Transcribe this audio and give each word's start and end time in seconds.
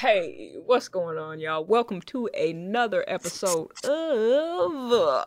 Hey, 0.00 0.52
what's 0.64 0.86
going 0.86 1.18
on, 1.18 1.40
y'all? 1.40 1.64
Welcome 1.64 2.02
to 2.02 2.28
another 2.28 3.04
episode 3.08 3.72
of 3.82 4.92
uh, 4.92 5.24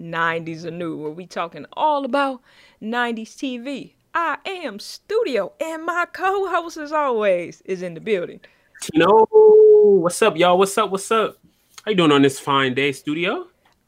90s 0.00 0.64
Anew, 0.64 0.96
where 0.96 1.12
we 1.12 1.24
talking 1.24 1.66
all 1.74 2.04
about 2.04 2.42
90s 2.82 3.36
TV. 3.36 3.92
I 4.12 4.38
am 4.44 4.80
Studio, 4.80 5.52
and 5.60 5.84
my 5.84 6.04
co-host, 6.12 6.78
as 6.78 6.90
always, 6.90 7.60
is 7.60 7.80
in 7.80 7.94
the 7.94 8.00
building. 8.00 8.40
Tino, 8.80 9.24
what's 9.30 10.20
up, 10.20 10.36
y'all? 10.36 10.58
What's 10.58 10.76
up? 10.76 10.90
What's 10.90 11.12
up? 11.12 11.38
How 11.84 11.92
you 11.92 11.96
doing 11.96 12.10
on 12.10 12.22
this 12.22 12.40
fine 12.40 12.74
day, 12.74 12.90
Studio? 12.90 13.46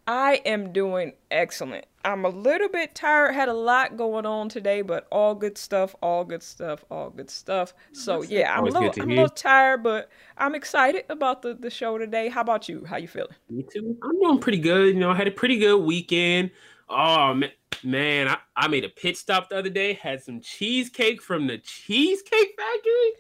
I 0.09 0.41
am 0.47 0.73
doing 0.73 1.13
excellent. 1.31 1.85
I'm 2.03 2.25
a 2.25 2.31
little 2.31 2.71
bit 2.71 2.95
tired. 2.95 3.35
Had 3.35 3.51
a 3.51 3.53
lot 3.53 3.99
going 3.99 4.25
on 4.25 4.49
today, 4.49 4.81
but 4.81 5.07
all 5.13 5.35
good 5.35 5.59
stuff. 5.59 5.95
All 6.03 6.25
good 6.25 6.43
stuff. 6.43 6.83
All 6.91 7.11
good 7.11 7.29
stuff. 7.29 7.75
So 7.93 8.21
That's 8.21 8.33
yeah, 8.33 8.57
I'm 8.57 8.65
a 8.65 8.71
little, 8.71 8.91
I'm 9.03 9.11
a 9.11 9.15
little 9.15 9.29
tired, 9.29 9.83
but 9.83 10.09
I'm 10.39 10.55
excited 10.55 11.05
about 11.11 11.43
the 11.43 11.53
the 11.53 11.69
show 11.69 11.99
today. 11.99 12.29
How 12.29 12.41
about 12.41 12.71
you? 12.71 12.87
How 12.87 12.97
you 12.97 13.07
feeling? 13.07 13.35
Me 13.51 13.63
too. 13.71 13.99
I'm 14.03 14.19
doing 14.19 14.39
pretty 14.39 14.61
good. 14.61 14.95
You 14.95 15.01
know, 15.01 15.11
I 15.11 15.15
had 15.15 15.29
a 15.29 15.31
pretty 15.31 15.59
good 15.59 15.85
weekend. 15.85 16.53
Oh 16.89 17.35
man, 17.35 17.51
man, 17.85 18.29
I, 18.29 18.39
I 18.57 18.69
made 18.69 18.87
a 18.87 18.89
pit 18.89 19.19
stop 19.19 19.51
the 19.51 19.59
other 19.59 19.69
day. 19.69 19.93
Had 19.93 20.23
some 20.23 20.41
cheesecake 20.41 21.21
from 21.21 21.47
the 21.47 21.59
Cheesecake 21.59 22.59
Factory. 22.59 23.13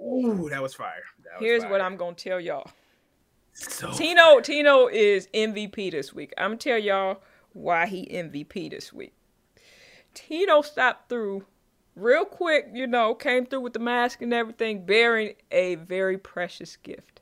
Ooh, 0.00 0.48
that 0.50 0.62
was 0.62 0.74
fire. 0.74 1.02
That 1.24 1.40
was 1.40 1.40
Here's 1.40 1.62
fire. 1.64 1.72
what 1.72 1.80
I'm 1.80 1.96
gonna 1.96 2.14
tell 2.14 2.40
y'all. 2.40 2.70
So 3.58 3.92
Tino 3.96 4.40
Tino 4.40 4.86
is 4.88 5.28
MVP 5.34 5.90
this 5.90 6.12
week. 6.14 6.32
I'm 6.38 6.50
gonna 6.50 6.56
tell 6.58 6.78
y'all 6.78 7.20
why 7.52 7.86
he 7.86 8.06
MVP 8.06 8.70
this 8.70 8.92
week. 8.92 9.14
Tino 10.14 10.62
stopped 10.62 11.08
through 11.08 11.44
real 11.94 12.24
quick, 12.24 12.68
you 12.72 12.86
know, 12.86 13.14
came 13.14 13.46
through 13.46 13.60
with 13.60 13.72
the 13.72 13.78
mask 13.78 14.22
and 14.22 14.32
everything, 14.32 14.84
bearing 14.86 15.34
a 15.50 15.74
very 15.76 16.16
precious 16.18 16.76
gift. 16.76 17.20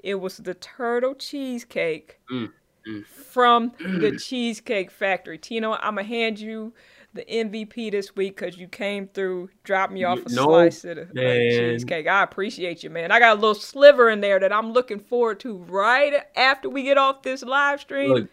It 0.00 0.16
was 0.16 0.38
the 0.38 0.54
turtle 0.54 1.14
cheesecake 1.14 2.18
Mm, 2.30 2.52
mm. 2.86 3.06
from 3.06 3.72
the 3.78 4.16
Cheesecake 4.16 4.90
Factory. 4.90 5.38
Tino, 5.38 5.72
I'm 5.74 5.94
gonna 5.96 6.04
hand 6.04 6.38
you 6.38 6.72
the 7.18 7.24
MVP 7.26 7.90
this 7.90 8.16
week 8.16 8.36
because 8.36 8.56
you 8.56 8.68
came 8.68 9.08
through, 9.08 9.50
dropped 9.64 9.92
me 9.92 10.04
off 10.04 10.24
a 10.24 10.30
No, 10.30 10.44
slice 10.44 10.84
of 10.84 10.96
the 10.96 11.02
of 11.02 11.08
the 11.14 11.14
man. 11.14 11.50
cheesecake. 11.50 12.06
I 12.06 12.22
appreciate 12.22 12.82
you, 12.82 12.90
man. 12.90 13.10
I 13.12 13.18
got 13.18 13.32
a 13.36 13.40
little 13.40 13.54
sliver 13.54 14.08
in 14.08 14.20
there 14.20 14.40
that 14.40 14.52
I'm 14.52 14.72
looking 14.72 15.00
forward 15.00 15.40
to 15.40 15.56
right 15.64 16.14
after 16.36 16.70
we 16.70 16.84
get 16.84 16.96
off 16.96 17.22
this 17.22 17.42
live 17.42 17.80
stream. 17.80 18.10
Look, 18.10 18.28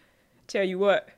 Tell 0.46 0.64
you 0.64 0.78
what, 0.78 1.08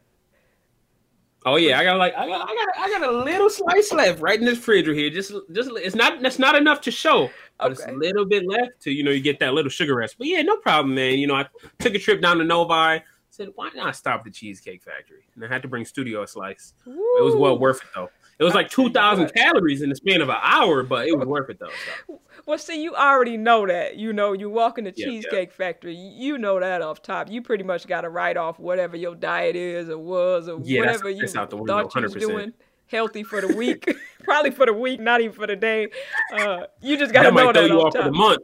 oh 1.44 1.56
yeah, 1.56 1.78
I 1.78 1.84
got 1.84 1.98
like 1.98 2.14
I 2.16 2.26
got 2.26 2.48
I 2.48 2.54
got 2.54 2.68
I 2.78 2.88
got 2.98 3.08
a 3.08 3.18
little 3.24 3.50
slice 3.50 3.92
left 3.92 4.20
right 4.20 4.38
in 4.38 4.44
this 4.46 4.58
fridge 4.58 4.88
right 4.88 4.96
here. 4.96 5.10
Just 5.10 5.32
just 5.52 5.70
it's 5.74 5.94
not 5.94 6.22
that's 6.22 6.38
not 6.38 6.56
enough 6.56 6.80
to 6.82 6.90
show. 6.90 7.30
But 7.60 7.72
it's 7.72 7.82
Okay. 7.82 7.92
a 7.92 7.94
little 7.94 8.24
bit 8.24 8.46
left 8.48 8.80
to 8.82 8.90
you 8.90 9.02
know 9.04 9.10
you 9.10 9.20
get 9.20 9.38
that 9.40 9.52
little 9.54 9.70
sugar 9.70 9.96
rush. 9.96 10.14
But 10.16 10.28
yeah, 10.28 10.42
no 10.42 10.56
problem, 10.56 10.94
man. 10.94 11.18
You 11.18 11.26
know 11.26 11.34
I 11.34 11.46
took 11.78 11.94
a 11.94 11.98
trip 11.98 12.22
down 12.22 12.38
to 12.38 12.44
Novi. 12.44 13.02
Said 13.38 13.50
why 13.54 13.70
not 13.74 13.94
stop 13.94 14.24
the 14.24 14.30
Cheesecake 14.30 14.82
Factory? 14.82 15.22
And 15.36 15.44
I 15.44 15.48
had 15.48 15.62
to 15.62 15.68
bring 15.68 15.84
Studio 15.84 16.22
a 16.24 16.26
slice. 16.26 16.74
It 16.84 17.24
was 17.24 17.36
well 17.36 17.56
worth 17.56 17.80
it 17.82 17.88
though. 17.94 18.10
It 18.40 18.44
was 18.44 18.52
like 18.52 18.68
two 18.68 18.90
thousand 18.90 19.32
calories 19.32 19.80
in 19.80 19.88
the 19.88 19.94
span 19.94 20.20
of 20.20 20.28
an 20.28 20.38
hour, 20.42 20.82
but 20.82 21.06
it 21.06 21.16
was 21.16 21.26
worth 21.26 21.48
it 21.48 21.60
though. 21.60 21.70
So. 22.06 22.20
Well, 22.46 22.58
see, 22.58 22.82
you 22.82 22.94
already 22.96 23.36
know 23.36 23.64
that. 23.66 23.96
You 23.96 24.12
know, 24.12 24.32
you 24.32 24.50
walk 24.50 24.78
in 24.78 24.84
the 24.84 24.92
Yeah, 24.96 25.06
yeah. 25.06 25.12
Cheesecake 25.12 25.52
Factory, 25.52 25.94
you 25.94 26.36
know 26.36 26.58
that 26.58 26.82
off 26.82 27.00
top. 27.00 27.30
You 27.30 27.40
pretty 27.42 27.62
much 27.62 27.86
got 27.86 28.00
to 28.00 28.08
write 28.08 28.36
off 28.36 28.58
whatever 28.58 28.96
your 28.96 29.14
diet 29.14 29.54
is 29.54 29.88
or 29.88 29.98
was 29.98 30.48
or 30.48 30.60
Yeah, 30.64 30.80
whatever 30.80 31.08
you 31.08 31.20
that's 31.20 31.36
out 31.36 31.50
the 31.50 31.56
window, 31.58 31.82
thought 31.88 31.94
you 31.94 32.02
was 32.02 32.14
doing 32.14 32.52
healthy 32.86 33.22
for 33.22 33.40
the 33.40 33.54
week. 33.54 33.88
Probably 34.24 34.50
for 34.50 34.66
the 34.66 34.72
week, 34.74 35.00
not 35.00 35.20
even 35.20 35.32
for 35.32 35.46
the 35.46 35.56
day. 35.56 35.88
Uh, 36.32 36.64
you 36.80 36.96
just 36.96 37.12
got 37.12 37.22
to 37.22 37.30
know 37.30 37.34
might 37.46 37.52
throw 37.54 37.62
that 37.62 37.68
you 37.68 37.80
off 37.80 37.94
off 37.94 38.02
for 38.02 38.02
the 38.10 38.12
month. 38.12 38.42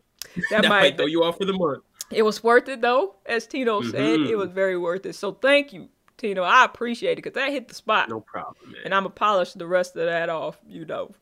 That, 0.51 0.63
That, 0.63 0.69
might. 0.69 0.81
might 0.81 0.97
throw 0.97 1.07
you 1.07 1.23
off 1.25 1.37
for 1.39 1.45
the 1.45 1.53
month. 1.53 1.83
It 2.15 2.23
was 2.23 2.43
worth 2.43 2.69
it 2.69 2.81
though, 2.81 3.17
as 3.27 3.47
Tino 3.47 3.83
said. 3.83 4.21
It 4.21 4.21
Mhm. 4.31 4.39
was 4.39 4.51
very 4.51 4.77
worth 4.77 5.07
it. 5.07 5.15
So 5.15 5.33
thank 5.33 5.73
you, 5.73 5.89
Tino. 6.17 6.43
I 6.43 6.65
appreciate 6.65 7.13
it 7.13 7.17
because 7.17 7.33
that 7.35 7.51
hit 7.51 7.69
the 7.69 7.75
spot. 7.75 8.09
No 8.09 8.21
problem, 8.21 8.73
man. 8.73 8.83
And 8.85 8.95
I'm 8.95 9.03
gonna 9.03 9.15
polish 9.15 9.53
the 9.53 9.67
rest 9.67 9.97
of 9.97 10.07
that 10.07 10.29
off. 10.29 10.59
You 10.67 10.85
know, 10.85 11.13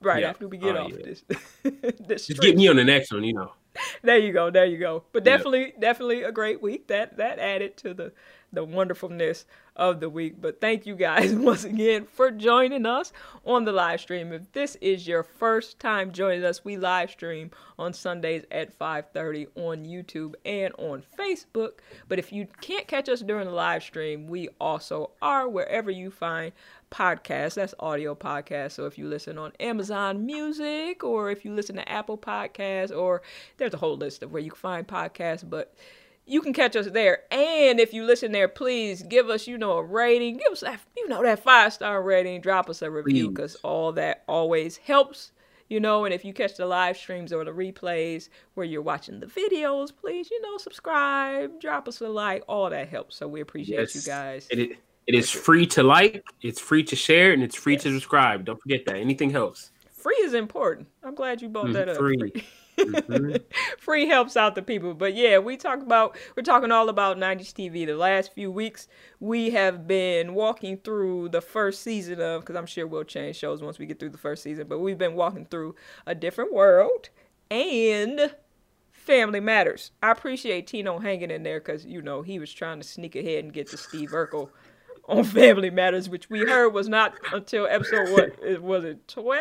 right 0.00 0.22
Yeah. 0.22 0.30
after 0.30 0.48
we 0.48 0.56
get 0.58 0.76
Oh, 0.76 0.84
off 0.84 0.92
yeah. 0.92 1.04
this. 1.04 1.24
this 2.06 2.26
Just 2.26 2.40
get 2.40 2.56
me 2.56 2.68
on 2.68 2.76
the 2.76 2.84
next 2.84 3.12
one, 3.12 3.24
you 3.24 3.32
know. 3.34 3.52
There 4.02 4.16
you 4.18 4.32
go. 4.32 4.50
There 4.50 4.64
you 4.64 4.78
go. 4.78 5.04
But 5.12 5.24
Yeah. 5.26 5.36
definitely, 5.36 5.74
definitely 5.78 6.22
a 6.22 6.32
great 6.32 6.62
week. 6.62 6.86
That 6.88 7.16
that 7.18 7.38
added 7.38 7.76
to 7.78 7.92
the 7.94 8.12
the 8.52 8.64
wonderfulness 8.64 9.44
of 9.76 10.00
the 10.00 10.08
week. 10.08 10.40
But 10.40 10.60
thank 10.60 10.86
you 10.86 10.94
guys 10.94 11.32
once 11.34 11.64
again 11.64 12.06
for 12.06 12.30
joining 12.30 12.86
us 12.86 13.12
on 13.44 13.64
the 13.64 13.72
live 13.72 14.00
stream. 14.00 14.32
If 14.32 14.50
this 14.52 14.76
is 14.80 15.06
your 15.06 15.22
first 15.22 15.78
time 15.78 16.12
joining 16.12 16.44
us, 16.44 16.64
we 16.64 16.76
live 16.76 17.10
stream 17.10 17.50
on 17.78 17.92
Sundays 17.92 18.44
at 18.50 18.76
5:30 18.78 19.46
on 19.54 19.84
YouTube 19.84 20.34
and 20.44 20.74
on 20.78 21.02
Facebook. 21.18 21.78
But 22.08 22.18
if 22.18 22.32
you 22.32 22.46
can't 22.60 22.88
catch 22.88 23.08
us 23.08 23.20
during 23.20 23.46
the 23.46 23.52
live 23.52 23.82
stream, 23.82 24.26
we 24.26 24.48
also 24.60 25.10
are 25.20 25.48
wherever 25.48 25.90
you 25.90 26.10
find 26.10 26.52
podcasts. 26.90 27.54
That's 27.54 27.74
audio 27.78 28.14
podcasts. 28.14 28.72
So 28.72 28.86
if 28.86 28.96
you 28.98 29.08
listen 29.08 29.38
on 29.38 29.52
Amazon 29.60 30.24
Music 30.24 31.04
or 31.04 31.30
if 31.30 31.44
you 31.44 31.52
listen 31.52 31.76
to 31.76 31.88
Apple 31.88 32.18
Podcasts 32.18 32.96
or 32.96 33.22
there's 33.58 33.74
a 33.74 33.78
whole 33.78 33.96
list 33.96 34.22
of 34.22 34.32
where 34.32 34.42
you 34.42 34.50
can 34.50 34.58
find 34.58 34.86
podcasts, 34.86 35.48
but 35.48 35.74
you 36.26 36.40
can 36.40 36.52
catch 36.52 36.74
us 36.76 36.86
there. 36.90 37.20
And 37.30 37.78
if 37.80 37.94
you 37.94 38.04
listen 38.04 38.32
there, 38.32 38.48
please 38.48 39.02
give 39.02 39.30
us, 39.30 39.46
you 39.46 39.56
know, 39.56 39.72
a 39.78 39.82
rating. 39.82 40.36
Give 40.38 40.52
us 40.52 40.60
that, 40.60 40.80
you 40.96 41.08
know, 41.08 41.22
that 41.22 41.42
five 41.42 41.72
star 41.72 42.02
rating. 42.02 42.40
Drop 42.40 42.68
us 42.68 42.82
a 42.82 42.90
review 42.90 43.30
because 43.30 43.54
all 43.56 43.92
that 43.92 44.24
always 44.26 44.76
helps. 44.76 45.32
You 45.68 45.80
know, 45.80 46.04
and 46.04 46.14
if 46.14 46.24
you 46.24 46.32
catch 46.32 46.56
the 46.56 46.64
live 46.66 46.96
streams 46.96 47.32
or 47.32 47.44
the 47.44 47.50
replays 47.50 48.28
where 48.54 48.64
you're 48.64 48.82
watching 48.82 49.18
the 49.18 49.26
videos, 49.26 49.90
please, 49.94 50.30
you 50.30 50.40
know, 50.40 50.58
subscribe, 50.58 51.60
drop 51.60 51.88
us 51.88 52.00
a 52.00 52.08
like. 52.08 52.44
All 52.46 52.70
that 52.70 52.88
helps. 52.88 53.16
So 53.16 53.26
we 53.26 53.40
appreciate 53.40 53.92
you 53.92 54.02
guys. 54.02 54.46
It, 54.50 54.60
it, 54.60 54.78
it 55.08 55.14
is 55.16 55.28
free 55.28 55.66
to 55.68 55.82
like, 55.82 56.24
it's 56.40 56.60
free 56.60 56.84
to 56.84 56.94
share, 56.94 57.32
and 57.32 57.42
it's 57.42 57.56
free 57.56 57.76
to 57.78 57.90
subscribe. 57.92 58.44
Don't 58.44 58.60
forget 58.62 58.84
that. 58.86 58.94
Anything 58.96 59.30
helps. 59.30 59.72
Free 59.90 60.14
is 60.20 60.34
important. 60.34 60.86
I'm 61.02 61.16
glad 61.16 61.42
you 61.42 61.48
brought 61.48 61.66
Mhm, 61.66 61.72
that 61.72 61.88
up. 61.88 61.96
free. 61.96 62.32
Mhm. 62.78 63.42
Free 63.78 64.06
helps 64.06 64.36
out 64.36 64.54
the 64.54 64.62
people. 64.62 64.94
But 64.94 65.14
yeah, 65.14 65.38
we 65.38 65.56
talk 65.56 65.80
about 65.80 66.16
we're 66.36 66.42
talking 66.42 66.70
all 66.70 66.88
about 66.88 67.18
90s 67.18 67.52
TV. 67.52 67.86
The 67.86 67.94
last 67.96 68.34
few 68.34 68.50
weeks 68.50 68.86
we 69.20 69.50
have 69.50 69.86
been 69.86 70.34
walking 70.34 70.78
through 70.78 71.30
the 71.30 71.40
first 71.40 71.82
season 71.82 72.20
of 72.20 72.44
cuz 72.44 72.54
I'm 72.56 72.66
sure 72.66 72.86
we'll 72.86 73.04
change 73.04 73.36
shows 73.36 73.62
once 73.62 73.78
we 73.78 73.86
get 73.86 73.98
through 73.98 74.10
the 74.10 74.18
first 74.18 74.42
season, 74.42 74.66
but 74.68 74.78
we've 74.78 74.98
been 74.98 75.14
walking 75.14 75.46
through 75.46 75.74
a 76.06 76.14
different 76.14 76.52
world 76.52 77.08
and 77.50 78.34
Family 78.92 79.40
Matters. 79.40 79.92
I 80.02 80.10
appreciate 80.10 80.66
Tino 80.66 80.98
hanging 80.98 81.30
in 81.30 81.42
there 81.44 81.60
cuz 81.60 81.86
you 81.86 82.02
know, 82.02 82.22
he 82.22 82.38
was 82.38 82.52
trying 82.52 82.80
to 82.80 82.86
sneak 82.86 83.16
ahead 83.16 83.44
and 83.44 83.52
get 83.52 83.68
to 83.70 83.76
Steve 83.78 84.10
Urkel 84.10 84.50
on 85.08 85.24
Family 85.24 85.70
Matters, 85.70 86.08
which 86.08 86.28
we 86.30 86.40
heard 86.40 86.70
was 86.70 86.88
not 86.88 87.14
until 87.32 87.66
episode 87.66 88.10
what 88.10 88.36
it- 88.42 88.62
was 88.62 88.84
it 88.84 89.06
12? 89.08 89.40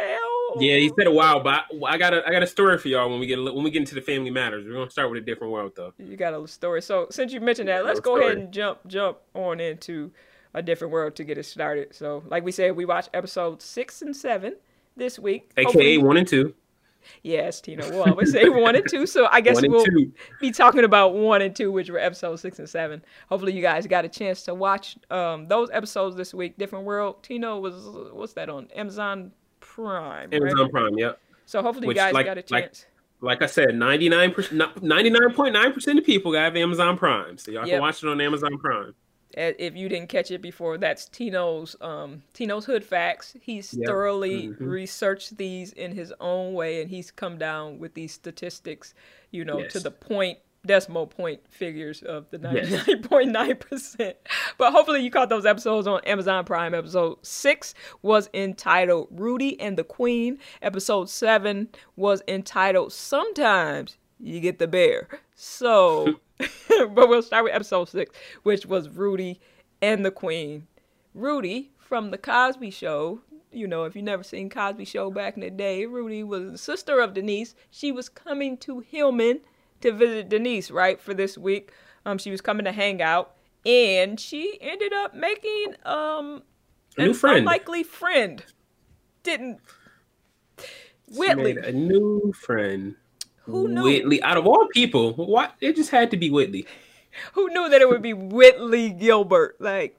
Yeah, 0.60 0.78
he 0.78 0.92
said 0.98 1.08
a 1.08 1.12
while, 1.12 1.42
but 1.42 1.66
I, 1.84 1.94
I 1.94 1.98
got 1.98 2.14
a 2.14 2.26
I 2.28 2.32
got 2.32 2.44
a 2.44 2.48
story 2.48 2.78
for 2.78 2.88
y'all 2.88 3.10
when 3.10 3.20
we 3.20 3.26
get 3.28 3.40
a 3.40 3.44
when 3.44 3.64
we 3.64 3.72
get 3.72 3.80
into 3.80 3.96
the 3.96 4.02
family 4.02 4.30
matters. 4.32 4.66
We're 4.66 4.74
gonna 4.74 4.90
start 4.92 5.10
with 5.12 5.22
a 5.22 5.26
different 5.26 5.52
world 5.52 5.74
though. 5.76 5.94
You 5.98 6.16
got 6.16 6.34
a 6.34 6.48
story. 6.48 6.82
So 6.82 7.08
since 7.12 7.34
you 7.34 7.42
mentioned 7.42 7.68
that, 7.70 7.86
let's 7.86 8.00
go 8.00 8.18
ahead 8.18 8.38
and 8.38 8.52
jump 8.54 8.80
jump 8.88 9.18
on 9.34 9.60
into 9.60 10.12
a 10.54 10.62
different 10.62 10.94
world 10.94 11.16
to 11.18 11.24
get 11.26 11.38
it 11.38 11.44
started. 11.46 11.94
So 11.94 12.24
like 12.28 12.44
we 12.46 12.52
said, 12.52 12.76
we 12.76 12.86
watched 12.86 13.10
episode 13.14 13.62
six 13.62 14.02
and 14.02 14.16
seven 14.16 14.56
this 14.96 15.20
week. 15.20 15.52
AKA 15.58 15.64
Hopefully- 15.66 15.98
one 15.98 16.18
and 16.18 16.28
two. 16.28 16.54
Yes, 17.24 17.62
Tino. 17.62 17.90
We'll 17.90 18.04
always 18.04 18.32
say 18.32 18.48
one 18.50 18.76
and 18.76 18.88
two. 18.90 19.06
So 19.06 19.28
I 19.32 19.42
guess 19.42 19.62
we'll 19.62 19.84
two. 19.86 20.12
be 20.40 20.52
talking 20.52 20.84
about 20.84 21.14
one 21.16 21.42
and 21.42 21.56
two, 21.56 21.72
which 21.72 21.90
were 21.90 22.00
episodes 22.00 22.42
six 22.42 22.60
and 22.60 22.70
seven. 22.70 23.04
Hopefully 23.30 23.54
you 23.54 23.62
guys 23.62 23.88
got 23.88 24.06
a 24.06 24.10
chance 24.10 24.44
to 24.44 24.54
watch 24.56 24.98
um, 25.10 25.48
those 25.48 25.70
episodes 25.72 26.16
this 26.16 26.34
week. 26.34 26.58
Different 26.58 26.86
World. 26.86 27.24
Tino 27.24 27.60
was 27.60 27.76
what's 28.14 28.34
that 28.34 28.50
on 28.50 28.68
Amazon 28.76 29.32
Prime? 29.60 30.30
right? 30.32 30.42
Amazon 30.42 30.70
Prime, 30.70 30.98
yep. 30.98 31.20
So 31.46 31.62
hopefully 31.62 31.88
you 31.88 31.94
guys 31.94 32.14
like- 32.14 32.26
got 32.26 32.38
a 32.38 32.42
chance. 32.42 32.86
Like 33.22 33.42
I 33.42 33.46
said, 33.46 33.74
99 33.76 34.32
99.9% 34.34 35.98
of 35.98 36.06
people 36.06 36.34
have 36.34 36.56
Amazon 36.56 36.98
Prime. 36.98 37.38
So 37.38 37.52
y'all 37.52 37.66
Yep. 37.66 37.76
can 37.76 37.82
watch 37.82 38.04
it 38.04 38.10
on 38.10 38.20
Amazon 38.22 38.58
Prime. 38.58 38.94
If 39.38 39.76
you 39.76 39.90
didn't 39.90 40.08
catch 40.10 40.32
it 40.32 40.42
before, 40.42 40.78
that's 40.78 41.10
Tino's 41.10 41.76
um, 41.82 42.24
Tino's 42.34 42.66
Hood 42.66 42.86
Facts. 42.86 43.36
He's 43.42 43.74
Yep. 43.74 43.86
thoroughly 43.88 44.48
Mhm. 44.48 44.58
researched 44.60 45.38
these 45.38 45.74
in 45.74 45.92
his 45.92 46.14
own 46.22 46.54
way, 46.54 46.82
and 46.82 46.90
he's 46.90 47.12
come 47.12 47.38
down 47.38 47.78
with 47.80 47.94
these 47.96 48.14
statistics, 48.14 48.94
you 49.32 49.44
know, 49.44 49.64
to 49.68 49.80
the 49.80 49.92
point 49.92 50.40
decimal 50.66 51.06
point 51.06 51.42
figures 51.52 52.02
of 52.02 52.28
the 52.32 52.40
99.9%. 52.40 54.16
But 54.58 54.72
hopefully 54.72 55.02
you 55.02 55.12
caught 55.12 55.30
those 55.30 55.46
episodes 55.46 55.86
on 55.86 56.00
Amazon 56.06 56.44
Prime. 56.46 56.74
Episode 56.74 57.18
6 57.24 57.74
was 58.02 58.30
entitled 58.34 59.10
Rudy 59.12 59.60
and 59.60 59.78
the 59.78 59.84
Queen. 59.84 60.40
Episode 60.62 61.10
7 61.10 61.70
was 61.96 62.24
entitled 62.28 62.94
Sometimes 62.94 63.98
You 64.20 64.40
Get 64.40 64.58
the 64.60 64.68
Bear. 64.68 65.08
So, 65.36 66.20
but 66.70 67.10
we'll 67.10 67.22
start 67.22 67.44
with 67.44 67.54
episode 67.54 67.90
6, 67.90 68.12
which 68.44 68.66
was 68.66 68.90
Rudy 68.90 69.40
and 69.82 70.06
the 70.06 70.12
Queen. 70.12 70.68
Rudy 71.14 71.72
from 71.78 72.12
The 72.12 72.18
Cosby 72.18 72.72
Show 72.72 73.22
you 73.56 73.68
know, 73.68 73.86
if 73.86 73.96
you 73.96 74.02
never 74.02 74.24
seen 74.24 74.50
Cosby 74.50 74.86
Show 74.86 75.10
back 75.10 75.36
in 75.36 75.42
the 75.42 75.50
day, 75.50 75.86
Rudy 75.86 76.24
was 76.24 76.52
the 76.52 76.58
sister 76.58 77.00
of 77.00 77.14
Denise. 77.14 77.56
She 77.72 77.92
was 77.92 78.10
coming 78.10 78.58
to 78.58 78.82
Hillman 78.82 79.40
to 79.82 79.92
visit 79.92 80.30
Denise, 80.30 80.70
right, 80.70 81.00
for 81.00 81.14
this 81.14 81.38
week. 81.38 81.72
Um, 82.06 82.18
she 82.18 82.32
was 82.32 82.42
coming 82.42 82.66
to 82.66 82.72
hang 82.72 83.02
out, 83.02 83.36
and 83.66 84.20
she 84.20 84.58
ended 84.62 84.94
up 84.94 85.16
making 85.16 85.76
um 85.86 86.44
a 86.98 87.06
new 87.06 87.14
friend, 87.14 87.40
unlikely 87.40 87.84
friend. 87.84 88.44
Didn't 89.24 89.60
Whitley 91.08 91.58
a 91.58 91.72
new 91.72 92.34
friend? 92.34 92.96
Who 93.46 93.68
knew? 93.68 93.84
Whitley, 93.84 94.22
out 94.24 94.38
of 94.38 94.48
all 94.48 94.68
people, 94.74 95.14
what 95.14 95.56
it 95.62 95.76
just 95.76 95.92
had 95.92 96.12
to 96.12 96.18
be 96.18 96.30
Whitley. 96.30 96.66
Who 97.34 97.50
knew 97.50 97.70
that 97.70 97.82
it 97.82 97.88
would 97.88 98.02
be 98.02 98.14
Whitley 98.14 98.90
Gilbert? 98.90 99.58
Like 99.60 99.98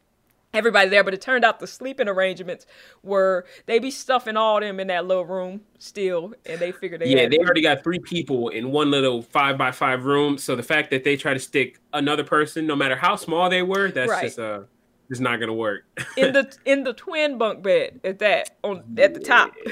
everybody 0.56 0.88
there, 0.88 1.04
but 1.04 1.14
it 1.14 1.20
turned 1.20 1.44
out 1.44 1.60
the 1.60 1.66
sleeping 1.66 2.08
arrangements 2.08 2.66
were 3.02 3.46
they 3.66 3.78
be 3.78 3.90
stuffing 3.90 4.36
all 4.36 4.60
them 4.60 4.80
in 4.80 4.88
that 4.88 5.06
little 5.06 5.24
room 5.24 5.60
still, 5.78 6.34
and 6.44 6.58
they 6.58 6.72
figured 6.72 7.00
they 7.00 7.08
yeah 7.08 7.28
they 7.28 7.38
already 7.38 7.60
got 7.60 7.84
three 7.84 7.98
people 7.98 8.48
in 8.48 8.72
one 8.72 8.90
little 8.90 9.22
five 9.22 9.56
by 9.56 9.70
five 9.70 10.04
room. 10.04 10.38
So 10.38 10.56
the 10.56 10.62
fact 10.62 10.90
that 10.90 11.04
they 11.04 11.16
try 11.16 11.34
to 11.34 11.40
stick 11.40 11.78
another 11.92 12.24
person, 12.24 12.66
no 12.66 12.76
matter 12.76 12.96
how 12.96 13.16
small 13.16 13.48
they 13.48 13.62
were, 13.62 13.90
that's 13.90 14.10
right. 14.10 14.24
just 14.24 14.38
uh 14.38 14.62
just 15.08 15.20
not 15.20 15.38
gonna 15.38 15.54
work. 15.54 15.84
in 16.16 16.32
the 16.32 16.56
in 16.64 16.84
the 16.84 16.92
twin 16.92 17.38
bunk 17.38 17.62
bed 17.62 18.00
at 18.02 18.18
that 18.20 18.56
on 18.62 18.82
at 18.98 19.14
the 19.14 19.20
top. 19.20 19.52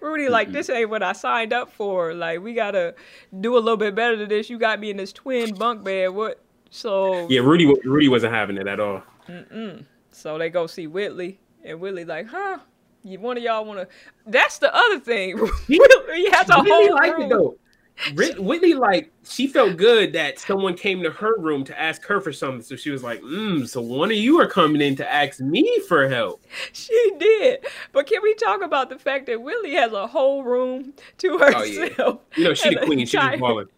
Rudy, 0.00 0.28
like 0.28 0.52
this 0.52 0.68
ain't 0.70 0.90
what 0.90 1.02
I 1.02 1.12
signed 1.12 1.52
up 1.52 1.72
for. 1.72 2.14
Like 2.14 2.40
we 2.40 2.54
gotta 2.54 2.94
do 3.40 3.56
a 3.56 3.60
little 3.60 3.76
bit 3.76 3.94
better 3.94 4.16
than 4.16 4.28
this. 4.28 4.50
You 4.50 4.58
got 4.58 4.80
me 4.80 4.90
in 4.90 4.96
this 4.96 5.12
twin 5.12 5.54
bunk 5.54 5.84
bed. 5.84 6.08
What? 6.08 6.40
So 6.70 7.28
yeah, 7.28 7.40
Rudy 7.40 7.72
Rudy 7.84 8.08
wasn't 8.08 8.34
having 8.34 8.56
it 8.56 8.66
at 8.66 8.80
all. 8.80 9.02
Mm-mm. 9.28 9.84
So 10.12 10.38
they 10.38 10.50
go 10.50 10.66
see 10.66 10.86
Whitley, 10.86 11.40
and 11.64 11.80
Whitley 11.80 12.04
like, 12.04 12.26
huh? 12.28 12.58
You 13.02 13.20
one 13.20 13.36
of 13.36 13.42
y'all 13.42 13.64
want 13.64 13.80
to? 13.80 13.88
That's 14.26 14.58
the 14.58 14.74
other 14.74 14.98
thing. 15.00 15.36
Whitley 15.68 16.30
has 16.32 16.48
a 16.48 16.62
really 16.62 16.88
whole 16.88 17.28
room. 17.28 17.56
It. 18.06 18.42
Whitley 18.42 18.74
like 18.74 19.12
she 19.24 19.46
felt 19.46 19.76
good 19.76 20.12
that 20.14 20.38
someone 20.38 20.76
came 20.76 21.02
to 21.02 21.10
her 21.10 21.38
room 21.38 21.64
to 21.64 21.80
ask 21.80 22.04
her 22.06 22.20
for 22.20 22.32
something. 22.32 22.62
So 22.62 22.76
she 22.76 22.90
was 22.90 23.02
like, 23.02 23.20
mm, 23.22 23.68
so 23.68 23.80
one 23.80 24.10
of 24.10 24.16
you 24.16 24.40
are 24.40 24.48
coming 24.48 24.82
in 24.82 24.96
to 24.96 25.10
ask 25.10 25.40
me 25.40 25.80
for 25.88 26.08
help. 26.08 26.44
She 26.72 27.12
did. 27.18 27.64
But 27.92 28.06
can 28.06 28.20
we 28.22 28.34
talk 28.34 28.62
about 28.62 28.90
the 28.90 28.98
fact 28.98 29.26
that 29.26 29.40
Willie 29.40 29.74
has 29.74 29.92
a 29.92 30.06
whole 30.06 30.42
room 30.42 30.92
to 31.18 31.38
herself? 31.38 31.56
Oh, 31.98 32.20
yeah. 32.36 32.36
You 32.36 32.44
know, 32.44 32.54
she 32.54 32.74
the 32.74 32.80
queen, 32.84 32.98
she 33.06 33.16
just 33.16 33.40
balling. 33.40 33.68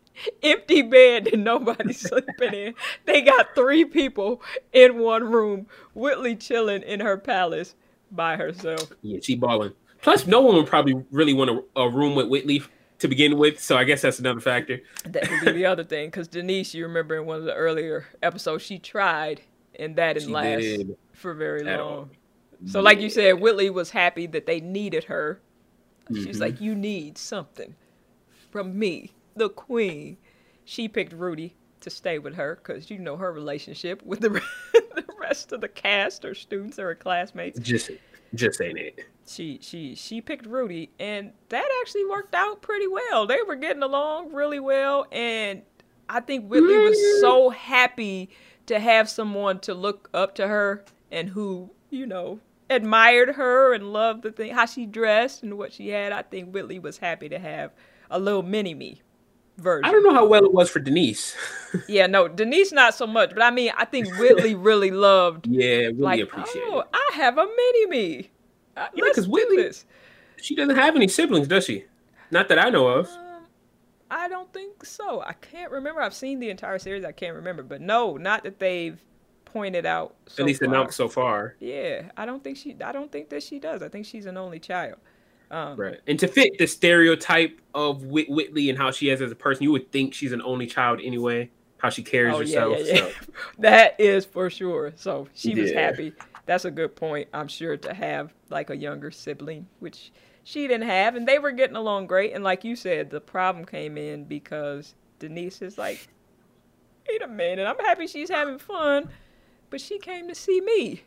Empty 0.43 0.83
bed 0.83 1.29
and 1.29 1.45
nobody 1.45 1.93
sleeping 1.93 2.55
in. 2.55 2.75
They 3.05 3.21
got 3.21 3.55
three 3.55 3.85
people 3.85 4.43
in 4.73 4.99
one 4.99 5.25
room. 5.25 5.67
Whitley 5.95 6.37
chilling 6.37 6.83
in 6.83 7.01
her 7.01 7.19
palace 7.19 7.75
by 8.11 8.37
herself. 8.37 8.93
Yeah, 9.03 9.19
she 9.23 9.37
balling. 9.37 9.73
Plus, 10.03 10.27
no 10.27 10.41
one 10.41 10.57
would 10.57 10.67
probably 10.67 11.05
really 11.11 11.35
want 11.35 11.51
a, 11.51 11.81
a 11.81 11.91
room 11.91 12.15
with 12.15 12.29
Whitley 12.29 12.63
to 12.99 13.09
begin 13.09 13.37
with. 13.39 13.61
So 13.61 13.77
I 13.77 13.85
guess 13.85 14.03
that's 14.03 14.19
another 14.19 14.41
factor. 14.41 14.81
That 15.05 15.31
would 15.31 15.45
be 15.45 15.53
the 15.53 15.67
other 15.73 15.85
thing, 15.85 16.09
because 16.09 16.29
Denise, 16.29 16.75
you 16.75 16.87
remember 16.87 17.17
in 17.17 17.27
one 17.27 17.39
of 17.39 17.45
the 17.45 17.55
earlier 17.55 18.07
episodes, 18.23 18.65
she 18.65 18.79
tried, 18.79 19.43
and 19.79 19.97
that 19.97 20.15
didn't 20.15 20.29
she 20.29 20.35
last 20.35 20.61
did. 20.61 20.97
for 21.13 21.35
very 21.35 21.63
long. 21.63 21.81
All. 21.81 22.09
So, 22.65 22.81
like 22.81 23.01
you 23.01 23.11
said, 23.11 23.41
Whitley 23.41 23.69
was 23.69 23.91
happy 23.91 24.27
that 24.29 24.47
they 24.47 24.61
needed 24.61 25.05
her. 25.05 25.41
Mm-hmm. 26.11 26.25
She's 26.25 26.41
like, 26.41 26.61
"You 26.61 26.75
need 26.75 27.19
something 27.19 27.75
from 28.51 28.79
me, 28.79 29.13
the 29.35 29.51
queen." 29.51 30.17
She 30.65 30.89
picked 30.89 31.13
Rudy 31.13 31.55
to 31.81 31.91
stay 31.91 32.19
with 32.19 32.35
her 32.35 32.57
because 32.57 32.91
you 32.91 32.99
know 32.99 33.17
her 33.17 33.33
relationship 33.33 34.03
with 34.05 34.21
the 34.21 34.31
the 34.73 35.05
rest 35.21 35.53
of 35.53 35.61
the 35.61 35.69
cast 35.69 36.25
or 36.25 36.35
students 36.35 36.79
or 36.79 36.87
her 36.87 36.95
classmates. 36.95 37.61
Just, 37.61 37.91
just 38.37 38.61
ain't 38.61 38.79
it 38.79 39.07
she 39.29 39.59
she 39.61 39.95
she 39.95 40.21
picked 40.21 40.47
Rudy, 40.47 40.91
and 40.99 41.33
that 41.49 41.69
actually 41.81 42.05
worked 42.05 42.35
out 42.35 42.63
pretty 42.63 42.87
well. 42.87 43.27
They 43.27 43.43
were 43.47 43.57
getting 43.57 43.83
along 43.83 44.33
really 44.33 44.61
well, 44.61 45.07
and 45.11 45.63
I 46.09 46.21
think 46.21 46.49
Whitley 46.49 46.79
was 46.79 46.97
mm-hmm. 46.97 47.21
so 47.21 47.51
happy 47.51 48.31
to 48.67 48.79
have 48.79 49.09
someone 49.09 49.61
to 49.61 49.75
look 49.75 50.09
up 50.15 50.35
to 50.37 50.47
her 50.47 50.85
and 51.11 51.29
who 51.29 51.71
you 51.91 52.07
know 52.07 52.41
admired 52.71 53.31
her 53.37 53.75
and 53.75 53.93
loved 53.93 54.23
the 54.23 54.33
thing 54.33 54.55
how 54.55 54.67
she 54.67 54.87
dressed 54.87 55.43
and 55.43 55.59
what 55.59 55.73
she 55.73 55.89
had. 55.89 56.13
I 56.13 56.23
think 56.23 56.53
Whitley 56.53 56.79
was 56.79 56.99
happy 56.99 57.29
to 57.29 57.39
have 57.39 57.73
a 58.11 58.19
little 58.19 58.43
mini 58.43 58.75
me 58.75 59.03
version. 59.57 59.85
I 59.85 59.93
don't 59.93 60.03
know 60.03 60.15
how 60.15 60.27
well 60.27 60.45
it 60.45 60.53
was 60.53 60.71
for 60.71 60.81
Denise. 60.81 61.37
yeah, 61.89 62.07
no, 62.07 62.29
Denise 62.29 62.73
not 62.73 62.95
so 62.95 63.07
much, 63.07 63.31
but 63.31 63.43
I 63.43 63.51
mean, 63.51 63.73
I 63.77 63.85
think 63.85 64.15
Whitley 64.19 64.55
really 64.55 64.91
loved. 64.91 65.47
Yeah, 65.47 65.77
really 65.77 65.95
like, 65.95 66.21
appreciate 66.21 66.65
oh, 66.67 66.81
it. 66.81 66.87
I 66.93 67.11
have 67.15 67.39
a 67.39 67.47
mini 67.47 67.87
me. 67.87 68.31
Uh, 68.77 68.89
yeah, 68.95 69.05
because 69.09 69.29
Whitley, 69.29 69.71
she 70.37 70.55
doesn't 70.55 70.77
have 70.77 70.97
any 70.97 71.09
siblings, 71.09 71.49
does 71.49 71.65
she? 71.65 71.85
Not 72.31 72.49
that 72.49 72.59
I 72.59 72.71
know 72.71 72.87
of. 72.89 73.09
Um, 73.09 73.47
I 74.11 74.29
don't 74.29 74.53
think 74.53 74.85
so. 74.85 75.23
I 75.23 75.33
can't 75.33 75.71
remember. 75.71 76.01
I've 76.01 76.15
seen 76.15 76.41
the 76.41 76.51
entire 76.51 76.79
series. 76.79 77.05
I 77.05 77.13
can't 77.13 77.35
remember, 77.35 77.63
but 77.63 77.81
no, 77.81 78.17
not 78.17 78.45
that 78.45 78.59
they've 78.59 79.03
pointed 79.45 79.87
out. 79.87 80.15
So 80.27 80.43
At 80.43 80.47
least 80.47 80.63
announced 80.63 80.97
so 80.97 81.09
far. 81.09 81.57
Yeah, 81.61 82.11
I 82.17 82.27
don't 82.27 82.45
think 82.45 82.59
she. 82.59 82.77
I 82.85 82.93
don't 82.93 83.11
think 83.11 83.31
that 83.31 83.43
she 83.43 83.59
does. 83.59 83.83
I 83.83 83.89
think 83.89 84.07
she's 84.07 84.27
an 84.27 84.37
only 84.37 84.59
child. 84.59 84.99
Um, 85.51 85.77
right, 85.79 86.01
and 86.07 86.19
to 86.19 86.29
fit 86.29 86.59
the 86.59 86.67
stereotype 86.67 87.61
of 87.75 88.05
Whit- 88.05 88.29
Whitley 88.29 88.69
and 88.69 88.79
how 88.79 88.91
she 88.91 89.11
is 89.11 89.21
as 89.21 89.31
a 89.31 89.37
person, 89.37 89.63
you 89.63 89.73
would 89.73 89.93
think 89.93 90.13
she's 90.15 90.33
an 90.33 90.43
only 90.43 90.67
child 90.67 91.01
anyway. 91.03 91.51
How 91.79 91.91
she 91.91 92.03
carries 92.03 92.35
oh, 92.35 92.39
herself. 92.39 92.79
Yeah, 92.79 92.85
yeah, 92.85 92.95
yeah. 92.95 93.11
So. 93.27 93.33
that 93.59 94.01
is 94.01 94.25
for 94.25 94.49
sure. 94.49 94.93
So 94.97 95.29
she 95.35 95.55
was 95.55 95.73
happy 95.73 96.15
that's 96.47 96.65
a 96.65 96.71
good 96.71 96.97
point. 96.97 97.29
I'm 97.35 97.49
sure 97.49 97.77
to 97.77 97.93
have 97.93 98.33
like 98.49 98.71
a 98.71 98.77
younger 98.77 99.11
sibling, 99.11 99.67
which 99.81 100.13
she 100.45 100.67
didn't 100.69 100.89
have, 100.89 101.17
and 101.17 101.27
they 101.27 101.39
were 101.39 101.53
getting 101.53 101.77
along 101.77 102.07
great. 102.07 102.33
And 102.33 102.43
like 102.43 102.65
you 102.65 102.77
said, 102.77 103.11
the 103.11 103.21
problem 103.21 103.65
came 103.65 103.99
in 103.99 104.25
because 104.25 104.95
Denise 105.19 105.61
is 105.61 105.77
like, 105.77 106.09
wait 107.09 107.23
a 107.23 107.29
minute, 107.29 107.67
I'm 107.67 107.85
happy 107.85 108.07
she's 108.07 108.31
having 108.31 108.59
fun, 108.59 109.11
but 109.71 109.81
she 109.81 109.99
came 109.99 110.29
to 110.29 110.35
see 110.35 110.61
me. 110.61 111.03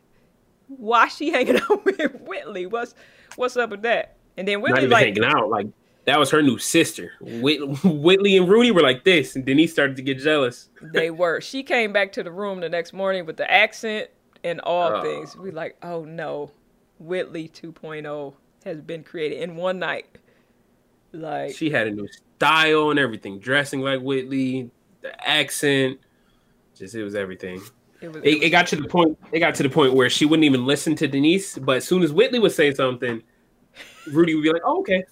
Why 0.67 1.07
she 1.07 1.31
hanging 1.31 1.57
out 1.57 1.85
with 1.85 2.21
Whitley? 2.21 2.65
What's 2.67 2.93
what's 3.37 3.57
up 3.57 3.71
with 3.71 3.81
that? 3.83 4.17
And 4.39 4.47
then 4.47 4.61
Whitley 4.61 4.73
Not 4.73 4.83
even 4.83 4.91
like 4.91 5.05
hanging 5.05 5.25
out 5.25 5.49
like 5.49 5.67
that 6.05 6.17
was 6.17 6.31
her 6.31 6.41
new 6.41 6.57
sister. 6.57 7.11
Whit- 7.19 7.83
Whitley 7.83 8.37
and 8.37 8.47
Rudy 8.47 8.71
were 8.71 8.81
like 8.81 9.03
this, 9.03 9.35
and 9.35 9.43
Denise 9.43 9.73
started 9.73 9.97
to 9.97 10.01
get 10.01 10.17
jealous. 10.17 10.69
they 10.81 11.11
were. 11.11 11.41
She 11.41 11.61
came 11.61 11.91
back 11.91 12.13
to 12.13 12.23
the 12.23 12.31
room 12.31 12.61
the 12.61 12.69
next 12.69 12.93
morning 12.93 13.25
with 13.25 13.35
the 13.35 13.51
accent 13.51 14.09
and 14.45 14.61
all 14.61 14.95
uh, 14.95 15.01
things. 15.01 15.35
We 15.35 15.51
like, 15.51 15.75
oh 15.83 16.05
no, 16.05 16.51
Whitley 16.99 17.49
2.0 17.49 18.33
has 18.63 18.79
been 18.79 19.03
created 19.03 19.41
in 19.41 19.57
one 19.57 19.77
night. 19.77 20.07
Like 21.11 21.53
she 21.53 21.69
had 21.69 21.87
a 21.87 21.91
new 21.91 22.07
style 22.37 22.91
and 22.91 22.99
everything, 22.99 23.39
dressing 23.39 23.81
like 23.81 23.99
Whitley, 23.99 24.71
the 25.01 25.29
accent, 25.29 25.99
just 26.77 26.95
it 26.95 27.03
was 27.03 27.13
everything. 27.13 27.61
It, 27.99 28.07
was, 28.07 28.23
it, 28.23 28.29
it, 28.29 28.43
it 28.43 28.49
got 28.51 28.67
to 28.67 28.77
the 28.77 28.87
point. 28.87 29.17
It 29.33 29.39
got 29.39 29.53
to 29.55 29.63
the 29.63 29.69
point 29.69 29.95
where 29.95 30.09
she 30.09 30.23
wouldn't 30.23 30.45
even 30.45 30.65
listen 30.65 30.95
to 30.95 31.09
Denise. 31.09 31.57
But 31.57 31.77
as 31.77 31.85
soon 31.85 32.03
as 32.03 32.13
Whitley 32.13 32.39
would 32.39 32.53
say 32.53 32.73
something, 32.73 33.21
Rudy 34.07 34.35
would 34.35 34.43
be 34.43 34.51
like, 34.51 34.61
"Oh, 34.65 34.79
okay." 34.81 35.03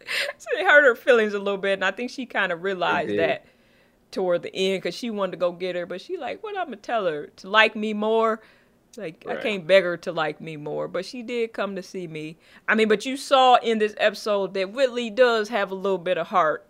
so 0.38 0.46
it 0.58 0.64
hurt 0.64 0.84
her 0.84 0.94
feelings 0.94 1.34
a 1.34 1.38
little 1.38 1.58
bit, 1.58 1.74
and 1.74 1.84
I 1.84 1.90
think 1.90 2.10
she 2.10 2.26
kind 2.26 2.52
of 2.52 2.62
realized 2.62 3.18
that 3.18 3.44
toward 4.10 4.42
the 4.42 4.54
end 4.54 4.82
because 4.82 4.94
she 4.94 5.10
wanted 5.10 5.32
to 5.32 5.36
go 5.38 5.52
get 5.52 5.76
her, 5.76 5.86
but 5.86 6.00
she 6.00 6.16
like, 6.16 6.42
what 6.42 6.56
I'm 6.56 6.66
gonna 6.66 6.76
tell 6.76 7.06
her 7.06 7.28
to 7.28 7.48
like 7.48 7.76
me 7.76 7.92
more. 7.94 8.40
Like 8.96 9.22
right. 9.24 9.38
I 9.38 9.40
can't 9.42 9.66
beg 9.66 9.84
her 9.84 9.96
to 9.98 10.12
like 10.12 10.40
me 10.40 10.56
more, 10.56 10.88
but 10.88 11.04
she 11.04 11.22
did 11.22 11.52
come 11.52 11.76
to 11.76 11.82
see 11.82 12.08
me. 12.08 12.38
I 12.66 12.74
mean, 12.74 12.88
but 12.88 13.06
you 13.06 13.16
saw 13.16 13.56
in 13.56 13.78
this 13.78 13.94
episode 13.98 14.54
that 14.54 14.72
Whitley 14.72 15.10
does 15.10 15.48
have 15.48 15.70
a 15.70 15.76
little 15.76 15.98
bit 15.98 16.18
of 16.18 16.26
heart 16.26 16.66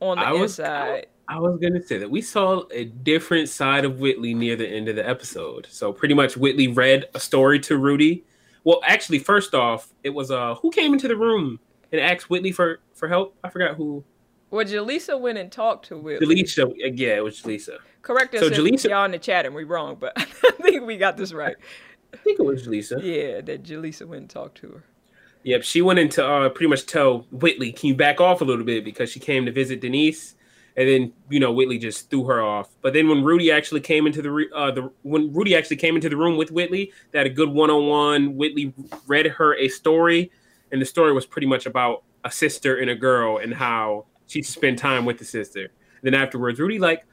on 0.00 0.16
the 0.16 0.24
I 0.24 0.34
inside. 0.34 0.90
Was, 0.90 1.04
I, 1.28 1.36
I 1.36 1.38
was 1.38 1.60
gonna 1.60 1.82
say 1.82 1.98
that 1.98 2.10
we 2.10 2.22
saw 2.22 2.64
a 2.70 2.84
different 2.84 3.50
side 3.50 3.84
of 3.84 4.00
Whitley 4.00 4.32
near 4.32 4.56
the 4.56 4.66
end 4.66 4.88
of 4.88 4.96
the 4.96 5.06
episode. 5.06 5.66
So 5.70 5.92
pretty 5.92 6.14
much 6.14 6.36
Whitley 6.36 6.68
read 6.68 7.08
a 7.14 7.20
story 7.20 7.60
to 7.60 7.76
Rudy. 7.76 8.24
Well, 8.64 8.80
actually, 8.84 9.18
first 9.20 9.54
off, 9.54 9.92
it 10.02 10.10
was 10.10 10.30
uh 10.30 10.54
who 10.56 10.70
came 10.70 10.92
into 10.92 11.08
the 11.08 11.16
room 11.16 11.60
and 11.92 12.00
asked 12.00 12.30
Whitley 12.30 12.52
for 12.52 12.80
for 12.94 13.08
help. 13.08 13.36
I 13.42 13.48
forgot 13.48 13.76
who. 13.76 14.04
Well, 14.50 14.66
Jaleesa 14.66 15.18
went 15.20 15.38
and 15.38 15.50
talked 15.50 15.86
to 15.86 15.96
Will. 15.96 16.18
Jaleesa, 16.18 16.72
yeah, 16.96 17.16
it 17.16 17.24
was 17.24 17.40
Jaleesa. 17.40 17.78
Correct 18.02 18.34
us 18.34 18.40
so 18.40 18.46
if 18.46 18.54
Jaleesa, 18.54 18.90
y'all 18.90 19.04
in 19.04 19.12
the 19.12 19.18
chat 19.18 19.46
and 19.46 19.54
we 19.54 19.62
wrong, 19.62 19.96
but 19.98 20.12
I 20.16 20.24
think 20.24 20.84
we 20.84 20.96
got 20.96 21.16
this 21.16 21.32
right. 21.32 21.54
I 22.12 22.16
think 22.16 22.40
it 22.40 22.42
was 22.42 22.66
Jaleesa. 22.66 23.00
Yeah, 23.02 23.40
that 23.42 23.62
Jaleesa 23.62 24.06
went 24.06 24.22
and 24.22 24.30
talked 24.30 24.58
to 24.58 24.68
her. 24.68 24.84
Yep, 25.44 25.62
she 25.62 25.80
went 25.80 25.98
in 25.98 26.08
to 26.10 26.26
uh, 26.26 26.48
pretty 26.50 26.68
much 26.68 26.86
tell 26.86 27.26
Whitley, 27.30 27.72
"Can 27.72 27.88
you 27.88 27.94
back 27.94 28.20
off 28.20 28.40
a 28.40 28.44
little 28.44 28.64
bit?" 28.64 28.84
Because 28.84 29.10
she 29.10 29.20
came 29.20 29.46
to 29.46 29.52
visit 29.52 29.80
Denise, 29.80 30.34
and 30.80 30.88
then 30.88 31.12
you 31.28 31.38
know 31.38 31.52
Whitley 31.52 31.76
just 31.76 32.08
threw 32.08 32.24
her 32.24 32.40
off. 32.40 32.70
But 32.80 32.94
then 32.94 33.06
when 33.06 33.22
Rudy 33.22 33.52
actually 33.52 33.82
came 33.82 34.06
into 34.06 34.22
the 34.22 34.48
uh, 34.54 34.70
the 34.70 34.90
when 35.02 35.30
Rudy 35.30 35.54
actually 35.54 35.76
came 35.76 35.94
into 35.94 36.08
the 36.08 36.16
room 36.16 36.38
with 36.38 36.50
Whitley, 36.50 36.90
they 37.10 37.18
had 37.18 37.26
a 37.26 37.30
good 37.30 37.50
one 37.50 37.68
on 37.68 37.86
one. 37.86 38.34
Whitley 38.34 38.72
read 39.06 39.26
her 39.26 39.54
a 39.56 39.68
story, 39.68 40.32
and 40.72 40.80
the 40.80 40.86
story 40.86 41.12
was 41.12 41.26
pretty 41.26 41.46
much 41.46 41.66
about 41.66 42.04
a 42.24 42.30
sister 42.30 42.78
and 42.78 42.88
a 42.88 42.94
girl 42.94 43.36
and 43.36 43.52
how 43.52 44.06
she 44.26 44.40
spend 44.40 44.78
time 44.78 45.04
with 45.04 45.18
the 45.18 45.24
sister. 45.26 45.68
Then 46.02 46.14
afterwards, 46.14 46.58
Rudy 46.58 46.78
like, 46.78 47.04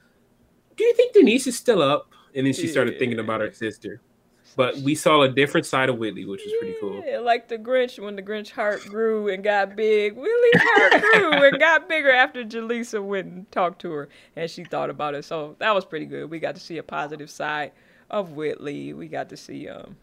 "Do 0.77 0.85
you 0.85 0.93
think 0.93 1.13
Denise 1.13 1.45
is 1.45 1.57
still 1.57 1.81
up?" 1.81 2.13
And 2.33 2.45
then 2.45 2.53
she 2.53 2.67
started 2.67 2.97
thinking 2.97 3.19
about 3.19 3.41
her 3.41 3.51
sister. 3.51 3.99
But 4.57 4.75
we 4.77 4.95
saw 4.95 5.21
a 5.21 5.29
different 5.29 5.67
side 5.67 5.87
of 5.87 5.99
Whitley, 5.99 6.25
which 6.25 6.41
was 6.43 6.51
pretty 6.59 6.75
cool. 6.81 7.03
Yeah, 7.05 7.19
like 7.19 7.47
the 7.47 7.59
Grinch 7.59 8.03
when 8.03 8.15
the 8.15 8.23
Grinch 8.23 8.49
heart 8.49 8.83
grew 8.85 9.29
and 9.29 9.43
got 9.43 9.75
big. 9.75 10.15
Whitley's 10.15 10.61
heart 10.61 11.01
grew 11.03 11.43
and 11.43 11.59
got 11.59 11.87
bigger 11.87 12.11
after 12.11 12.43
Jaleesa 12.43 13.05
went 13.05 13.27
and 13.27 13.51
talked 13.51 13.79
to 13.83 13.91
her 13.91 14.09
and 14.35 14.49
she 14.49 14.63
thought 14.63 14.89
about 14.89 15.13
it. 15.13 15.25
So 15.25 15.55
that 15.59 15.75
was 15.75 15.85
pretty 15.85 16.07
good. 16.07 16.31
We 16.31 16.39
got 16.39 16.55
to 16.55 16.61
see 16.61 16.79
a 16.79 16.83
positive 16.83 17.29
side 17.29 17.71
of 18.09 18.31
Whitley. 18.31 18.93
We 18.93 19.07
got 19.07 19.29
to 19.29 19.37
see 19.37 19.69
um 19.69 19.95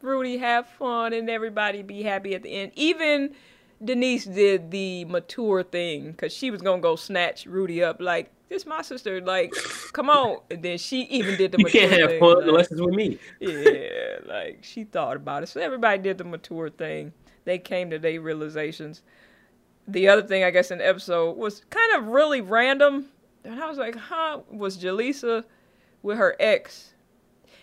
Rudy 0.00 0.38
have 0.38 0.66
fun 0.66 1.12
and 1.12 1.28
everybody 1.28 1.82
be 1.82 2.02
happy 2.02 2.34
at 2.34 2.42
the 2.42 2.50
end. 2.50 2.72
Even 2.74 3.34
Denise 3.84 4.24
did 4.26 4.70
the 4.70 5.04
mature 5.06 5.62
thing 5.62 6.12
because 6.12 6.32
she 6.32 6.50
was 6.50 6.62
gonna 6.62 6.80
go 6.82 6.96
snatch 6.96 7.46
Rudy 7.46 7.82
up 7.82 8.00
like 8.00 8.30
this 8.48 8.64
my 8.66 8.82
sister 8.82 9.20
like 9.20 9.52
come 9.92 10.08
on 10.10 10.38
and 10.50 10.62
then 10.62 10.78
she 10.78 11.02
even 11.04 11.36
did 11.36 11.52
the 11.52 11.58
You 11.58 11.64
mature 11.64 11.80
can't 11.88 11.92
have 12.00 12.10
thing, 12.10 12.20
fun 12.20 12.36
like- 12.38 12.46
unless 12.48 12.70
it's 12.72 12.80
with 12.80 12.94
me. 12.94 13.18
yeah, 13.40 14.18
like 14.26 14.58
she 14.62 14.84
thought 14.84 15.16
about 15.16 15.42
it. 15.42 15.48
So 15.48 15.60
everybody 15.60 16.00
did 16.02 16.18
the 16.18 16.24
mature 16.24 16.70
thing. 16.70 17.12
They 17.44 17.58
came 17.58 17.90
to 17.90 17.98
their 17.98 18.20
realizations. 18.20 19.02
The 19.88 20.06
other 20.08 20.22
thing, 20.22 20.44
I 20.44 20.50
guess, 20.50 20.70
in 20.70 20.78
the 20.78 20.86
episode 20.86 21.36
was 21.36 21.64
kind 21.70 21.96
of 21.96 22.06
really 22.08 22.40
random. 22.40 23.06
And 23.44 23.60
I 23.60 23.68
was 23.68 23.78
like, 23.78 23.96
huh, 23.96 24.42
was 24.48 24.78
Jaleesa 24.78 25.42
with 26.02 26.18
her 26.18 26.36
ex. 26.38 26.94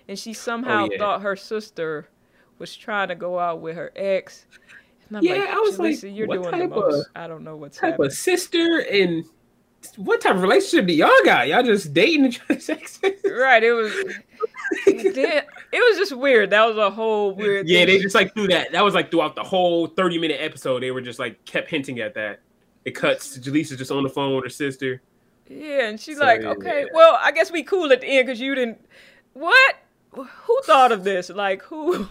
And 0.09 0.19
she 0.19 0.31
oh, 0.31 0.33
somehow 0.33 0.85
Oh, 0.85 0.89
yeah. 0.91 0.97
thought 0.97 1.21
her 1.21 1.37
sister 1.37 2.09
was 2.57 2.75
trying 2.75 3.07
to 3.07 3.15
go 3.15 3.39
out 3.39 3.61
with 3.61 3.77
her 3.77 3.93
ex. 3.95 4.45
And 5.11 5.23
Yeah, 5.23 5.33
like, 5.35 5.49
I 5.49 5.55
was 5.59 5.79
like, 5.79 6.01
you're 6.03 6.27
what 6.27 6.41
doing 6.43 6.51
the 6.51 6.57
type 6.57 6.69
most. 6.69 6.95
of- 6.95 7.05
I 7.15 7.27
don't 7.27 7.43
know 7.43 7.55
what's 7.55 7.77
type 7.77 7.91
happening. 7.91 8.07
of 8.07 8.13
sister 8.13 8.79
and 8.91 9.25
what 9.95 10.21
type 10.21 10.35
of 10.35 10.41
relationship 10.41 10.87
do 10.87 10.93
y'all 10.93 11.09
got? 11.23 11.47
Y'all 11.47 11.63
just 11.63 11.93
dating 11.93 12.25
and 12.25 12.33
trying 12.33 12.59
to 12.59 12.63
sex? 12.63 12.99
Right, 13.25 13.63
it 13.63 13.71
was. 13.71 13.93
it 14.87 15.45
was 15.73 15.97
just 15.97 16.15
weird. 16.15 16.49
That 16.51 16.65
was 16.65 16.77
a 16.77 16.89
whole 16.91 17.33
weird. 17.33 17.67
yeah, 17.67 17.79
thing. 17.79 17.87
they 17.87 17.99
just 17.99 18.15
like 18.15 18.33
threw 18.33 18.47
that. 18.49 18.71
That 18.71 18.83
was 18.83 18.93
like 18.93 19.09
throughout 19.11 19.35
the 19.35 19.43
whole 19.43 19.87
thirty 19.87 20.17
minute 20.19 20.37
episode. 20.41 20.83
They 20.83 20.91
were 20.91 21.01
just 21.01 21.19
like 21.19 21.43
kept 21.45 21.69
hinting 21.69 21.99
at 21.99 22.13
that. 22.15 22.39
It 22.85 22.91
cuts 22.91 23.33
to 23.35 23.39
Jaleesa 23.39 23.77
just 23.77 23.91
on 23.91 24.03
the 24.03 24.09
phone 24.09 24.35
with 24.35 24.43
her 24.45 24.49
sister. 24.49 25.01
Yeah, 25.47 25.87
and 25.87 25.99
she's 25.99 26.17
So, 26.17 26.23
like, 26.25 26.41
yeah. 26.41 26.49
okay, 26.49 26.85
well, 26.93 27.17
I 27.19 27.31
guess 27.31 27.51
we 27.51 27.63
cool 27.63 27.91
at 27.91 28.01
the 28.01 28.07
end 28.07 28.27
because 28.27 28.39
you 28.39 28.53
didn't. 28.55 28.79
What? 29.33 29.75
Who 30.11 30.61
thought 30.63 30.91
of 30.91 31.03
this? 31.03 31.29
Like, 31.29 31.61
who, 31.63 32.09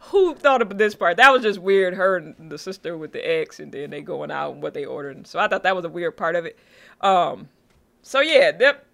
who 0.00 0.34
thought 0.34 0.60
of 0.60 0.76
this 0.76 0.94
part? 0.94 1.16
That 1.16 1.32
was 1.32 1.42
just 1.42 1.58
weird. 1.58 1.94
Her 1.94 2.18
and 2.18 2.50
the 2.50 2.58
sister 2.58 2.98
with 2.98 3.12
the 3.12 3.26
ex, 3.26 3.58
and 3.58 3.72
then 3.72 3.90
they 3.90 4.02
going 4.02 4.30
out 4.30 4.52
and 4.52 4.62
what 4.62 4.74
they 4.74 4.84
ordered. 4.84 5.26
So 5.26 5.38
I 5.38 5.48
thought 5.48 5.62
that 5.62 5.74
was 5.74 5.84
a 5.84 5.88
weird 5.88 6.16
part 6.16 6.36
of 6.36 6.44
it. 6.44 6.58
Um, 7.00 7.48
so 8.02 8.20
yeah, 8.20 8.52
that. 8.52 8.84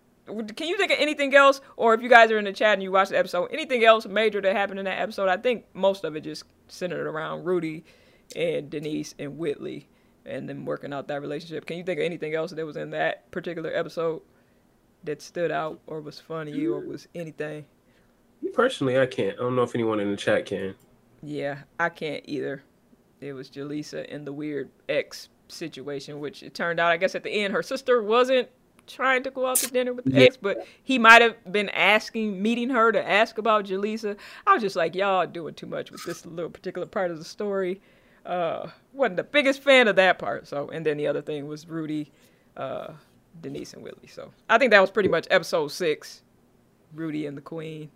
Can 0.56 0.68
you 0.68 0.76
think 0.76 0.92
of 0.92 0.98
anything 1.00 1.34
else, 1.34 1.62
or 1.78 1.94
if 1.94 2.02
you 2.02 2.10
guys 2.10 2.30
are 2.30 2.36
in 2.36 2.44
the 2.44 2.52
chat 2.52 2.74
and 2.74 2.82
you 2.82 2.92
watch 2.92 3.08
the 3.08 3.16
episode, 3.16 3.48
anything 3.50 3.82
else 3.82 4.06
major 4.06 4.42
that 4.42 4.54
happened 4.54 4.78
in 4.78 4.84
that 4.84 5.00
episode? 5.00 5.30
I 5.30 5.38
think 5.38 5.64
most 5.72 6.04
of 6.04 6.16
it 6.16 6.20
just 6.20 6.44
centered 6.68 7.06
around 7.06 7.44
Rudy 7.44 7.82
and 8.36 8.68
Denise 8.68 9.14
and 9.18 9.38
Whitley, 9.38 9.88
and 10.26 10.46
them 10.46 10.66
working 10.66 10.92
out 10.92 11.08
that 11.08 11.22
relationship. 11.22 11.64
Can 11.64 11.78
you 11.78 11.82
think 11.82 11.98
of 11.98 12.04
anything 12.04 12.34
else 12.34 12.50
that 12.50 12.66
was 12.66 12.76
in 12.76 12.90
that 12.90 13.30
particular 13.30 13.72
episode 13.74 14.20
that 15.04 15.22
stood 15.22 15.50
out, 15.50 15.80
or 15.86 16.02
was 16.02 16.20
funny, 16.20 16.66
or 16.66 16.80
was 16.80 17.08
anything? 17.14 17.64
Me 18.42 18.50
personally, 18.50 18.98
I 18.98 19.06
can't. 19.06 19.36
I 19.38 19.42
don't 19.42 19.56
know 19.56 19.62
if 19.62 19.74
anyone 19.74 20.00
in 20.00 20.10
the 20.10 20.16
chat 20.16 20.46
can. 20.46 20.74
Yeah, 21.22 21.58
I 21.78 21.88
can't 21.88 22.22
either. 22.26 22.62
It 23.20 23.32
was 23.32 23.50
Jaleesa 23.50 24.06
in 24.06 24.24
the 24.24 24.32
weird 24.32 24.70
ex 24.88 25.28
situation, 25.48 26.20
which 26.20 26.42
it 26.42 26.54
turned 26.54 26.78
out, 26.78 26.92
I 26.92 26.96
guess 26.96 27.14
at 27.14 27.24
the 27.24 27.30
end, 27.30 27.52
her 27.52 27.62
sister 27.62 28.02
wasn't 28.02 28.48
trying 28.86 29.22
to 29.22 29.30
go 29.30 29.46
out 29.46 29.56
to 29.56 29.70
dinner 29.70 29.92
with 29.92 30.04
the 30.06 30.12
Yeah. 30.12 30.20
ex, 30.26 30.36
but 30.36 30.66
he 30.82 30.98
might 30.98 31.20
have 31.20 31.36
been 31.52 31.68
asking, 31.70 32.40
meeting 32.40 32.70
her 32.70 32.92
to 32.92 33.06
ask 33.06 33.36
about 33.38 33.66
Jaleesa. 33.66 34.16
I 34.46 34.54
was 34.54 34.62
just 34.62 34.76
like, 34.76 34.94
y'all 34.94 35.26
doing 35.26 35.54
too 35.54 35.66
much 35.66 35.90
with 35.90 36.04
this 36.04 36.24
little 36.24 36.50
particular 36.50 36.86
part 36.86 37.10
of 37.10 37.18
the 37.18 37.24
story. 37.24 37.80
Uh, 38.24 38.68
wasn't 38.92 39.16
the 39.16 39.24
biggest 39.24 39.62
fan 39.62 39.88
of 39.88 39.96
that 39.96 40.18
part. 40.18 40.46
So, 40.46 40.68
and 40.68 40.86
then 40.86 40.96
the 40.96 41.06
other 41.06 41.20
thing 41.22 41.46
was 41.46 41.66
Rudy, 41.68 42.10
uh, 42.56 42.92
Denise, 43.40 43.74
and 43.74 43.82
Willie. 43.82 44.06
So, 44.08 44.32
I 44.48 44.58
think 44.58 44.70
that 44.70 44.80
was 44.80 44.90
pretty 44.90 45.08
much 45.08 45.26
episode 45.30 45.68
six. 45.68 46.22
Rudy 46.94 47.26
and 47.26 47.36
the 47.36 47.42
Queen. 47.42 47.90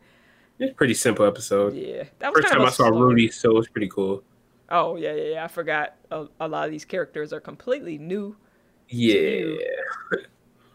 It's 0.63 0.75
pretty 0.77 0.95
simple 0.95 1.27
episode. 1.27 1.75
Yeah, 1.75 2.05
that 2.19 2.33
was 2.33 2.43
First 2.43 2.53
time 2.55 2.63
I 2.63 2.71
saw 2.71 2.89
slow- 2.89 3.01
Rudy, 3.01 3.31
so 3.31 3.51
it 3.51 3.55
was 3.55 3.69
pretty 3.69 3.89
cool. 3.89 4.23
Oh 4.71 4.97
yeah, 4.97 5.13
yeah, 5.15 5.33
yeah. 5.35 5.45
I 5.45 5.49
forgot. 5.49 5.97
A, 6.11 6.27
a 6.41 6.49
lot 6.49 6.65
of 6.67 6.71
these 6.71 6.85
characters 6.85 7.33
are 7.33 7.41
completely 7.41 7.99
new. 7.99 8.37
Yeah. 8.89 9.55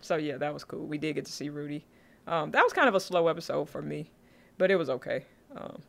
So 0.02 0.16
yeah, 0.18 0.38
that 0.38 0.54
was 0.54 0.64
cool. 0.64 0.86
We 0.86 0.98
did 0.98 1.16
get 1.16 1.26
to 1.26 1.32
see 1.32 1.50
Rudy. 1.50 1.86
Um, 2.28 2.52
that 2.52 2.64
was 2.64 2.74
kind 2.74 2.88
of 2.88 2.96
a 2.96 3.00
slow 3.00 3.28
episode 3.28 3.70
for 3.70 3.82
me, 3.82 4.12
but 4.58 4.70
it 4.70 4.76
was 4.76 4.90
okay. 4.90 5.26
Um, 5.56 5.82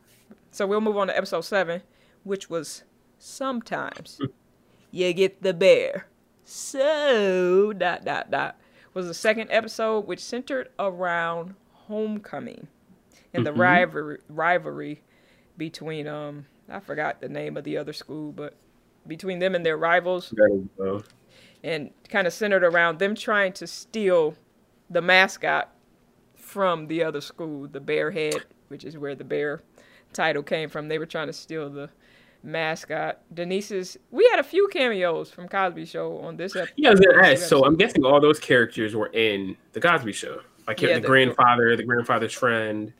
so 0.51 0.65
we'll 0.65 0.81
move 0.81 0.97
on 0.97 1.07
to 1.07 1.17
episode 1.17 1.41
seven, 1.41 1.81
which 2.23 2.49
was 2.49 2.83
sometimes 3.17 4.19
you 4.91 5.13
get 5.13 5.41
the 5.43 5.53
bear. 5.53 6.07
So 6.43 7.73
dot 7.73 8.05
dot 8.05 8.31
dot 8.31 8.59
was 8.93 9.07
the 9.07 9.13
second 9.13 9.49
episode, 9.51 10.07
which 10.07 10.19
centered 10.19 10.69
around 10.79 11.53
homecoming 11.73 12.67
and 13.33 13.45
the 13.45 13.51
Mhm. 13.51 13.57
rivalry 13.59 14.17
rivalry 14.29 15.01
between 15.57 16.07
um 16.07 16.45
I 16.69 16.79
forgot 16.79 17.19
the 17.21 17.29
name 17.29 17.57
of 17.57 17.63
the 17.63 17.77
other 17.77 17.93
school, 17.93 18.31
but 18.31 18.53
between 19.07 19.39
them 19.39 19.55
and 19.55 19.65
their 19.65 19.77
rivals 19.77 20.29
There 20.35 20.49
we 20.49 20.67
go. 20.77 21.03
and 21.63 21.91
kind 22.09 22.27
of 22.27 22.33
centered 22.33 22.63
around 22.63 22.99
them 22.99 23.15
trying 23.15 23.53
to 23.53 23.65
steal 23.67 24.35
the 24.89 25.01
mascot 25.01 25.73
from 26.35 26.87
the 26.87 27.03
other 27.03 27.21
school, 27.21 27.67
the 27.67 27.79
Bear 27.79 28.11
Head, 28.11 28.43
which 28.67 28.83
is 28.83 28.97
where 28.97 29.15
the 29.15 29.23
bear 29.23 29.61
title 30.13 30.43
came 30.43 30.69
from. 30.69 30.87
They 30.87 30.97
were 30.99 31.05
trying 31.05 31.27
to 31.27 31.33
steal 31.33 31.69
the 31.69 31.89
mascot. 32.43 33.19
Denise's. 33.33 33.97
We 34.11 34.27
had 34.31 34.39
a 34.39 34.43
few 34.43 34.67
cameos 34.69 35.29
from 35.31 35.47
Cosby 35.47 35.85
Show 35.85 36.17
on 36.19 36.37
this 36.37 36.55
episode. 36.55 36.73
Yeah, 36.77 36.89
I 36.89 36.91
was 36.91 36.99
gonna 36.99 37.27
ask. 37.27 37.43
So 37.47 37.65
I'm 37.65 37.75
guessing 37.75 38.03
all 38.05 38.19
those 38.21 38.39
characters 38.39 38.95
were 38.95 39.07
in 39.13 39.57
the 39.73 39.81
Cosby 39.81 40.13
Show. 40.13 40.41
Like 40.67 40.81
Yeah, 40.81 40.95
the, 40.95 41.01
the- 41.01 41.07
grandfather, 41.07 41.75
the 41.75 41.83
grandfather's 41.83 42.33
friend. 42.33 42.93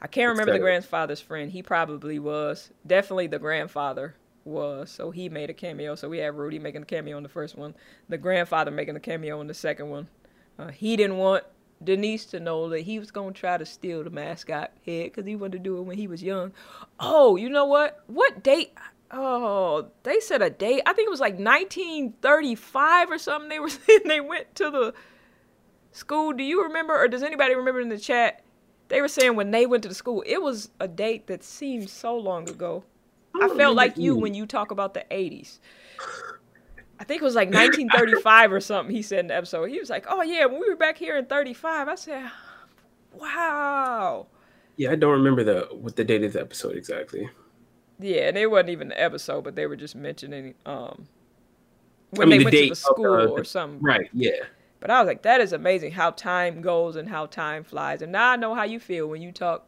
I 0.00 0.06
can't 0.06 0.30
remember 0.30 0.52
the 0.52 0.58
grandfather's 0.58 1.20
friend. 1.20 1.50
He 1.50 1.62
probably 1.62 2.18
was. 2.18 2.70
Definitely 2.86 3.26
the 3.26 3.38
grandfather 3.38 4.14
was. 4.44 4.90
So 4.90 5.10
he 5.10 5.28
made 5.28 5.50
a 5.50 5.54
cameo. 5.54 5.94
So 5.94 6.08
we 6.08 6.18
have 6.18 6.36
Rudy 6.36 6.58
making 6.58 6.82
a 6.82 6.86
cameo 6.86 7.16
in 7.16 7.22
the 7.22 7.28
first 7.28 7.56
one. 7.56 7.74
The 8.08 8.18
grandfather 8.18 8.70
making 8.70 8.96
a 8.96 9.00
cameo 9.00 9.40
in 9.40 9.46
the 9.46 9.54
second 9.54 9.90
one. 9.90 10.08
Uh, 10.58 10.68
he 10.68 10.96
didn't 10.96 11.16
want 11.18 11.44
Denise 11.82 12.26
to 12.26 12.40
know 12.40 12.68
that 12.70 12.80
he 12.80 12.98
was 12.98 13.10
going 13.10 13.34
to 13.34 13.40
try 13.40 13.56
to 13.56 13.66
steal 13.66 14.02
the 14.02 14.10
mascot 14.10 14.72
head 14.84 15.04
because 15.04 15.26
he 15.26 15.36
wanted 15.36 15.52
to 15.52 15.58
do 15.58 15.78
it 15.78 15.82
when 15.82 15.96
he 15.96 16.06
was 16.06 16.22
young. 16.22 16.52
Oh, 16.98 17.36
you 17.36 17.48
know 17.48 17.66
what? 17.66 18.02
What 18.06 18.42
date? 18.42 18.72
Oh, 19.10 19.88
they 20.02 20.20
said 20.20 20.42
a 20.42 20.50
date. 20.50 20.82
I 20.86 20.92
think 20.92 21.06
it 21.06 21.10
was 21.10 21.20
like 21.20 21.38
1935 21.38 23.10
or 23.10 23.18
something. 23.18 23.48
They 23.48 23.60
were 23.60 23.68
saying 23.86 24.00
they 24.06 24.20
went 24.20 24.54
to 24.56 24.70
the 24.70 24.94
school. 25.92 26.32
Do 26.32 26.42
you 26.42 26.64
remember, 26.64 26.96
or 26.96 27.08
does 27.08 27.22
anybody 27.22 27.54
remember 27.54 27.80
in 27.80 27.88
the 27.88 27.98
chat? 27.98 28.42
They 28.88 29.00
were 29.00 29.08
saying 29.08 29.36
when 29.36 29.50
they 29.50 29.66
went 29.66 29.82
to 29.82 29.88
the 29.88 29.94
school, 29.94 30.22
it 30.26 30.42
was 30.42 30.70
a 30.80 30.88
date 30.88 31.26
that 31.26 31.44
seemed 31.44 31.90
so 31.90 32.16
long 32.16 32.48
ago. 32.48 32.84
I 33.40 33.48
felt 33.48 33.76
like 33.76 33.96
you 33.98 34.16
when 34.16 34.34
you 34.34 34.46
talk 34.46 34.70
about 34.70 34.94
the 34.94 35.04
80s. 35.10 35.58
I 37.00 37.04
think 37.04 37.22
it 37.22 37.24
was 37.24 37.34
like 37.36 37.48
1935 37.48 38.52
or 38.52 38.60
something. 38.60 38.94
He 38.94 39.02
said 39.02 39.20
in 39.20 39.26
the 39.28 39.36
episode. 39.36 39.66
He 39.66 39.78
was 39.78 39.90
like, 39.90 40.06
"Oh 40.08 40.22
yeah, 40.22 40.46
when 40.46 40.60
we 40.60 40.68
were 40.68 40.76
back 40.76 40.98
here 40.98 41.16
in 41.16 41.26
35." 41.26 41.88
I 41.88 41.94
said, 41.94 42.30
"Wow." 43.14 44.26
Yeah, 44.76 44.90
I 44.92 44.96
don't 44.96 45.12
remember 45.12 45.44
the 45.44 45.68
what 45.72 45.96
the 45.96 46.04
date 46.04 46.24
of 46.24 46.32
the 46.32 46.40
episode 46.40 46.76
exactly. 46.76 47.28
Yeah, 48.00 48.28
and 48.28 48.38
it 48.38 48.50
wasn't 48.50 48.70
even 48.70 48.88
the 48.88 49.00
episode, 49.00 49.44
but 49.44 49.54
they 49.54 49.66
were 49.66 49.76
just 49.76 49.94
mentioning 49.94 50.54
um 50.66 51.06
I 52.14 52.18
when 52.18 52.28
mean, 52.30 52.30
they 52.30 52.38
the 52.38 52.44
went 52.44 52.56
to 52.56 52.68
the 52.70 52.74
school 52.76 53.04
the- 53.04 53.28
or 53.28 53.44
something. 53.44 53.80
Right. 53.82 54.08
Yeah. 54.12 54.32
But 54.80 54.90
I 54.90 55.00
was 55.00 55.08
like, 55.08 55.22
that 55.22 55.40
is 55.40 55.52
amazing 55.52 55.92
how 55.92 56.10
time 56.12 56.60
goes 56.60 56.96
and 56.96 57.08
how 57.08 57.26
time 57.26 57.64
flies. 57.64 58.02
And 58.02 58.12
now 58.12 58.30
I 58.30 58.36
know 58.36 58.54
how 58.54 58.64
you 58.64 58.78
feel 58.78 59.06
when 59.06 59.22
you 59.22 59.32
talk 59.32 59.66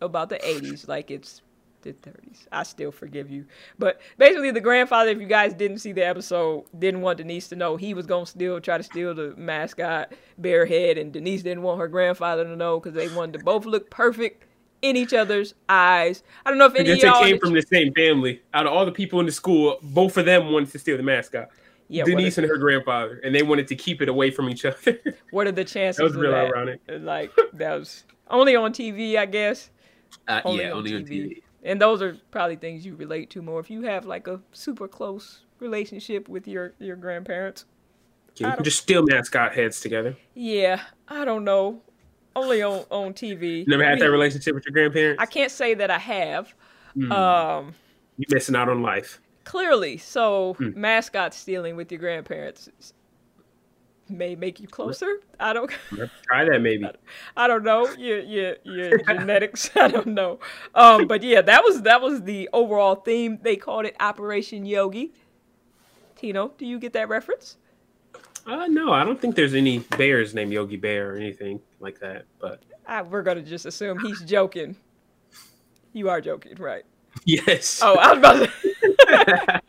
about 0.00 0.28
the 0.28 0.38
80s 0.38 0.88
like 0.88 1.10
it's 1.10 1.42
the 1.82 1.92
30s. 1.92 2.46
I 2.52 2.62
still 2.62 2.92
forgive 2.92 3.30
you. 3.30 3.44
But 3.78 4.00
basically, 4.18 4.50
the 4.50 4.60
grandfather, 4.60 5.10
if 5.10 5.20
you 5.20 5.26
guys 5.26 5.52
didn't 5.52 5.78
see 5.78 5.92
the 5.92 6.06
episode, 6.06 6.64
didn't 6.78 7.00
want 7.00 7.18
Denise 7.18 7.48
to 7.48 7.56
know 7.56 7.76
he 7.76 7.94
was 7.94 8.06
going 8.06 8.24
to 8.24 8.30
still 8.30 8.60
try 8.60 8.78
to 8.78 8.84
steal 8.84 9.14
the 9.14 9.34
mascot, 9.36 10.12
bear 10.38 10.64
head. 10.64 10.98
And 10.98 11.12
Denise 11.12 11.42
didn't 11.42 11.62
want 11.62 11.80
her 11.80 11.88
grandfather 11.88 12.44
to 12.44 12.56
know 12.56 12.78
because 12.78 12.94
they 12.94 13.14
wanted 13.14 13.38
to 13.38 13.44
both 13.44 13.66
look 13.66 13.90
perfect 13.90 14.44
in 14.82 14.96
each 14.96 15.12
other's 15.12 15.54
eyes. 15.68 16.22
I 16.44 16.50
don't 16.50 16.58
know 16.58 16.66
if 16.66 16.74
any 16.74 16.90
of 16.90 16.98
y'all. 16.98 17.22
came 17.22 17.38
from 17.38 17.52
the 17.52 17.62
same 17.62 17.92
family. 17.94 18.42
Out 18.52 18.66
of 18.66 18.72
all 18.72 18.84
the 18.84 18.92
people 18.92 19.20
in 19.20 19.26
the 19.26 19.32
school, 19.32 19.78
both 19.82 20.16
of 20.16 20.24
them 20.24 20.52
wanted 20.52 20.70
to 20.70 20.78
steal 20.78 20.96
the 20.96 21.02
mascot. 21.02 21.48
Yeah, 21.92 22.04
Denise 22.04 22.38
are, 22.38 22.42
and 22.42 22.50
her 22.50 22.56
grandfather, 22.58 23.20
and 23.24 23.34
they 23.34 23.42
wanted 23.42 23.68
to 23.68 23.76
keep 23.76 24.00
it 24.02 24.08
away 24.08 24.30
from 24.30 24.48
each 24.48 24.64
other. 24.64 24.98
what 25.30 25.46
are 25.46 25.52
the 25.52 25.64
chances 25.64 25.98
that 25.98 26.04
was 26.04 26.14
of 26.14 26.20
real 26.20 26.32
that? 26.32 26.46
ironic. 26.46 26.80
Like, 26.88 27.30
that 27.52 27.74
was 27.78 28.04
only 28.28 28.56
on 28.56 28.72
TV, 28.72 29.16
I 29.16 29.26
guess. 29.26 29.70
Uh, 30.28 30.40
Only 30.44 30.64
yeah, 30.64 30.70
on 30.72 30.78
only 30.78 30.94
on 30.96 31.02
TV. 31.04 31.10
TV. 31.10 31.42
And 31.64 31.80
those 31.80 32.02
are 32.02 32.18
probably 32.30 32.56
things 32.56 32.84
you 32.84 32.94
relate 32.96 33.30
to 33.30 33.40
more 33.42 33.60
if 33.60 33.70
you 33.70 33.82
have 33.82 34.04
like 34.04 34.26
a 34.26 34.40
super 34.52 34.86
close 34.88 35.40
relationship 35.60 36.28
with 36.28 36.46
your 36.48 36.74
your 36.78 36.96
grandparents. 36.96 37.64
Okay, 38.32 38.46
you 38.48 38.54
can 38.56 38.64
just 38.64 38.78
steal 38.82 39.02
mascot 39.04 39.54
heads 39.54 39.80
together. 39.80 40.14
Yeah, 40.34 40.80
I 41.08 41.24
don't 41.24 41.44
know. 41.44 41.80
only 42.36 42.62
on 42.62 42.84
on 42.90 43.14
TV. 43.14 43.66
Never 43.66 43.84
had 43.84 43.94
We- 43.98 44.00
that 44.06 44.10
relationship 44.10 44.54
with 44.54 44.64
your 44.66 44.72
grandparents. 44.72 45.22
I 45.22 45.26
can't 45.26 45.50
say 45.52 45.74
that 45.74 45.90
I 45.90 45.98
have. 45.98 46.54
Mm, 46.96 47.10
Um, 47.12 47.74
you 48.18 48.26
missing 48.28 48.54
out 48.56 48.68
on 48.68 48.82
life. 48.82 49.20
Clearly, 49.44 49.96
so 49.98 50.54
Hmm. 50.58 50.80
mascot 50.80 51.34
stealing 51.34 51.76
with 51.76 51.90
your 51.92 51.98
grandparents 52.00 52.68
may 54.08 54.34
make 54.34 54.60
you 54.60 54.66
closer. 54.68 55.20
I 55.40 55.52
don't. 55.52 55.70
Try 56.28 56.44
that 56.44 56.60
maybe. 56.60 56.84
I 57.36 57.46
don't 57.46 57.64
know 57.64 57.88
your 57.92 58.20
your 58.20 58.56
your 58.64 58.98
genetics. 58.98 59.70
I 59.76 59.88
don't 59.88 60.08
know. 60.08 60.38
Um, 60.74 61.06
but 61.06 61.22
yeah, 61.22 61.40
that 61.42 61.62
was 61.64 61.82
that 61.82 62.02
was 62.02 62.22
the 62.22 62.48
overall 62.52 62.96
theme. 62.96 63.38
They 63.42 63.56
called 63.56 63.86
it 63.86 63.96
Operation 64.00 64.66
Yogi. 64.66 65.12
Tino, 66.16 66.52
do 66.58 66.66
you 66.66 66.78
get 66.78 66.92
that 66.92 67.08
reference? 67.08 67.56
Uh, 68.46 68.66
no, 68.66 68.92
I 68.92 69.04
don't 69.04 69.20
think 69.20 69.34
there's 69.36 69.54
any 69.54 69.78
bears 69.78 70.34
named 70.34 70.52
Yogi 70.52 70.76
Bear 70.76 71.12
or 71.14 71.16
anything 71.16 71.60
like 71.80 72.00
that. 72.00 72.24
But 72.40 72.62
Ah, 72.86 73.02
we're 73.02 73.22
gonna 73.22 73.42
just 73.42 73.66
assume 73.66 73.98
he's 74.00 74.20
joking. 74.22 74.76
You 75.92 76.08
are 76.08 76.20
joking, 76.20 76.56
right? 76.56 76.84
yes, 77.24 77.80
Oh, 77.82 77.96
I 77.96 78.08
was 78.10 78.18
about 78.18 78.50
to. 78.82 78.91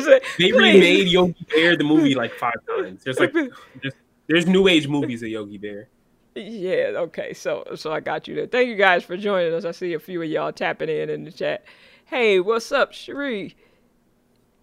Say. 0.00 0.20
they 0.38 0.50
please. 0.50 0.54
remade 0.54 1.08
Yogi 1.08 1.46
Bear 1.52 1.76
the 1.76 1.84
movie 1.84 2.14
like 2.14 2.32
five 2.34 2.54
times. 2.68 3.02
There's 3.02 3.18
like 3.18 3.32
just, 3.82 3.96
there's 4.26 4.46
new 4.46 4.68
age 4.68 4.88
movies 4.88 5.22
of 5.22 5.28
Yogi 5.28 5.58
Bear. 5.58 5.88
Yeah, 6.34 6.92
okay. 6.96 7.32
So 7.32 7.64
so 7.76 7.92
I 7.92 8.00
got 8.00 8.28
you 8.28 8.34
there. 8.34 8.46
Thank 8.46 8.68
you 8.68 8.76
guys 8.76 9.04
for 9.04 9.16
joining 9.16 9.54
us. 9.54 9.64
I 9.64 9.70
see 9.70 9.94
a 9.94 9.98
few 9.98 10.20
of 10.22 10.28
y'all 10.28 10.52
tapping 10.52 10.88
in 10.88 11.08
in 11.08 11.24
the 11.24 11.32
chat. 11.32 11.64
Hey, 12.04 12.40
what's 12.40 12.70
up, 12.72 12.92
Cherie? 12.92 13.56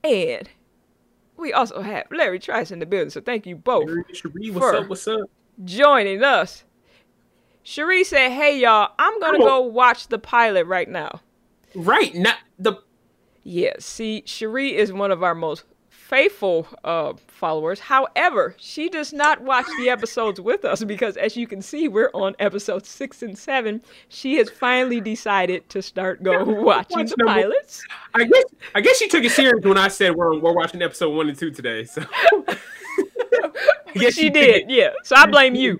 And 0.03 0.49
we 1.37 1.51
also 1.51 1.81
have 1.81 2.05
Larry 2.11 2.39
Trice 2.39 2.71
in 2.71 2.79
the 2.79 2.85
building. 2.85 3.09
So 3.09 3.21
thank 3.21 3.45
you 3.45 3.55
both 3.55 3.89
Cherie, 4.13 4.51
what's 4.51 4.77
up? 4.77 4.87
What's 4.87 5.07
up? 5.07 5.29
joining 5.63 6.23
us. 6.23 6.63
Cherie 7.63 8.03
said, 8.03 8.31
"Hey 8.31 8.59
y'all, 8.59 8.93
I'm 8.99 9.19
gonna 9.19 9.37
Come 9.37 9.47
go 9.47 9.61
watch 9.61 10.07
the 10.07 10.19
pilot 10.19 10.65
right 10.67 10.89
now." 10.89 11.21
Right, 11.75 12.13
now, 12.13 12.35
the 12.59 12.75
Yeah, 13.43 13.73
see, 13.79 14.23
Cherie 14.25 14.75
is 14.75 14.93
one 14.93 15.11
of 15.11 15.21
our 15.23 15.35
most 15.35 15.65
faithful 15.89 16.67
uh, 16.83 17.13
followers. 17.27 17.79
However, 17.79 18.55
she 18.57 18.87
does 18.89 19.11
not 19.13 19.41
watch 19.41 19.65
the 19.79 19.89
episodes 19.89 20.39
with 20.39 20.63
us 20.63 20.83
because, 20.83 21.17
as 21.17 21.35
you 21.35 21.47
can 21.47 21.61
see, 21.61 21.87
we're 21.87 22.11
on 22.13 22.35
episode 22.39 22.85
six 22.85 23.21
and 23.23 23.37
seven. 23.37 23.81
She 24.09 24.35
has 24.35 24.49
finally 24.49 25.01
decided 25.01 25.67
to 25.69 25.81
start 25.81 26.23
go 26.23 26.43
watching 26.61 26.99
watch 26.99 27.09
the 27.09 27.23
pilots. 27.25 27.83
I 28.13 28.25
guess 28.25 28.43
I 28.75 28.81
guess 28.81 28.97
she 28.97 29.07
took 29.07 29.23
it 29.23 29.31
serious 29.31 29.63
when 29.65 29.77
I 29.77 29.87
said 29.87 30.15
we're 30.15 30.39
we're 30.39 30.53
watching 30.53 30.81
episode 30.81 31.09
one 31.09 31.29
and 31.29 31.37
two 31.37 31.51
today. 31.51 31.83
So 31.85 32.03
Yes, 33.95 34.13
she 34.15 34.23
she 34.23 34.29
did, 34.29 34.67
did. 34.67 34.71
yeah. 34.71 34.89
So 35.03 35.15
I 35.15 35.25
blame 35.27 35.55
you. 35.55 35.79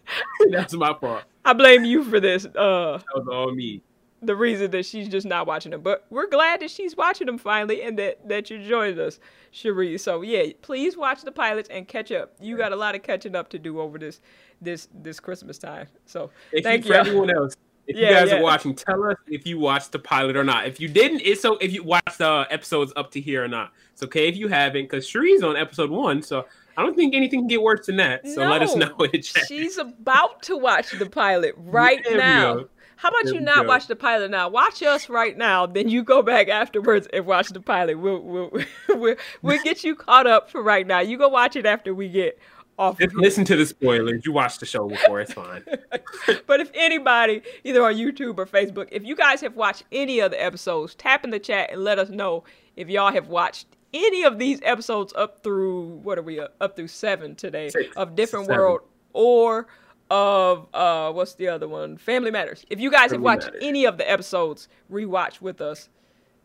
that's 0.50 0.74
my 0.74 0.94
fault. 1.00 1.22
I 1.44 1.52
blame 1.52 1.84
you 1.84 2.04
for 2.04 2.20
this. 2.20 2.44
Uh, 2.44 2.98
That 2.98 3.04
was 3.14 3.28
all 3.30 3.52
me. 3.54 3.82
The 4.22 4.36
reason 4.36 4.70
that 4.70 4.86
she's 4.86 5.08
just 5.08 5.26
not 5.26 5.46
watching 5.46 5.72
them. 5.72 5.82
But 5.82 6.06
we're 6.08 6.28
glad 6.28 6.60
that 6.60 6.70
she's 6.70 6.96
watching 6.96 7.26
them 7.26 7.38
finally 7.38 7.82
and 7.82 7.98
that, 7.98 8.26
that 8.28 8.48
you 8.50 8.66
joined 8.66 8.98
us, 8.98 9.18
Cherie. 9.50 9.98
So 9.98 10.22
yeah, 10.22 10.44
please 10.62 10.96
watch 10.96 11.22
the 11.22 11.32
pilots 11.32 11.68
and 11.68 11.86
catch 11.86 12.12
up. 12.12 12.34
You 12.40 12.56
got 12.56 12.72
a 12.72 12.76
lot 12.76 12.94
of 12.94 13.02
catching 13.02 13.34
up 13.34 13.48
to 13.50 13.58
do 13.58 13.80
over 13.80 13.98
this 13.98 14.20
this 14.60 14.88
this 14.94 15.18
Christmas 15.20 15.58
time. 15.58 15.88
So 16.06 16.30
Thank, 16.52 16.64
thank 16.64 16.84
you 16.84 16.92
for 16.92 16.96
everyone 16.96 17.34
else. 17.34 17.56
If 17.88 17.96
Yeah, 17.96 18.08
you 18.08 18.14
guys 18.14 18.28
yeah. 18.30 18.38
are 18.38 18.42
watching, 18.42 18.74
tell 18.76 19.02
us 19.04 19.16
if 19.26 19.44
you 19.44 19.58
watched 19.58 19.90
the 19.90 19.98
pilot 19.98 20.36
or 20.36 20.44
not. 20.44 20.68
If 20.68 20.78
you 20.78 20.88
didn't, 20.88 21.20
it's 21.24 21.42
so 21.42 21.56
if 21.56 21.72
you 21.72 21.82
watched 21.82 22.18
the 22.18 22.46
episodes 22.48 22.92
up 22.94 23.10
to 23.12 23.20
here 23.20 23.44
or 23.44 23.48
not. 23.48 23.72
It's 23.92 24.04
okay 24.04 24.28
if 24.28 24.36
you 24.36 24.46
haven't, 24.48 24.84
because 24.84 25.08
Cherie's 25.10 25.42
on 25.42 25.56
episode 25.56 25.90
one, 25.90 26.22
so 26.22 26.46
I 26.76 26.82
don't 26.82 26.94
think 26.94 27.14
anything 27.14 27.40
can 27.40 27.48
get 27.48 27.60
worse 27.60 27.86
than 27.86 27.96
that. 27.96 28.26
So 28.26 28.46
let 28.46 28.62
us 28.62 28.74
know 28.76 28.96
in 29.00 29.10
the 29.10 29.18
chat. 29.18 29.46
She's 29.48 29.78
about 29.78 30.42
to 30.44 30.56
watch 30.56 30.92
the 30.92 31.06
pilot 31.06 31.54
right 31.58 32.00
we 32.08 32.16
now. 32.16 32.64
How 33.02 33.08
about 33.08 33.24
There 33.24 33.34
you 33.34 33.40
not 33.40 33.62
go. 33.62 33.68
watch 33.68 33.88
the 33.88 33.96
pilot 33.96 34.30
now? 34.30 34.48
Watch 34.48 34.80
us 34.80 35.08
right 35.08 35.36
now, 35.36 35.66
then 35.66 35.88
you 35.88 36.04
go 36.04 36.22
back 36.22 36.48
afterwards 36.48 37.08
and 37.12 37.26
watch 37.26 37.48
the 37.48 37.58
pilot. 37.58 37.98
We'll 37.98 38.20
we'll 38.20 38.50
we'll, 38.90 39.16
we'll 39.42 39.62
get 39.64 39.82
you 39.82 39.96
caught 39.96 40.28
up 40.28 40.48
for 40.48 40.62
right 40.62 40.86
now. 40.86 41.00
You 41.00 41.18
go 41.18 41.28
watch 41.28 41.56
it 41.56 41.66
after 41.66 41.92
we 41.92 42.08
get 42.08 42.38
off. 42.78 43.00
Just 43.00 43.16
listen 43.16 43.44
to 43.46 43.56
the 43.56 43.66
spoilers. 43.66 44.24
You 44.24 44.30
watched 44.30 44.60
the 44.60 44.66
show 44.66 44.88
before. 44.88 45.20
It's 45.20 45.32
fine. 45.32 45.64
but 46.46 46.60
if 46.60 46.70
anybody, 46.74 47.42
either 47.64 47.82
on 47.82 47.94
YouTube 47.94 48.38
or 48.38 48.46
Facebook, 48.46 48.86
if 48.92 49.02
you 49.02 49.16
guys 49.16 49.40
have 49.40 49.56
watched 49.56 49.82
any 49.90 50.20
of 50.20 50.30
the 50.30 50.40
episodes, 50.40 50.94
tap 50.94 51.24
in 51.24 51.30
the 51.30 51.40
chat 51.40 51.72
and 51.72 51.82
let 51.82 51.98
us 51.98 52.08
know 52.08 52.44
if 52.76 52.88
y'all 52.88 53.12
have 53.12 53.26
watched 53.26 53.66
any 53.92 54.22
of 54.22 54.38
these 54.38 54.60
episodes 54.62 55.12
up 55.16 55.42
through 55.42 55.86
what 56.04 56.18
are 56.18 56.22
we 56.22 56.38
up, 56.38 56.54
up 56.60 56.76
through 56.76 56.86
seven 56.86 57.34
today 57.34 57.68
Six. 57.68 57.96
of 57.96 58.14
Different 58.14 58.46
Seven. 58.46 58.60
World 58.60 58.80
or 59.12 59.66
of 60.12 60.68
uh 60.74 61.10
what's 61.10 61.34
the 61.34 61.48
other 61.48 61.66
one? 61.66 61.96
Family 61.96 62.30
Matters. 62.30 62.66
If 62.68 62.78
you 62.78 62.90
guys 62.90 63.12
have 63.12 63.22
watched 63.22 63.46
Matters. 63.46 63.62
any 63.64 63.86
of 63.86 63.96
the 63.96 64.08
episodes, 64.08 64.68
rewatch 64.90 65.40
with 65.40 65.60
us. 65.62 65.88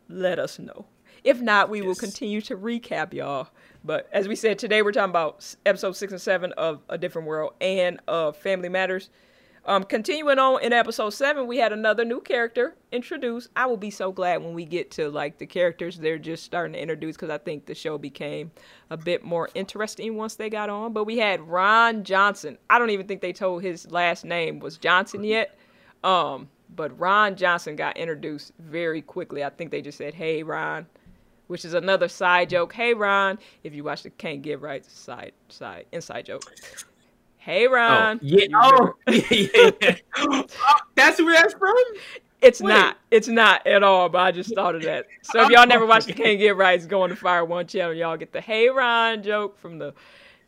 Let 0.08 0.40
us 0.40 0.58
know. 0.58 0.86
If 1.26 1.42
not, 1.42 1.70
we 1.70 1.82
will 1.82 1.96
continue 1.96 2.40
to 2.42 2.56
recap 2.56 3.14
y'all. 3.14 3.50
But 3.84 4.08
as 4.14 4.30
we 4.30 4.38
said 4.38 4.58
today, 4.58 4.82
we're 4.82 4.94
talking 4.94 5.10
about 5.10 5.54
episode 5.66 5.98
six 5.98 6.14
and 6.14 6.22
seven 6.22 6.54
of 6.54 6.82
A 6.88 6.98
Different 6.98 7.28
World 7.28 7.56
and 7.60 8.00
of 8.08 8.38
Family 8.38 8.70
Matters. 8.70 9.10
Um, 9.68 9.84
continuing 9.84 10.40
on 10.40 10.64
in 10.64 10.72
episode 10.72 11.10
seven, 11.10 11.46
we 11.46 11.58
had 11.58 11.74
another 11.74 12.06
new 12.06 12.22
character 12.22 12.74
introduced. 12.94 13.50
I 13.54 13.66
will 13.66 13.76
be 13.76 13.90
so 13.90 14.14
glad 14.14 14.42
when 14.42 14.54
we 14.54 14.64
get 14.64 14.92
to 14.92 15.10
like 15.10 15.40
the 15.40 15.46
characters 15.46 15.98
they're 15.98 16.18
just 16.18 16.46
starting 16.46 16.72
to 16.72 16.82
introduce 16.82 17.18
because 17.18 17.30
I 17.30 17.38
think 17.38 17.66
the 17.66 17.76
show 17.76 17.98
became 17.98 18.50
a 18.90 18.96
bit 18.96 19.26
more 19.26 19.50
interesting 19.56 20.16
once 20.16 20.36
they 20.36 20.50
got 20.50 20.70
on. 20.70 20.94
But 20.94 21.04
we 21.04 21.18
had 21.18 21.42
Ron 21.42 22.06
Johnson. 22.06 22.58
I 22.70 22.80
don't 22.80 22.92
even 22.92 23.08
think 23.08 23.20
they 23.20 23.34
told 23.34 23.62
his 23.62 23.92
last 23.92 24.24
name 24.24 24.60
was 24.60 24.78
Johnson 24.78 25.26
yet. 25.26 25.60
Um, 26.02 26.48
but 26.74 26.98
Ron 26.98 27.36
Johnson 27.36 27.76
got 27.76 27.98
introduced 27.98 28.54
very 28.60 29.02
quickly. 29.02 29.44
I 29.44 29.50
think 29.50 29.72
they 29.72 29.82
just 29.82 29.98
said, 29.98 30.14
"Hey, 30.14 30.44
Ron," 30.44 30.86
which 31.48 31.66
is 31.66 31.74
another 31.74 32.08
side 32.08 32.50
joke. 32.52 32.72
Hey, 32.72 32.94
Ron, 32.94 33.38
if 33.66 33.76
you 33.76 33.84
watch 33.84 34.04
the 34.04 34.12
Can't 34.12 34.42
Get 34.42 34.62
Right 34.62 34.86
side 34.86 35.34
side 35.50 35.88
inside 35.92 36.26
joke. 36.26 36.44
Hey, 37.48 37.66
Oh, 37.66 37.72
Ron. 37.72 38.20
yeah. 38.22 38.46
Oh, 38.62 38.94
yeah, 39.08 39.22
yeah, 39.32 39.72
yeah. 39.82 39.96
Oh, 40.18 40.44
that's 40.96 41.18
where 41.22 41.34
that's 41.34 41.54
from. 41.54 41.74
It's 42.42 42.60
Wait. 42.60 42.74
not. 42.74 42.98
It's 43.10 43.30
not 43.30 43.66
at 43.66 43.84
all. 43.84 44.10
But 44.10 44.20
I 44.20 44.32
just 44.34 44.54
thought 44.54 44.76
of 44.76 44.82
that. 44.82 45.06
So 45.22 45.44
if 45.44 45.50
y'all 45.52 45.66
never 45.66 45.86
watched 45.86 46.08
the 46.08 46.14
Can't 46.14 46.38
Get 46.40 46.58
Right, 46.58 46.86
go 46.86 47.04
on 47.04 47.10
the 47.10 47.16
Fire 47.16 47.46
One 47.46 47.66
channel. 47.66 47.94
Y'all 47.94 48.18
get 48.18 48.34
the 48.34 48.42
Hey 48.42 48.68
Ron 48.68 49.24
joke 49.24 49.58
from 49.60 49.80
the 49.80 49.94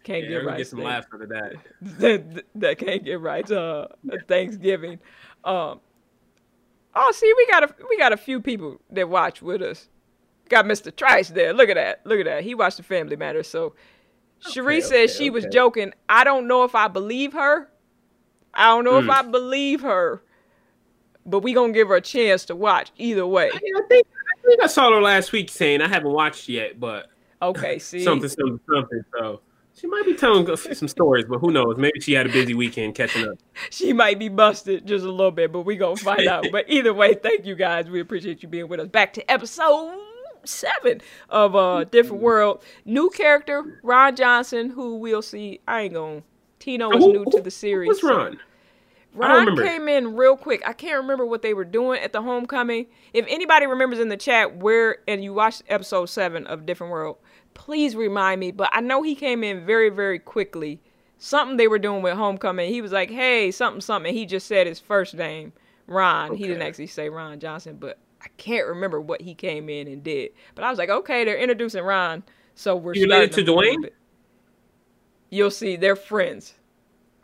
Can't 0.04 0.24
Yeah, 0.24 0.30
Get 0.30 0.42
we 0.42 0.48
Right. 0.48 0.58
get 0.58 0.68
some 0.68 0.80
thing. 0.80 0.88
laughs 0.90 1.08
out 1.14 1.22
of 1.22 1.30
that. 1.30 1.54
that, 1.82 2.44
that 2.56 2.78
can't 2.80 3.06
get 3.06 3.22
right. 3.22 3.50
Uh, 3.50 3.88
Thanksgiving. 4.28 5.00
Um. 5.46 5.80
Oh, 6.94 7.12
see, 7.14 7.34
we 7.38 7.48
got 7.48 7.64
a 7.64 7.74
we 7.90 7.98
got 7.98 8.12
a 8.12 8.18
few 8.18 8.42
people 8.42 8.82
that 8.92 9.08
watch 9.08 9.42
with 9.42 9.62
us. 9.62 9.88
Got 10.50 10.66
Mr. 10.66 10.94
Trice 10.94 11.30
there. 11.30 11.54
Look 11.54 11.70
at 11.70 11.76
that. 11.76 12.02
Look 12.06 12.20
at 12.20 12.26
that. 12.26 12.44
He 12.44 12.56
watched 12.56 12.76
the 12.76 12.84
Family 12.84 13.16
Matters. 13.16 13.48
So, 13.48 13.74
Cherie 14.40 14.76
Okay, 14.78 14.82
says 14.82 15.12
okay, 15.12 15.18
she 15.26 15.30
was 15.30 15.46
joking. 15.52 15.94
I 16.08 16.24
don't 16.24 16.48
know 16.48 16.64
if 16.64 16.76
I 16.76 16.88
believe 16.88 17.34
her. 17.34 17.70
I 18.54 18.68
don't 18.68 18.84
know 18.86 18.98
if 18.98 19.06
Hmm. 19.06 19.12
I 19.12 19.22
believe 19.24 19.82
her. 19.82 20.24
But 21.26 21.40
we 21.40 21.54
gonna 21.54 21.74
give 21.74 21.90
her 21.90 21.96
a 21.96 22.02
chance 22.02 22.46
to 22.46 22.56
watch 22.56 22.92
either 22.98 23.28
way. 23.28 23.50
I, 23.54 23.60
mean, 23.62 23.76
I 23.76 23.82
think 23.88 24.08
I 24.08 24.48
think 24.48 24.64
I 24.64 24.68
saw 24.68 24.92
her 24.92 25.02
last 25.02 25.32
week 25.32 25.50
saying 25.50 25.82
I 25.82 25.88
haven't 25.88 26.12
watched 26.12 26.50
yet, 26.50 26.80
but 26.80 27.08
Okay. 27.42 27.80
See. 27.80 28.04
something, 28.04 28.30
something, 28.30 28.60
something. 28.74 29.02
So 29.18 29.42
she 29.76 29.88
might 29.88 30.06
be 30.06 30.16
telling 30.16 30.56
some 30.56 30.88
stories, 30.88 31.26
but 31.30 31.38
who 31.40 31.52
knows? 31.52 31.78
Maybe 31.78 32.00
she 32.00 32.14
had 32.14 32.26
a 32.26 32.30
busy 32.32 32.54
weekend 32.56 32.96
catching 32.96 33.28
up. 33.28 33.38
she 33.70 33.94
might 33.94 34.18
be 34.20 34.28
busted 34.30 34.86
just 34.88 35.06
a 35.06 35.12
little 35.12 35.32
bit, 35.32 35.52
but 35.52 35.62
we 35.62 35.76
gonna 35.76 35.96
find 35.98 36.28
out. 36.28 36.48
But 36.52 36.66
either 36.70 36.94
way, 36.94 37.14
thank 37.14 37.46
you 37.46 37.56
guys. 37.56 37.90
We 37.90 38.00
appreciate 38.00 38.42
you 38.42 38.50
being 38.50 38.68
with 38.68 38.80
us. 38.80 38.88
Back 38.88 39.14
to 39.14 39.32
episode 39.32 39.98
seven 40.46 41.02
of 41.30 41.56
uh 41.56 41.84
different 41.86 42.22
world. 42.22 42.64
New 42.86 43.10
character 43.10 43.80
Ron 43.84 44.16
Johnson, 44.16 44.70
who 44.70 44.98
we'll 44.98 45.22
see. 45.22 45.60
I 45.68 45.82
ain't 45.82 45.94
gonna. 45.94 46.24
Tino 46.60 46.92
is 46.92 47.06
new 47.06 47.26
to 47.32 47.42
the 47.42 47.52
series. 47.52 47.88
What's 47.88 48.04
Ron? 48.04 48.40
Ron 49.14 49.58
came 49.58 49.88
in 49.88 50.16
real 50.16 50.38
quick. 50.38 50.62
I 50.68 50.74
can't 50.74 51.02
remember 51.02 51.26
what 51.26 51.42
they 51.42 51.54
were 51.54 51.66
doing 51.66 52.00
at 52.02 52.14
the 52.14 52.22
homecoming. 52.22 52.88
If 53.14 53.26
anybody 53.28 53.66
remembers 53.66 54.00
in 54.00 54.10
the 54.10 54.18
chat 54.18 54.58
where 54.58 54.98
and 55.08 55.24
you 55.24 55.34
watched 55.34 55.64
episode 55.68 56.08
seven 56.08 56.46
of 56.48 56.66
Different 56.66 56.92
World, 56.92 57.18
please 57.54 57.96
remind 57.96 58.40
me. 58.40 58.52
But 58.52 58.70
I 58.72 58.82
know 58.82 59.02
he 59.02 59.16
came 59.16 59.44
in 59.44 59.66
very, 59.66 59.90
very 59.90 60.20
quickly. 60.20 60.80
Something 61.18 61.58
they 61.58 61.68
were 61.68 61.80
doing 61.80 62.02
with 62.02 62.16
homecoming. 62.16 62.72
He 62.72 62.82
was 62.82 62.92
like, 62.92 63.10
"Hey, 63.10 63.52
something, 63.52 63.82
something." 63.82 64.14
He 64.14 64.26
just 64.26 64.48
said 64.48 64.68
his 64.68 64.80
first 64.80 65.16
name, 65.16 65.54
Ron. 65.88 66.36
He 66.36 66.44
didn't 66.44 66.62
actually 66.62 66.88
say 66.88 67.10
Ron 67.10 67.40
Johnson, 67.40 67.78
but 67.78 67.98
I 68.22 68.28
can't 68.38 68.68
remember 68.68 69.00
what 69.00 69.22
he 69.22 69.34
came 69.34 69.70
in 69.70 69.88
and 69.88 70.04
did. 70.04 70.32
But 70.56 70.64
I 70.66 70.70
was 70.70 70.78
like, 70.78 70.90
"Okay, 70.90 71.24
they're 71.24 71.38
introducing 71.38 71.84
Ron, 71.84 72.24
so 72.56 72.76
we're 72.76 72.96
You 72.96 73.04
related 73.04 73.32
to 73.34 73.44
Dwayne? 73.44 73.90
You'll 75.30 75.52
see, 75.52 75.76
they're 75.76 75.96
friends. 75.96 76.56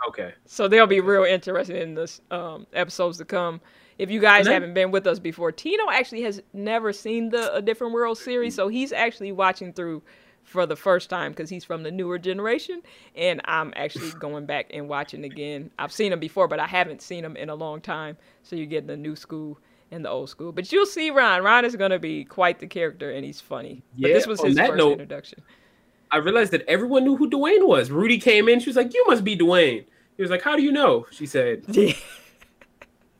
Okay. 0.08 0.34
So 0.46 0.68
they'll 0.68 0.88
be 0.88 1.00
real 1.00 1.24
interested 1.24 1.82
in 1.82 1.96
this 1.96 2.22
um, 2.30 2.68
episodes 2.74 3.18
to 3.18 3.26
come. 3.26 3.62
If 3.98 4.12
you 4.12 4.20
guys 4.20 4.46
then- 4.46 4.54
haven't 4.54 4.74
been 4.74 4.92
with 4.92 5.08
us 5.08 5.20
before, 5.20 5.52
Tino 5.52 5.90
actually 5.90 6.22
has 6.24 6.42
never 6.54 6.94
seen 6.94 7.30
the 7.30 7.54
A 7.56 7.62
Different 7.62 7.94
World 7.94 8.18
series, 8.18 8.54
so 8.56 8.68
he's 8.68 8.92
actually 8.92 9.32
watching 9.32 9.74
through 9.74 10.04
for 10.44 10.68
the 10.68 10.76
first 10.76 11.10
time 11.10 11.32
because 11.32 11.50
he's 11.50 11.64
from 11.66 11.82
the 11.82 11.92
newer 11.92 12.20
generation, 12.20 12.82
and 13.16 13.42
I'm 13.46 13.74
actually 13.76 14.12
going 14.20 14.46
back 14.46 14.68
and 14.72 14.88
watching 14.88 15.24
again. 15.24 15.72
I've 15.80 15.92
seen 15.92 16.14
him 16.14 16.20
before, 16.20 16.48
but 16.48 16.60
I 16.60 16.68
haven't 16.68 17.02
seen 17.02 17.26
him 17.26 17.36
in 17.36 17.50
a 17.50 17.56
long 17.56 17.82
time. 17.82 18.18
So 18.44 18.56
you 18.56 18.68
get 18.68 18.86
the 18.86 18.98
new 18.98 19.16
school 19.16 19.58
and 19.92 20.04
the 20.06 20.10
old 20.10 20.30
school. 20.30 20.52
But 20.52 20.72
you'll 20.72 20.86
see 20.86 21.10
Ron. 21.12 21.44
Ron 21.44 21.66
is 21.66 21.76
going 21.76 21.92
to 21.92 22.00
be 22.00 22.24
quite 22.26 22.60
the 22.60 22.68
character, 22.68 23.12
and 23.12 23.26
he's 23.26 23.42
funny. 23.42 23.84
Yeah, 23.96 24.10
but 24.10 24.14
this 24.14 24.28
was 24.28 24.42
his 24.42 24.58
first 24.58 24.74
note- 24.76 24.94
introduction. 24.94 25.42
I 26.12 26.18
realized 26.18 26.52
that 26.54 26.64
everyone 26.68 27.04
knew 27.04 27.18
who 27.18 27.30
Dwayne 27.30 27.68
was. 27.68 27.90
Rudy 27.92 28.20
came 28.20 28.48
in. 28.48 28.60
She 28.60 28.70
was 28.70 28.76
like, 28.78 28.94
"You 28.94 29.04
must 29.08 29.24
be 29.24 29.36
Dwayne." 29.38 29.86
He 30.16 30.22
was 30.22 30.30
like, 30.32 30.42
"How 30.44 30.56
do 30.56 30.62
you 30.62 30.72
know?" 30.72 31.06
She 31.12 31.26
said, 31.26 31.64
Yeah. 31.70 31.94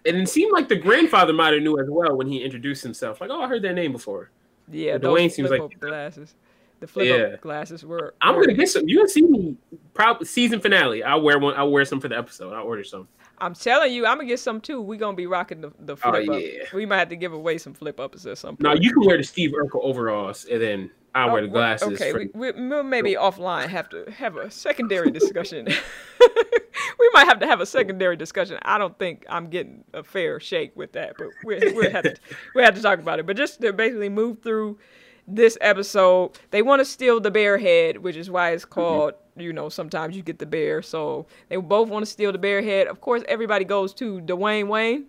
and 0.06 0.18
it 0.18 0.30
seemed 0.30 0.52
like 0.54 0.70
the 0.70 0.76
grandfather 0.76 1.34
might 1.34 1.54
have 1.54 1.64
knew 1.64 1.80
as 1.80 1.88
well 1.90 2.16
when 2.16 2.28
he 2.28 2.44
introduced 2.44 2.84
himself. 2.84 3.20
Like, 3.20 3.30
"Oh, 3.32 3.42
I 3.42 3.48
heard 3.48 3.64
that 3.64 3.74
name 3.74 3.92
before." 3.92 4.30
Yeah, 4.72 4.98
But 4.98 5.10
Dwayne 5.12 5.32
seems 5.32 5.50
like- 5.50 5.80
glasses. 5.80 6.36
The 6.82 6.88
flip 6.88 7.08
Yeah. 7.08 7.38
glasses 7.42 7.86
were. 7.86 8.14
I'm 8.22 8.36
gonna 8.36 8.54
get 8.54 8.68
some. 8.70 8.88
You 8.88 8.98
gonna 8.98 9.10
see 9.10 9.22
me 9.24 9.56
probably 9.94 10.26
season 10.28 10.60
finale. 10.60 11.04
I'll 11.04 11.22
wear 11.22 11.40
one. 11.40 11.56
I'll 11.56 11.72
wear 11.72 11.86
some 11.86 12.00
for 12.02 12.08
the 12.10 12.18
episode. 12.18 12.54
I'll 12.54 12.66
order 12.66 12.84
some. 12.84 13.08
I'm 13.40 13.54
telling 13.54 13.94
you, 13.94 14.06
I'm 14.06 14.18
gonna 14.18 14.28
get 14.28 14.40
some 14.40 14.62
too. 14.62 14.82
We're 14.82 15.00
gonna 15.00 15.16
be 15.18 15.28
rocking 15.28 15.62
the, 15.62 15.72
the 15.80 15.94
Oh, 15.94 16.12
flip 16.12 16.30
up. 16.30 16.74
We 16.74 16.86
might 16.86 17.00
have 17.00 17.10
to 17.10 17.16
give 17.16 17.34
away 17.34 17.58
some 17.58 17.74
flip 17.74 18.00
ups 18.00 18.26
at 18.26 18.38
some 18.38 18.58
point. 18.58 18.62
No, 18.62 18.74
you 18.74 18.94
can 18.94 19.06
wear 19.06 19.18
the 19.18 19.24
Steve 19.24 19.52
Urkel 19.52 19.84
overalls, 19.84 20.46
and 20.46 20.62
then 20.62 20.92
I'll 21.14 21.32
wear 21.32 21.42
the 21.42 21.48
Oh, 21.48 21.52
glasses. 21.52 22.02
Okay, 22.02 22.12
for- 22.12 22.26
we, 22.34 22.52
maybe 22.84 23.16
offline 23.16 23.68
have 23.68 23.90
to 23.90 24.10
have 24.12 24.38
a 24.38 24.50
secondary 24.52 25.12
discussion. 25.12 25.66
we 27.00 27.10
might 27.14 27.26
have 27.26 27.40
to 27.40 27.48
have 27.48 27.62
a 27.62 27.66
secondary 27.66 28.16
discussion. 28.16 28.58
I 28.62 28.78
don't 28.78 28.98
think 28.98 29.26
I'm 29.30 29.48
getting 29.50 29.84
a 29.94 30.04
fair 30.04 30.40
shake 30.40 30.76
with 30.76 30.94
that, 30.94 31.16
but 31.18 31.28
we 31.44 31.60
we 31.74 31.90
have 31.90 32.04
to 32.04 32.16
we 32.54 32.64
have 32.64 32.76
to 32.76 32.82
talk 32.82 33.00
about 33.00 33.20
it. 33.20 33.26
But 33.26 33.38
just 33.38 33.62
to 33.62 33.74
basically 33.74 34.10
move 34.10 34.42
through 34.42 34.78
this 35.28 35.58
episode, 35.62 36.38
they 36.52 36.62
want 36.62 36.80
to 36.80 36.86
steal 36.86 37.20
the 37.20 37.32
bear 37.32 37.58
head, 37.58 37.98
which 37.98 38.16
is 38.16 38.30
why 38.30 38.52
it's 38.52 38.66
called. 38.66 39.14
You 39.38 39.52
know, 39.52 39.68
sometimes 39.68 40.16
you 40.16 40.24
get 40.24 40.40
the 40.40 40.46
bear. 40.46 40.82
So 40.82 41.26
they 41.50 41.58
both 41.58 41.90
want 41.90 42.06
to 42.06 42.12
steal 42.12 42.32
the 42.32 42.38
bear 42.38 42.62
head. 42.62 42.88
Of 42.88 43.02
course, 43.02 43.22
everybody 43.28 43.66
goes 43.66 43.94
to 43.96 44.22
Dwayne 44.22 44.68
Wayne 44.68 45.08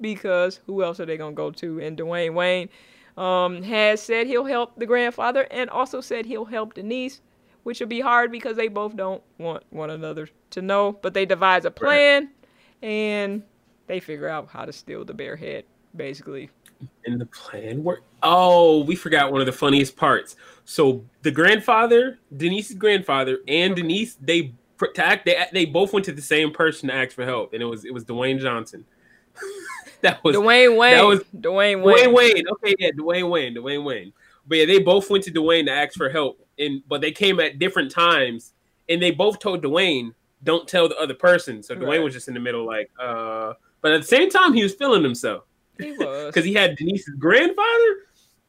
because 0.00 0.60
who 0.66 0.82
else 0.82 0.98
are 0.98 1.06
they 1.06 1.16
gonna 1.16 1.34
go 1.34 1.50
to? 1.52 1.80
And 1.80 1.96
Dwayne 1.96 2.34
Wayne 2.34 2.68
um, 3.16 3.62
has 3.62 4.02
said 4.02 4.26
he'll 4.26 4.44
help 4.44 4.78
the 4.78 4.86
grandfather 4.86 5.46
and 5.50 5.70
also 5.70 6.00
said 6.00 6.26
he'll 6.26 6.46
help 6.46 6.74
Denise, 6.74 7.20
which 7.62 7.80
will 7.80 7.86
be 7.86 8.00
hard 8.00 8.32
because 8.32 8.56
they 8.56 8.68
both 8.68 8.96
don't 8.96 9.22
want 9.38 9.62
one 9.70 9.90
another 9.90 10.28
to 10.50 10.62
know. 10.62 10.98
But 11.00 11.14
they 11.14 11.26
devise 11.26 11.64
a 11.64 11.70
plan 11.70 12.30
and 12.82 13.42
they 13.86 14.00
figure 14.00 14.28
out 14.28 14.48
how 14.48 14.64
to 14.64 14.72
steal 14.72 15.04
the 15.04 15.14
bear 15.14 15.36
head, 15.36 15.64
basically. 15.94 16.50
And 17.04 17.20
the 17.20 17.26
plan 17.26 17.82
work. 17.82 18.02
Oh, 18.22 18.84
we 18.84 18.94
forgot 18.96 19.32
one 19.32 19.40
of 19.40 19.46
the 19.46 19.52
funniest 19.52 19.96
parts. 19.96 20.36
So 20.64 21.04
the 21.22 21.30
grandfather, 21.30 22.18
Denise's 22.36 22.76
grandfather, 22.76 23.38
and 23.48 23.74
Denise, 23.74 24.14
they 24.20 24.54
protect. 24.76 25.26
They 25.26 25.44
they 25.52 25.64
both 25.64 25.92
went 25.92 26.04
to 26.06 26.12
the 26.12 26.22
same 26.22 26.52
person 26.52 26.88
to 26.88 26.94
ask 26.94 27.12
for 27.12 27.24
help, 27.24 27.52
and 27.52 27.62
it 27.62 27.66
was 27.66 27.84
it 27.84 27.92
was 27.92 28.04
Dwayne 28.04 28.40
Johnson. 28.40 28.84
that 30.02 30.22
was 30.24 30.36
Dwayne 30.36 30.76
Wayne. 30.76 30.94
That 30.96 31.02
was- 31.06 31.20
Dwayne 31.36 31.82
Dwayne 31.82 31.82
Wayne. 31.82 32.12
Wayne. 32.14 32.48
Okay, 32.48 32.74
yeah, 32.78 32.90
Dwayne 32.90 33.30
Wayne. 33.30 33.54
Dwayne 33.54 33.84
Wayne. 33.84 34.12
But 34.46 34.58
yeah, 34.58 34.66
they 34.66 34.78
both 34.78 35.10
went 35.10 35.24
to 35.24 35.30
Dwayne 35.32 35.66
to 35.66 35.72
ask 35.72 35.94
for 35.96 36.08
help, 36.08 36.44
and 36.58 36.82
but 36.88 37.00
they 37.00 37.12
came 37.12 37.40
at 37.40 37.58
different 37.58 37.90
times, 37.90 38.52
and 38.88 39.02
they 39.02 39.10
both 39.10 39.38
told 39.38 39.62
Dwayne, 39.62 40.14
"Don't 40.44 40.66
tell 40.68 40.88
the 40.88 40.96
other 40.98 41.14
person." 41.14 41.62
So 41.62 41.74
Dwayne 41.74 41.86
Right. 41.88 42.02
was 42.02 42.14
just 42.14 42.28
in 42.28 42.34
the 42.34 42.40
middle, 42.40 42.64
like, 42.66 42.90
uh. 42.98 43.54
But 43.82 43.92
at 43.92 44.02
the 44.02 44.06
same 44.06 44.28
time, 44.28 44.52
he 44.52 44.62
was 44.62 44.74
feeling 44.74 45.02
himself 45.02 45.44
He 45.82 45.92
was. 45.92 46.26
because 46.26 46.44
he 46.44 46.54
had 46.54 46.76
Denise's 46.76 47.14
grandfather, 47.18 47.96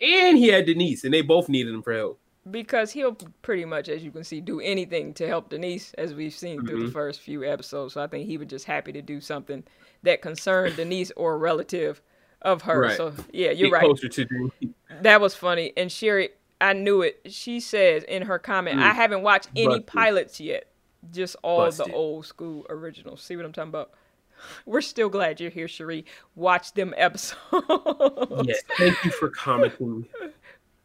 and 0.02 0.38
he 0.38 0.48
had 0.48 0.66
Denise, 0.66 1.04
and 1.04 1.14
they 1.14 1.22
both 1.22 1.50
needed 1.50 1.74
him 1.74 1.82
for 1.84 1.94
help. 1.94 2.20
because 2.50 2.92
he'll 2.92 3.16
pretty 3.44 3.66
much, 3.66 3.88
as 3.88 4.04
you 4.04 4.10
can 4.10 4.24
see, 4.24 4.42
do 4.42 4.60
anything 4.62 5.14
to 5.14 5.28
help 5.28 5.50
Denise, 5.50 5.94
as 5.94 6.16
we've 6.16 6.34
seen 6.34 6.66
through 6.66 6.86
the 6.86 6.90
Mhm. 6.90 6.94
first 6.94 7.22
few 7.22 7.44
episodes. 7.44 7.94
So 7.94 8.02
I 8.02 8.08
think 8.08 8.26
he 8.28 8.38
was 8.40 8.48
just 8.48 8.66
happy 8.66 8.92
to 8.94 9.02
do 9.02 9.22
something 9.22 9.64
that 10.02 10.24
concerned 10.24 10.76
Denise 10.76 11.12
or 11.16 11.34
a 11.36 11.38
relative 11.38 12.02
of 12.42 12.64
her. 12.64 12.80
Right. 12.82 12.98
So 12.98 13.14
yeah, 13.32 13.52
you're 13.52 13.70
Get 13.70 13.74
right. 13.74 13.84
Closer 13.86 14.08
to 14.10 14.26
Denise. 14.26 14.52
That 15.02 15.22
was 15.22 15.36
funny. 15.36 15.72
And 15.78 15.92
Cherie, 15.92 16.30
I 16.60 16.74
knew 16.74 17.04
it. 17.04 17.22
She 17.28 17.60
says 17.60 18.04
in 18.06 18.24
her 18.24 18.40
comment, 18.40 18.80
Mm. 18.80 18.84
I 18.84 18.94
haven't 18.94 19.22
watched 19.22 19.50
any 19.56 19.68
Busted. 19.68 19.86
pilots 19.86 20.40
yet. 20.40 20.66
Just 21.12 21.36
all 21.44 21.60
Busted. 21.66 21.86
the 21.88 21.94
old 21.94 22.26
school 22.26 22.66
originals. 22.70 23.22
See 23.22 23.36
what 23.36 23.46
I'm 23.46 23.54
talking 23.54 23.70
about? 23.70 23.92
We're 24.66 24.82
still 24.82 25.10
glad 25.10 25.40
you're 25.40 25.52
here, 25.52 25.68
Cherie. 25.68 26.06
Watch 26.36 26.74
them 26.74 26.94
episodes. 26.98 27.38
Yes, 28.46 28.62
thank 28.78 29.04
you 29.04 29.12
for 29.12 29.30
commenting. 29.30 30.06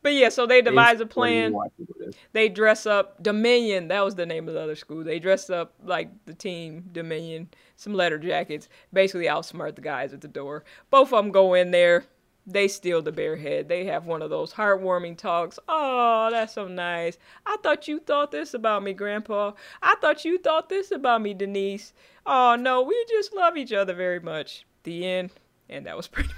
But 0.03 0.15
yeah, 0.15 0.29
so 0.29 0.47
they 0.47 0.63
devise 0.63 1.01
a 1.01 1.05
It's 1.05 1.17
when 1.17 1.33
you 1.35 1.51
plan. 1.51 2.13
They 2.33 2.49
dress 2.49 2.87
up 2.87 3.21
Dominion. 3.23 3.89
That 3.89 4.05
was 4.05 4.15
the 4.15 4.25
name 4.25 4.47
of 4.47 4.55
the 4.55 4.61
other 4.61 4.77
school. 4.77 5.03
They 5.03 5.19
dress 5.19 5.51
up 5.51 5.75
like 5.83 6.11
the 6.27 6.35
team 6.35 6.85
Dominion, 6.93 7.49
some 7.75 7.93
letter 7.93 8.17
jackets. 8.17 8.69
Basically, 8.93 9.27
outsmart 9.27 9.75
the 9.75 9.81
guys 9.81 10.13
at 10.13 10.21
the 10.21 10.29
door. 10.29 10.63
Both 10.91 11.13
of 11.13 11.25
them 11.25 11.33
go 11.33 11.55
in 11.55 11.73
there. 11.73 12.05
They 12.49 12.69
steal 12.69 13.03
the 13.03 13.11
bear 13.13 13.37
head. 13.37 13.69
They 13.69 13.85
have 13.87 14.07
one 14.07 14.23
of 14.23 14.31
those 14.31 14.53
heartwarming 14.53 15.19
talks. 15.19 15.59
Oh, 15.69 16.29
that's 16.31 16.55
so 16.55 16.69
nice. 16.69 17.19
I 17.45 17.57
thought 17.63 17.89
you 17.89 17.99
thought 17.99 18.31
this 18.31 18.55
about 18.55 18.83
me, 18.85 18.93
Grandpa. 18.93 19.53
I 19.83 19.97
thought 20.01 20.25
you 20.25 20.39
thought 20.39 20.69
this 20.69 20.93
about 20.93 21.23
me, 21.23 21.35
Denise. 21.35 21.93
Oh 22.25 22.57
no, 22.59 22.83
we 22.83 23.05
just 23.09 23.35
love 23.35 23.57
each 23.57 23.73
other 23.73 23.95
very 23.95 24.21
much. 24.21 24.65
The 24.85 25.05
end. 25.07 25.33
And 25.69 25.87
that 25.87 25.97
was 25.97 26.07
pretty 26.09 26.31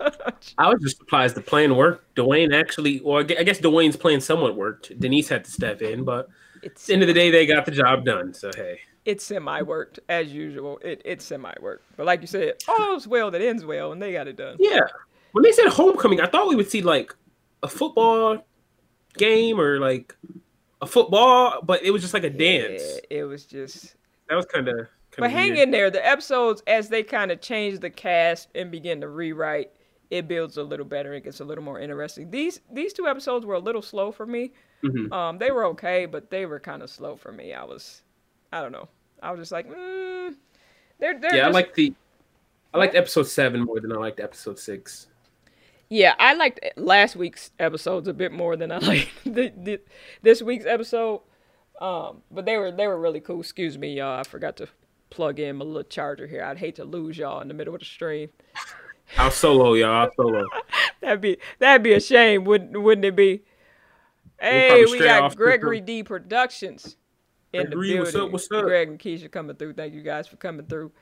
much. 0.00 0.54
I 0.58 0.68
was 0.68 0.80
just 0.80 0.96
surprised 0.98 1.34
the 1.34 1.42
plan 1.42 1.76
worked. 1.76 2.14
Dwayne 2.16 2.54
actually, 2.58 3.00
or 3.00 3.20
I 3.20 3.24
guess 3.24 3.60
Dwayne's 3.60 3.96
plan 3.96 4.20
somewhat 4.22 4.56
worked. 4.56 4.98
Denise 4.98 5.28
had 5.28 5.44
to 5.44 5.50
step 5.50 5.82
in, 5.82 6.04
but 6.04 6.28
at 6.64 6.72
It's 6.72 6.86
the 6.86 6.94
end 6.94 7.02
of 7.02 7.06
the 7.08 7.14
day, 7.14 7.30
they 7.30 7.46
got 7.46 7.66
the 7.66 7.72
job 7.72 8.04
done. 8.04 8.32
So 8.34 8.50
hey, 8.54 8.80
it 9.04 9.20
semi 9.20 9.62
worked 9.62 10.00
as 10.08 10.32
usual. 10.32 10.78
It 10.82 11.02
it 11.04 11.22
semi 11.22 11.52
worked, 11.60 11.84
but 11.96 12.06
like 12.06 12.20
you 12.22 12.26
said, 12.26 12.54
all's 12.68 13.06
well 13.06 13.30
that 13.30 13.42
ends 13.42 13.64
well, 13.64 13.92
and 13.92 14.00
they 14.00 14.12
got 14.12 14.28
it 14.28 14.36
done. 14.36 14.56
yeah. 14.58 14.80
When 15.32 15.42
they 15.42 15.52
said 15.52 15.68
homecoming, 15.68 16.20
I 16.20 16.26
thought 16.26 16.48
we 16.48 16.56
would 16.56 16.70
see 16.70 16.82
like 16.82 17.14
a 17.62 17.68
football 17.68 18.44
game 19.14 19.60
or 19.60 19.78
like 19.78 20.16
a 20.80 20.86
football, 20.86 21.60
but 21.62 21.82
it 21.82 21.90
was 21.90 22.02
just 22.02 22.14
like 22.14 22.24
a 22.24 22.30
dance. 22.30 22.82
Yeah, 22.82 23.18
it 23.18 23.24
was 23.24 23.44
just. 23.44 23.94
That 24.28 24.36
was 24.36 24.46
kind 24.46 24.68
of. 24.68 24.86
But 25.18 25.30
hang 25.30 25.56
in 25.56 25.70
there. 25.70 25.90
The 25.90 26.06
episodes, 26.06 26.62
as 26.66 26.88
they 26.88 27.02
kind 27.02 27.30
of 27.30 27.40
change 27.40 27.80
the 27.80 27.90
cast 27.90 28.48
and 28.54 28.70
begin 28.70 29.00
to 29.00 29.08
rewrite, 29.08 29.72
it 30.10 30.28
builds 30.28 30.56
a 30.56 30.62
little 30.62 30.86
better. 30.86 31.12
It 31.14 31.24
gets 31.24 31.40
a 31.40 31.44
little 31.44 31.64
more 31.64 31.80
interesting. 31.80 32.30
These 32.30 32.60
these 32.72 32.92
two 32.92 33.06
episodes 33.06 33.44
were 33.44 33.54
a 33.54 33.60
little 33.60 33.82
slow 33.82 34.12
for 34.12 34.26
me. 34.26 34.52
Mhm. 34.82 35.12
Um, 35.12 35.38
they 35.38 35.50
were 35.50 35.64
okay, 35.66 36.06
but 36.06 36.30
they 36.30 36.46
were 36.46 36.60
kind 36.60 36.82
of 36.82 36.90
slow 36.90 37.16
for 37.16 37.32
me. 37.32 37.52
I 37.52 37.64
was, 37.64 38.02
I 38.52 38.62
don't 38.62 38.72
know. 38.72 38.88
I 39.22 39.30
was 39.30 39.40
just 39.40 39.52
like, 39.52 39.68
mm, 39.68 40.34
they're 40.98 41.18
they're 41.18 41.36
Yeah, 41.36 41.48
I 41.48 41.50
like 41.50 41.74
the. 41.74 41.92
I 42.72 42.78
liked 42.78 42.94
episode 42.94 43.24
seven 43.24 43.62
more 43.62 43.80
than 43.80 43.92
I 43.92 43.96
liked 43.96 44.20
episode 44.20 44.58
six. 44.58 45.08
Yeah, 45.90 46.14
I 46.20 46.34
liked 46.34 46.60
last 46.76 47.16
week's 47.16 47.50
episodes 47.58 48.06
a 48.06 48.14
bit 48.14 48.30
more 48.30 48.56
than 48.56 48.70
I 48.70 48.78
liked 48.78 49.10
the, 49.24 49.52
the, 49.56 49.80
this 50.22 50.40
week's 50.40 50.64
episode. 50.64 51.20
Um, 51.80 52.22
but 52.30 52.46
they 52.46 52.56
were 52.56 52.70
they 52.70 52.86
were 52.86 52.98
really 52.98 53.20
cool. 53.20 53.40
Excuse 53.40 53.76
me, 53.76 53.94
y'all. 53.94 54.20
I 54.20 54.22
forgot 54.22 54.56
to 54.58 54.68
plug 55.10 55.40
in 55.40 55.56
my 55.56 55.64
little 55.64 55.82
charger 55.82 56.26
here. 56.26 56.44
I'd 56.44 56.58
hate 56.58 56.76
to 56.76 56.84
lose 56.84 57.18
y'all 57.18 57.40
in 57.40 57.48
the 57.48 57.54
middle 57.54 57.74
of 57.74 57.80
the 57.80 57.86
stream. 57.86 58.28
I'll 59.18 59.30
solo, 59.30 59.74
y'all. 59.74 59.90
I'll 59.90 60.10
solo. 60.14 60.46
That'd 61.00 61.22
be 61.22 61.38
that'd 61.58 61.82
be 61.82 61.94
a 61.94 62.00
shame, 62.00 62.44
wouldn't 62.44 62.80
wouldn't 62.80 63.06
it 63.06 63.16
be? 63.16 63.42
Hey, 64.38 64.84
we 64.84 64.98
got 64.98 65.34
Gregory 65.34 65.80
D 65.80 66.02
Productions 66.02 66.96
in 67.52 67.62
Gregory, 67.62 67.92
the 67.94 67.98
what's 68.00 68.14
up, 68.14 68.30
what's 68.30 68.52
up? 68.52 68.64
Greg 68.64 68.88
and 68.88 68.98
Keisha 68.98 69.30
coming 69.30 69.56
through. 69.56 69.72
Thank 69.72 69.94
you 69.94 70.02
guys 70.02 70.28
for 70.28 70.36
coming 70.36 70.66
through. 70.66 70.92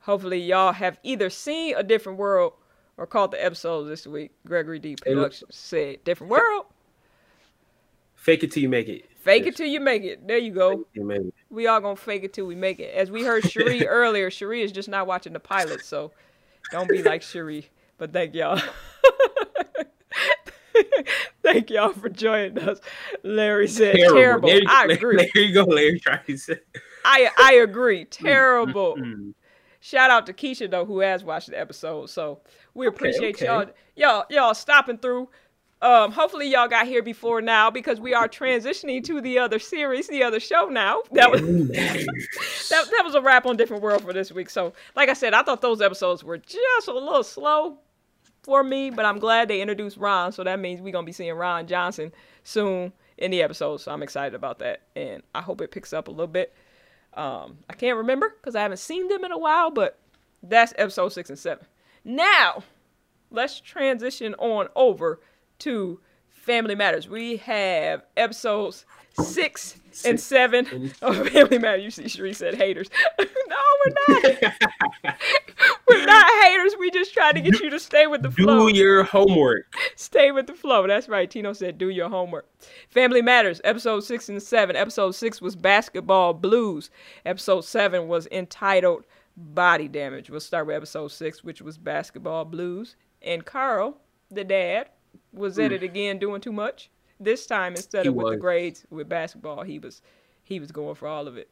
Hopefully, 0.00 0.40
y'all 0.40 0.72
have 0.72 0.98
either 1.02 1.30
seen 1.30 1.74
a 1.74 1.82
different 1.82 2.18
world 2.18 2.52
or 2.98 3.06
caught 3.06 3.30
the 3.30 3.44
episodes 3.44 3.88
this 3.88 4.06
week. 4.06 4.32
Gregory 4.46 4.78
D. 4.78 4.96
Productions 4.96 5.54
said 5.54 6.02
different 6.04 6.30
world. 6.30 6.66
Fake 8.14 8.42
it 8.42 8.52
till 8.52 8.62
you 8.62 8.68
make 8.68 8.88
it. 8.88 9.04
Fake 9.20 9.46
it 9.46 9.56
till 9.56 9.66
you 9.66 9.80
make 9.80 10.02
it. 10.02 10.26
There 10.26 10.38
you 10.38 10.52
go. 10.52 10.86
You. 10.94 11.32
We 11.50 11.66
all 11.66 11.80
gonna 11.80 11.96
fake 11.96 12.24
it 12.24 12.32
till 12.32 12.46
we 12.46 12.54
make 12.54 12.80
it. 12.80 12.94
As 12.94 13.10
we 13.10 13.24
heard 13.24 13.44
Cherie 13.50 13.86
earlier, 13.86 14.30
Cherie 14.30 14.62
is 14.62 14.72
just 14.72 14.88
not 14.88 15.06
watching 15.06 15.32
the 15.32 15.40
pilot, 15.40 15.84
so 15.84 16.12
don't 16.72 16.88
be 16.88 17.02
like 17.02 17.22
Cherie. 17.22 17.68
But 17.98 18.12
thank 18.12 18.34
y'all. 18.34 18.60
thank 21.42 21.70
y'all 21.70 21.92
for 21.92 22.08
joining 22.08 22.58
us. 22.58 22.78
Larry 23.22 23.68
said 23.68 23.96
terrible. 23.96 24.50
You- 24.50 24.66
I 24.68 24.86
agree. 24.86 25.16
There 25.34 25.42
you 25.42 25.54
go, 25.54 25.64
Larry. 25.64 26.00
I 27.04 27.30
I 27.38 27.54
agree. 27.54 28.04
Mm-hmm. 28.04 28.26
Terrible. 28.26 28.96
Mm-hmm. 28.96 29.30
Shout 29.86 30.10
out 30.10 30.26
to 30.26 30.32
Keisha 30.32 30.68
though, 30.68 30.84
who 30.84 30.98
has 30.98 31.22
watched 31.22 31.48
the 31.48 31.56
episode. 31.56 32.10
So 32.10 32.40
we 32.74 32.88
appreciate 32.88 33.36
okay. 33.36 33.46
y'all 33.46 33.66
y'all 33.94 34.24
y'all 34.30 34.52
stopping 34.52 34.98
through. 34.98 35.28
Um, 35.80 36.10
hopefully 36.10 36.50
y'all 36.50 36.66
got 36.66 36.88
here 36.88 37.04
before 37.04 37.40
now 37.40 37.70
because 37.70 38.00
we 38.00 38.12
are 38.12 38.28
transitioning 38.28 39.04
to 39.04 39.20
the 39.20 39.38
other 39.38 39.60
series, 39.60 40.08
the 40.08 40.24
other 40.24 40.40
show 40.40 40.66
now. 40.66 41.02
That 41.12 41.30
was 41.30 41.40
that, 41.70 42.90
that 42.90 43.02
was 43.04 43.14
a 43.14 43.20
wrap 43.20 43.46
on 43.46 43.56
Different 43.56 43.80
World 43.80 44.02
for 44.02 44.12
this 44.12 44.32
week. 44.32 44.50
So, 44.50 44.72
like 44.96 45.08
I 45.08 45.12
said, 45.12 45.34
I 45.34 45.44
thought 45.44 45.60
those 45.60 45.80
episodes 45.80 46.24
were 46.24 46.38
just 46.38 46.88
a 46.88 46.92
little 46.92 47.22
slow 47.22 47.78
for 48.42 48.64
me, 48.64 48.90
but 48.90 49.04
I'm 49.04 49.20
glad 49.20 49.46
they 49.46 49.60
introduced 49.60 49.98
Ron. 49.98 50.32
So 50.32 50.42
that 50.42 50.58
means 50.58 50.80
we're 50.80 50.92
gonna 50.92 51.06
be 51.06 51.12
seeing 51.12 51.32
Ron 51.34 51.68
Johnson 51.68 52.10
soon 52.42 52.92
in 53.18 53.30
the 53.30 53.40
episode, 53.40 53.76
so 53.76 53.92
I'm 53.92 54.02
excited 54.02 54.34
about 54.34 54.58
that, 54.58 54.82
and 54.96 55.22
I 55.32 55.42
hope 55.42 55.60
it 55.60 55.70
picks 55.70 55.92
up 55.92 56.08
a 56.08 56.10
little 56.10 56.26
bit. 56.26 56.52
Um, 57.16 57.58
I 57.68 57.72
can't 57.72 57.96
remember 57.96 58.34
because 58.40 58.54
I 58.54 58.62
haven't 58.62 58.78
seen 58.78 59.08
them 59.08 59.24
in 59.24 59.32
a 59.32 59.38
while, 59.38 59.70
but 59.70 59.98
that's 60.42 60.74
episode 60.76 61.08
six 61.10 61.30
and 61.30 61.38
seven. 61.38 61.66
Now, 62.04 62.62
let's 63.30 63.58
transition 63.58 64.34
on 64.34 64.68
over 64.76 65.20
to 65.60 66.00
Family 66.28 66.74
Matters. 66.74 67.08
We 67.08 67.38
have 67.38 68.02
episodes 68.16 68.84
six 69.14 69.76
and 70.04 70.20
seven 70.20 70.66
of 71.02 71.18
oh, 71.18 71.24
Family 71.24 71.58
Matters. 71.58 71.84
You 71.84 71.90
see, 71.90 72.08
Cherie 72.08 72.32
said 72.32 72.54
haters. 72.54 72.88
no, 73.18 73.26
we're 73.84 73.94
not. 74.08 74.52
we're 75.88 76.06
not 76.06 76.44
haters. 76.44 76.74
We 76.78 76.90
just 76.90 77.12
try 77.12 77.32
to 77.32 77.40
get 77.40 77.60
you 77.60 77.70
to 77.70 77.80
stay 77.80 78.06
with 78.06 78.22
the 78.22 78.30
flow. 78.30 78.68
Do 78.68 78.76
your 78.76 79.04
homework. 79.04 79.74
Stay 79.96 80.32
with 80.32 80.46
the 80.46 80.54
flow. 80.54 80.86
That's 80.86 81.08
right. 81.08 81.30
Tino 81.30 81.52
said, 81.52 81.78
do 81.78 81.88
your 81.88 82.08
homework. 82.08 82.48
Family 82.88 83.22
Matters, 83.22 83.60
episode 83.64 84.00
six 84.00 84.28
and 84.28 84.42
seven. 84.42 84.76
Episode 84.76 85.12
six 85.14 85.40
was 85.40 85.56
Basketball 85.56 86.34
Blues. 86.34 86.90
Episode 87.24 87.64
seven 87.64 88.08
was 88.08 88.26
entitled 88.30 89.04
Body 89.36 89.88
Damage. 89.88 90.30
We'll 90.30 90.40
start 90.40 90.66
with 90.66 90.76
episode 90.76 91.08
six, 91.08 91.44
which 91.44 91.60
was 91.60 91.78
Basketball 91.78 92.44
Blues. 92.44 92.96
And 93.22 93.44
Carl, 93.44 93.98
the 94.30 94.44
dad, 94.44 94.88
was 95.32 95.58
at 95.58 95.72
it 95.72 95.82
again 95.82 96.18
doing 96.18 96.40
too 96.40 96.52
much. 96.52 96.90
This 97.18 97.46
time 97.46 97.74
instead 97.74 98.02
He 98.02 98.08
of 98.08 98.14
with 98.14 98.32
the 98.32 98.36
grades 98.36 98.84
with 98.90 99.08
basketball, 99.08 99.62
he 99.62 99.78
was 99.78 100.02
he 100.44 100.60
was 100.60 100.70
going 100.70 100.94
for 100.94 101.08
all 101.08 101.26
of 101.26 101.36
it. 101.36 101.50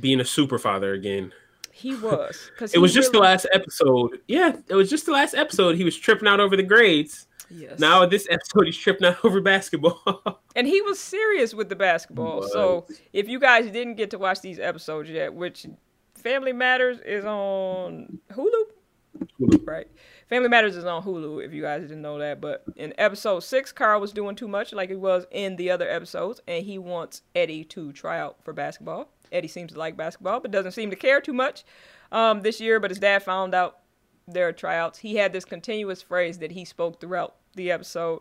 Being 0.00 0.20
a 0.20 0.24
super 0.24 0.58
father 0.58 0.92
again. 0.92 1.32
He 1.72 1.94
was 1.96 2.50
because 2.52 2.72
It 2.74 2.78
was 2.78 2.92
just 2.92 3.12
the 3.12 3.18
last 3.18 3.46
episode. 3.52 4.20
Yeah, 4.28 4.56
it 4.68 4.74
was 4.74 4.90
just 4.90 5.06
the 5.06 5.12
last 5.12 5.34
episode. 5.34 5.76
He 5.76 5.84
was 5.84 5.96
tripping 5.96 6.28
out 6.28 6.40
over 6.40 6.56
the 6.56 6.62
grades. 6.62 7.26
Yes. 7.50 7.78
Now 7.78 8.04
this 8.06 8.26
episode, 8.30 8.66
he's 8.66 8.76
tripping 8.76 9.06
out 9.06 9.16
over 9.24 9.40
basketball. 9.40 10.40
and 10.56 10.66
he 10.66 10.80
was 10.82 10.98
serious 10.98 11.54
with 11.54 11.68
the 11.68 11.76
basketball. 11.76 12.42
So 12.42 12.86
if 13.12 13.28
you 13.28 13.38
guys 13.38 13.70
didn't 13.70 13.94
get 13.94 14.10
to 14.10 14.18
watch 14.18 14.40
these 14.40 14.58
episodes 14.58 15.08
yet, 15.08 15.32
which 15.32 15.66
Family 16.14 16.52
Matters 16.52 17.00
is 17.00 17.24
on 17.24 18.18
Hulu, 18.32 19.66
right? 19.66 19.88
Family 20.28 20.48
Matters 20.48 20.76
is 20.76 20.84
on 20.84 21.02
Hulu 21.02 21.44
if 21.44 21.52
you 21.54 21.62
guys 21.62 21.82
didn't 21.82 22.02
know 22.02 22.18
that. 22.18 22.40
But 22.40 22.64
in 22.76 22.92
episode 22.98 23.40
six, 23.40 23.72
Carl 23.72 24.00
was 24.00 24.12
doing 24.12 24.36
too 24.36 24.48
much 24.48 24.72
like 24.72 24.90
he 24.90 24.96
was 24.96 25.26
in 25.30 25.56
the 25.56 25.70
other 25.70 25.88
episodes, 25.88 26.40
and 26.46 26.64
he 26.64 26.78
wants 26.78 27.22
Eddie 27.34 27.64
to 27.64 27.92
try 27.92 28.18
out 28.18 28.36
for 28.44 28.52
basketball. 28.52 29.10
Eddie 29.32 29.48
seems 29.48 29.72
to 29.72 29.78
like 29.78 29.96
basketball, 29.96 30.40
but 30.40 30.50
doesn't 30.50 30.72
seem 30.72 30.90
to 30.90 30.96
care 30.96 31.20
too 31.20 31.32
much 31.32 31.64
um, 32.12 32.42
this 32.42 32.60
year. 32.60 32.78
But 32.80 32.90
his 32.90 32.98
dad 32.98 33.22
found 33.22 33.54
out 33.54 33.78
there 34.26 34.48
are 34.48 34.52
tryouts. 34.52 34.98
He 34.98 35.16
had 35.16 35.32
this 35.32 35.44
continuous 35.46 36.02
phrase 36.02 36.38
that 36.38 36.52
he 36.52 36.64
spoke 36.66 37.00
throughout 37.00 37.36
the 37.54 37.70
episode. 37.70 38.20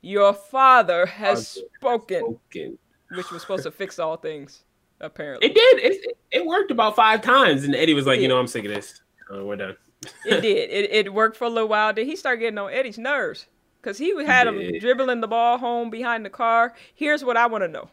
Your 0.00 0.32
father 0.32 1.06
has 1.06 1.58
spoken, 1.76 2.38
Okay. 2.50 2.72
which 3.16 3.32
was 3.32 3.42
supposed 3.42 3.64
to 3.64 3.72
fix 3.72 3.98
all 3.98 4.16
things, 4.16 4.62
apparently. 5.00 5.48
It 5.48 5.54
did. 5.54 5.78
It, 5.80 6.18
it 6.30 6.46
worked 6.46 6.70
about 6.70 6.94
five 6.94 7.20
times, 7.20 7.64
and 7.64 7.74
Eddie 7.74 7.94
was 7.94 8.06
like, 8.06 8.18
Yeah. 8.18 8.22
"You 8.22 8.28
know, 8.28 8.38
I'm 8.38 8.46
sick 8.46 8.64
of 8.64 8.70
this. 8.72 9.00
Uh, 9.34 9.44
we're 9.44 9.56
done." 9.56 9.76
It 10.24 10.40
did. 10.40 10.70
It, 10.70 11.06
it 11.06 11.12
worked 11.12 11.36
for 11.36 11.44
a 11.44 11.50
little 11.50 11.68
while. 11.68 11.92
Then 11.92 12.06
he 12.06 12.16
started 12.16 12.40
getting 12.40 12.58
on 12.58 12.72
Eddie's 12.72 12.98
nerves 12.98 13.46
because 13.80 13.98
he 13.98 14.14
had 14.24 14.46
him 14.46 14.78
dribbling 14.78 15.20
the 15.20 15.28
ball 15.28 15.58
home 15.58 15.90
behind 15.90 16.24
the 16.24 16.30
car. 16.30 16.74
Here's 16.94 17.24
what 17.24 17.36
I 17.36 17.46
want 17.46 17.64
to 17.64 17.68
know: 17.68 17.90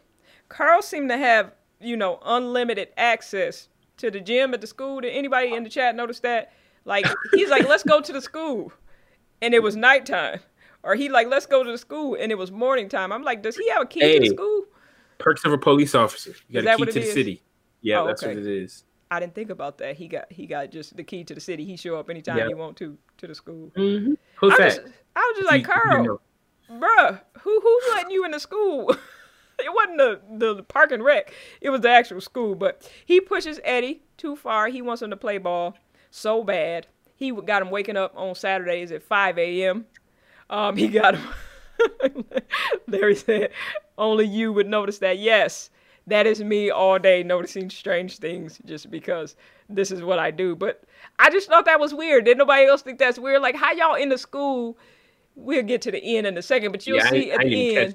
Carl 0.48 0.82
seemed 0.82 1.08
to 1.10 1.18
have, 1.18 1.52
you 1.80 1.96
know, 1.96 2.20
unlimited 2.24 2.88
access 2.96 3.68
to 3.98 4.10
the 4.10 4.20
gym 4.20 4.54
at 4.54 4.60
the 4.60 4.66
school. 4.66 5.00
Did 5.00 5.12
anybody 5.12 5.54
in 5.54 5.64
the 5.64 5.70
chat 5.70 5.94
notice 5.96 6.20
that? 6.20 6.52
Like 6.84 7.06
he's 7.32 7.50
like, 7.50 7.68
"Let's 7.68 7.82
go 7.82 8.00
to 8.00 8.12
the 8.12 8.22
school," 8.22 8.72
and 9.42 9.54
it 9.54 9.62
was 9.62 9.74
nighttime. 9.76 10.40
Or 10.82 10.94
he 10.94 11.08
like, 11.08 11.26
"Let's 11.26 11.46
go 11.46 11.64
to 11.64 11.72
the 11.72 11.78
school," 11.78 12.16
and 12.18 12.30
it 12.30 12.36
was 12.36 12.52
morning 12.52 12.88
time. 12.88 13.10
I'm 13.10 13.24
like, 13.24 13.42
"Does 13.42 13.56
he 13.56 13.68
have 13.70 13.82
a 13.82 13.86
key 13.86 14.00
to 14.00 14.20
the 14.20 14.28
school?" 14.28 14.66
Perks 15.18 15.44
of 15.44 15.52
a 15.52 15.58
police 15.58 15.94
officer. 15.96 16.34
You 16.48 16.62
got 16.62 16.74
a 16.74 16.76
key 16.76 16.92
to 16.92 16.92
the 16.92 17.06
is? 17.06 17.12
city. 17.12 17.42
Yeah, 17.80 18.02
Oh, 18.02 18.06
that's 18.06 18.22
okay. 18.22 18.34
what 18.34 18.42
it 18.42 18.46
is. 18.46 18.84
I 19.10 19.20
didn't 19.20 19.34
think 19.34 19.50
about 19.50 19.78
that. 19.78 19.96
He 19.96 20.08
got 20.08 20.30
he 20.32 20.46
got 20.46 20.70
just 20.70 20.96
the 20.96 21.04
key 21.04 21.22
to 21.24 21.34
the 21.34 21.40
city. 21.40 21.64
He 21.64 21.76
show 21.76 21.96
up 21.96 22.10
anytime 22.10 22.38
Yeah. 22.38 22.48
he 22.48 22.54
want 22.54 22.76
to 22.78 22.96
to 23.18 23.26
the 23.26 23.34
school. 23.34 23.70
Mm-hmm. 23.76 24.14
Who's 24.36 24.52
I 24.54 24.56
that? 24.58 24.82
was, 24.84 24.92
I 25.14 25.20
was 25.20 25.36
just 25.38 25.50
like, 25.50 25.66
You- 25.66 25.74
you 25.74 25.80
Carl, 25.82 26.04
know. 26.04 26.20
bruh, 26.80 27.20
who 27.40 27.60
who's 27.60 27.84
letting 27.94 28.10
you 28.10 28.24
in 28.24 28.32
the 28.32 28.40
school? 28.40 28.90
it 29.58 29.72
wasn't 29.72 29.98
the, 30.38 30.54
the 30.54 30.62
park 30.64 30.90
and 30.92 31.02
rec. 31.04 31.32
It 31.60 31.70
was 31.70 31.80
the 31.82 31.90
actual 31.90 32.20
school. 32.20 32.54
But 32.54 32.90
he 33.06 33.20
pushes 33.20 33.60
Eddie 33.64 34.02
too 34.16 34.34
far. 34.36 34.68
He 34.68 34.82
wants 34.82 35.02
him 35.02 35.10
to 35.10 35.16
play 35.16 35.38
ball 35.38 35.76
so 36.10 36.42
bad. 36.44 36.86
He 37.14 37.30
got 37.32 37.62
him 37.62 37.70
waking 37.70 37.96
up 37.96 38.12
on 38.16 38.34
Saturdays 38.34 38.92
at 38.92 39.02
5 39.02 39.38
a.m. 39.38 39.86
Um, 40.50 40.76
he 40.76 40.88
got 40.88 41.14
him. 41.16 41.28
Larry 42.86 43.14
said, 43.16 43.50
only 43.98 44.26
you 44.26 44.52
would 44.52 44.68
notice 44.68 44.98
that. 44.98 45.18
Yes, 45.18 45.70
that 46.06 46.26
is 46.26 46.42
me 46.42 46.70
all 46.70 46.98
day 46.98 47.22
noticing 47.22 47.68
strange 47.70 48.18
things 48.18 48.58
just 48.64 48.90
because 48.90 49.36
this 49.68 49.90
is 49.90 50.02
what 50.02 50.18
I 50.18 50.30
do. 50.30 50.54
But 50.54 50.82
I 51.18 51.30
just 51.30 51.48
thought 51.48 51.64
that 51.64 51.80
was 51.80 51.92
weird. 51.94 52.24
Did 52.24 52.38
nobody 52.38 52.66
else 52.66 52.82
think 52.82 52.98
that's 52.98 53.18
weird? 53.18 53.42
Like, 53.42 53.56
how 53.56 53.72
y'all 53.72 53.94
in 53.96 54.08
the 54.08 54.18
school? 54.18 54.78
We'll 55.34 55.62
get 55.62 55.82
to 55.82 55.90
the 55.90 56.16
end 56.16 56.26
in 56.26 56.38
a 56.38 56.42
second, 56.42 56.72
but 56.72 56.86
you'll 56.86 56.98
yeah, 56.98 57.10
see 57.10 57.24
didn't- 57.26 57.32
at 57.32 57.40
I 57.40 57.48
the 57.48 57.76
end, 57.76 57.94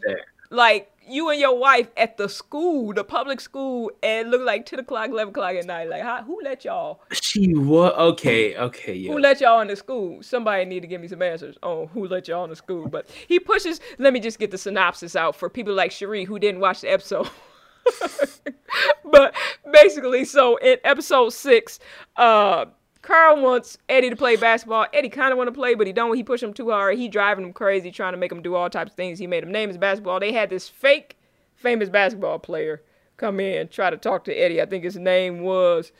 like 0.51 0.91
you 1.07 1.29
and 1.29 1.39
your 1.39 1.57
wife 1.57 1.87
at 1.97 2.17
the 2.17 2.29
school, 2.29 2.93
the 2.93 3.03
public 3.03 3.39
school, 3.41 3.89
and 4.03 4.29
look 4.29 4.41
like 4.41 4.65
10 4.65 4.79
o'clock, 4.79 5.09
11 5.09 5.31
o'clock 5.31 5.55
at 5.55 5.65
night. 5.65 5.89
Like, 5.89 6.03
how, 6.03 6.21
who 6.23 6.39
let 6.43 6.63
y'all? 6.63 7.01
She 7.11 7.53
what? 7.55 7.97
okay. 7.97 8.55
Okay, 8.55 8.93
yeah. 8.93 9.11
Who 9.11 9.19
let 9.19 9.41
y'all 9.41 9.61
in 9.61 9.67
the 9.69 9.75
school? 9.75 10.21
Somebody 10.21 10.65
need 10.65 10.81
to 10.81 10.87
give 10.87 11.01
me 11.01 11.07
some 11.07 11.21
answers 11.21 11.57
on 11.63 11.87
who 11.87 12.07
let 12.07 12.27
y'all 12.27 12.43
in 12.43 12.49
the 12.51 12.55
school. 12.55 12.87
But 12.87 13.09
he 13.27 13.39
pushes. 13.39 13.79
Let 13.97 14.13
me 14.13 14.19
just 14.19 14.37
get 14.37 14.51
the 14.51 14.57
synopsis 14.57 15.15
out 15.15 15.35
for 15.35 15.49
people 15.49 15.73
like 15.73 15.91
Cherie 15.91 16.25
who 16.25 16.37
didn't 16.37 16.61
watch 16.61 16.81
the 16.81 16.89
episode. 16.91 17.29
but 19.11 19.35
basically, 19.71 20.25
so 20.25 20.57
in 20.57 20.77
episode 20.83 21.29
six, 21.29 21.79
uh, 22.15 22.65
Carl 23.01 23.41
wants 23.41 23.77
Eddie 23.89 24.09
to 24.09 24.15
play 24.15 24.35
basketball. 24.35 24.85
Eddie 24.93 25.09
kind 25.09 25.31
of 25.31 25.37
want 25.37 25.47
to 25.47 25.53
play, 25.53 25.73
but 25.73 25.87
he 25.87 25.93
don't. 25.93 26.15
He 26.15 26.23
push 26.23 26.41
him 26.41 26.53
too 26.53 26.69
hard. 26.69 26.97
He 26.97 27.07
driving 27.07 27.45
him 27.45 27.53
crazy, 27.53 27.91
trying 27.91 28.13
to 28.13 28.17
make 28.17 28.31
him 28.31 28.41
do 28.41 28.55
all 28.55 28.69
types 28.69 28.91
of 28.91 28.97
things. 28.97 29.19
He 29.19 29.27
made 29.27 29.43
him 29.43 29.51
name 29.51 29.69
his 29.69 29.77
basketball. 29.77 30.19
They 30.19 30.31
had 30.31 30.49
this 30.49 30.69
fake 30.69 31.17
famous 31.55 31.89
basketball 31.89 32.39
player 32.39 32.81
come 33.21 33.39
in 33.39 33.67
try 33.67 33.89
to 33.89 33.97
talk 33.97 34.25
to 34.25 34.33
Eddie. 34.33 34.61
I 34.61 34.65
think 34.65 34.83
his 34.83 34.97
name 34.97 35.41
was 35.41 35.91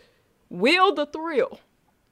Will 0.49 0.93
the 0.93 1.05
Thrill. 1.05 1.59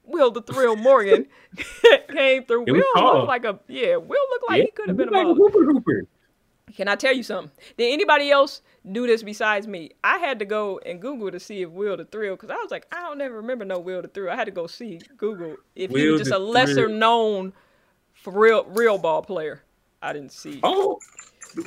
Will 0.04 0.30
the 0.30 0.40
Thrill 0.40 0.76
Morgan 0.76 1.26
came 2.08 2.44
through. 2.44 2.64
Will 2.66 2.84
looked 2.94 3.28
like 3.28 3.44
a 3.44 3.58
yeah. 3.68 3.96
Will 3.96 4.26
looked 4.30 4.48
like 4.48 4.58
Yeah, 4.58 4.64
he 4.64 4.70
could 4.70 4.88
have 4.88 4.96
been 4.96 5.08
a 5.08 5.12
like 5.12 5.26
a 5.26 5.34
hooper 5.34 5.64
hooper. 5.64 6.02
Can 6.74 6.88
I 6.88 6.94
tell 6.94 7.14
you 7.14 7.24
something? 7.24 7.50
Did 7.76 7.92
anybody 7.92 8.30
else 8.30 8.62
do 8.90 9.06
this 9.06 9.22
besides 9.22 9.66
me? 9.66 9.90
I 10.02 10.18
had 10.18 10.38
to 10.38 10.44
go 10.44 10.78
and 10.84 11.00
Google 11.00 11.30
to 11.30 11.40
see 11.40 11.62
if 11.62 11.70
Will 11.70 11.96
the 11.96 12.04
Thrill, 12.04 12.34
because 12.36 12.50
I 12.50 12.56
was 12.56 12.70
like, 12.70 12.86
I 12.92 13.00
don't 13.00 13.20
ever 13.20 13.36
remember 13.36 13.64
no 13.64 13.78
Will 13.78 14.02
the 14.02 14.08
Thrill. 14.08 14.32
I 14.32 14.36
had 14.36 14.44
to 14.44 14.50
go 14.50 14.66
see 14.66 15.00
Google 15.16 15.56
if 15.74 15.90
he 15.90 16.06
was 16.08 16.20
just 16.20 16.32
a 16.32 16.38
lesser 16.38 16.86
Thrill. 16.86 16.98
known 16.98 17.52
for 18.14 18.32
real 18.32 18.64
real 18.64 18.98
ball 18.98 19.22
player. 19.22 19.62
I 20.02 20.12
didn't 20.12 20.32
see. 20.32 20.60
Oh, 20.62 21.00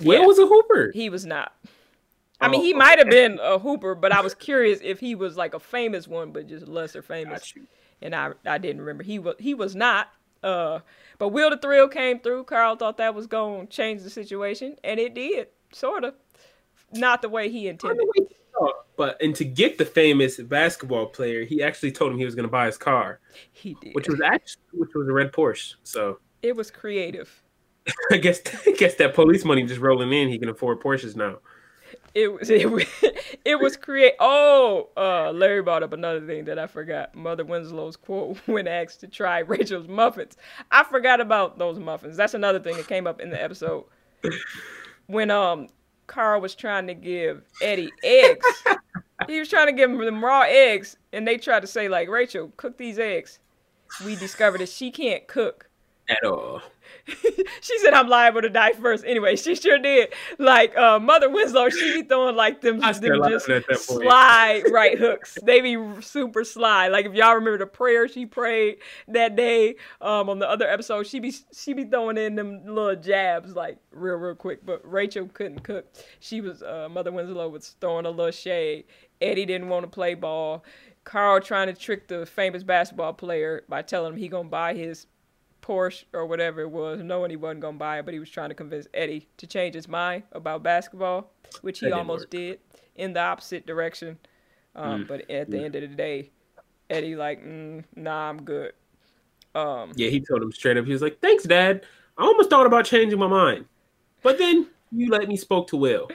Will 0.01 0.21
Yeah. 0.21 0.25
was 0.25 0.39
a 0.39 0.47
hooper. 0.47 0.91
He 0.93 1.09
was 1.09 1.25
not. 1.25 1.53
I 2.41 2.47
mean, 2.49 2.61
Oh, 2.61 2.63
he 2.63 2.73
might 2.73 2.97
have 2.97 3.09
been 3.09 3.39
a 3.41 3.59
hooper, 3.59 3.95
but 3.95 4.11
I 4.11 4.21
was 4.21 4.33
curious 4.35 4.79
if 4.83 4.99
he 4.99 5.15
was 5.15 5.37
like 5.37 5.53
a 5.53 5.59
famous 5.59 6.07
one, 6.07 6.31
but 6.31 6.47
just 6.47 6.67
lesser 6.67 7.01
famous. 7.01 7.53
And 8.01 8.13
I, 8.13 8.31
I 8.45 8.57
didn't 8.57 8.81
remember. 8.81 9.03
He 9.03 9.19
was 9.19 9.35
he 9.39 9.53
was 9.53 9.75
not. 9.75 10.09
Uh, 10.41 10.79
but 11.19 11.29
Will 11.29 11.49
the 11.49 11.57
Thrill 11.57 11.87
came 11.87 12.19
through. 12.19 12.43
Carl 12.43 12.75
thought 12.75 12.97
that 12.97 13.15
was 13.15 13.27
going 13.27 13.67
to 13.67 13.73
change 13.73 14.01
the 14.01 14.09
situation, 14.09 14.75
and 14.83 14.99
it 14.99 15.13
did, 15.13 15.47
sort 15.71 16.03
of. 16.03 16.15
Not 16.93 17.21
the 17.21 17.29
way 17.29 17.49
he 17.49 17.67
intended. 17.67 18.05
But 18.95 19.21
and 19.21 19.35
to 19.35 19.45
get 19.45 19.77
the 19.77 19.85
famous 19.85 20.37
basketball 20.37 21.07
player, 21.07 21.43
he 21.43 21.63
actually 21.63 21.91
told 21.91 22.11
him 22.11 22.19
he 22.19 22.25
was 22.25 22.35
going 22.35 22.47
to 22.47 22.51
buy 22.51 22.67
his 22.67 22.77
car, 22.77 23.19
He 23.51 23.75
did. 23.81 23.95
which 23.95 24.07
was 24.07 24.21
actually 24.21 24.61
which 24.73 24.91
was 24.93 25.07
a 25.07 25.11
red 25.11 25.31
Porsche. 25.31 25.75
So 25.83 26.19
it 26.43 26.55
was 26.55 26.69
creative. 26.69 27.41
I 28.11 28.17
guess 28.17 28.41
I 28.67 28.71
guess 28.71 28.95
that 28.95 29.15
police 29.15 29.43
money 29.43 29.63
just 29.63 29.81
rolling 29.81 30.13
in, 30.13 30.29
he 30.29 30.37
can 30.37 30.49
afford 30.49 30.79
Porsches 30.81 31.15
now. 31.15 31.39
It 32.13 32.31
was 32.31 32.49
it 32.51 32.69
was, 32.69 32.85
it 33.43 33.59
was 33.59 33.75
create. 33.75 34.13
Oh, 34.19 34.89
uh, 34.95 35.31
Larry 35.31 35.63
brought 35.63 35.81
up 35.81 35.93
another 35.93 36.21
thing 36.21 36.45
that 36.45 36.59
I 36.59 36.67
forgot. 36.67 37.15
Mother 37.15 37.43
Winslow's 37.43 37.97
quote 37.97 38.37
when 38.45 38.67
asked 38.67 38.99
to 38.99 39.07
try 39.07 39.39
Rachel's 39.39 39.87
muffins. 39.87 40.37
I 40.71 40.83
forgot 40.83 41.19
about 41.19 41.57
those 41.57 41.79
muffins. 41.79 42.15
That's 42.15 42.35
another 42.35 42.59
thing 42.59 42.77
that 42.77 42.87
came 42.87 43.07
up 43.07 43.19
in 43.19 43.31
the 43.31 43.41
episode 43.41 43.85
when 45.07 45.31
um 45.31 45.69
Carl 46.07 46.41
was 46.41 46.55
trying 46.55 46.87
to 46.87 46.93
give 46.93 47.43
Eddie 47.61 47.91
eggs. 48.03 48.45
he 49.27 49.39
was 49.39 49.49
trying 49.49 49.67
to 49.67 49.73
give 49.73 49.89
him 49.89 49.97
them 49.97 50.23
raw 50.23 50.41
eggs, 50.41 50.97
and 51.11 51.27
they 51.27 51.37
tried 51.37 51.61
to 51.61 51.67
say 51.67 51.87
like 51.87 52.09
Rachel, 52.09 52.51
cook 52.57 52.77
these 52.77 52.99
eggs. 52.99 53.39
We 54.05 54.15
discovered 54.15 54.59
that 54.61 54.69
she 54.69 54.91
can't 54.91 55.27
cook 55.27 55.69
at 56.09 56.23
all. 56.23 56.61
she 57.61 57.77
said 57.79 57.93
I'm 57.93 58.07
liable 58.07 58.41
to 58.41 58.49
die 58.49 58.73
first. 58.73 59.03
Anyway, 59.05 59.35
she 59.35 59.55
sure 59.55 59.77
did. 59.77 60.13
Like 60.39 60.75
uh, 60.77 60.99
Mother 60.99 61.29
Winslow, 61.29 61.69
she 61.69 62.01
be 62.01 62.07
throwing 62.07 62.35
like 62.35 62.61
them, 62.61 62.79
them 62.79 63.23
just 63.29 63.85
slide 63.85 64.63
right 64.71 64.97
hooks. 64.99 65.37
They 65.43 65.61
be 65.61 65.77
super 66.01 66.43
sly. 66.43 66.87
Like 66.87 67.05
if 67.05 67.13
y'all 67.13 67.35
remember 67.35 67.57
the 67.57 67.65
prayer 67.65 68.07
she 68.07 68.25
prayed 68.25 68.77
that 69.09 69.35
day 69.35 69.75
um, 70.01 70.29
on 70.29 70.39
the 70.39 70.49
other 70.49 70.67
episode, 70.67 71.07
she 71.07 71.19
be 71.19 71.33
she 71.53 71.73
be 71.73 71.83
throwing 71.83 72.17
in 72.17 72.35
them 72.35 72.65
little 72.65 72.95
jabs 72.95 73.55
like 73.55 73.77
real 73.91 74.15
real 74.15 74.35
quick. 74.35 74.65
But 74.65 74.81
Rachel 74.89 75.27
couldn't 75.33 75.63
cook. 75.63 75.93
She 76.19 76.41
was 76.41 76.63
uh, 76.63 76.87
Mother 76.89 77.11
Winslow 77.11 77.49
was 77.49 77.75
throwing 77.81 78.05
a 78.05 78.11
little 78.11 78.31
shade. 78.31 78.85
Eddie 79.21 79.45
didn't 79.45 79.69
want 79.69 79.83
to 79.83 79.89
play 79.89 80.13
ball. 80.13 80.63
Carl 81.03 81.41
trying 81.41 81.67
to 81.67 81.73
trick 81.73 82.07
the 82.07 82.25
famous 82.25 82.63
basketball 82.63 83.13
player 83.13 83.63
by 83.67 83.81
telling 83.81 84.13
him 84.13 84.19
he 84.19 84.29
gonna 84.29 84.47
buy 84.47 84.73
his 84.73 85.07
Porsche 85.63 86.03
or 86.13 86.25
whatever 86.25 86.61
it 86.61 86.69
was, 86.69 87.01
knowing 87.01 87.31
he 87.31 87.37
wasn't 87.37 87.61
gonna 87.61 87.77
buy 87.77 87.99
it, 87.99 88.05
but 88.05 88.13
he 88.13 88.19
was 88.19 88.29
trying 88.29 88.49
to 88.49 88.55
convince 88.55 88.87
Eddie 88.93 89.27
to 89.37 89.47
change 89.47 89.73
his 89.73 89.87
mind 89.87 90.23
about 90.33 90.61
basketball, 90.61 91.31
which 91.61 91.79
he 91.79 91.91
almost 91.91 92.23
work. 92.23 92.29
did 92.29 92.59
in 92.95 93.13
the 93.13 93.19
opposite 93.19 93.65
direction. 93.65 94.19
Um, 94.75 95.03
mm. 95.03 95.07
But 95.07 95.29
at 95.31 95.49
the 95.49 95.57
mm. 95.57 95.65
end 95.65 95.75
of 95.75 95.81
the 95.81 95.87
day, 95.95 96.31
Eddie 96.89 97.15
like, 97.15 97.43
mm, 97.43 97.83
nah, 97.95 98.29
I'm 98.29 98.43
good. 98.43 98.73
Um, 99.55 99.91
yeah, 99.95 100.09
he 100.09 100.19
told 100.19 100.41
him 100.41 100.51
straight 100.51 100.77
up. 100.77 100.85
He 100.85 100.91
was 100.91 101.01
like, 101.01 101.19
"Thanks, 101.21 101.43
Dad. 101.43 101.85
I 102.17 102.23
almost 102.23 102.49
thought 102.49 102.65
about 102.65 102.85
changing 102.85 103.19
my 103.19 103.27
mind, 103.27 103.65
but 104.21 104.37
then 104.37 104.67
you 104.91 105.09
let 105.09 105.27
me 105.27 105.37
spoke 105.37 105.67
to 105.67 105.77
Will. 105.77 106.09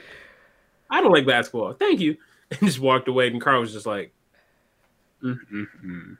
I 0.89 1.01
don't 1.01 1.11
like 1.11 1.25
basketball. 1.25 1.73
Thank 1.73 1.99
you." 1.99 2.17
And 2.51 2.61
just 2.61 2.79
walked 2.79 3.07
away. 3.07 3.27
And 3.27 3.39
Carl 3.39 3.61
was 3.61 3.71
just 3.71 3.85
like, 3.85 4.11
mm-hmm. 5.21 6.13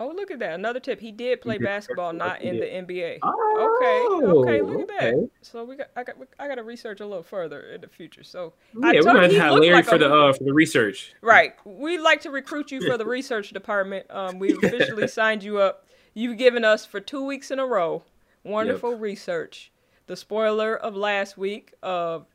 Oh, 0.00 0.08
look 0.08 0.30
at 0.30 0.38
that! 0.38 0.54
Another 0.54 0.80
tip. 0.80 0.98
He 0.98 1.12
did 1.12 1.40
play 1.40 1.58
basketball, 1.58 2.12
not 2.12 2.40
in 2.42 2.58
the 2.58 2.64
NBA. 2.64 3.18
Oh, 3.22 3.78
okay, 3.78 4.26
okay. 4.26 4.62
Look 4.62 4.80
at 4.80 4.96
okay. 4.96 5.10
that. 5.10 5.30
So 5.42 5.62
we 5.62 5.76
got, 5.76 5.88
I 5.94 6.02
got, 6.04 6.16
I 6.38 6.48
got 6.48 6.54
to 6.56 6.62
research 6.62 7.00
a 7.00 7.06
little 7.06 7.22
further 7.22 7.60
in 7.72 7.82
the 7.82 7.88
future. 7.88 8.24
So 8.24 8.54
yeah, 8.74 8.92
we're 8.94 9.02
gonna 9.02 9.32
have 9.38 9.52
Larry 9.52 9.74
like 9.74 9.84
for 9.84 9.98
the 9.98 10.12
uh, 10.12 10.32
for 10.32 10.44
the 10.44 10.54
research. 10.54 11.12
Right. 11.20 11.52
We 11.64 11.98
like 11.98 12.22
to 12.22 12.30
recruit 12.30 12.72
you 12.72 12.80
for 12.80 12.96
the 12.96 13.06
research 13.18 13.50
department. 13.50 14.06
Um, 14.10 14.38
we 14.38 14.52
officially 14.62 15.06
signed 15.06 15.44
you 15.44 15.58
up. 15.58 15.86
You've 16.14 16.38
given 16.38 16.64
us 16.64 16.84
for 16.84 16.98
two 16.98 17.24
weeks 17.24 17.50
in 17.50 17.58
a 17.58 17.66
row 17.66 18.02
wonderful 18.44 18.92
yep. 18.92 19.00
research. 19.00 19.70
The 20.06 20.16
spoiler 20.16 20.76
of 20.76 20.96
last 20.96 21.38
week 21.38 21.74
of 21.82 22.26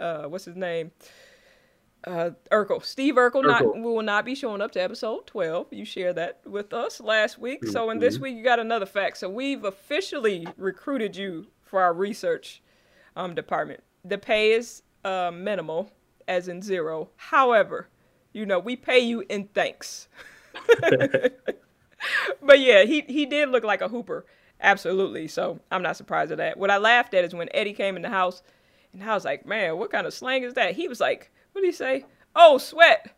uh, 0.00 0.24
what's 0.24 0.46
his 0.46 0.56
name? 0.56 0.90
Uh, 2.06 2.30
Urkel, 2.50 2.84
Steve 2.84 3.14
Urkel, 3.14 3.44
Urkel. 3.44 3.74
Not, 3.74 3.80
will 3.80 4.02
not 4.02 4.24
be 4.24 4.34
showing 4.34 4.60
up 4.60 4.72
to 4.72 4.82
episode 4.82 5.26
12. 5.26 5.68
You 5.70 5.84
shared 5.84 6.16
that 6.16 6.40
with 6.44 6.72
us 6.72 7.00
last 7.00 7.38
week. 7.38 7.62
Mm-hmm. 7.62 7.72
So, 7.72 7.90
in 7.90 7.98
this 7.98 8.14
mm-hmm. 8.14 8.24
week, 8.24 8.36
you 8.36 8.44
got 8.44 8.58
another 8.58 8.86
fact. 8.86 9.18
So, 9.18 9.28
we've 9.28 9.64
officially 9.64 10.46
recruited 10.56 11.16
you 11.16 11.46
for 11.62 11.80
our 11.80 11.92
research 11.92 12.62
um, 13.16 13.34
department. 13.34 13.82
The 14.04 14.18
pay 14.18 14.52
is 14.52 14.82
uh, 15.04 15.30
minimal, 15.32 15.90
as 16.28 16.48
in 16.48 16.62
zero. 16.62 17.08
However, 17.16 17.88
you 18.32 18.46
know, 18.46 18.58
we 18.58 18.76
pay 18.76 18.98
you 18.98 19.24
in 19.28 19.48
thanks. 19.48 20.08
but 22.42 22.60
yeah, 22.60 22.84
he, 22.84 23.02
he 23.02 23.26
did 23.26 23.48
look 23.48 23.64
like 23.64 23.80
a 23.80 23.88
hooper. 23.88 24.26
Absolutely. 24.60 25.28
So, 25.28 25.60
I'm 25.70 25.82
not 25.82 25.96
surprised 25.96 26.32
at 26.32 26.38
that. 26.38 26.58
What 26.58 26.70
I 26.70 26.76
laughed 26.78 27.14
at 27.14 27.24
is 27.24 27.34
when 27.34 27.48
Eddie 27.54 27.72
came 27.72 27.96
in 27.96 28.02
the 28.02 28.10
house, 28.10 28.42
and 28.92 29.02
I 29.02 29.14
was 29.14 29.24
like, 29.24 29.46
man, 29.46 29.78
what 29.78 29.90
kind 29.90 30.06
of 30.06 30.14
slang 30.14 30.44
is 30.44 30.54
that? 30.54 30.74
He 30.74 30.86
was 30.86 31.00
like, 31.00 31.30
what 31.54 31.60
do 31.60 31.66
you 31.66 31.72
say? 31.72 32.04
Oh, 32.34 32.58
sweat. 32.58 33.16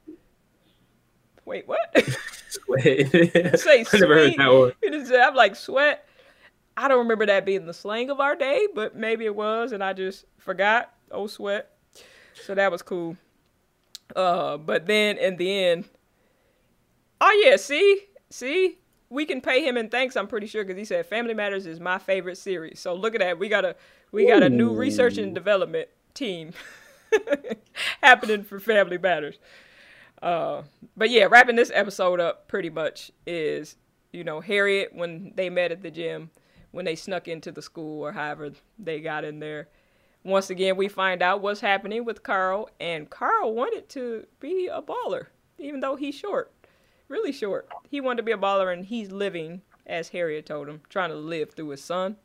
Wait, 1.46 1.66
what? 1.66 1.78
Sweat. 2.50 3.10
say. 3.58 3.84
I 3.92 3.98
never 3.98 4.14
heard 4.14 4.34
that 4.36 4.50
word. 4.50 4.74
I'm 4.84 5.34
like 5.34 5.56
sweat. 5.56 6.06
I 6.76 6.88
don't 6.88 6.98
remember 6.98 7.24
that 7.26 7.46
being 7.46 7.64
the 7.64 7.72
slang 7.72 8.10
of 8.10 8.20
our 8.20 8.36
day, 8.36 8.68
but 8.74 8.94
maybe 8.94 9.24
it 9.24 9.34
was, 9.34 9.72
and 9.72 9.82
I 9.82 9.92
just 9.94 10.26
forgot. 10.38 10.92
Oh, 11.10 11.26
sweat. 11.26 11.70
So 12.44 12.54
that 12.54 12.70
was 12.70 12.82
cool. 12.82 13.16
Uh, 14.14 14.58
but 14.58 14.86
then 14.86 15.16
in 15.16 15.36
the 15.36 15.64
end, 15.64 15.84
oh 17.20 17.42
yeah, 17.44 17.56
see, 17.56 18.02
see, 18.28 18.78
we 19.08 19.24
can 19.24 19.40
pay 19.40 19.66
him 19.66 19.76
in 19.76 19.88
thanks. 19.88 20.16
I'm 20.16 20.26
pretty 20.26 20.46
sure 20.46 20.62
because 20.62 20.78
he 20.78 20.84
said 20.84 21.06
Family 21.06 21.34
Matters 21.34 21.66
is 21.66 21.80
my 21.80 21.98
favorite 21.98 22.36
series. 22.36 22.80
So 22.80 22.94
look 22.94 23.14
at 23.14 23.20
that. 23.20 23.38
We 23.38 23.48
got 23.48 23.64
a 23.64 23.76
we 24.12 24.26
got 24.26 24.42
a 24.42 24.50
new 24.50 24.74
research 24.74 25.16
and 25.18 25.34
development 25.34 25.88
team. 26.14 26.52
happening 28.02 28.44
for 28.44 28.58
Family 28.60 28.98
Matters. 28.98 29.38
Uh, 30.22 30.62
but 30.96 31.10
yeah, 31.10 31.26
wrapping 31.30 31.56
this 31.56 31.70
episode 31.74 32.20
up 32.20 32.48
pretty 32.48 32.70
much 32.70 33.10
is, 33.26 33.76
you 34.12 34.24
know, 34.24 34.40
Harriet 34.40 34.94
when 34.94 35.32
they 35.34 35.50
met 35.50 35.72
at 35.72 35.82
the 35.82 35.90
gym, 35.90 36.30
when 36.70 36.84
they 36.84 36.96
snuck 36.96 37.28
into 37.28 37.52
the 37.52 37.62
school 37.62 38.02
or 38.02 38.12
however 38.12 38.50
they 38.78 39.00
got 39.00 39.24
in 39.24 39.40
there. 39.40 39.68
Once 40.24 40.50
again, 40.50 40.76
we 40.76 40.88
find 40.88 41.22
out 41.22 41.40
what's 41.40 41.60
happening 41.60 42.04
with 42.04 42.24
Carl, 42.24 42.68
and 42.80 43.08
Carl 43.08 43.54
wanted 43.54 43.88
to 43.90 44.26
be 44.40 44.66
a 44.66 44.82
baller, 44.82 45.26
even 45.58 45.78
though 45.78 45.94
he's 45.94 46.16
short, 46.16 46.52
really 47.06 47.30
short. 47.30 47.68
He 47.88 48.00
wanted 48.00 48.16
to 48.16 48.22
be 48.24 48.32
a 48.32 48.36
baller, 48.36 48.72
and 48.72 48.84
he's 48.84 49.12
living, 49.12 49.62
as 49.86 50.08
Harriet 50.08 50.46
told 50.46 50.68
him, 50.68 50.80
trying 50.88 51.10
to 51.10 51.16
live 51.16 51.52
through 51.52 51.68
his 51.68 51.84
son. 51.84 52.16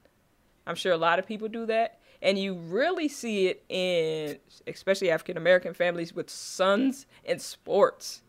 I'm 0.66 0.74
sure 0.74 0.94
a 0.94 0.98
lot 0.98 1.20
of 1.20 1.28
people 1.28 1.48
do 1.48 1.68
that 1.68 2.01
and 2.22 2.38
you 2.38 2.54
really 2.54 3.08
see 3.08 3.48
it 3.48 3.64
in 3.70 4.38
especially 4.68 5.10
African 5.10 5.38
American 5.38 5.74
families 5.74 6.14
with 6.14 6.30
sons 6.30 7.06
in 7.24 7.40
sports. 7.40 8.22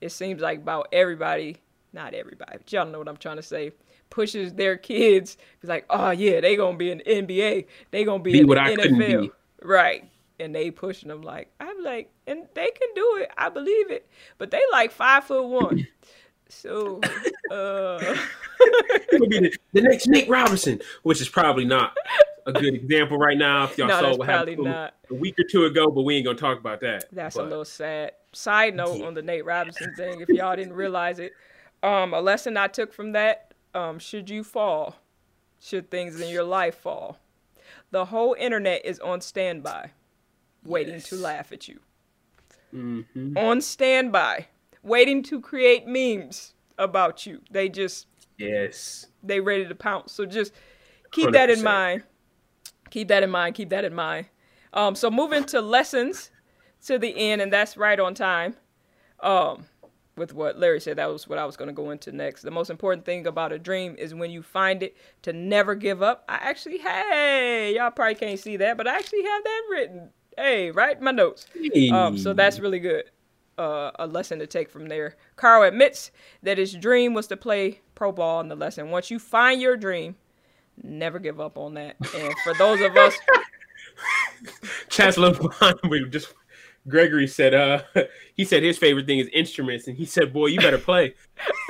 It 0.00 0.10
seems 0.10 0.42
like 0.42 0.58
about 0.58 0.88
everybody, 0.92 1.58
not 1.92 2.14
everybody, 2.14 2.58
but 2.58 2.72
y'all 2.72 2.86
know 2.86 2.98
what 2.98 3.08
I'm 3.08 3.16
trying 3.16 3.36
to 3.36 3.42
say, 3.42 3.72
pushes 4.10 4.54
their 4.54 4.76
kids. 4.76 5.36
It's 5.60 5.68
like, 5.68 5.86
oh 5.88 6.10
yeah, 6.10 6.40
they 6.40 6.56
gonna 6.56 6.76
be 6.76 6.90
in 6.90 6.98
the 6.98 7.04
NBA, 7.04 7.66
they 7.90 8.04
gonna 8.04 8.22
be, 8.22 8.32
be 8.32 8.40
in 8.40 8.46
the 8.46 8.60
I 8.60 8.76
NFL, 8.76 9.30
right? 9.62 10.08
And 10.40 10.54
they 10.54 10.70
pushing 10.70 11.08
them 11.08 11.22
like 11.22 11.50
I'm 11.60 11.82
like, 11.82 12.10
and 12.26 12.46
they 12.54 12.66
can 12.66 12.88
do 12.94 13.18
it. 13.20 13.30
I 13.36 13.48
believe 13.48 13.90
it, 13.90 14.08
but 14.38 14.50
they 14.50 14.62
like 14.72 14.90
five 14.92 15.24
foot 15.24 15.46
one. 15.46 15.86
So, 16.52 17.00
uh, 17.50 17.98
be 19.10 19.40
the, 19.40 19.52
the 19.72 19.80
next 19.80 20.06
Nate 20.06 20.28
Robinson, 20.28 20.80
which 21.02 21.20
is 21.20 21.28
probably 21.28 21.64
not 21.64 21.96
a 22.46 22.52
good 22.52 22.74
example 22.74 23.16
right 23.16 23.36
now. 23.36 23.64
If 23.64 23.78
y'all 23.78 23.88
no, 23.88 24.00
saw 24.00 24.16
what 24.16 24.28
happened 24.28 24.64
not. 24.64 24.94
a 25.10 25.14
week 25.14 25.34
or 25.38 25.44
two 25.50 25.64
ago, 25.64 25.90
but 25.90 26.02
we 26.02 26.16
ain't 26.16 26.24
gonna 26.24 26.38
talk 26.38 26.58
about 26.58 26.80
that. 26.80 27.06
That's 27.10 27.36
but. 27.36 27.46
a 27.46 27.48
little 27.48 27.64
sad. 27.64 28.12
Side 28.32 28.74
note 28.74 28.98
yeah. 28.98 29.06
on 29.06 29.14
the 29.14 29.22
Nate 29.22 29.44
Robinson 29.44 29.94
thing, 29.96 30.20
if 30.20 30.28
y'all 30.28 30.54
didn't 30.56 30.74
realize 30.74 31.18
it, 31.18 31.32
um, 31.82 32.14
a 32.14 32.20
lesson 32.20 32.56
I 32.56 32.68
took 32.68 32.92
from 32.92 33.12
that: 33.12 33.54
um, 33.74 33.98
should 33.98 34.30
you 34.30 34.44
fall, 34.44 34.96
should 35.60 35.90
things 35.90 36.20
in 36.20 36.28
your 36.28 36.44
life 36.44 36.76
fall, 36.76 37.18
the 37.90 38.06
whole 38.06 38.36
internet 38.38 38.84
is 38.84 39.00
on 39.00 39.20
standby, 39.20 39.90
waiting 40.64 40.94
yes. 40.94 41.08
to 41.08 41.16
laugh 41.16 41.52
at 41.52 41.66
you. 41.66 41.80
Mm-hmm. 42.74 43.36
On 43.36 43.60
standby, 43.60 44.46
waiting 44.82 45.22
to 45.24 45.40
create 45.40 45.86
memes 45.86 46.54
about 46.78 47.26
you. 47.26 47.40
They 47.50 47.68
just 47.68 48.06
yes, 48.38 49.06
they 49.22 49.40
ready 49.40 49.66
to 49.66 49.74
pounce. 49.74 50.12
So 50.12 50.26
just 50.26 50.52
keep 51.10 51.28
100%. 51.28 51.32
that 51.32 51.50
in 51.50 51.62
mind 51.62 52.02
keep 52.92 53.08
that 53.08 53.24
in 53.24 53.30
mind. 53.30 53.56
Keep 53.56 53.70
that 53.70 53.84
in 53.84 53.94
mind. 53.94 54.26
Um, 54.72 54.94
so 54.94 55.10
moving 55.10 55.44
to 55.46 55.60
lessons 55.60 56.30
to 56.86 56.98
the 56.98 57.16
end, 57.16 57.42
and 57.42 57.52
that's 57.52 57.76
right 57.76 57.98
on 57.98 58.14
time. 58.14 58.54
Um, 59.20 59.64
with 60.16 60.34
what 60.34 60.58
Larry 60.58 60.80
said, 60.80 60.98
that 60.98 61.06
was 61.06 61.26
what 61.26 61.38
I 61.38 61.46
was 61.46 61.56
going 61.56 61.68
to 61.68 61.74
go 61.74 61.90
into 61.90 62.12
next. 62.12 62.42
The 62.42 62.50
most 62.50 62.68
important 62.70 63.06
thing 63.06 63.26
about 63.26 63.50
a 63.50 63.58
dream 63.58 63.96
is 63.98 64.14
when 64.14 64.30
you 64.30 64.42
find 64.42 64.82
it 64.82 64.96
to 65.22 65.32
never 65.32 65.74
give 65.74 66.02
up. 66.02 66.24
I 66.28 66.34
actually, 66.34 66.78
hey, 66.78 67.74
y'all 67.74 67.90
probably 67.90 68.14
can't 68.14 68.38
see 68.38 68.58
that, 68.58 68.76
but 68.76 68.86
I 68.86 68.96
actually 68.96 69.22
have 69.22 69.44
that 69.44 69.62
written. 69.70 70.10
Hey, 70.36 70.70
right 70.70 71.00
my 71.00 71.12
notes. 71.12 71.46
Um, 71.90 72.18
so 72.18 72.32
that's 72.34 72.58
really 72.58 72.78
good. 72.78 73.04
Uh, 73.58 73.90
a 73.98 74.06
lesson 74.06 74.38
to 74.38 74.46
take 74.46 74.70
from 74.70 74.88
there. 74.88 75.14
Carl 75.36 75.62
admits 75.62 76.10
that 76.42 76.56
his 76.56 76.72
dream 76.72 77.12
was 77.12 77.26
to 77.26 77.36
play 77.36 77.80
pro 77.94 78.10
ball 78.10 78.40
in 78.40 78.48
the 78.48 78.56
lesson. 78.56 78.90
Once 78.90 79.10
you 79.10 79.18
find 79.18 79.60
your 79.60 79.76
dream, 79.76 80.16
never 80.82 81.18
give 81.18 81.38
up 81.38 81.58
on 81.58 81.74
that. 81.74 81.96
And 82.16 82.34
for 82.44 82.54
those 82.54 82.80
of 82.80 82.96
us, 82.96 83.14
Chancellor 84.88 85.34
we 85.88 86.08
just 86.08 86.32
Gregory 86.88 87.26
said, 87.26 87.54
uh, 87.54 87.82
he 88.34 88.44
said 88.44 88.62
his 88.62 88.78
favorite 88.78 89.06
thing 89.06 89.18
is 89.18 89.28
instruments, 89.32 89.86
and 89.86 89.96
he 89.96 90.04
said, 90.04 90.32
"Boy, 90.32 90.46
you 90.46 90.58
better 90.58 90.78
play." 90.78 91.14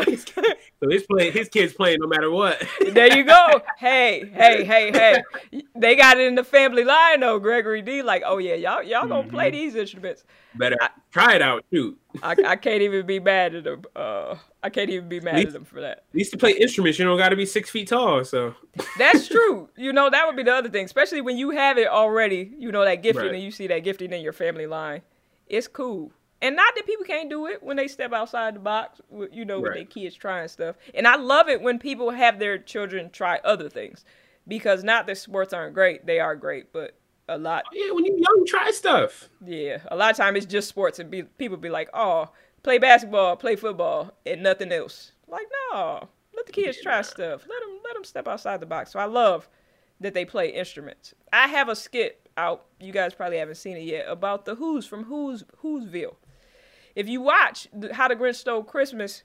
so 0.82 0.90
his 0.90 1.04
play, 1.04 1.30
his 1.30 1.48
kids 1.48 1.72
playing 1.72 1.98
no 2.00 2.08
matter 2.08 2.28
what. 2.28 2.60
there 2.92 3.16
you 3.16 3.24
go. 3.24 3.62
Hey, 3.78 4.30
hey, 4.32 4.64
hey, 4.64 4.92
hey. 4.92 5.62
They 5.74 5.96
got 5.96 6.16
it 6.16 6.26
in 6.26 6.36
the 6.36 6.44
family 6.44 6.84
line 6.84 7.20
though. 7.20 7.40
Gregory 7.40 7.82
D, 7.82 8.02
like, 8.02 8.22
oh 8.24 8.38
yeah, 8.38 8.54
y'all 8.54 8.82
y'all 8.82 9.08
gonna 9.08 9.22
mm-hmm. 9.22 9.30
play 9.30 9.50
these 9.50 9.74
instruments. 9.74 10.22
Better 10.54 10.76
I, 10.80 10.90
try 11.10 11.34
it 11.34 11.42
out 11.42 11.64
too. 11.72 11.96
I, 12.22 12.36
I 12.46 12.56
can't 12.56 12.80
even 12.82 13.04
be 13.04 13.18
mad 13.18 13.56
at 13.56 13.64
them. 13.64 13.82
Uh, 13.96 14.36
I 14.62 14.70
can't 14.70 14.88
even 14.88 15.08
be 15.08 15.18
mad 15.18 15.36
least, 15.36 15.48
at 15.48 15.52
them 15.54 15.64
for 15.64 15.80
that. 15.80 15.98
At 15.98 16.14
least 16.14 16.30
to 16.32 16.38
play 16.38 16.52
instruments, 16.52 16.98
you 16.98 17.04
don't 17.04 17.18
got 17.18 17.30
to 17.30 17.36
be 17.36 17.46
six 17.46 17.70
feet 17.70 17.88
tall. 17.88 18.24
So 18.24 18.54
that's 18.98 19.26
true. 19.26 19.68
You 19.76 19.92
know 19.92 20.10
that 20.10 20.26
would 20.26 20.36
be 20.36 20.44
the 20.44 20.54
other 20.54 20.68
thing, 20.68 20.84
especially 20.84 21.22
when 21.22 21.36
you 21.36 21.50
have 21.50 21.76
it 21.78 21.88
already. 21.88 22.52
You 22.56 22.70
know 22.70 22.84
that 22.84 23.02
gifting, 23.02 23.26
right. 23.26 23.34
and 23.34 23.42
you 23.42 23.50
see 23.50 23.66
that 23.66 23.80
gifting 23.80 24.12
in 24.12 24.20
your 24.20 24.32
family 24.32 24.66
line. 24.66 25.02
It's 25.48 25.66
cool. 25.66 26.12
And 26.42 26.56
not 26.56 26.74
that 26.74 26.84
people 26.86 27.04
can't 27.06 27.30
do 27.30 27.46
it 27.46 27.62
when 27.62 27.76
they 27.76 27.86
step 27.88 28.12
outside 28.12 28.54
the 28.56 28.60
box, 28.60 29.00
with- 29.08 29.32
you 29.32 29.44
know, 29.44 29.60
with 29.60 29.70
Right. 29.70 29.76
their 29.76 29.84
kids 30.04 30.16
trying 30.16 30.48
stuff. 30.48 30.76
And 30.92 31.06
I 31.06 31.16
love 31.16 31.48
it 31.48 31.62
when 31.62 31.78
people 31.78 32.10
have 32.10 32.38
their 32.38 32.58
children 32.58 33.08
try 33.10 33.40
other 33.44 33.68
things, 33.70 34.04
because 34.48 34.82
not 34.84 35.06
that 35.06 35.16
sports 35.18 35.52
aren't 35.52 35.72
great, 35.74 36.04
they 36.04 36.18
are 36.20 36.34
great, 36.36 36.72
but 36.72 36.94
a 37.28 37.38
lot 37.38 37.62
oh, 37.68 37.70
Yeah, 37.72 37.92
when 37.92 38.04
you're 38.04 38.18
young, 38.18 38.44
try 38.46 38.70
stuff. 38.72 39.28
yeah, 39.46 39.78
a 39.88 39.96
lot 39.96 40.10
of 40.10 40.16
time 40.16 40.34
it's 40.36 40.44
just 40.44 40.68
sports, 40.68 40.98
and 40.98 41.08
be, 41.10 41.22
people 41.22 41.56
be 41.56 41.70
like, 41.70 41.88
"Oh, 41.94 42.28
play 42.64 42.78
basketball, 42.78 43.36
play 43.36 43.54
football, 43.54 44.12
and 44.26 44.42
nothing 44.42 44.72
else." 44.72 45.12
Like, 45.28 45.46
no, 45.70 46.08
let 46.34 46.46
the 46.46 46.52
kids 46.52 46.80
try 46.82 47.00
stuff. 47.02 47.46
Let 47.48 47.60
them 47.60 47.78
let 47.84 47.94
them 47.94 48.04
step 48.04 48.26
outside 48.26 48.58
the 48.60 48.66
box. 48.66 48.90
So 48.90 48.98
I 48.98 49.04
love 49.04 49.48
that 50.00 50.12
they 50.14 50.24
play 50.24 50.48
instruments. 50.48 51.14
I 51.32 51.46
have 51.46 51.68
a 51.68 51.76
skit 51.76 52.28
out. 52.36 52.64
You 52.80 52.92
guys 52.92 53.14
probably 53.14 53.38
haven't 53.38 53.54
seen 53.54 53.76
it 53.76 53.84
yet 53.84 54.06
about 54.08 54.44
the 54.44 54.56
Who's 54.56 54.84
from 54.84 55.04
Who's 55.04 55.44
Who'sville. 55.62 56.16
If 56.94 57.08
you 57.08 57.20
watch 57.20 57.68
How 57.92 58.08
the 58.08 58.16
Grinch 58.16 58.36
Stole 58.36 58.62
Christmas, 58.62 59.22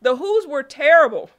the 0.00 0.16
Who's 0.16 0.46
were 0.46 0.62
terrible. 0.62 1.30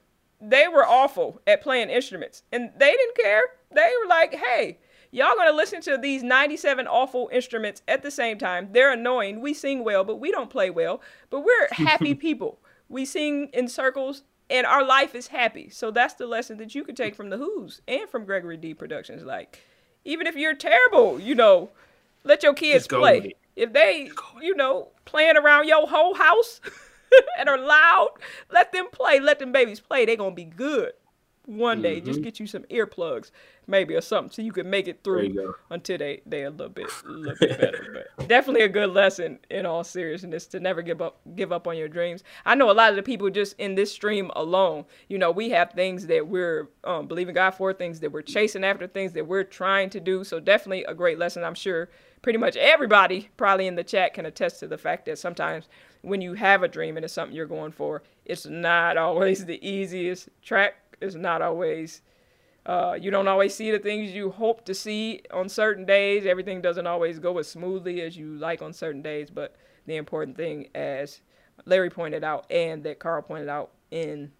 They 0.41 0.67
were 0.67 0.86
awful 0.86 1.41
at 1.45 1.61
playing 1.61 1.89
instruments, 1.89 2.43
and 2.51 2.71
they 2.77 2.91
didn't 2.91 3.17
care. 3.17 3.41
They 3.71 3.91
were 4.01 4.07
like, 4.07 4.34
"Hey, 4.34 4.80
y'all 5.11 5.36
gonna 5.36 5.51
listen 5.51 5.82
to 5.82 5.97
these 5.97 6.23
97 6.23 6.88
awful 6.88 7.30
instruments 7.32 7.82
at 7.88 8.03
the 8.03 8.11
same 8.11 8.38
time? 8.38 8.69
They're 8.71 8.93
annoying. 8.93 9.41
We 9.41 9.53
sing 9.53 9.84
well, 9.84 10.03
but 10.03 10.19
we 10.19 10.32
don't 10.32 10.49
play 10.49 10.69
well. 10.69 11.01
But 11.30 11.41
we're 11.41 11.67
happy 11.71 12.15
people. 12.15 12.59
We 12.88 13.05
sing 13.05 13.49
in 13.53 13.67
circles." 13.67 14.23
And 14.51 14.65
our 14.65 14.84
life 14.84 15.13
is 15.13 15.27
happy. 15.27 15.69
So 15.69 15.91
that's 15.91 16.15
the 16.15 16.25
lesson 16.25 16.57
that 16.57 16.73
you 16.73 16.84
can 16.84 16.95
take 16.95 17.13
from 17.13 17.30
the 17.30 17.38
Who's 17.38 17.82
and 17.88 18.09
from 18.09 18.25
Gregory 18.25 18.57
D 18.57 18.73
Productions. 18.73 19.23
Like, 19.23 19.59
even 20.05 20.25
if 20.25 20.36
you're 20.36 20.55
terrible, 20.55 21.19
you 21.19 21.36
know, 21.36 21.69
let 22.23 22.41
your 22.41 22.55
kids 22.55 22.86
Just 22.86 22.89
go 22.89 23.01
with 23.01 23.21
play. 23.21 23.36
If 23.60 23.74
they, 23.74 24.10
you 24.41 24.55
know, 24.55 24.89
playing 25.05 25.38
around 25.38 25.68
your 25.68 25.88
whole 25.88 26.14
house 26.14 26.62
and 27.39 27.49
are 27.49 27.57
loud, 27.57 28.10
let 28.51 28.72
them 28.72 28.88
play. 28.91 29.20
Let 29.20 29.39
them 29.39 29.51
babies 29.51 29.80
play. 29.80 30.05
They 30.05 30.16
gonna 30.16 30.34
be 30.34 30.45
good 30.45 30.93
one 31.45 31.82
day. 31.82 31.99
Just 31.99 32.20
mm-hmm. 32.20 32.24
get 32.24 32.39
you 32.39 32.47
some 32.47 32.64
earplugs, 32.64 33.32
maybe 33.70 33.95
or 33.95 34.01
something, 34.01 34.32
so 34.32 34.41
you 34.41 34.51
can 34.51 34.70
make 34.70 34.88
it. 34.88 34.99
Through 35.03 35.55
until 35.70 35.97
they 35.97 36.22
they 36.26 36.43
a 36.43 36.49
little 36.49 36.70
bit 36.70 36.89
a 37.05 37.09
little 37.09 37.38
bit 37.39 37.59
better. 37.59 38.07
But 38.17 38.28
definitely 38.28 38.63
a 38.63 38.70
good 38.70 38.89
lesson 38.89 39.39
in 39.49 39.65
all 39.65 39.84
seriousness 39.84 40.45
to 40.47 40.59
never 40.59 40.82
give 40.82 41.01
up 41.01 41.20
give 41.36 41.51
up 41.51 41.67
on 41.67 41.78
your 41.78 41.88
dreams. 41.88 42.24
I 42.45 42.55
know 42.55 42.72
a 42.72 42.74
lot 42.74 42.89
of 42.89 42.95
the 42.95 43.03
people 43.03 43.30
just 43.30 43.55
in 43.57 43.76
this 43.76 43.91
stream 43.91 44.32
alone. 44.36 44.86
You 45.07 45.17
know, 45.17 45.32
we 45.32 45.49
have 45.51 45.72
things 45.72 46.07
that 46.07 46.28
we're 46.28 46.70
um, 46.84 47.07
believing 47.07 47.36
God 47.36 47.51
for, 47.51 47.74
things 47.74 47.99
that 48.01 48.11
we're 48.11 48.22
chasing 48.22 48.63
after, 48.63 48.88
things 48.88 49.13
that 49.13 49.28
we're 49.28 49.43
trying 49.43 49.89
to 49.91 49.99
do. 49.99 50.24
So 50.24 50.39
definitely 50.39 50.84
a 50.86 50.93
great 50.93 51.20
lesson. 51.20 51.43
I'm 51.43 51.55
sure 51.55 51.89
pretty 52.22 52.39
much 52.39 52.55
everybody 52.57 53.30
probably 53.38 53.67
in 53.67 53.76
the 53.76 53.84
chat 53.84 54.13
can 54.13 54.26
attest 54.26 54.59
to 54.59 54.67
the 54.67 54.78
fact 54.78 55.05
that 55.05 55.17
sometimes 55.17 55.70
when 56.01 56.22
you 56.22 56.34
have 56.34 56.63
a 56.63 56.67
dream 56.67 56.97
and 56.97 57.03
it's 57.03 57.13
something 57.13 57.36
you're 57.36 57.45
going 57.45 57.72
for, 57.72 58.03
it's 58.26 58.45
not 58.45 58.97
always 58.97 59.45
the 59.45 59.65
easiest 59.67 60.30
track. 60.41 60.76
It's 61.01 61.15
not 61.15 61.41
always 61.41 62.01
uh, 62.66 62.97
you 62.99 63.10
don't 63.10 63.28
always 63.28 63.55
see 63.55 63.72
the 63.72 63.80
things 63.80 64.12
you 64.12 64.30
hope 64.30 64.66
to 64.66 64.74
see 64.74 65.22
on 65.32 65.49
certain 65.49 65.86
days. 65.86 66.26
Everything 66.26 66.62
doesn't 66.62 66.88
always 66.88 67.20
go 67.20 67.38
as 67.38 67.47
smoothly 67.47 68.01
as 68.01 68.18
you 68.18 68.36
like 68.38 68.62
on 68.62 68.74
certain 68.74 69.01
days. 69.01 69.30
But 69.30 69.55
the 69.86 69.95
important 69.95 70.38
thing, 70.38 70.68
as 70.76 71.22
Larry 71.66 71.89
pointed 71.89 72.24
out 72.24 72.49
and 72.51 72.84
that 72.84 72.99
Carl 72.99 73.22
pointed 73.22 73.49
out 73.49 73.72
in 73.91 74.32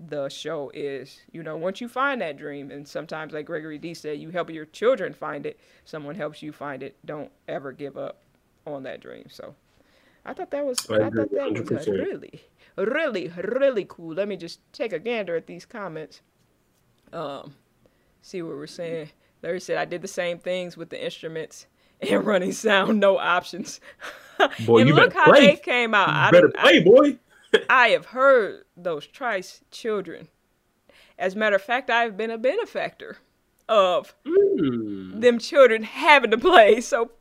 the 0.00 0.28
show, 0.28 0.70
is 0.74 1.20
you 1.32 1.42
know 1.42 1.56
once 1.56 1.80
you 1.80 1.88
find 1.88 2.20
that 2.20 2.36
dream, 2.36 2.70
and 2.70 2.86
sometimes 2.86 3.32
like 3.32 3.46
Gregory 3.46 3.78
D 3.78 3.92
said, 3.92 4.18
you 4.18 4.30
help 4.30 4.50
your 4.50 4.66
children 4.66 5.12
find 5.12 5.44
it. 5.44 5.58
Someone 5.84 6.14
helps 6.14 6.42
you 6.42 6.52
find 6.52 6.82
it. 6.82 6.96
Don't 7.04 7.30
ever 7.48 7.72
give 7.72 7.96
up 7.96 8.22
on 8.66 8.84
that 8.84 9.00
dream. 9.00 9.26
So 9.28 9.54
I 10.24 10.32
thought 10.32 10.50
that 10.52 10.64
was 10.64 10.78
I 10.88 10.94
I, 10.94 11.10
thought 11.10 11.30
that 11.30 11.50
was 11.52 11.86
100%. 11.86 11.86
really, 11.86 12.44
really, 12.76 13.32
really 13.36 13.86
cool. 13.88 14.14
Let 14.14 14.28
me 14.28 14.36
just 14.36 14.60
take 14.72 14.92
a 14.92 14.98
gander 14.98 15.36
at 15.36 15.46
these 15.46 15.66
comments. 15.66 16.22
Um, 17.12 17.54
see 18.24 18.42
what 18.42 18.56
we're 18.56 18.66
saying. 18.66 19.10
Larry 19.42 19.60
said 19.60 19.76
I 19.76 19.84
did 19.84 20.02
the 20.02 20.08
same 20.08 20.38
things 20.38 20.76
with 20.76 20.88
the 20.90 21.02
instruments 21.04 21.66
and 22.00 22.24
running 22.26 22.52
sound, 22.52 22.98
no 23.00 23.18
options. 23.18 23.80
Boy, 24.66 24.80
and 24.80 24.88
you 24.88 24.94
look 24.94 25.10
better 25.12 25.24
how 25.24 25.32
play. 25.32 25.46
they 25.48 25.56
came 25.56 25.94
out. 25.94 26.08
I, 26.08 26.30
Better 26.30 26.48
don't- 26.48 26.56
play, 26.62 26.80
boy. 26.82 27.18
I 27.70 27.88
have 27.90 28.06
heard 28.06 28.64
those 28.76 29.06
Trice 29.06 29.60
children. 29.70 30.26
As 31.18 31.34
a 31.34 31.38
matter 31.38 31.54
of 31.56 31.62
fact, 31.62 31.88
I've 31.90 32.16
been 32.16 32.30
a 32.32 32.38
benefactor 32.38 33.18
of 33.68 34.14
Mm. 34.26 35.20
them 35.20 35.38
children 35.38 35.84
having 35.84 36.30
to 36.32 36.38
play. 36.38 36.80
So, 36.80 37.12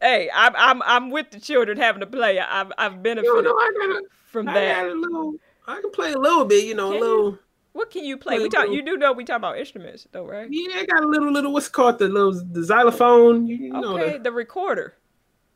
hey, 0.00 0.30
I'm 0.32 0.54
I'm 0.56 0.82
I'm 0.82 1.10
with 1.10 1.30
the 1.32 1.40
children 1.40 1.76
having 1.78 2.00
to 2.00 2.06
play. 2.06 2.38
I've 2.38 2.70
I've 2.78 2.92
You 2.94 2.98
benefited 2.98 3.44
know, 3.44 3.50
I 3.56 3.72
got 3.88 4.02
from 4.26 4.48
I 4.48 4.54
that. 4.54 4.82
got 4.82 4.92
a 4.92 4.94
little. 4.94 5.34
I 5.66 5.80
can 5.80 5.90
play 5.90 6.12
a 6.12 6.18
little 6.18 6.44
bit, 6.44 6.64
you 6.64 6.74
know, 6.74 6.92
Can 6.92 7.02
a 7.02 7.06
you? 7.06 7.38
What 7.72 7.90
can 7.90 8.04
you 8.04 8.16
play? 8.16 8.38
We 8.38 8.48
talk. 8.48 8.68
You 8.70 8.82
do 8.82 8.96
know 8.96 9.12
we 9.12 9.24
talk 9.24 9.36
about 9.36 9.58
instruments, 9.58 10.06
though, 10.10 10.26
right? 10.26 10.48
Yeah, 10.50 10.78
I 10.80 10.84
got 10.86 11.04
a 11.04 11.06
little, 11.06 11.30
little. 11.32 11.52
What's 11.52 11.68
called 11.68 11.98
the 11.98 12.08
little 12.08 12.32
the 12.32 12.64
xylophone? 12.64 13.46
You, 13.46 13.56
you 13.56 13.70
know 13.72 13.96
Okay, 13.96 14.12
the, 14.18 14.24
the 14.24 14.32
recorder. 14.32 14.94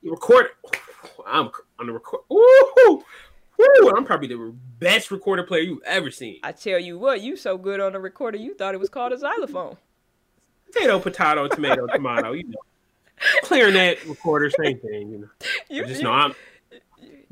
the 0.03 0.11
record. 0.11 0.47
I'm 1.27 1.51
on 1.81 1.87
the 1.87 1.93
record. 1.93 2.21
Woo! 2.29 3.03
Woo! 3.59 3.91
I'm 3.97 4.05
probably 4.05 4.29
the 4.29 4.55
best 4.79 5.11
recorder 5.11 5.43
player 5.43 5.62
you've 5.62 5.83
ever 5.85 6.11
seen. 6.11 6.39
I 6.43 6.53
tell 6.53 6.79
you 6.79 6.99
what, 6.99 7.21
you 7.21 7.37
so 7.37 7.57
good 7.59 7.81
on 7.81 7.93
the 7.93 8.01
recorder, 8.01 8.37
you 8.39 8.55
thought 8.55 8.75
it 8.75 8.81
was 8.81 8.89
called 8.89 9.12
a 9.12 9.19
xylophone. 9.19 9.77
Potato, 10.73 10.99
potato, 10.99 11.47
tomato, 11.49 11.87
tomato. 11.87 12.33
You 12.33 12.45
know, 12.49 12.59
clarinet 13.43 14.05
recorder, 14.07 14.51
same 14.51 14.79
thing. 14.79 15.11
You 15.11 15.19
know, 15.19 15.29
You, 15.69 15.85
I 15.85 15.87
just 15.89 16.01
you- 16.01 16.05
know 16.05 16.12
I'm. 16.12 16.35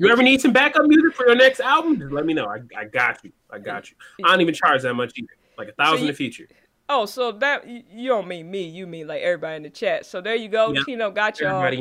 You 0.03 0.11
ever 0.11 0.23
need 0.23 0.41
some 0.41 0.51
backup 0.51 0.85
music 0.85 1.15
for 1.15 1.25
your 1.25 1.35
next 1.35 1.59
album? 1.59 1.97
Just 1.97 2.11
let 2.11 2.25
me 2.25 2.33
know. 2.33 2.45
I, 2.45 2.59
I 2.77 2.85
got 2.85 3.23
you. 3.23 3.31
I 3.49 3.59
got 3.59 3.89
you. 3.89 3.95
I 4.25 4.31
don't 4.31 4.41
even 4.41 4.53
charge 4.53 4.81
that 4.81 4.93
much 4.93 5.13
either. 5.17 5.29
Like 5.57 5.69
a 5.69 5.73
thousand 5.73 6.05
you- 6.05 6.11
a 6.11 6.15
feature. 6.15 6.47
Oh, 6.89 7.05
so 7.05 7.31
that 7.31 7.65
you 7.65 8.09
don't 8.09 8.27
mean 8.27 8.51
me, 8.51 8.63
you 8.63 8.85
mean 8.85 9.07
like 9.07 9.21
everybody 9.21 9.55
in 9.55 9.63
the 9.63 9.69
chat. 9.69 10.05
So 10.05 10.19
there 10.19 10.35
you 10.35 10.49
go. 10.49 10.73
Yeah. 10.73 10.81
Tino 10.85 11.11
got 11.11 11.39
y'all. 11.39 11.71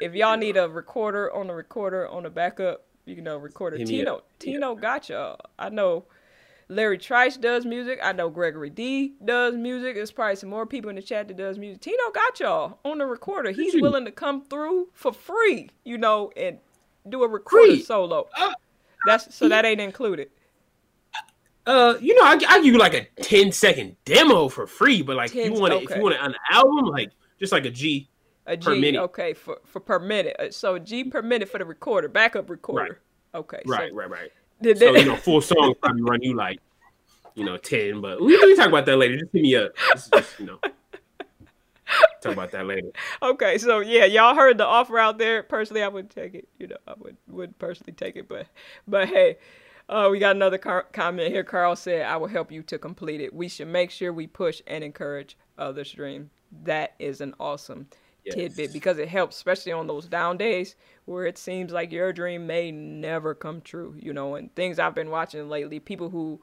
If 0.00 0.14
y'all 0.14 0.36
need 0.36 0.56
a 0.56 0.68
recorder 0.68 1.34
on 1.34 1.48
the 1.48 1.52
recorder 1.52 2.08
on 2.08 2.22
the 2.22 2.30
backup, 2.30 2.86
you 3.06 3.20
know 3.20 3.38
recorder. 3.38 3.76
Hit 3.76 3.88
Tino. 3.88 4.22
Tino 4.38 4.76
got 4.76 5.08
y'all. 5.08 5.40
I 5.58 5.68
know 5.68 6.04
Larry 6.68 6.96
Trice 6.96 7.36
does 7.36 7.66
music. 7.66 7.98
I 8.02 8.12
know 8.12 8.30
Gregory 8.30 8.70
D 8.70 9.14
does 9.24 9.56
music. 9.56 9.96
There's 9.96 10.12
probably 10.12 10.36
some 10.36 10.50
more 10.50 10.64
people 10.64 10.90
in 10.90 10.96
the 10.96 11.02
chat 11.02 11.26
that 11.26 11.36
does 11.36 11.58
music. 11.58 11.80
Tino 11.82 12.10
got 12.14 12.38
y'all 12.38 12.78
on 12.84 12.98
the 12.98 13.06
recorder. 13.06 13.50
He's 13.50 13.74
willing 13.80 14.04
to 14.04 14.12
come 14.12 14.42
through 14.44 14.88
for 14.92 15.12
free, 15.12 15.70
you 15.84 15.98
know, 15.98 16.30
and 16.36 16.58
do 17.08 17.22
a 17.24 17.28
recorder 17.28 17.72
Free? 17.72 17.82
solo. 17.82 18.28
Uh, 18.36 18.52
That's 19.06 19.34
so 19.34 19.48
that 19.48 19.64
ain't 19.64 19.80
included. 19.80 20.30
Uh, 21.66 21.94
you 22.00 22.14
know, 22.14 22.22
I, 22.24 22.38
I 22.48 22.56
give 22.62 22.66
you 22.66 22.78
like 22.78 22.94
a 22.94 23.06
10 23.22 23.50
second 23.50 23.96
demo 24.04 24.48
for 24.48 24.68
free, 24.68 25.02
but 25.02 25.16
like 25.16 25.34
if 25.34 25.44
10 25.44 25.52
you 25.54 25.60
want 25.60 25.74
it, 25.74 25.82
if 25.82 25.96
you 25.96 26.00
want 26.02 26.14
it 26.14 26.20
on 26.20 26.30
the 26.30 26.38
album, 26.54 26.86
like 26.86 27.10
just 27.40 27.52
like 27.52 27.64
a 27.64 27.70
G. 27.70 28.08
A 28.46 28.56
G, 28.56 28.64
Per 28.64 28.76
minute. 28.76 29.02
okay, 29.02 29.34
for 29.34 29.58
for 29.64 29.80
per 29.80 29.98
minute. 29.98 30.36
Uh, 30.38 30.50
So 30.52 30.78
G 30.78 31.02
per 31.04 31.22
minute 31.22 31.48
for 31.48 31.58
the 31.58 31.64
recorder, 31.64 32.06
backup 32.08 32.48
recorder. 32.48 33.00
Okay, 33.34 33.60
Right, 33.66 33.90
so 33.90 33.96
right, 33.96 34.08
right. 34.08 34.30
did 34.62 34.78
So 34.78 34.94
you 34.94 35.04
know, 35.06 35.16
full 35.16 35.40
song 35.40 35.74
probably 35.82 36.02
run 36.02 36.22
you 36.22 36.36
like, 36.36 36.60
you 37.34 37.44
know, 37.44 37.56
10. 37.56 38.00
But 38.00 38.20
we 38.20 38.36
we 38.36 38.54
talk 38.54 38.68
about 38.68 38.86
that 38.86 38.96
later. 38.96 39.18
Just 39.18 39.32
hit 39.32 39.42
me 39.42 39.56
up. 39.56 39.72
Just, 39.92 40.14
you 40.38 40.46
know, 40.46 40.60
talk 42.20 42.32
about 42.32 42.50
that 42.52 42.66
later. 42.66 42.90
Okay, 43.22 43.58
so 43.58 43.80
yeah, 43.80 44.04
y'all 44.04 44.34
heard 44.34 44.58
the 44.58 44.66
offer 44.66 44.98
out 44.98 45.18
there. 45.18 45.42
Personally, 45.42 45.82
I 45.82 45.88
wouldn't 45.88 46.14
take 46.14 46.34
it. 46.34 46.48
You 46.58 46.68
know, 46.68 46.76
I 46.86 46.94
would 46.98 47.16
would 47.28 47.58
personally 47.58 47.92
take 47.92 48.16
it, 48.16 48.28
but 48.28 48.46
but 48.86 49.08
hey, 49.08 49.38
uh, 49.88 50.08
we 50.10 50.18
got 50.18 50.36
another 50.36 50.58
car- 50.58 50.86
comment 50.92 51.32
here. 51.32 51.44
Carl 51.44 51.76
said, 51.76 52.06
"I 52.06 52.16
will 52.16 52.28
help 52.28 52.50
you 52.52 52.62
to 52.64 52.78
complete 52.78 53.20
it. 53.20 53.34
We 53.34 53.48
should 53.48 53.68
make 53.68 53.90
sure 53.90 54.12
we 54.12 54.26
push 54.26 54.62
and 54.66 54.82
encourage 54.84 55.36
others' 55.58 55.92
dream. 55.92 56.30
That 56.64 56.94
is 56.98 57.20
an 57.20 57.34
awesome 57.40 57.88
Yes. 58.24 58.34
tidbit 58.34 58.72
because 58.72 58.98
it 58.98 59.08
helps, 59.08 59.36
especially 59.36 59.72
on 59.72 59.86
those 59.86 60.06
down 60.06 60.36
days 60.36 60.74
where 61.04 61.26
it 61.26 61.38
seems 61.38 61.72
like 61.72 61.92
your 61.92 62.12
dream 62.12 62.46
may 62.46 62.72
never 62.72 63.34
come 63.34 63.60
true. 63.60 63.94
You 63.98 64.12
know, 64.12 64.34
and 64.34 64.54
things 64.54 64.78
I've 64.78 64.94
been 64.94 65.10
watching 65.10 65.48
lately, 65.48 65.78
people 65.80 66.10
who 66.10 66.40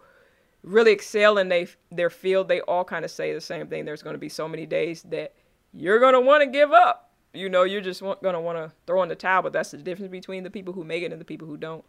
really 0.63 0.91
excel 0.91 1.37
in 1.37 1.49
they 1.49 1.67
their 1.91 2.09
field, 2.09 2.47
they 2.47 2.61
all 2.61 2.83
kind 2.83 3.05
of 3.05 3.11
say 3.11 3.33
the 3.33 3.41
same 3.41 3.67
thing. 3.67 3.85
There's 3.85 4.01
going 4.03 4.15
to 4.15 4.19
be 4.19 4.29
so 4.29 4.47
many 4.47 4.65
days 4.65 5.03
that 5.03 5.33
you're 5.73 5.99
going 5.99 6.13
to 6.13 6.21
want 6.21 6.41
to 6.43 6.47
give 6.49 6.71
up. 6.71 7.11
You 7.33 7.49
know, 7.49 7.63
you're 7.63 7.81
just 7.81 8.01
going 8.01 8.17
to 8.21 8.39
want 8.39 8.57
to 8.57 8.71
throw 8.85 9.01
in 9.03 9.09
the 9.09 9.15
towel. 9.15 9.41
But 9.41 9.53
that's 9.53 9.71
the 9.71 9.77
difference 9.77 10.11
between 10.11 10.43
the 10.43 10.51
people 10.51 10.73
who 10.73 10.83
make 10.83 11.03
it 11.03 11.11
and 11.11 11.19
the 11.19 11.25
people 11.25 11.47
who 11.47 11.57
don't. 11.57 11.83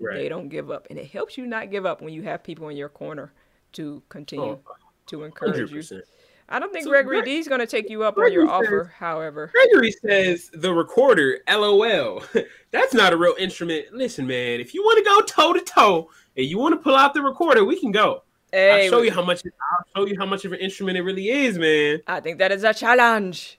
They 0.00 0.28
don't 0.28 0.48
give 0.48 0.70
up, 0.70 0.86
and 0.90 0.98
it 0.98 1.10
helps 1.10 1.36
you 1.36 1.44
not 1.44 1.72
give 1.72 1.84
up 1.84 2.00
when 2.00 2.12
you 2.14 2.22
have 2.22 2.44
people 2.44 2.68
in 2.68 2.76
your 2.76 2.88
corner 2.88 3.32
to 3.72 4.00
continue 4.08 4.44
Oh, 4.44 4.60
to 5.08 5.24
encourage 5.24 5.72
you. 5.72 5.78
100%. 5.80 6.02
I 6.48 6.60
don't 6.60 6.72
think 6.72 6.84
So 6.84 6.90
Gregory 6.90 7.16
Greg- 7.16 7.24
D 7.24 7.38
is 7.38 7.48
going 7.48 7.58
to 7.60 7.66
take 7.66 7.90
you 7.90 8.04
up 8.04 8.16
on 8.16 8.32
your 8.32 8.46
Gregory 8.46 8.66
offer. 8.78 8.92
However, 8.96 9.50
Gregory 9.52 9.90
says 9.90 10.50
the 10.54 10.72
recorder, 10.72 11.40
LOL. 11.50 12.22
That's 12.70 12.94
not 12.94 13.12
a 13.12 13.16
real 13.16 13.34
instrument. 13.40 13.86
Listen, 13.92 14.26
man, 14.28 14.60
if 14.60 14.72
you 14.72 14.84
want 14.84 14.98
to 14.98 15.04
go 15.04 15.20
toe 15.22 15.52
to 15.52 15.60
toe 15.60 16.10
and 16.38 16.46
you 16.46 16.56
want 16.56 16.72
to 16.72 16.78
pull 16.78 16.94
out 16.94 17.12
the 17.12 17.20
recorder, 17.20 17.64
we 17.64 17.78
can 17.78 17.90
go. 17.90 18.22
hey, 18.52 18.84
I'll 18.84 18.90
show 18.90 19.02
you 19.02 19.10
how 19.10 19.24
much. 19.24 19.42
I'll 19.44 20.04
show 20.04 20.08
you 20.08 20.16
how 20.18 20.24
much 20.24 20.44
of 20.44 20.52
an 20.52 20.60
instrument 20.60 20.96
it 20.96 21.02
really 21.02 21.28
is, 21.28 21.58
man. 21.58 22.00
I 22.06 22.20
think 22.20 22.38
that 22.38 22.52
is 22.52 22.64
a 22.64 22.72
challenge. 22.72 23.58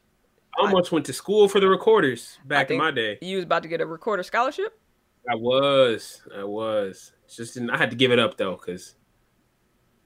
I 0.58 0.66
almost 0.66 0.92
went 0.92 1.06
to 1.06 1.14
school 1.14 1.48
for 1.48 1.60
the 1.60 1.68
recorders 1.68 2.40
back 2.46 2.72
in 2.72 2.78
my 2.78 2.90
day. 2.90 3.20
You 3.22 3.36
was 3.36 3.46
about 3.46 3.64
to 3.64 3.70
get 3.70 3.82
a 3.82 3.86
recorder 3.86 4.24
scholarship. 4.24 4.80
I 5.30 5.36
was, 5.36 6.22
I 6.36 6.44
was. 6.44 7.12
It's 7.26 7.36
just 7.36 7.60
I 7.72 7.78
had 7.78 7.92
to 7.92 7.96
give 7.96 8.12
it 8.12 8.18
up 8.18 8.38
though 8.38 8.56
because 8.56 8.96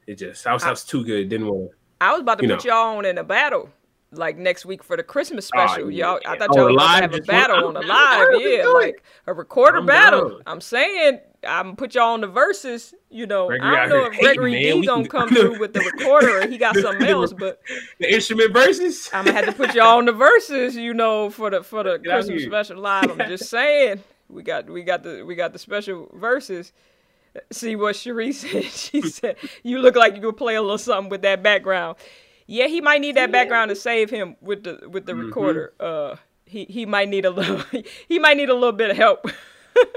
it 0.07 0.15
just 0.15 0.45
I 0.45 0.53
was, 0.53 0.63
I, 0.63 0.67
I 0.67 0.69
was 0.71 0.83
too 0.83 1.05
good. 1.05 1.29
Didn't 1.29 1.47
want. 1.47 1.71
I 2.01 2.11
was 2.11 2.21
about 2.21 2.39
to 2.39 2.47
put 2.47 2.65
know. 2.65 2.71
y'all 2.71 2.97
on 2.97 3.05
in 3.05 3.17
a 3.19 3.23
battle 3.23 3.69
like 4.13 4.37
next 4.37 4.65
week 4.65 4.83
for 4.83 4.97
the 4.97 5.03
Christmas 5.03 5.49
oh, 5.53 5.65
special. 5.65 5.85
Oh, 5.85 5.89
yeah. 5.89 6.05
Y'all, 6.05 6.19
I 6.25 6.37
thought 6.37 6.49
oh, 6.51 6.57
y'all 6.57 6.71
were 6.71 6.77
gonna 6.77 7.01
have 7.01 7.13
a 7.13 7.21
battle 7.21 7.67
on 7.67 7.73
the 7.73 7.81
live, 7.81 8.27
yeah, 8.39 8.67
like 8.67 9.03
a 9.27 9.33
recorder 9.33 9.79
I'm 9.79 9.85
battle. 9.85 10.29
Down. 10.29 10.41
I'm 10.45 10.61
saying 10.61 11.19
I'm 11.47 11.75
put 11.75 11.95
y'all 11.95 12.13
on 12.13 12.21
the 12.21 12.27
verses. 12.27 12.93
You 13.09 13.25
know, 13.25 13.47
Gregory 13.47 13.67
I 13.67 13.75
don't 13.75 13.89
know 13.89 14.05
if 14.05 14.19
Gregory 14.19 14.53
hating, 14.53 14.81
D 14.81 14.87
gonna 14.87 15.07
come 15.07 15.29
through 15.29 15.59
with 15.59 15.73
the 15.73 15.81
recorder 15.81 16.41
or 16.41 16.47
he 16.47 16.57
got 16.57 16.75
something 16.77 17.07
else, 17.07 17.33
but 17.33 17.59
the 17.99 18.13
instrument 18.13 18.53
verses. 18.53 19.09
I'm 19.13 19.25
gonna 19.25 19.37
have 19.37 19.45
to 19.45 19.51
put 19.53 19.73
y'all 19.75 19.97
on 19.97 20.05
the 20.05 20.11
verses. 20.11 20.75
You 20.75 20.93
know, 20.93 21.29
for 21.29 21.49
the 21.49 21.63
for 21.63 21.83
the 21.83 21.97
Get 21.97 22.11
Christmas 22.11 22.43
special 22.43 22.79
live. 22.79 23.11
I'm 23.11 23.29
just 23.29 23.45
saying 23.49 24.03
we 24.29 24.43
got 24.43 24.69
we 24.69 24.83
got 24.83 25.03
the 25.03 25.23
we 25.23 25.35
got 25.35 25.53
the 25.53 25.59
special 25.59 26.09
verses. 26.13 26.71
See 27.51 27.75
what 27.75 27.95
Cherie 27.95 28.31
said. 28.31 28.65
She 28.65 29.01
said, 29.01 29.37
"You 29.63 29.79
look 29.79 29.95
like 29.95 30.15
you 30.15 30.21
could 30.21 30.37
play 30.37 30.55
a 30.55 30.61
little 30.61 30.77
something 30.77 31.09
with 31.09 31.21
that 31.23 31.43
background." 31.43 31.97
Yeah, 32.47 32.67
he 32.67 32.81
might 32.81 33.01
need 33.01 33.15
that 33.15 33.31
background 33.31 33.69
to 33.69 33.75
save 33.75 34.09
him 34.09 34.35
with 34.41 34.63
the 34.63 34.87
with 34.89 35.05
the 35.05 35.13
mm-hmm. 35.13 35.27
recorder. 35.27 35.73
Uh, 35.79 36.15
he 36.45 36.65
he 36.65 36.85
might 36.85 37.09
need 37.09 37.25
a 37.25 37.29
little 37.29 37.61
he 38.07 38.19
might 38.19 38.37
need 38.37 38.49
a 38.49 38.53
little 38.53 38.71
bit 38.71 38.91
of 38.91 38.97
help. 38.97 39.25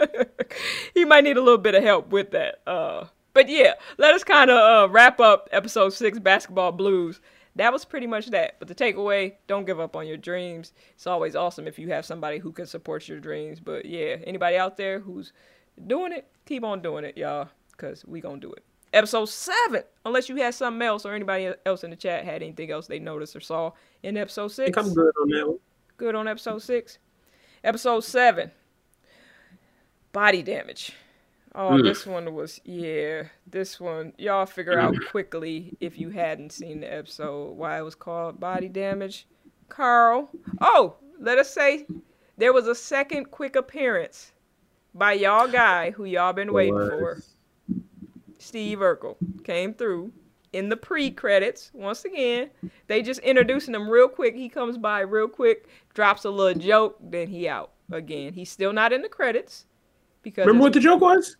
he 0.94 1.04
might 1.04 1.24
need 1.24 1.36
a 1.36 1.42
little 1.42 1.58
bit 1.58 1.74
of 1.74 1.82
help 1.82 2.08
with 2.08 2.30
that. 2.30 2.60
Uh, 2.66 3.06
but 3.34 3.48
yeah, 3.48 3.74
let 3.98 4.14
us 4.14 4.24
kind 4.24 4.50
of 4.50 4.56
uh, 4.56 4.92
wrap 4.92 5.20
up 5.20 5.48
episode 5.52 5.90
six, 5.90 6.18
basketball 6.18 6.72
blues. 6.72 7.20
That 7.56 7.72
was 7.72 7.84
pretty 7.84 8.06
much 8.06 8.28
that. 8.28 8.58
But 8.58 8.68
the 8.68 8.74
takeaway: 8.74 9.34
don't 9.46 9.66
give 9.66 9.80
up 9.80 9.96
on 9.96 10.06
your 10.06 10.16
dreams. 10.16 10.72
It's 10.94 11.06
always 11.06 11.36
awesome 11.36 11.66
if 11.66 11.78
you 11.78 11.88
have 11.88 12.06
somebody 12.06 12.38
who 12.38 12.52
can 12.52 12.66
support 12.66 13.08
your 13.08 13.20
dreams. 13.20 13.60
But 13.60 13.84
yeah, 13.84 14.16
anybody 14.24 14.56
out 14.56 14.76
there 14.76 15.00
who's 15.00 15.32
doing 15.86 16.12
it, 16.12 16.26
keep 16.46 16.64
on 16.64 16.80
doing 16.80 17.04
it, 17.04 17.16
y'all, 17.18 17.48
because 17.72 18.04
we 18.06 18.20
gonna 18.20 18.40
do 18.40 18.52
it 18.52 18.64
episode 18.96 19.26
seven. 19.26 19.82
Unless 20.04 20.28
you 20.28 20.36
had 20.36 20.54
something 20.54 20.82
else 20.82 21.04
or 21.04 21.14
anybody 21.14 21.52
else 21.64 21.84
in 21.84 21.90
the 21.90 21.96
chat 21.96 22.24
had 22.24 22.42
anything 22.42 22.70
else 22.70 22.86
they 22.86 22.98
noticed 22.98 23.36
or 23.36 23.40
saw 23.40 23.72
in 24.02 24.16
episode 24.16 24.48
six. 24.48 24.76
I'm 24.76 24.94
good 24.94 25.12
on 25.20 25.28
that 25.28 25.46
one. 25.46 25.58
Good 25.96 26.14
on 26.14 26.26
episode 26.26 26.62
six. 26.62 26.98
Episode 27.62 28.00
seven. 28.00 28.50
Body 30.12 30.42
damage. 30.42 30.92
Oh, 31.54 31.70
mm. 31.70 31.82
this 31.82 32.06
one 32.06 32.34
was 32.34 32.60
yeah. 32.64 33.24
This 33.46 33.80
one 33.80 34.12
y'all 34.18 34.46
figure 34.46 34.78
out 34.78 34.94
quickly 35.10 35.76
if 35.80 35.98
you 35.98 36.10
hadn't 36.10 36.52
seen 36.52 36.80
the 36.80 36.92
episode 36.92 37.56
why 37.56 37.78
it 37.78 37.82
was 37.82 37.94
called 37.94 38.40
body 38.40 38.68
damage. 38.68 39.26
Carl. 39.68 40.30
Oh, 40.60 40.96
let 41.18 41.38
us 41.38 41.50
say 41.50 41.86
there 42.36 42.52
was 42.52 42.66
a 42.66 42.74
second 42.74 43.30
quick 43.30 43.56
appearance 43.56 44.32
by 44.94 45.14
y'all 45.14 45.48
guy 45.48 45.90
who 45.90 46.04
y'all 46.04 46.32
been 46.32 46.52
waiting 46.52 46.74
for. 46.74 47.20
Steve 48.46 48.78
Urkel 48.78 49.16
came 49.42 49.74
through 49.74 50.12
in 50.52 50.68
the 50.68 50.76
pre-credits 50.76 51.70
once 51.74 52.04
again. 52.04 52.48
They 52.86 53.02
just 53.02 53.20
introducing 53.20 53.74
him 53.74 53.88
real 53.88 54.08
quick. 54.08 54.36
He 54.36 54.48
comes 54.48 54.78
by 54.78 55.00
real 55.00 55.28
quick, 55.28 55.68
drops 55.94 56.24
a 56.24 56.30
little 56.30 56.60
joke, 56.60 56.96
then 57.00 57.26
he 57.26 57.48
out 57.48 57.72
again. 57.90 58.32
He's 58.32 58.50
still 58.50 58.72
not 58.72 58.92
in 58.92 59.02
the 59.02 59.08
credits 59.08 59.66
because 60.22 60.46
remember 60.46 60.62
what 60.62 60.72
the 60.72 60.80
joke 60.80 61.00
was? 61.00 61.36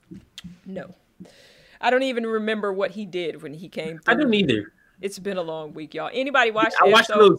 No, 0.67 0.95
I 1.81 1.91
don't 1.91 2.03
even 2.03 2.27
remember 2.27 2.73
what 2.73 2.91
he 2.91 3.07
did 3.07 3.41
when 3.41 3.55
he 3.55 3.69
came. 3.69 3.99
Through. 3.99 4.15
I 4.15 4.17
don't 4.17 4.35
either. 4.35 4.73
It's 5.01 5.19
been 5.19 5.37
a 5.37 5.43
long 5.43 5.75
week, 5.75 5.95
y'all. 5.95 6.11
Anybody 6.13 6.51
watch? 6.51 6.75
I 6.83 6.89
watched 6.89 7.09
those 7.09 7.39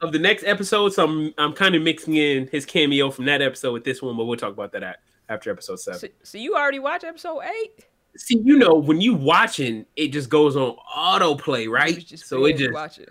of 0.00 0.12
the 0.12 0.18
next 0.18 0.44
episode, 0.44 0.90
so 0.90 1.04
I'm 1.04 1.34
I'm 1.38 1.52
kind 1.54 1.74
of 1.74 1.82
mixing 1.82 2.14
in 2.14 2.46
his 2.48 2.64
cameo 2.64 3.10
from 3.10 3.24
that 3.24 3.42
episode 3.42 3.72
with 3.72 3.84
this 3.84 4.00
one, 4.00 4.16
but 4.16 4.26
we'll 4.26 4.36
talk 4.36 4.52
about 4.52 4.72
that 4.72 5.00
after 5.28 5.50
episode 5.50 5.80
seven. 5.80 5.98
So, 5.98 6.08
so 6.22 6.38
you 6.38 6.54
already 6.54 6.78
watched 6.78 7.04
episode 7.04 7.40
eight? 7.40 7.86
See, 8.16 8.40
you 8.44 8.56
know, 8.58 8.74
when 8.74 9.00
you 9.00 9.14
watching, 9.14 9.86
it 9.96 10.08
just 10.08 10.28
goes 10.28 10.56
on 10.56 10.76
autoplay, 10.94 11.68
right? 11.68 12.02
so 12.18 12.44
it 12.44 12.56
just 12.56 12.72
watch 12.72 12.98
it. 12.98 13.10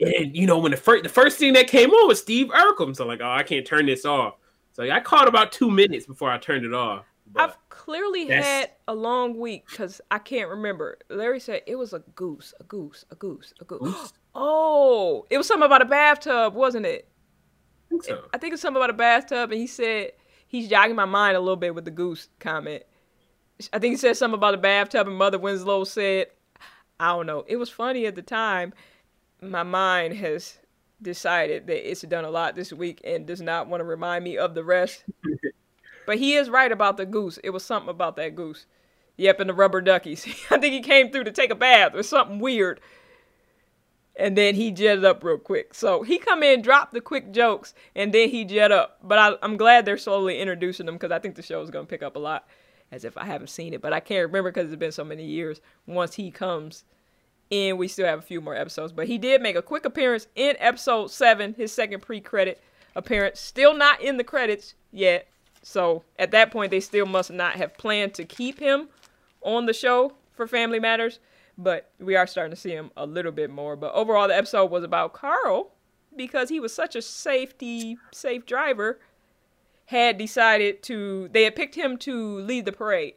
And 0.00 0.34
you 0.34 0.46
know, 0.46 0.58
when 0.58 0.70
the 0.70 0.76
first 0.76 1.02
the 1.02 1.08
first 1.08 1.38
thing 1.38 1.52
that 1.54 1.66
came 1.66 1.90
on 1.90 2.08
was 2.08 2.20
Steve 2.20 2.48
Urkel, 2.48 2.94
so 2.96 3.06
like, 3.06 3.20
oh, 3.22 3.30
I 3.30 3.42
can't 3.42 3.66
turn 3.66 3.86
this 3.86 4.04
off. 4.04 4.34
So 4.72 4.88
I 4.88 5.00
caught 5.00 5.28
about 5.28 5.52
two 5.52 5.70
minutes 5.70 6.06
before 6.06 6.30
I 6.30 6.38
turned 6.38 6.64
it 6.64 6.72
off. 6.72 7.04
I've 7.36 7.56
clearly 7.68 8.26
had 8.26 8.70
a 8.88 8.94
long 8.94 9.38
week 9.38 9.66
because 9.70 10.00
I 10.10 10.18
can't 10.18 10.48
remember. 10.48 10.98
Larry 11.08 11.38
said 11.38 11.62
it 11.66 11.76
was 11.76 11.92
a 11.92 12.00
goose, 12.14 12.52
a 12.60 12.64
goose, 12.64 13.04
a 13.10 13.14
goose, 13.14 13.52
a 13.60 13.64
goose. 13.64 13.80
goose? 13.80 14.12
Oh, 14.32 15.26
it 15.28 15.38
was 15.38 15.48
something 15.48 15.66
about 15.66 15.82
a 15.82 15.86
bathtub, 15.86 16.54
wasn't 16.54 16.86
it? 16.86 17.08
I 17.10 17.88
think 17.88 18.04
so. 18.04 18.24
I 18.32 18.38
think 18.38 18.52
it's 18.52 18.62
something 18.62 18.80
about 18.80 18.90
a 18.90 18.92
bathtub, 18.92 19.50
and 19.50 19.60
he 19.60 19.66
said 19.66 20.12
he's 20.46 20.68
jogging 20.68 20.94
my 20.94 21.04
mind 21.04 21.36
a 21.36 21.40
little 21.40 21.56
bit 21.56 21.74
with 21.74 21.84
the 21.84 21.90
goose 21.90 22.28
comment. 22.38 22.84
I 23.72 23.78
think 23.78 23.92
he 23.92 23.96
said 23.96 24.16
something 24.16 24.38
about 24.38 24.54
a 24.54 24.58
bathtub, 24.58 25.06
and 25.06 25.16
Mother 25.16 25.38
Winslow 25.38 25.84
said, 25.84 26.28
I 26.98 27.08
don't 27.08 27.26
know. 27.26 27.44
It 27.48 27.56
was 27.56 27.70
funny 27.70 28.06
at 28.06 28.14
the 28.14 28.22
time. 28.22 28.74
My 29.40 29.62
mind 29.62 30.14
has 30.14 30.58
decided 31.02 31.66
that 31.66 31.90
it's 31.90 32.02
done 32.02 32.24
a 32.24 32.30
lot 32.30 32.54
this 32.54 32.72
week 32.72 33.00
and 33.04 33.26
does 33.26 33.40
not 33.40 33.68
want 33.68 33.80
to 33.80 33.84
remind 33.84 34.24
me 34.24 34.36
of 34.36 34.54
the 34.54 34.64
rest. 34.64 35.04
but 36.06 36.18
he 36.18 36.34
is 36.34 36.50
right 36.50 36.70
about 36.70 36.96
the 36.96 37.06
goose. 37.06 37.38
It 37.42 37.50
was 37.50 37.64
something 37.64 37.88
about 37.88 38.16
that 38.16 38.34
goose. 38.34 38.66
Yep, 39.16 39.40
and 39.40 39.50
the 39.50 39.54
rubber 39.54 39.80
duckies. 39.80 40.26
I 40.50 40.58
think 40.58 40.74
he 40.74 40.80
came 40.80 41.10
through 41.10 41.24
to 41.24 41.32
take 41.32 41.50
a 41.50 41.54
bath 41.54 41.94
or 41.94 42.02
something 42.02 42.38
weird. 42.38 42.80
And 44.16 44.36
then 44.36 44.54
he 44.54 44.70
jetted 44.70 45.04
up 45.04 45.24
real 45.24 45.38
quick. 45.38 45.72
So 45.72 46.02
he 46.02 46.18
come 46.18 46.42
in, 46.42 46.60
drop 46.60 46.92
the 46.92 47.00
quick 47.00 47.32
jokes, 47.32 47.74
and 47.94 48.12
then 48.12 48.28
he 48.28 48.44
jet 48.44 48.70
up. 48.70 48.98
But 49.02 49.18
I, 49.18 49.44
am 49.44 49.56
glad 49.56 49.86
they're 49.86 49.96
slowly 49.96 50.38
introducing 50.38 50.84
them 50.84 50.96
because 50.96 51.12
I 51.12 51.18
think 51.18 51.36
the 51.36 51.42
show 51.42 51.62
is 51.62 51.70
going 51.70 51.86
to 51.86 51.90
pick 51.90 52.02
up 52.02 52.16
a 52.16 52.18
lot 52.18 52.46
as 52.92 53.04
if 53.04 53.16
I 53.16 53.24
haven't 53.24 53.48
seen 53.48 53.72
it, 53.72 53.80
but 53.80 53.92
I 53.92 54.00
can't 54.00 54.26
remember 54.26 54.50
because 54.50 54.68
it's 54.68 54.78
been 54.78 54.92
so 54.92 55.04
many 55.04 55.24
years. 55.24 55.60
Once 55.86 56.14
he 56.14 56.30
comes 56.30 56.84
in, 57.50 57.76
we 57.76 57.88
still 57.88 58.06
have 58.06 58.18
a 58.18 58.22
few 58.22 58.40
more 58.40 58.54
episodes, 58.54 58.92
but 58.92 59.06
he 59.06 59.18
did 59.18 59.42
make 59.42 59.56
a 59.56 59.62
quick 59.62 59.84
appearance 59.84 60.26
in 60.34 60.56
episode 60.58 61.10
seven, 61.10 61.54
his 61.54 61.72
second 61.72 62.00
pre-credit 62.02 62.60
appearance. 62.96 63.40
Still 63.40 63.74
not 63.74 64.00
in 64.00 64.16
the 64.16 64.24
credits 64.24 64.74
yet, 64.92 65.28
so 65.62 66.04
at 66.18 66.30
that 66.32 66.50
point 66.50 66.70
they 66.70 66.80
still 66.80 67.06
must 67.06 67.30
not 67.30 67.54
have 67.54 67.76
planned 67.76 68.14
to 68.14 68.24
keep 68.24 68.58
him 68.58 68.88
on 69.42 69.66
the 69.66 69.72
show 69.72 70.14
for 70.32 70.46
Family 70.46 70.80
Matters, 70.80 71.18
but 71.56 71.90
we 71.98 72.16
are 72.16 72.26
starting 72.26 72.54
to 72.54 72.60
see 72.60 72.70
him 72.70 72.90
a 72.96 73.06
little 73.06 73.32
bit 73.32 73.50
more. 73.50 73.76
But 73.76 73.94
overall, 73.94 74.28
the 74.28 74.36
episode 74.36 74.70
was 74.70 74.84
about 74.84 75.12
Carl 75.12 75.72
because 76.16 76.48
he 76.48 76.60
was 76.60 76.74
such 76.74 76.96
a 76.96 77.02
safety 77.02 77.96
safe 78.12 78.46
driver 78.46 78.98
had 79.90 80.18
decided 80.18 80.84
to, 80.84 81.28
they 81.32 81.42
had 81.42 81.56
picked 81.56 81.74
him 81.74 81.96
to 81.98 82.38
lead 82.38 82.64
the 82.64 82.70
parade. 82.70 83.14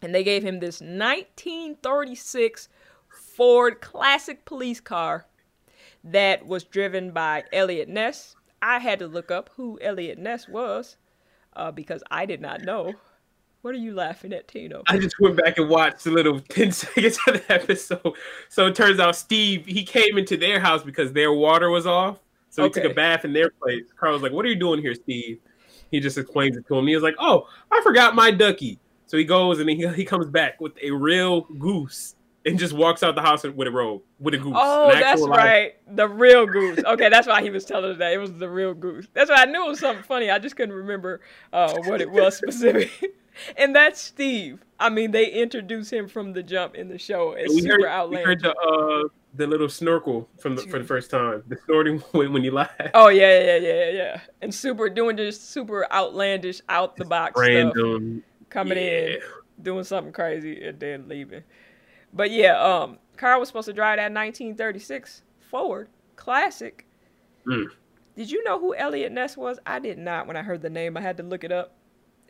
And 0.00 0.14
they 0.14 0.24
gave 0.24 0.42
him 0.42 0.58
this 0.58 0.80
1936 0.80 2.70
Ford 3.08 3.82
Classic 3.82 4.42
police 4.46 4.80
car 4.80 5.26
that 6.02 6.46
was 6.46 6.64
driven 6.64 7.10
by 7.10 7.44
Eliot 7.52 7.90
Ness. 7.90 8.36
I 8.62 8.78
had 8.78 8.98
to 9.00 9.06
look 9.06 9.30
up 9.30 9.50
who 9.56 9.78
Eliot 9.82 10.18
Ness 10.18 10.48
was 10.48 10.96
uh, 11.54 11.72
because 11.72 12.02
I 12.10 12.24
did 12.24 12.40
not 12.40 12.62
know. 12.62 12.94
What 13.60 13.74
are 13.74 13.78
you 13.78 13.94
laughing 13.94 14.32
at, 14.32 14.48
Tino? 14.48 14.82
I 14.88 14.96
just 14.96 15.20
went 15.20 15.36
back 15.36 15.58
and 15.58 15.68
watched 15.68 16.04
the 16.04 16.10
little 16.10 16.40
10 16.48 16.72
seconds 16.72 17.18
of 17.28 17.34
the 17.34 17.52
episode. 17.52 18.14
So 18.48 18.68
it 18.68 18.74
turns 18.74 18.98
out 18.98 19.14
Steve, 19.14 19.66
he 19.66 19.84
came 19.84 20.16
into 20.16 20.38
their 20.38 20.58
house 20.58 20.82
because 20.82 21.12
their 21.12 21.34
water 21.34 21.68
was 21.68 21.86
off. 21.86 22.18
So 22.48 22.64
he 22.64 22.70
took 22.70 22.84
a 22.84 22.94
bath 22.94 23.26
in 23.26 23.34
their 23.34 23.50
place. 23.50 23.84
Carl 23.94 24.14
was 24.14 24.22
like, 24.22 24.32
What 24.32 24.46
are 24.46 24.48
you 24.48 24.56
doing 24.56 24.80
here, 24.80 24.94
Steve? 24.94 25.38
He 25.96 26.00
just 26.00 26.18
explains 26.18 26.56
it 26.56 26.66
to 26.68 26.76
him. 26.76 26.86
He 26.86 26.94
was 26.94 27.02
like, 27.02 27.16
"Oh, 27.18 27.48
I 27.70 27.80
forgot 27.82 28.14
my 28.14 28.30
ducky." 28.30 28.78
So 29.06 29.16
he 29.16 29.24
goes 29.24 29.60
and 29.60 29.70
he, 29.70 29.86
he 29.88 30.04
comes 30.04 30.26
back 30.26 30.60
with 30.60 30.72
a 30.82 30.90
real 30.90 31.42
goose 31.58 32.16
and 32.44 32.58
just 32.58 32.72
walks 32.72 33.02
out 33.02 33.14
the 33.14 33.22
house 33.22 33.42
with 33.44 33.66
a 33.66 33.70
robe 33.70 34.02
with 34.20 34.34
a 34.34 34.38
goose. 34.38 34.54
Oh, 34.56 34.90
that's 34.92 35.20
life. 35.20 35.38
right, 35.38 35.96
the 35.96 36.08
real 36.08 36.46
goose. 36.46 36.78
Okay, 36.84 37.08
that's 37.08 37.26
why 37.26 37.42
he 37.42 37.50
was 37.50 37.64
telling 37.64 37.92
us 37.92 37.98
that 37.98 38.12
it 38.12 38.18
was 38.18 38.32
the 38.34 38.48
real 38.48 38.74
goose. 38.74 39.06
That's 39.14 39.30
why 39.30 39.36
I 39.36 39.44
knew 39.46 39.64
it 39.64 39.68
was 39.68 39.80
something 39.80 40.04
funny. 40.04 40.30
I 40.30 40.38
just 40.38 40.56
couldn't 40.56 40.74
remember 40.74 41.20
uh, 41.52 41.74
what 41.84 42.00
it 42.00 42.10
was 42.10 42.36
specific. 42.38 42.90
and 43.56 43.74
that's 43.74 44.00
Steve. 44.00 44.62
I 44.78 44.90
mean, 44.90 45.10
they 45.10 45.26
introduced 45.26 45.92
him 45.92 46.08
from 46.08 46.32
the 46.32 46.42
jump 46.42 46.74
in 46.74 46.88
the 46.88 46.98
show. 46.98 47.32
It's 47.32 47.54
super 47.54 47.82
heard, 47.82 47.84
outlandish. 47.86 48.26
We 48.26 48.28
heard 48.28 48.42
the 48.42 48.54
uh, 48.54 49.08
the 49.36 49.46
little 49.46 49.68
snorkel 49.68 50.28
from 50.38 50.56
the, 50.56 50.62
for 50.62 50.78
the 50.78 50.84
first 50.84 51.10
time. 51.10 51.42
The 51.48 51.56
snorting 51.64 51.98
when, 52.12 52.32
when 52.32 52.44
you 52.44 52.50
laugh. 52.50 52.70
Oh 52.94 53.08
yeah, 53.08 53.40
yeah, 53.40 53.56
yeah, 53.56 53.90
yeah. 53.90 54.20
And 54.40 54.54
super 54.54 54.88
doing 54.88 55.16
just 55.16 55.50
super 55.50 55.86
outlandish, 55.92 56.60
out 56.68 56.96
the 56.96 57.04
box 57.04 57.38
Random, 57.38 58.22
stuff. 58.22 58.50
Coming 58.50 58.78
yeah. 58.78 58.84
in, 58.84 59.18
doing 59.62 59.84
something 59.84 60.12
crazy, 60.12 60.64
and 60.64 60.78
then 60.80 61.08
leaving. 61.08 61.42
But 62.12 62.30
yeah, 62.30 62.60
um, 62.60 62.98
Carl 63.16 63.40
was 63.40 63.48
supposed 63.48 63.66
to 63.66 63.72
drive 63.72 63.98
that 63.98 64.12
1936 64.12 65.22
Ford 65.50 65.88
Classic. 66.16 66.86
Mm. 67.46 67.66
Did 68.16 68.30
you 68.30 68.42
know 68.44 68.58
who 68.58 68.74
Eliot 68.74 69.12
Ness 69.12 69.36
was? 69.36 69.58
I 69.66 69.78
did 69.78 69.98
not 69.98 70.26
when 70.26 70.36
I 70.36 70.42
heard 70.42 70.62
the 70.62 70.70
name. 70.70 70.96
I 70.96 71.02
had 71.02 71.18
to 71.18 71.22
look 71.22 71.44
it 71.44 71.52
up. 71.52 71.74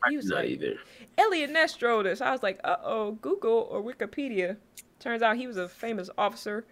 He 0.08 0.16
was 0.16 0.26
not 0.26 0.40
like, 0.40 0.50
either. 0.50 0.74
Eliot 1.16 1.50
Ness 1.50 1.74
drove 1.76 2.04
this. 2.04 2.20
I 2.20 2.32
was 2.32 2.42
like, 2.42 2.60
uh 2.64 2.76
oh, 2.82 3.12
Google 3.12 3.68
or 3.70 3.82
Wikipedia. 3.82 4.56
Turns 4.98 5.22
out 5.22 5.36
he 5.36 5.46
was 5.46 5.56
a 5.56 5.68
famous 5.68 6.10
officer 6.18 6.66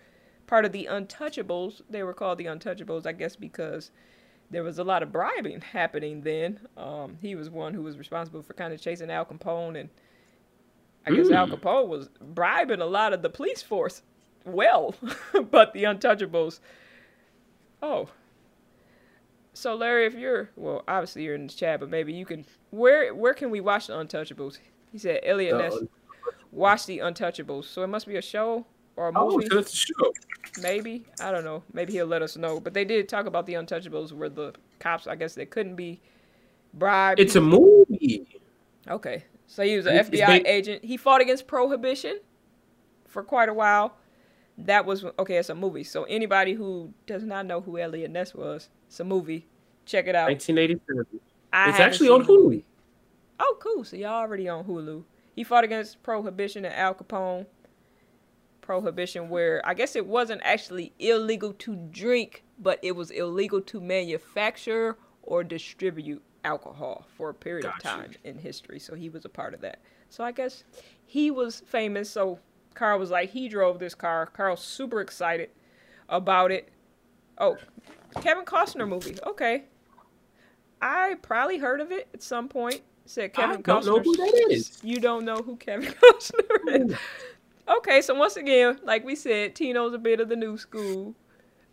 part 0.47 0.65
of 0.65 0.73
the 0.73 0.89
Untouchables. 0.91 1.83
They 1.89 2.03
were 2.03 2.15
called 2.15 2.39
the 2.39 2.47
Untouchables, 2.47 3.07
I 3.07 3.13
guess, 3.13 3.37
because 3.37 3.91
there 4.51 4.63
was 4.63 4.79
a 4.79 4.85
lot 4.85 5.03
of 5.03 5.13
bribing 5.13 5.61
happening 5.73 6.23
then. 6.23 6.61
Um, 6.77 7.19
he 7.21 7.35
was 7.35 7.51
one 7.51 7.75
who 7.75 7.83
was 7.83 7.97
responsible 7.99 8.43
for 8.43 8.55
kind 8.55 8.73
of 8.73 8.81
chasing 8.81 9.11
Al 9.11 9.25
Capone, 9.25 9.79
and 9.81 9.89
I 11.07 11.11
guess 11.11 11.31
Al 11.31 11.47
Mm. 11.47 11.59
Capone 11.59 11.89
was 11.89 12.09
bribing 12.21 12.81
a 12.81 12.87
lot 12.87 13.13
of 13.13 13.23
the 13.23 13.31
police 13.31 13.63
force. 13.63 14.03
Well, 14.45 14.95
but 15.51 15.73
the 15.73 15.85
Untouchables. 15.85 16.61
Oh. 17.83 18.09
So 19.57 19.77
Larry, 19.77 20.07
if 20.07 20.15
you're 20.15 20.51
well, 20.57 20.83
obviously 20.89 21.23
you're 21.23 21.37
in 21.37 21.47
the 21.47 21.53
chat, 21.53 21.81
but 21.81 21.89
maybe 21.89 22.13
you 22.13 22.27
can. 22.27 22.45
Where 22.71 23.15
where 23.15 23.35
can 23.35 23.51
we 23.51 23.61
watch 23.61 23.87
the 23.87 23.95
Untouchables? 23.95 24.59
He 24.91 24.99
said 24.99 25.21
Eliot 25.23 25.57
Ness 25.59 25.75
watch 26.51 26.87
the 26.87 26.99
Untouchables. 26.99 27.65
So 27.65 27.83
it 27.83 27.89
must 27.89 28.07
be 28.07 28.17
a 28.17 28.23
show 28.23 28.67
or 28.97 29.09
a 29.09 29.13
oh, 29.15 29.31
movie. 29.31 29.49
a 29.51 29.69
show. 29.69 30.13
Maybe 30.61 31.05
I 31.21 31.31
don't 31.31 31.45
know. 31.45 31.63
Maybe 31.73 31.93
he'll 31.93 32.07
let 32.07 32.23
us 32.23 32.37
know. 32.37 32.61
But 32.61 32.75
they 32.75 32.85
did 32.85 33.09
talk 33.09 33.27
about 33.27 33.47
the 33.47 33.55
Untouchables, 33.55 34.13
where 34.13 34.29
the 34.29 34.55
cops, 34.79 35.07
I 35.07 35.17
guess, 35.17 35.35
they 35.35 35.47
couldn't 35.47 35.77
be 35.77 36.01
bribed. 36.73 37.21
It's 37.21 37.37
a 37.37 37.41
movie. 37.41 38.27
okay. 38.89 39.25
So 39.47 39.63
he 39.63 39.77
was 39.77 39.87
an 39.87 39.97
It's 39.97 40.09
FBI 40.09 40.47
agent. 40.47 40.85
He 40.85 40.97
fought 40.97 41.21
against 41.21 41.47
prohibition 41.47 42.21
for 43.07 43.23
quite 43.23 43.49
a 43.49 43.55
while. 43.55 43.97
That 44.57 44.87
was 44.87 45.05
okay. 45.19 45.37
It's 45.37 45.49
a 45.49 45.55
movie. 45.55 45.85
So 45.85 46.05
anybody 46.05 46.55
who 46.55 46.93
does 47.07 47.25
not 47.25 47.47
know 47.47 47.61
who 47.61 47.79
Eliot 47.79 48.11
Ness 48.11 48.35
was, 48.35 48.69
it's 48.87 49.01
a 49.01 49.05
movie. 49.05 49.47
Check 49.85 50.07
it 50.07 50.15
out. 50.15 50.29
1987. 50.29 51.21
I 51.53 51.71
It's 51.71 51.81
actually 51.81 52.09
on 52.09 52.25
Hulu. 52.25 52.63
Oh, 53.41 53.57
cool. 53.61 53.85
So 53.85 53.97
y'all 53.97 54.13
already 54.13 54.49
on 54.49 54.65
Hulu. 54.65 55.05
He 55.35 55.45
fought 55.45 55.65
against 55.65 56.03
prohibition 56.03 56.65
and 56.65 56.75
Al 56.75 56.95
Capone. 56.95 57.47
Prohibition, 58.65 59.29
where 59.29 59.61
I 59.65 59.75
guess 59.75 59.95
it 59.95 60.07
wasn't 60.07 60.41
actually 60.43 60.93
illegal 60.99 61.53
to 61.53 61.77
drink, 61.77 62.45
but 62.59 62.79
it 62.83 62.93
was 62.97 63.11
illegal 63.11 63.61
to 63.61 63.81
manufacture 63.81 64.97
or 65.23 65.45
distribute 65.45 66.23
alcohol 66.45 67.07
for 67.17 67.29
a 67.29 67.35
period 67.35 67.67
of 67.67 67.79
time 67.79 68.13
in 68.25 68.39
history. 68.39 68.79
So 68.79 68.95
he 68.95 69.11
was 69.11 69.25
a 69.27 69.29
part 69.29 69.53
of 69.53 69.61
that. 69.61 69.81
So 70.09 70.25
I 70.25 70.33
guess 70.33 70.65
he 71.05 71.31
was 71.31 71.61
famous. 71.67 72.09
So 72.09 72.39
Carl 72.75 72.99
was 72.99 73.11
like, 73.11 73.31
he 73.31 73.49
drove 73.49 73.79
this 73.79 73.95
car. 73.95 74.27
Carl's 74.27 74.63
super 74.65 75.01
excited 75.03 75.51
about 76.09 76.51
it. 76.51 76.71
Oh, 77.39 77.57
Kevin 78.23 78.45
Costner 78.45 78.89
movie. 78.89 79.17
Okay. 79.27 79.65
I 80.81 81.17
probably 81.23 81.59
heard 81.59 81.81
of 81.81 81.93
it 81.93 82.09
at 82.15 82.23
some 82.23 82.49
point. 82.49 82.81
Said 83.07 83.35
Kevin 83.35 83.59
I 83.59 83.61
don't 83.61 83.85
know 83.85 83.99
Costner. 83.99 84.05
who 84.05 84.17
that 84.17 84.47
is. 84.51 84.79
You 84.83 84.99
don't 84.99 85.27
know 85.27 85.37
who 85.37 85.57
Kevin 85.57 85.93
Costner 86.03 86.91
is. 86.91 86.93
Hmm. 86.93 86.95
Okay, 87.67 88.03
so 88.03 88.15
once 88.15 88.37
again, 88.37 88.79
like 88.83 89.05
we 89.05 89.17
said, 89.17 89.55
Tino's 89.55 89.95
a 89.95 89.99
bit 89.99 90.21
of 90.21 90.29
the 90.29 90.37
new 90.37 90.59
school. 90.59 91.15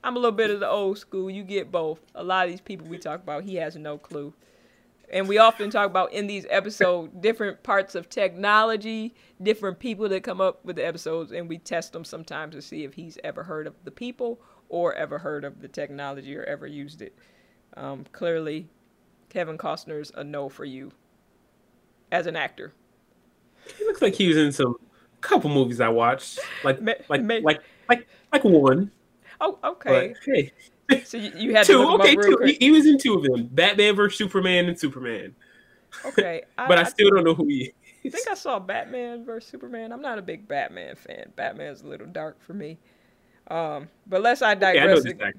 I'm 0.04 0.16
a 0.16 0.20
little 0.20 0.36
bit 0.36 0.50
of 0.50 0.62
the 0.62 0.70
old 0.70 0.98
school. 0.98 1.30
You 1.30 1.44
get 1.44 1.72
both. 1.72 2.00
A 2.16 2.24
lot 2.24 2.46
of 2.46 2.52
these 2.52 2.62
people 2.62 2.88
we 2.88 2.98
talk 2.98 3.22
about, 3.22 3.44
he 3.44 3.56
has 3.56 3.76
no 3.76 3.98
clue. 3.98 4.34
And 5.12 5.28
we 5.28 5.38
often 5.38 5.70
talk 5.70 5.88
about 5.88 6.14
in 6.14 6.28
these 6.28 6.46
episodes 6.50 7.12
different 7.20 7.62
parts 7.64 7.96
of 7.96 8.08
technology, 8.08 9.14
different 9.42 9.80
people 9.80 10.08
that 10.08 10.24
come 10.24 10.39
up 10.39 10.64
with 10.64 10.78
the 10.78 10.86
episodes, 10.86 11.34
and 11.34 11.50
we 11.50 11.58
test 11.58 11.92
them 11.92 12.06
sometimes 12.06 12.56
to 12.56 12.62
see 12.62 12.86
if 12.86 12.94
he's 12.94 13.18
ever 13.26 13.44
heard 13.44 13.68
of 13.68 13.76
the 13.84 13.92
people 13.92 14.39
or 14.70 14.94
ever 14.96 15.18
heard 15.18 15.44
of 15.44 15.62
the 15.62 15.68
technology 15.68 16.38
or 16.38 16.44
ever 16.44 16.66
used 16.66 17.02
it. 17.02 17.14
Um, 17.76 18.06
clearly, 18.14 18.70
Kevin 19.28 19.58
Costner's 19.58 20.14
a 20.16 20.24
no 20.24 20.48
for 20.48 20.64
you 20.64 20.94
as 22.14 22.26
an 22.28 22.38
actor. 22.38 22.72
He 23.78 23.84
looks 23.84 24.02
like 24.02 24.16
he 24.16 24.30
was 24.30 24.38
in 24.38 24.54
some 24.54 24.78
couple 25.22 25.49
movies 25.49 25.80
I 25.80 25.89
watched, 25.89 26.39
like 26.63 26.82
Ma- 26.82 26.93
like 27.09 27.24
ma- 27.24 27.39
like 27.43 27.61
like 27.88 28.07
like 28.32 28.43
one. 28.43 28.91
Oh, 29.39 29.57
okay. 29.63 30.13
But 30.26 30.34
hey, 30.89 31.03
So 31.05 31.17
you, 31.17 31.32
you 31.36 31.55
had 31.55 31.65
two. 31.65 31.82
Okay, 31.84 32.15
two. 32.15 32.38
He, 32.45 32.53
he 32.59 32.72
was 32.72 32.86
in 32.86 32.97
two 32.97 33.15
of 33.15 33.24
them: 33.24 33.47
Batman 33.51 33.95
versus 33.95 34.17
Superman 34.17 34.67
and 34.67 34.80
Superman. 34.80 35.36
Okay, 36.05 36.43
But 36.57 36.78
I, 36.78 36.82
I, 36.82 36.84
still 36.84 37.09
don't 37.09 37.24
know 37.24 37.34
who 37.34 37.47
he 37.47 37.63
is. 37.63 37.74
I 38.03 38.09
think 38.09 38.28
I 38.30 38.34
saw 38.34 38.59
Batman 38.59 39.26
versus 39.26 39.49
Superman. 39.49 39.91
I'm 39.91 40.01
not 40.01 40.17
a 40.17 40.22
big 40.22 40.47
Batman 40.47 40.95
fan. 40.95 41.32
Batman's 41.36 41.82
a 41.82 41.88
little 41.88 42.07
dark 42.07 42.41
for 42.41 42.53
me. 42.53 42.80
Um, 43.47 43.89
but 44.07 44.22
lest 44.22 44.41
I 44.41 44.53
Yeah, 44.53 44.84
I 44.84 44.86
know 44.88 45.01
digress. 45.01 45.34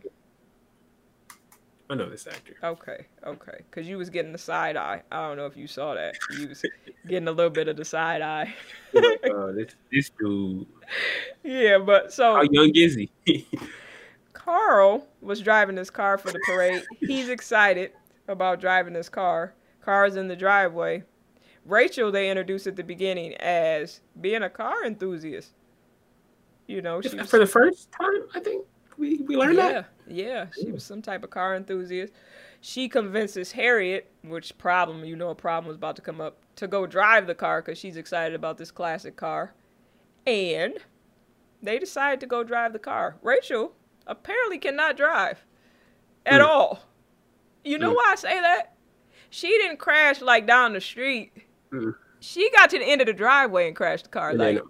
I 1.90 1.94
know 1.94 2.08
this 2.08 2.26
actor. 2.26 2.56
okay, 2.62 3.06
okay, 3.26 3.58
because 3.68 3.86
you 3.86 3.98
was 3.98 4.08
getting 4.08 4.32
the 4.32 4.38
side 4.38 4.76
eye. 4.76 5.02
I 5.10 5.28
don't 5.28 5.36
know 5.36 5.46
if 5.46 5.56
you 5.56 5.66
saw 5.66 5.94
that. 5.94 6.14
You 6.38 6.48
was 6.48 6.64
getting 7.06 7.28
a 7.28 7.32
little 7.32 7.50
bit 7.50 7.68
of 7.68 7.76
the 7.76 7.84
side 7.84 8.22
eye. 8.22 8.54
uh, 8.96 9.52
this 9.52 9.74
this 9.90 10.10
dude. 10.18 10.66
yeah, 11.42 11.78
but 11.78 12.12
so 12.12 12.34
How 12.34 12.42
young 12.42 12.70
is 12.74 12.94
he? 12.94 13.10
Carl 14.32 15.06
was 15.20 15.40
driving 15.40 15.76
his 15.76 15.90
car 15.90 16.18
for 16.18 16.32
the 16.32 16.40
parade. 16.46 16.82
He's 17.00 17.28
excited 17.28 17.92
about 18.26 18.60
driving 18.60 18.94
his 18.94 19.08
car. 19.08 19.54
Car's 19.82 20.16
in 20.16 20.28
the 20.28 20.36
driveway. 20.36 21.04
Rachel, 21.64 22.10
they 22.10 22.28
introduced 22.28 22.66
at 22.66 22.76
the 22.76 22.82
beginning 22.82 23.34
as 23.34 24.00
being 24.20 24.42
a 24.42 24.50
car 24.50 24.84
enthusiast. 24.84 25.52
You 26.66 26.82
know, 26.82 27.00
she 27.00 27.16
was, 27.16 27.30
For 27.30 27.38
the 27.38 27.46
first 27.46 27.92
time, 27.92 28.22
I 28.34 28.40
think 28.40 28.64
we, 28.98 29.16
we 29.18 29.36
learned 29.36 29.56
yeah, 29.58 29.72
that. 29.72 29.86
yeah, 30.08 30.46
she 30.54 30.70
was 30.70 30.84
some 30.84 31.02
type 31.02 31.24
of 31.24 31.30
car 31.30 31.54
enthusiast. 31.56 32.12
She 32.60 32.88
convinces 32.88 33.52
Harriet, 33.52 34.10
which 34.22 34.56
problem, 34.58 35.04
you 35.04 35.16
know, 35.16 35.30
a 35.30 35.34
problem 35.34 35.66
was 35.66 35.76
about 35.76 35.96
to 35.96 36.02
come 36.02 36.20
up, 36.20 36.36
to 36.56 36.68
go 36.68 36.86
drive 36.86 37.26
the 37.26 37.34
car 37.34 37.60
because 37.60 37.76
she's 37.78 37.96
excited 37.96 38.34
about 38.34 38.56
this 38.58 38.70
classic 38.70 39.16
car. 39.16 39.54
And 40.26 40.74
they 41.62 41.78
decide 41.78 42.20
to 42.20 42.26
go 42.26 42.44
drive 42.44 42.72
the 42.72 42.78
car. 42.78 43.16
Rachel 43.22 43.72
apparently 44.06 44.58
cannot 44.58 44.96
drive 44.96 45.44
at 46.24 46.40
Mm. 46.40 46.46
all. 46.46 46.84
You 47.64 47.78
know 47.78 47.92
Mm. 47.92 47.96
why 47.96 48.04
I 48.12 48.14
say 48.14 48.40
that? 48.40 48.74
She 49.30 49.48
didn't 49.48 49.78
crash 49.78 50.20
like 50.20 50.46
down 50.46 50.72
the 50.72 50.80
street. 50.80 51.32
Mm. 51.72 51.94
She 52.20 52.48
got 52.50 52.70
to 52.70 52.78
the 52.78 52.84
end 52.84 53.00
of 53.00 53.08
the 53.08 53.12
driveway 53.12 53.66
and 53.66 53.74
crashed 53.74 54.04
the 54.04 54.10
car. 54.10 54.34
Like, 54.34 54.60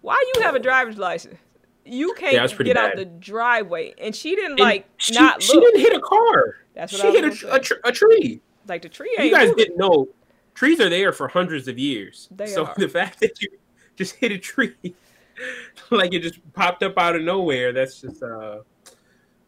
why 0.00 0.22
you 0.34 0.42
have 0.42 0.54
a 0.54 0.58
driver's 0.60 0.96
license? 0.96 1.38
You 1.86 2.14
can't 2.14 2.32
Yeah, 2.34 2.64
get 2.64 2.76
out 2.76 2.96
the 2.96 3.04
driveway, 3.04 3.94
and 3.98 4.14
she 4.16 4.34
didn't 4.34 4.52
And 4.52 4.60
like 4.60 4.86
she, 4.96 5.14
not 5.14 5.42
she 5.42 5.54
look. 5.54 5.64
didn't 5.64 5.80
hit 5.80 5.96
a 5.96 6.00
car. 6.00 6.56
That's 6.74 6.92
what 6.92 7.02
She 7.02 7.06
I 7.06 7.10
was 7.10 7.16
hit 7.16 7.24
a, 7.24 7.28
gonna 7.28 7.34
tr- 7.34 7.46
say. 7.46 7.56
a, 7.56 7.58
tr- 7.60 7.88
a 7.88 7.92
tree. 7.92 8.40
like 8.66 8.82
the 8.82 8.88
tree 8.88 9.14
You 9.18 9.30
guys 9.30 9.48
moving. 9.48 9.56
didn't 9.64 9.76
know 9.76 10.08
trees 10.54 10.80
are 10.80 10.88
there 10.88 11.12
for 11.12 11.28
hundreds 11.28 11.68
of 11.68 11.78
years. 11.78 12.28
They 12.30 12.46
so 12.46 12.64
are. 12.66 12.74
the 12.78 12.88
fact 12.88 13.20
that 13.20 13.40
you 13.42 13.48
just 13.96 14.14
hit 14.16 14.32
a 14.32 14.38
tree 14.38 14.74
like 15.90 16.14
it 16.14 16.20
just 16.20 16.40
popped 16.54 16.82
up 16.82 16.96
out 16.98 17.16
of 17.16 17.22
nowhere, 17.22 17.72
that's 17.72 18.00
just 18.00 18.22
uh 18.22 18.58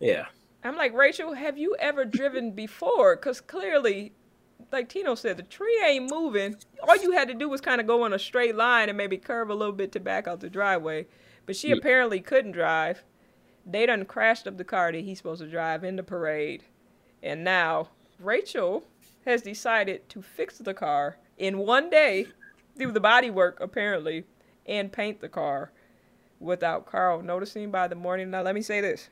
yeah. 0.01 0.27
I'm 0.65 0.77
like 0.77 0.93
Rachel, 0.95 1.33
have 1.33 1.57
you 1.57 1.77
ever 1.79 2.05
driven 2.05 2.51
before? 2.51 3.17
Because 3.17 3.41
clearly, 3.41 4.13
like 4.73 4.89
Tino 4.89 5.15
said, 5.15 5.37
the 5.37 5.43
tree 5.45 5.81
ain't 5.87 6.11
moving. 6.11 6.57
All 6.87 6.97
you 6.97 7.13
had 7.13 7.29
to 7.29 7.35
do 7.35 7.49
was 7.49 7.61
kind 7.61 7.81
of 7.81 7.87
go 7.87 8.05
in 8.05 8.13
a 8.13 8.19
straight 8.19 8.57
line 8.57 8.89
and 8.89 8.99
maybe 8.99 9.17
curve 9.17 9.49
a 9.49 9.55
little 9.55 9.73
bit 9.73 9.93
to 9.93 10.01
back 10.01 10.27
out 10.27 10.41
the 10.41 10.51
driveway. 10.51 11.07
But 11.47 11.57
she 11.57 11.69
Yeah. 11.69 11.77
apparently 11.77 12.21
couldn't 12.21 12.53
drive. 12.53 13.03
They 13.65 13.87
done 13.87 14.05
crashed 14.05 14.47
up 14.47 14.59
the 14.59 14.65
car 14.65 14.93
that 14.93 15.01
he's 15.01 15.19
supposed 15.19 15.41
to 15.43 15.49
drive 15.49 15.83
in 15.85 15.97
the 15.97 16.03
parade, 16.03 16.65
and 17.23 17.43
now 17.43 17.89
Rachel 18.21 18.85
has 19.25 19.43
decided 19.43 20.09
to 20.11 20.23
fix 20.23 20.59
the 20.59 20.75
car 20.75 21.19
in 21.37 21.59
one 21.59 21.91
day, 21.91 22.29
do 22.77 22.93
the 22.93 23.01
body 23.01 23.31
work 23.31 23.59
apparently, 23.61 24.25
and 24.67 24.93
paint 24.93 25.21
the 25.21 25.29
car 25.29 25.73
without 26.39 26.87
Carl 26.87 27.23
noticing 27.23 27.71
by 27.71 27.89
the 27.89 27.95
morning. 27.95 28.31
Now, 28.31 28.43
let 28.43 28.55
me 28.55 28.63
say 28.63 28.81
this 28.81 29.11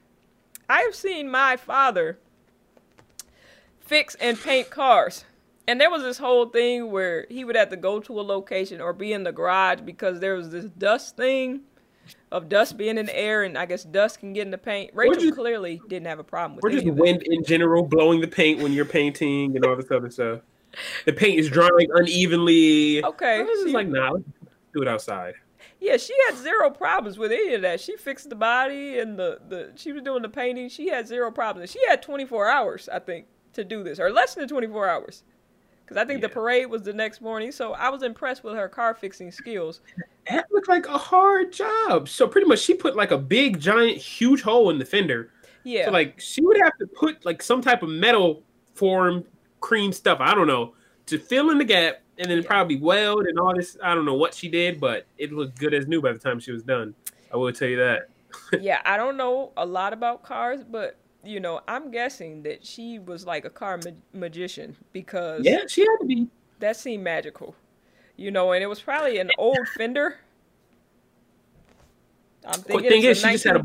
I 0.68 0.82
have 0.82 0.94
seen 0.94 1.28
my 1.28 1.56
father 1.56 2.18
fix 3.80 4.14
and 4.16 4.40
paint 4.40 4.70
cars. 4.70 5.24
And 5.66 5.80
there 5.80 5.90
was 5.90 6.02
this 6.02 6.18
whole 6.18 6.46
thing 6.46 6.90
where 6.90 7.26
he 7.30 7.44
would 7.44 7.56
have 7.56 7.70
to 7.70 7.76
go 7.76 7.98
to 8.00 8.20
a 8.20 8.22
location 8.22 8.80
or 8.80 8.92
be 8.92 9.12
in 9.12 9.24
the 9.24 9.32
garage 9.32 9.80
because 9.80 10.20
there 10.20 10.34
was 10.34 10.50
this 10.50 10.66
dust 10.66 11.16
thing 11.16 11.62
of 12.32 12.48
dust 12.48 12.76
being 12.76 12.98
in 12.98 13.06
the 13.06 13.18
air, 13.18 13.42
and 13.44 13.56
I 13.56 13.66
guess 13.66 13.84
dust 13.84 14.18
can 14.18 14.32
get 14.32 14.42
in 14.42 14.50
the 14.50 14.58
paint. 14.58 14.90
Rachel 14.94 15.20
just- 15.20 15.34
clearly 15.34 15.80
didn't 15.88 16.06
have 16.06 16.18
a 16.18 16.24
problem 16.24 16.56
with 16.56 16.64
Or 16.64 16.70
just 16.70 16.86
wind 16.86 17.22
in 17.22 17.44
general 17.44 17.82
blowing 17.82 18.20
the 18.20 18.28
paint 18.28 18.60
when 18.60 18.72
you're 18.72 18.84
painting 18.84 19.54
and 19.56 19.64
all 19.64 19.76
this 19.76 19.90
other 19.90 20.10
stuff. 20.10 20.40
The 21.04 21.12
paint 21.12 21.38
is 21.38 21.48
drying 21.48 21.88
unevenly. 21.94 23.04
Okay, 23.04 23.40
I 23.40 23.42
was 23.42 23.66
she- 23.66 23.72
like, 23.72 23.88
nah, 23.88 24.10
let's 24.10 24.24
do 24.72 24.82
it 24.82 24.88
outside. 24.88 25.34
Yeah, 25.80 25.96
she 25.98 26.14
had 26.26 26.36
zero 26.36 26.70
problems 26.70 27.18
with 27.18 27.30
any 27.30 27.54
of 27.54 27.62
that. 27.62 27.80
She 27.80 27.96
fixed 27.96 28.30
the 28.30 28.34
body 28.36 28.98
and 28.98 29.18
the, 29.18 29.38
the 29.48 29.72
she 29.76 29.92
was 29.92 30.02
doing 30.02 30.22
the 30.22 30.28
painting. 30.28 30.68
She 30.68 30.88
had 30.88 31.06
zero 31.06 31.30
problems. 31.30 31.70
She 31.70 31.80
had 31.86 32.02
24 32.02 32.48
hours, 32.48 32.88
I 32.88 32.98
think, 33.00 33.26
to 33.52 33.64
do 33.64 33.82
this, 33.82 34.00
or 34.00 34.10
less 34.10 34.34
than 34.34 34.48
24 34.48 34.88
hours. 34.88 35.24
Because 35.84 35.98
I 35.98 36.06
think 36.06 36.22
the 36.22 36.28
parade 36.30 36.70
was 36.70 36.82
the 36.82 36.94
next 36.94 37.20
morning. 37.20 37.52
So 37.52 37.74
I 37.74 37.90
was 37.90 38.02
impressed 38.02 38.42
with 38.42 38.54
her 38.54 38.68
car 38.68 38.94
fixing 38.94 39.30
skills. 39.30 39.80
That 40.30 40.46
looked 40.50 40.68
like 40.68 40.86
a 40.86 40.96
hard 40.98 41.52
job. 41.52 42.08
So 42.08 42.26
pretty 42.26 42.46
much 42.46 42.60
she 42.60 42.74
put 42.74 42.96
like 42.96 43.10
a 43.10 43.18
big 43.18 43.60
giant 43.60 43.96
huge 43.98 44.42
hole 44.42 44.70
in 44.70 44.78
the 44.78 44.84
fender. 44.84 45.30
Yeah. 45.64 45.86
So 45.86 45.90
like 45.92 46.18
she 46.20 46.42
would 46.42 46.58
have 46.62 46.76
to 46.78 46.86
put 46.86 47.24
like 47.24 47.42
some 47.42 47.60
type 47.60 47.82
of 47.82 47.88
metal 47.90 48.42
form 48.74 49.24
cream 49.60 49.92
stuff, 49.92 50.18
I 50.20 50.34
don't 50.34 50.46
know, 50.46 50.74
to 51.06 51.18
fill 51.18 51.50
in 51.50 51.58
the 51.58 51.64
gap 51.64 52.00
and 52.18 52.30
then 52.30 52.38
Yeah. 52.42 52.46
probably 52.46 52.76
weld 52.76 53.26
and 53.26 53.38
all 53.38 53.54
this. 53.54 53.76
I 53.82 53.94
don't 53.94 54.04
know 54.04 54.14
what 54.14 54.34
she 54.34 54.48
did, 54.48 54.80
but 54.80 55.06
it 55.18 55.32
looked 55.32 55.58
good 55.58 55.74
as 55.74 55.86
new 55.86 56.00
by 56.02 56.12
the 56.12 56.18
time 56.18 56.38
she 56.40 56.52
was 56.52 56.62
done. 56.62 56.94
I 57.32 57.36
will 57.36 57.52
tell 57.52 57.68
you 57.68 57.76
that. 57.78 58.08
yeah, 58.60 58.80
I 58.84 58.96
don't 58.96 59.16
know 59.16 59.52
a 59.56 59.64
lot 59.66 59.92
about 59.92 60.22
cars, 60.22 60.64
but 60.64 60.96
you 61.24 61.40
know, 61.40 61.60
I'm 61.66 61.90
guessing 61.90 62.42
that 62.42 62.64
she 62.66 62.98
was 62.98 63.24
like 63.26 63.44
a 63.46 63.50
car 63.50 63.78
ma- 63.82 63.90
magician 64.12 64.76
because 64.92 65.42
Yeah, 65.44 65.60
she 65.68 65.80
had 65.82 65.96
to 66.00 66.06
be. 66.06 66.28
that 66.60 66.76
seemed 66.76 67.02
magical. 67.04 67.54
You 68.16 68.30
know, 68.30 68.52
and 68.52 68.62
it 68.62 68.66
was 68.66 68.80
probably 68.80 69.18
an 69.18 69.30
old 69.38 69.68
fender. 69.76 70.18
I'm 72.46 72.60
thinking 72.60 72.88
thing 72.88 73.02
is, 73.02 73.20
she 73.20 73.30
just 73.30 73.44
had 73.44 73.56
a. 73.56 73.62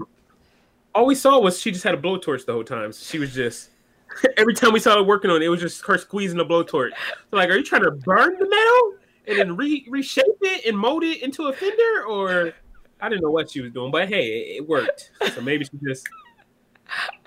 All 0.96 1.06
we 1.06 1.16
saw 1.16 1.40
was 1.40 1.60
she 1.60 1.72
just 1.72 1.84
had 1.84 1.94
a 1.94 1.98
blowtorch 1.98 2.46
the 2.46 2.54
whole 2.54 2.64
time. 2.64 2.92
So 2.92 3.04
she 3.04 3.20
was 3.20 3.34
just. 3.34 3.70
Every 4.38 4.56
time 4.56 4.74
we 4.74 4.80
saw 4.80 4.96
her 4.96 5.04
working 5.04 5.30
on 5.30 5.42
it, 5.42 5.46
it 5.46 5.50
was 5.50 5.60
just 5.60 5.86
her 5.86 5.98
squeezing 5.98 6.40
a 6.40 6.46
blowtorch. 6.46 6.92
So 7.30 7.38
like, 7.38 7.50
are 7.50 7.58
you 7.58 7.64
trying 7.64 7.84
to 7.84 7.92
burn 7.92 8.40
the 8.40 8.50
metal 8.50 8.94
and 9.28 9.38
then 9.38 9.56
re- 9.56 9.86
reshape 9.88 10.26
it 10.42 10.66
and 10.66 10.78
mold 10.78 11.04
it 11.04 11.22
into 11.22 11.48
a 11.48 11.54
fender, 11.54 12.06
or 12.08 12.54
I 13.00 13.10
didn't 13.10 13.22
know 13.22 13.30
what 13.30 13.52
she 13.52 13.62
was 13.62 13.72
doing, 13.72 13.92
but 13.92 14.10
hey, 14.10 14.56
it 14.58 14.68
worked. 14.68 15.12
So 15.36 15.42
maybe 15.42 15.66
she 15.66 15.72
just 15.88 16.08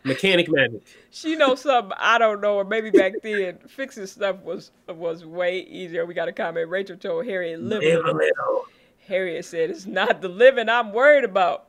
mechanic 0.04 0.50
magic. 0.50 0.82
she 1.10 1.36
knows 1.36 1.60
something 1.60 1.96
I 1.98 2.18
don't 2.18 2.40
know, 2.40 2.56
or 2.56 2.64
maybe 2.64 2.90
back 2.90 3.14
then 3.22 3.58
fixing 3.68 4.06
stuff 4.06 4.36
was 4.42 4.70
was 4.88 5.24
way 5.24 5.60
easier. 5.60 6.06
We 6.06 6.14
got 6.14 6.28
a 6.28 6.32
comment. 6.32 6.68
Rachel 6.68 6.96
told 6.96 7.26
Harriet 7.26 7.60
living. 7.60 7.88
Live 7.88 8.04
a 8.04 8.12
little. 8.12 8.64
Harriet 9.06 9.44
said, 9.44 9.70
"It's 9.70 9.86
not 9.86 10.20
the 10.20 10.28
living 10.28 10.68
I'm 10.68 10.92
worried 10.92 11.24
about. 11.24 11.68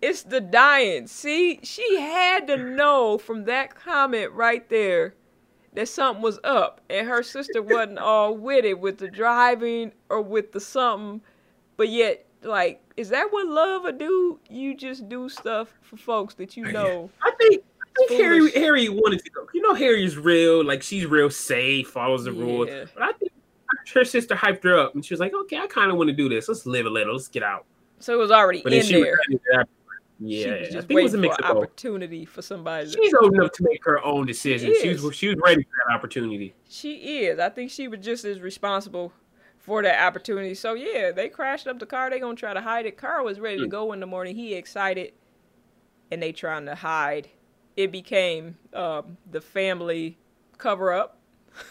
It's 0.00 0.22
the 0.22 0.40
dying." 0.40 1.06
See, 1.06 1.60
she 1.62 2.00
had 2.00 2.46
to 2.48 2.56
know 2.56 3.18
from 3.18 3.44
that 3.44 3.74
comment 3.74 4.32
right 4.32 4.68
there 4.68 5.14
that 5.74 5.88
something 5.88 6.22
was 6.22 6.40
up, 6.42 6.80
and 6.90 7.06
her 7.06 7.22
sister 7.22 7.62
wasn't 7.62 7.98
all 7.98 8.36
with 8.36 8.64
it 8.64 8.80
with 8.80 8.98
the 8.98 9.08
driving 9.08 9.92
or 10.08 10.20
with 10.20 10.52
the 10.52 10.60
something, 10.60 11.20
but 11.76 11.88
yet. 11.88 12.26
Like, 12.42 12.80
is 13.00 13.08
that 13.08 13.28
what 13.32 13.46
love 13.48 13.82
would 13.84 13.98
do? 13.98 14.38
You 14.48 14.76
just 14.76 15.08
do 15.08 15.28
stuff 15.28 15.72
for 15.82 15.96
folks 15.96 16.34
that 16.34 16.56
you 16.56 16.64
know. 16.72 17.10
I 17.22 17.30
think. 17.38 17.64
I 18.02 18.06
think 18.06 18.20
Harry, 18.20 18.50
Harry 18.52 18.88
wanted 18.88 19.24
to 19.24 19.30
go. 19.30 19.46
You 19.52 19.62
know, 19.62 19.74
Harry's 19.74 20.16
real. 20.16 20.64
Like 20.64 20.82
she's 20.82 21.06
real 21.06 21.28
safe, 21.28 21.88
follows 21.88 22.24
the 22.24 22.32
rules. 22.32 22.68
But 22.94 23.02
I 23.02 23.12
think 23.12 23.32
her 23.94 24.04
sister 24.04 24.34
hyped 24.36 24.62
her 24.64 24.78
up, 24.78 24.94
and 24.94 25.04
she 25.04 25.12
was 25.12 25.20
like, 25.20 25.34
"Okay, 25.34 25.58
I 25.58 25.66
kind 25.66 25.90
of 25.90 25.96
want 25.96 26.08
to 26.08 26.14
do 26.14 26.28
this. 26.28 26.48
Let's 26.48 26.66
live 26.66 26.86
a 26.86 26.90
little. 26.90 27.14
Let's 27.14 27.28
get 27.28 27.42
out." 27.42 27.64
So 27.98 28.14
it 28.14 28.18
was 28.18 28.30
already 28.30 28.62
But 28.62 28.72
in 28.74 28.84
she 28.84 28.96
was 28.96 29.04
there. 29.04 29.16
to- 29.62 29.66
she 30.22 30.44
yeah, 30.44 30.50
was 30.60 30.68
I 30.68 30.70
just 30.72 30.88
think 30.88 31.00
it 31.00 31.02
was 31.02 31.14
a 31.14 31.18
mix 31.18 31.36
for 31.36 31.44
of 31.46 31.56
opportunity 31.56 32.24
for 32.26 32.42
somebody. 32.42 32.90
She's 32.90 33.14
old 33.14 33.34
enough 33.34 33.52
to 33.52 33.62
make 33.64 33.82
her 33.84 34.04
own 34.04 34.26
decisions. 34.26 34.76
She 34.78 34.88
is. 34.88 35.02
was 35.02 35.16
she 35.16 35.28
was 35.28 35.36
ready 35.44 35.62
for 35.62 35.70
that 35.88 35.94
opportunity. 35.94 36.54
She 36.68 37.24
is. 37.24 37.38
I 37.38 37.48
think 37.48 37.70
she 37.70 37.88
was 37.88 38.00
just 38.00 38.24
as 38.26 38.38
responsible 38.40 39.12
for 39.60 39.82
that 39.82 40.04
opportunity. 40.04 40.54
So 40.54 40.74
yeah, 40.74 41.12
they 41.12 41.28
crashed 41.28 41.66
up 41.66 41.78
the 41.78 41.86
car. 41.86 42.10
They 42.10 42.18
gonna 42.18 42.34
try 42.34 42.54
to 42.54 42.60
hide 42.60 42.86
it. 42.86 42.96
Carl 42.96 43.24
was 43.24 43.38
ready 43.38 43.58
to 43.58 43.66
Mm. 43.66 43.70
go 43.70 43.92
in 43.92 44.00
the 44.00 44.06
morning. 44.06 44.34
He 44.34 44.54
excited, 44.54 45.12
and 46.10 46.22
they 46.22 46.32
trying 46.32 46.66
to 46.66 46.74
hide. 46.74 47.28
It 47.76 47.92
became 47.92 48.58
um, 48.74 49.16
the 49.30 49.40
family 49.40 50.18
cover 50.58 50.92
up. 50.92 51.18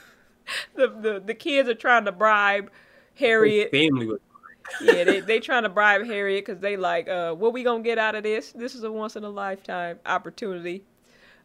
the, 0.76 0.88
the 0.88 1.24
the 1.26 1.34
kids 1.34 1.68
are 1.68 1.76
trying 1.76 2.06
to 2.06 2.12
bribe 2.12 2.72
Harriet. 3.16 3.72
Family 3.72 4.06
was 4.06 4.20
yeah, 4.82 5.04
they 5.04 5.20
they 5.20 5.40
trying 5.40 5.64
to 5.64 5.70
bribe 5.70 6.06
Harriet 6.06 6.46
because 6.46 6.62
they 6.62 6.78
like, 6.78 7.08
uh, 7.10 7.34
what 7.34 7.54
we 7.54 7.64
gonna 7.64 7.84
get 7.84 7.98
out 7.98 8.16
of 8.16 8.24
this? 8.24 8.52
This 8.52 8.76
is 8.76 8.84
a 8.84 8.92
once 8.92 9.16
in 9.16 9.24
a 9.24 9.30
lifetime 9.30 10.00
opportunity, 10.06 10.84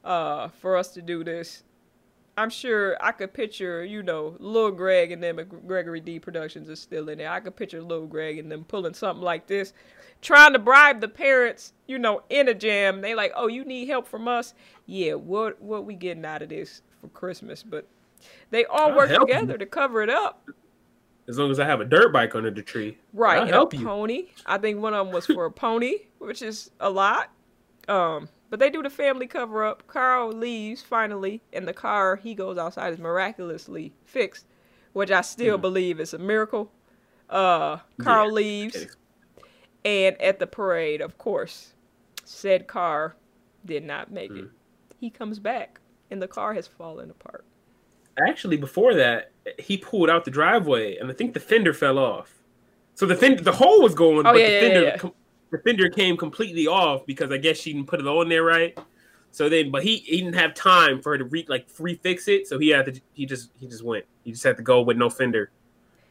uh, 0.05 0.49
for 0.49 0.77
us 0.77 0.93
to 0.95 1.03
do 1.03 1.25
this. 1.25 1.63
I'm 2.37 2.51
sure 2.51 2.97
I 3.01 3.13
could 3.13 3.33
picture, 3.33 3.85
you 3.85 4.03
know, 4.03 4.37
Lil 4.41 4.73
Greg 4.73 5.13
and 5.13 5.23
them 5.23 5.39
at 5.39 5.67
Gregory 5.67 6.01
D 6.01 6.19
Productions 6.19 6.69
is 6.69 6.81
still 6.81 7.09
in 7.09 7.19
there. 7.19 7.31
I 7.31 7.41
could 7.41 7.57
picture 7.57 7.81
Lil 7.83 8.07
Greg 8.07 8.39
and 8.39 8.51
them 8.51 8.65
pulling 8.65 8.95
something 8.95 9.23
like 9.25 9.47
this, 9.47 9.73
trying 10.21 10.53
to 10.55 10.59
bribe 10.59 11.01
the 11.01 11.09
parents, 11.09 11.73
you 11.87 11.99
know, 11.99 12.23
in 12.31 12.49
a 12.49 12.55
jam. 12.55 13.01
They 13.01 13.15
like, 13.15 13.33
oh, 13.37 13.47
you 13.49 13.65
need 13.65 13.89
help 13.89 14.09
from 14.09 14.27
us? 14.29 14.55
Yeah, 14.87 15.15
what 15.15 15.61
what 15.63 15.85
we 15.85 15.95
getting 15.95 16.25
out 16.25 16.43
of 16.43 16.49
this 16.49 16.83
for 17.01 17.09
Christmas? 17.09 17.63
But 17.63 17.87
they 18.51 18.65
all 18.67 18.91
I'll 18.91 18.97
work 18.97 19.11
help 19.11 19.31
you. 19.33 19.35
together 19.35 19.57
to 19.59 19.67
cover 19.67 20.03
it 20.03 20.11
up. 20.11 20.43
as 21.29 21.39
long 21.39 21.51
as 21.51 21.61
I 21.61 21.67
have 21.67 21.81
a 21.81 21.85
dirt 21.85 22.13
bike 22.13 22.35
under 22.35 22.51
the 22.51 22.63
tree. 22.63 22.99
Right, 23.13 23.41
I'll 23.41 23.47
and 23.47 23.51
help 23.51 23.73
a 23.73 23.77
you. 23.77 23.85
pony. 23.85 24.27
I 24.47 24.59
think 24.59 24.81
one 24.81 24.95
of 24.95 25.07
them 25.07 25.15
was 25.15 25.27
for 25.27 25.45
a 25.47 25.51
pony, 25.51 25.99
which 26.19 26.43
is 26.43 26.71
a 26.81 26.91
lot. 26.91 27.31
Um, 27.89 28.29
but 28.51 28.59
they 28.61 28.71
do 28.71 28.83
the 28.83 28.91
family 28.91 29.27
cover 29.27 29.65
up. 29.65 29.87
Carl 29.87 30.31
leaves 30.33 30.83
finally, 30.83 31.43
and 31.53 31.67
the 31.67 31.73
car 31.73 32.17
he 32.17 32.35
goes 32.35 32.59
outside 32.59 32.93
is 32.93 32.99
miraculously 32.99 33.93
fixed, 34.05 34.47
which 34.93 35.11
I 35.11 35.23
still 35.23 35.57
Hmm. 35.57 35.63
believe 35.63 36.01
is 36.01 36.15
a 36.15 36.19
miracle. 36.19 36.71
Uh, 37.31 37.79
Carl 37.99 38.27
Yeah, 38.29 38.33
leaves, 38.33 38.87
and 39.85 40.21
at 40.21 40.39
the 40.39 40.47
parade, 40.47 41.01
of 41.01 41.19
course, 41.19 41.75
said 42.25 42.67
car 42.67 43.17
did 43.65 43.85
not 43.85 44.11
make 44.13 44.31
it. 44.31 44.45
Hmm. 44.45 44.47
He 45.01 45.11
comes 45.11 45.39
back, 45.39 45.81
and 46.11 46.23
the 46.23 46.29
car 46.29 46.55
has 46.55 46.67
fallen 46.67 47.11
apart. 47.11 47.45
Actually, 48.29 48.57
before 48.57 48.95
that, 48.95 49.33
he 49.59 49.77
pulled 49.77 50.09
out 50.09 50.25
the 50.25 50.31
driveway, 50.31 50.97
and 50.97 51.11
I 51.11 51.15
think 51.15 51.35
the 51.35 51.41
fender 51.41 51.75
fell 51.75 51.99
off. 51.99 52.33
So 52.95 53.07
the 53.07 53.17
fender, 53.17 53.43
the 53.43 53.53
hole 53.53 53.83
was 53.83 53.95
going, 53.95 54.27
Oh, 54.27 54.33
but 54.33 54.37
yeah, 54.39 54.51
the 54.51 54.61
fender, 54.61 54.83
yeah, 54.83 54.87
yeah. 54.91 54.97
com- 54.99 55.15
the 55.55 55.63
fender 55.63 55.89
came 55.89 56.17
completely 56.17 56.67
off 56.67 57.07
because 57.07 57.31
I 57.31 57.37
guess 57.37 57.57
she 57.57 57.73
didn't 57.73 57.87
put 57.87 58.01
it 58.01 58.07
on 58.09 58.29
there 58.29 58.43
right. 58.43 58.77
So 59.31 59.49
then, 59.49 59.71
but 59.71 59.85
he, 59.85 59.99
he 59.99 60.19
didn't 60.19 60.35
have 60.35 60.53
time 60.53 61.01
for 61.01 61.13
her 61.13 61.19
to 61.19 61.25
re 61.25 61.45
like 61.49 61.69
refix 61.75 62.27
it, 62.27 62.49
so 62.49 62.59
he 62.59 62.71
had 62.71 62.87
to 62.87 63.01
he 63.13 63.25
just 63.25 63.51
he 63.61 63.69
just 63.69 63.85
went. 63.85 64.05
He 64.25 64.33
just 64.33 64.43
had 64.43 64.57
to 64.57 64.65
go 64.65 64.83
with 64.83 64.97
no 64.97 65.09
fender, 65.09 65.53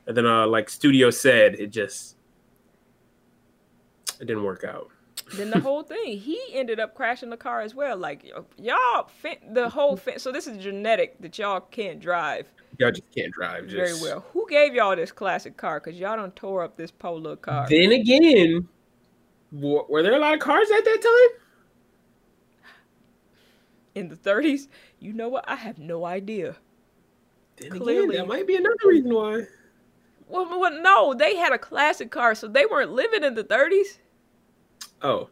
and 0.07 0.15
then 0.15 0.25
uh 0.25 0.47
like 0.47 0.69
studio 0.69 1.09
said, 1.09 1.55
it 1.55 1.67
just 1.67 2.15
it 4.21 4.25
didn't 4.27 4.43
work 4.43 4.63
out. 4.63 4.89
then 5.35 5.49
the 5.49 5.59
whole 5.59 5.83
thing, 5.83 6.17
he 6.17 6.39
ended 6.53 6.79
up 6.79 6.95
crashing 6.95 7.29
the 7.29 7.37
car 7.37 7.59
as 7.59 7.75
well. 7.75 7.97
Like 7.97 8.31
y'all, 8.57 9.09
the 9.51 9.69
whole 9.69 9.97
fin- 9.97 10.19
so 10.19 10.31
this 10.31 10.47
is 10.47 10.63
genetic 10.63 11.19
that 11.19 11.37
y'all 11.37 11.59
can't 11.59 11.99
drive 11.99 12.47
Y'all 12.79 12.91
just 12.91 13.11
can't 13.15 13.31
drive. 13.31 13.67
Just. 13.67 13.75
very 13.75 13.93
well. 14.01 14.25
Who 14.33 14.47
gave 14.49 14.73
y'all 14.73 14.95
this 14.95 15.11
classic 15.11 15.57
car? 15.57 15.79
Cause 15.79 15.93
y'all 15.93 16.17
done 16.17 16.31
tore 16.31 16.63
up 16.63 16.75
this 16.75 16.91
polo 16.91 17.35
car. 17.35 17.67
Then 17.69 17.91
again, 17.91 18.67
were, 19.53 19.83
were 19.87 20.03
there 20.03 20.15
a 20.15 20.19
lot 20.19 20.33
of 20.33 20.41
cars 20.41 20.69
at 20.69 20.83
that 20.83 21.01
time? 21.01 21.39
in 23.95 24.09
the 24.09 24.15
30s. 24.15 24.67
You 24.99 25.13
know 25.13 25.29
what? 25.29 25.45
I 25.47 25.55
have 25.55 25.77
no 25.77 26.05
idea. 26.05 26.55
Then 27.57 27.69
Clearly. 27.71 28.15
again, 28.15 28.17
that 28.21 28.27
might 28.27 28.47
be 28.47 28.55
another 28.55 28.75
reason 28.85 29.13
why. 29.13 29.43
Well, 30.27 30.59
well, 30.59 30.81
no, 30.81 31.13
they 31.13 31.35
had 31.35 31.53
a 31.53 31.57
classic 31.57 32.09
car, 32.09 32.33
so 32.33 32.47
they 32.47 32.65
weren't 32.65 32.91
living 32.91 33.23
in 33.23 33.35
the 33.35 33.43
30s. 33.43 33.99
Oh, 35.01 35.29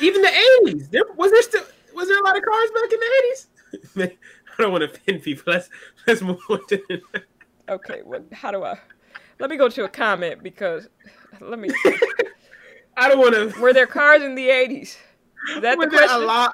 even 0.00 0.22
the 0.22 0.28
eighties. 0.28 0.88
There 0.90 1.02
was 1.16 1.32
there 1.32 1.42
still 1.42 1.64
was 1.94 2.06
there 2.06 2.20
a 2.20 2.24
lot 2.24 2.36
of 2.36 2.44
cars 2.44 2.70
back 2.70 2.92
in 2.92 3.00
the 3.00 3.10
eighties? 3.18 4.18
I 4.58 4.62
don't 4.62 4.70
want 4.70 4.82
to 4.82 4.90
offend 4.90 5.22
people. 5.22 5.52
Let's 5.52 5.68
let's 6.06 6.22
move 6.22 6.38
on 6.48 6.64
to. 6.68 7.00
Okay, 7.68 8.02
well, 8.04 8.24
how 8.32 8.50
do 8.52 8.62
I? 8.64 8.78
Let 9.40 9.50
me 9.50 9.56
go 9.56 9.68
to 9.68 9.84
a 9.84 9.88
comment 9.88 10.42
because 10.42 10.88
let 11.40 11.58
me. 11.58 11.68
I 12.96 13.08
don't 13.08 13.18
want 13.18 13.34
to. 13.34 13.60
Were 13.60 13.72
there 13.72 13.86
cars 13.86 14.22
in 14.22 14.34
the 14.34 14.48
80s? 14.48 14.80
Is 14.80 14.98
that 15.60 15.78
the 15.78 15.86
there 15.90 16.06
a 16.10 16.18
lot? 16.18 16.52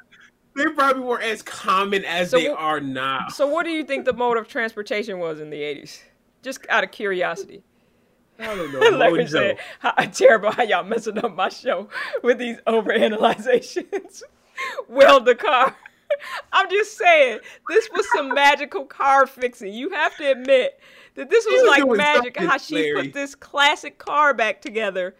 They 0.55 0.67
probably 0.67 1.03
weren't 1.03 1.25
as 1.25 1.43
common 1.43 2.05
as 2.05 2.31
So 2.31 2.39
they 2.39 2.49
what- 2.49 2.59
are 2.59 2.81
now. 2.81 3.29
So, 3.29 3.47
what 3.47 3.65
do 3.65 3.71
you 3.71 3.85
think 3.85 4.05
the 4.05 4.13
mode 4.13 4.39
of 4.39 4.49
transportation 4.49 5.19
was 5.19 5.41
in 5.41 5.51
the 5.51 5.61
80s? 5.61 6.01
Just 6.43 6.61
out 6.69 6.85
of 6.85 6.91
curiosity. 6.91 7.63
I 8.39 8.55
don't 8.55 8.73
know. 8.73 8.79
Larry 8.97 9.25
Mojo. 9.25 9.29
said, 9.31 9.59
how, 9.81 9.93
terrible 10.13 10.53
how 10.53 10.63
y'all 10.63 10.85
messing 10.85 11.19
up 11.19 11.35
my 11.35 11.49
show 11.49 11.89
with 12.23 12.39
these 12.39 12.57
overanalyzations. 12.67 14.23
Weld 14.89 15.25
the 15.25 15.35
car. 15.35 15.77
I'm 16.53 16.71
just 16.71 16.97
saying, 16.97 17.41
this 17.69 17.89
was 17.95 18.07
some 18.15 18.35
magical 18.35 18.85
car 18.85 19.27
fixing. 19.27 19.73
You 19.73 19.91
have 19.91 20.17
to 20.17 20.31
admit 20.31 20.81
that 21.15 21.31
this 21.31 21.45
was 21.47 21.63
was 21.63 21.69
like 21.69 21.97
magic 21.97 22.37
how 22.37 22.59
she 22.59 22.93
put 22.95 23.13
this 23.13 23.35
classic 23.35 23.99
car 23.99 24.33
back 24.35 24.61
together, 24.63 25.15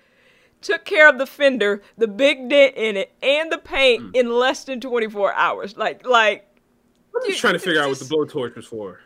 took 0.61 0.85
care 0.85 1.09
of 1.09 1.19
the 1.19 1.27
fender, 1.27 1.83
the 1.97 2.09
big 2.09 2.49
dent 2.49 2.75
in 2.77 2.97
it, 2.97 3.13
and 3.23 3.51
the 3.53 3.59
paint 3.59 4.03
Hmm. 4.03 4.11
in 4.15 4.31
less 4.31 4.65
than 4.65 4.81
24 4.81 5.33
hours. 5.35 5.77
Like, 5.77 6.07
like 6.07 6.47
I'm 7.15 7.23
just 7.27 7.41
trying 7.41 7.55
to 7.55 7.59
figure 7.59 7.81
out 7.83 7.89
what 7.89 7.99
the 7.99 8.05
blowtorch 8.05 8.57
was 8.57 8.67
for. 8.67 9.01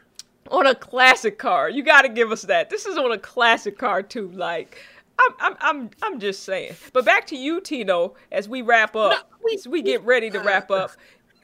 on 0.50 0.66
a 0.66 0.74
classic 0.74 1.38
car. 1.38 1.70
You 1.70 1.82
got 1.82 2.02
to 2.02 2.08
give 2.08 2.30
us 2.32 2.42
that. 2.42 2.68
This 2.70 2.84
is 2.86 2.96
on 2.98 3.12
a 3.12 3.18
classic 3.18 3.78
car 3.78 4.02
too. 4.02 4.28
Like, 4.28 4.78
I'm, 5.18 5.32
I'm, 5.40 5.56
I'm, 5.60 5.90
I'm 6.02 6.20
just 6.20 6.42
saying. 6.42 6.74
But 6.92 7.04
back 7.04 7.26
to 7.28 7.36
you, 7.36 7.60
Tino, 7.60 8.14
as 8.32 8.48
we 8.48 8.60
wrap 8.62 8.96
up, 8.96 9.12
No, 9.12 9.36
we- 9.44 9.54
as 9.54 9.66
we 9.68 9.82
get 9.82 10.02
ready 10.04 10.30
to 10.30 10.40
wrap 10.40 10.70
up. 10.82 10.92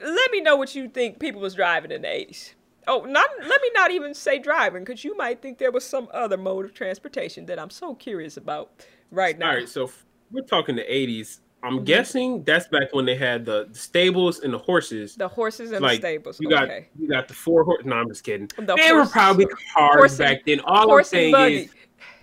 Let 0.01 0.31
me 0.31 0.41
know 0.41 0.57
what 0.57 0.75
you 0.75 0.89
think 0.89 1.19
people 1.19 1.41
was 1.41 1.55
driving 1.55 1.91
in 1.91 2.03
the 2.03 2.09
80s. 2.09 2.53
Oh, 2.87 3.01
not 3.05 3.29
let 3.41 3.61
me 3.61 3.71
not 3.75 3.91
even 3.91 4.15
say 4.15 4.39
driving, 4.39 4.83
because 4.85 5.05
you 5.05 5.17
might 5.17 5.43
think 5.43 5.59
there 5.59 5.71
was 5.73 5.85
some 5.85 6.09
other 6.13 6.37
mode 6.39 6.65
of 6.65 6.73
transportation 6.73 7.45
that 7.47 7.59
I'm 7.59 7.69
so 7.71 7.95
curious 7.95 8.37
about 8.37 8.71
right 9.11 9.39
now. 9.39 9.51
All 9.51 9.55
right, 9.57 9.69
so 9.69 9.91
we're 10.31 10.43
talking 10.43 10.77
the 10.77 10.83
'80s. 10.83 11.41
I'm 11.63 11.81
Mhm. 11.81 11.85
guessing 11.87 12.45
that's 12.45 12.69
back 12.69 12.93
when 12.95 13.05
they 13.05 13.17
had 13.17 13.45
the, 13.45 13.69
stables 13.73 14.41
and 14.41 14.55
the 14.55 14.59
horses. 14.59 15.17
The 15.17 15.27
horses 15.27 15.73
and 15.73 15.83
like 15.83 16.01
the 16.01 16.07
stables. 16.07 16.41
you 16.41 16.49
got 16.49 16.65
okay. 16.65 16.89
you 16.99 17.09
got 17.09 17.27
the 17.27 17.35
four 17.35 17.65
horse. 17.65 17.85
No, 17.85 17.97
I'm 17.97 18.09
just 18.09 18.23
kidding. 18.23 18.49
The 18.57 18.77
they 18.77 18.93
were 18.93 19.07
probably 19.07 19.47
cars 19.75 19.97
horse 19.97 20.19
back 20.19 20.45
then. 20.47 20.61
All 20.61 20.97
I'm 20.97 21.05
saying 21.05 21.33
buggy. 21.33 21.55
is 21.63 21.75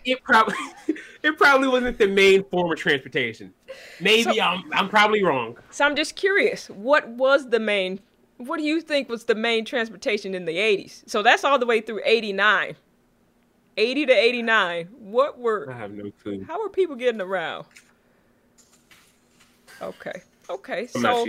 it 0.05 0.23
probably 0.23 0.55
it 1.23 1.37
probably 1.37 1.67
wasn't 1.67 1.97
the 1.97 2.07
main 2.07 2.45
form 2.45 2.71
of 2.71 2.77
transportation. 2.77 3.53
Maybe 3.99 4.23
So- 4.23 4.39
I'm 4.41 4.63
I'm 4.71 4.87
probably 4.87 5.21
wrong. 5.23 5.57
So 5.69 5.83
I'm 5.85 5.95
just 5.97 6.15
curious, 6.15 6.69
what 6.69 7.05
was 7.09 7.49
the 7.49 7.59
main 7.59 7.99
what 8.37 8.57
do 8.57 8.63
you 8.63 8.79
think 8.81 9.07
was 9.09 9.23
the 9.25 9.35
main 9.35 9.63
transportation 9.65 10.33
in 10.35 10.43
the 10.45 10.57
80s? 10.57 11.03
So 11.07 11.23
that's 11.23 11.43
all 11.45 11.57
the 11.57 11.65
way 11.65 11.79
through 11.81 12.01
89. 12.03 12.75
80 13.77 14.05
to 14.07 14.13
89. 14.13 14.87
What 14.99 15.39
were 15.39 15.71
I 15.71 15.77
have 15.77 15.91
no 15.91 16.11
clue. 16.23 16.43
How 16.47 16.61
were 16.61 16.69
people 16.69 16.95
getting 16.95 17.21
around? 17.21 17.65
Okay. 19.81 20.21
Okay. 20.49 20.87
I'm 20.95 21.01
so 21.01 21.25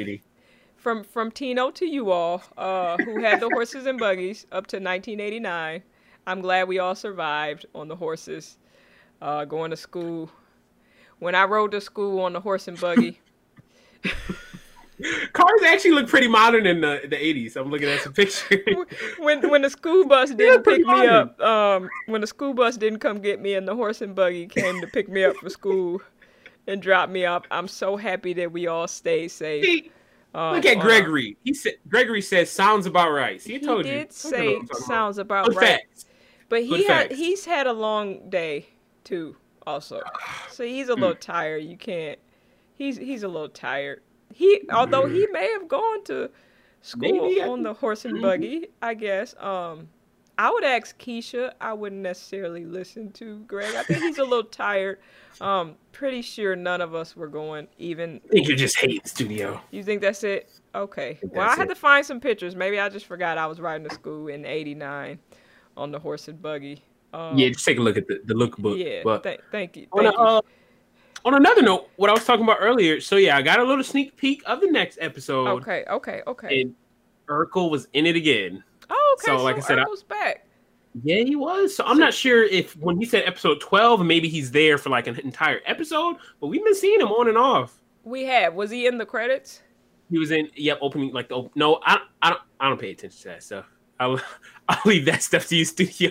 from 0.77 1.03
from 1.03 1.31
Tino 1.31 1.71
to 1.73 1.87
you 1.87 2.11
all, 2.11 2.43
uh, 2.57 2.97
who 2.99 3.21
had 3.21 3.41
the 3.41 3.49
horses 3.49 3.87
and 3.87 3.99
buggies 3.99 4.47
up 4.53 4.67
to 4.69 4.77
1989. 4.77 5.83
I'm 6.29 6.41
glad 6.41 6.69
we 6.69 6.79
all 6.79 6.95
survived 6.95 7.67
on 7.75 7.89
the 7.89 7.97
horses, 7.97 8.57
uh, 9.23 9.45
going 9.45 9.71
to 9.71 9.77
school. 9.77 10.31
When 11.19 11.35
I 11.35 11.45
rode 11.45 11.71
to 11.73 11.81
school 11.81 12.21
on 12.21 12.33
the 12.35 12.41
horse 12.41 12.69
and 12.69 12.79
buggy, 12.79 13.21
Cars 15.33 15.63
actually 15.67 15.93
look 15.93 16.09
pretty 16.09 16.29
modern 16.29 16.67
in 16.67 16.81
the 16.81 17.03
the 17.09 17.17
80s. 17.17 17.57
I'm 17.57 17.71
looking 17.71 17.89
at 17.89 18.01
some 18.03 18.13
pictures. 18.13 18.61
when 19.17 19.49
when 19.49 19.63
the 19.63 19.71
school 19.71 20.05
bus 20.07 20.31
didn't 20.31 20.63
pick 20.65 20.85
me 20.85 21.07
up, 21.07 21.41
um, 21.41 21.91
when 22.07 22.21
the 22.21 22.27
school 22.27 22.55
bus 22.55 22.77
didn't 22.77 22.99
come 23.01 23.21
get 23.21 23.41
me 23.41 23.55
and 23.55 23.67
the 23.67 23.75
horse 23.75 24.01
and 24.03 24.15
buggy 24.15 24.47
came 24.47 24.81
to 24.81 24.87
pick 24.89 25.09
me 25.09 25.25
up 25.25 25.37
for 25.37 25.51
school 25.51 26.03
and 26.67 26.83
drop 26.83 27.11
me 27.11 27.25
off, 27.27 27.45
I'm 27.51 27.69
so 27.69 27.97
happy 27.97 28.33
that 28.35 28.53
we 28.53 28.67
all 28.67 28.89
stayed 28.89 29.29
safe. 29.31 29.69
See, 29.69 29.91
Um, 30.35 30.57
Look 30.57 30.67
at 30.67 30.79
Gregory. 30.79 31.39
He 31.43 31.55
said 31.55 31.75
Gregory 31.89 32.23
says 32.23 32.51
sounds 32.51 32.87
about 32.87 33.11
right. 33.11 33.43
I 33.43 33.49
He 33.49 33.59
told 33.59 33.87
you. 33.87 33.93
did 33.93 34.13
say 34.13 34.67
sounds 34.73 35.19
about 35.19 35.51
Good 35.51 35.55
right. 35.55 35.81
facts. 35.81 36.07
But 36.49 36.65
he 36.65 36.85
Good 36.85 36.87
had 36.87 37.09
facts. 37.09 37.17
he's 37.17 37.45
had 37.47 37.67
a 37.67 37.73
long 37.73 38.31
day 38.31 38.69
too, 39.05 39.37
also. 39.67 40.07
So 40.47 40.65
he's 40.65 40.89
a 40.89 40.95
Hmm. 40.95 41.03
little 41.03 41.17
tired. 41.17 41.65
You 41.65 41.77
can't. 41.77 42.19
He's 42.75 42.97
he's 42.99 43.23
a 43.25 43.29
little 43.29 43.49
tired. 43.51 44.03
He 44.33 44.63
although 44.73 45.07
he 45.07 45.27
may 45.29 45.51
have 45.53 45.69
gone 45.69 46.05
to 46.05 46.31
school 46.83 47.01
Maybe, 47.29 47.41
I 47.43 47.49
on 47.49 47.63
the 47.63 47.75
horse 47.75 48.05
and 48.05 48.21
buggy. 48.21 48.69
I 48.83 48.95
guess. 48.95 49.35
Um, 49.39 49.89
I 50.39 50.51
would 50.51 50.65
ask 50.65 50.99
Keisha. 51.01 51.53
I 51.63 51.73
wouldn't 51.73 52.03
necessarily 52.03 52.67
listen 52.67 53.11
to 53.13 53.39
Greg. 53.41 53.75
I 53.75 53.83
think 53.85 54.01
he's 54.03 54.19
a 54.19 54.25
little 54.25 54.45
tired. 54.45 54.99
Um, 55.41 55.77
pretty 55.93 56.21
sure 56.21 56.55
none 56.55 56.83
of 56.83 56.95
us 56.95 57.17
were 57.17 57.29
going. 57.29 57.69
Even 57.79 58.21
I 58.27 58.29
think 58.29 58.49
you're 58.49 58.57
just 58.57 58.77
hating 58.79 59.01
studio. 59.05 59.59
you 59.71 59.83
think 59.83 60.03
that's 60.03 60.23
it? 60.25 60.51
Okay. 60.75 61.15
think 61.15 61.33
Well, 61.35 61.49
I 61.49 61.55
had 61.55 61.67
it. 61.67 61.69
to 61.71 61.75
find 61.75 62.05
some 62.05 62.21
pictures. 62.21 62.55
Maybe 62.55 62.79
I 62.79 62.91
just 62.91 63.07
forgot 63.07 63.39
I 63.39 63.47
was 63.47 63.61
riding 63.61 63.89
to 63.89 63.95
school 63.95 64.29
in 64.29 64.45
'89 64.45 65.19
on 65.79 65.91
the 65.91 65.99
horse 65.99 66.29
and 66.29 66.41
buggy. 66.43 66.83
Um, 67.15 67.39
yeah, 67.39 67.49
just 67.49 67.65
take 67.65 67.79
a 67.79 67.83
look 67.83 67.97
at 67.97 68.07
the, 68.07 68.21
the 68.27 68.35
lookbook. 68.35 68.79
yeah. 68.79 69.01
But 69.03 69.23
th- 69.23 69.41
thank 69.51 69.77
you. 69.79 69.87
on, 69.93 70.03
Thank 70.05 70.17
you. 70.19 70.23
uh, 70.23 70.41
on 71.27 71.35
another 71.35 71.61
note, 71.61 71.91
what 71.97 72.09
I 72.09 72.13
was 72.13 72.25
talking 72.25 72.45
about 72.45 72.59
earlier. 72.61 73.01
So 73.01 73.17
yeah, 73.17 73.37
I 73.37 73.43
got 73.43 73.59
a 73.59 73.65
little 73.65 73.85
sneak 73.85 74.17
peek 74.17 74.43
of 74.47 74.61
the 74.61 74.71
next 74.71 74.97
episode, 75.01 75.49
okay. 75.61 75.85
Okay. 75.91 76.23
Okay. 76.27 76.63
and 76.63 76.75
Urkel 77.29 77.71
was 77.71 77.89
in 77.93 78.07
it 78.07 78.17
again. 78.17 78.63
oh, 78.89 79.17
okay. 79.19 79.33
so, 79.33 79.39
So, 79.39 79.45
like 79.45 79.57
I 79.57 79.61
said, 79.61 79.79
I- 79.81 79.85
Urkel's 79.85 80.05
back. 80.05 80.47
Yeah, 81.03 81.25
he 81.25 81.37
was. 81.37 81.77
So 81.77 81.85
I'm 81.85 81.99
not 81.99 82.15
sure 82.15 82.45
if 82.45 82.75
when 82.79 82.99
he 82.99 83.05
said 83.05 83.25
episode 83.27 83.61
12, 83.61 84.07
maybe 84.07 84.29
he's 84.31 84.51
there 84.51 84.79
for 84.79 84.89
like 84.89 85.07
an 85.07 85.19
entire 85.21 85.61
episode. 85.67 86.17
But 86.41 86.47
we've 86.47 86.65
been 86.65 86.75
seeing 86.75 87.01
him 87.03 87.09
on 87.09 87.29
and 87.29 87.37
off. 87.37 87.83
We 88.05 88.25
have. 88.25 88.55
Was 88.55 88.71
he 88.71 88.87
in 88.87 88.97
the 88.97 89.05
credits? 89.05 89.63
He 90.11 90.19
was 90.19 90.31
in, 90.31 90.49
yep, 90.55 90.79
opening 90.81 91.13
like 91.13 91.29
the 91.29 91.51
no, 91.55 91.81
I, 91.85 91.99
I 92.23 92.31
don't, 92.31 92.41
I 92.61 92.69
don't 92.71 92.81
pay 92.81 92.93
attention 92.93 93.19
to 93.23 93.29
that 93.29 93.43
stuff. 93.43 93.67
I'll, 94.01 94.21
I'll 94.69 94.81
leave 94.85 95.05
that 95.07 95.23
stuff 95.23 95.47
to 95.49 95.57
you, 95.57 95.65
studio. 95.65 96.11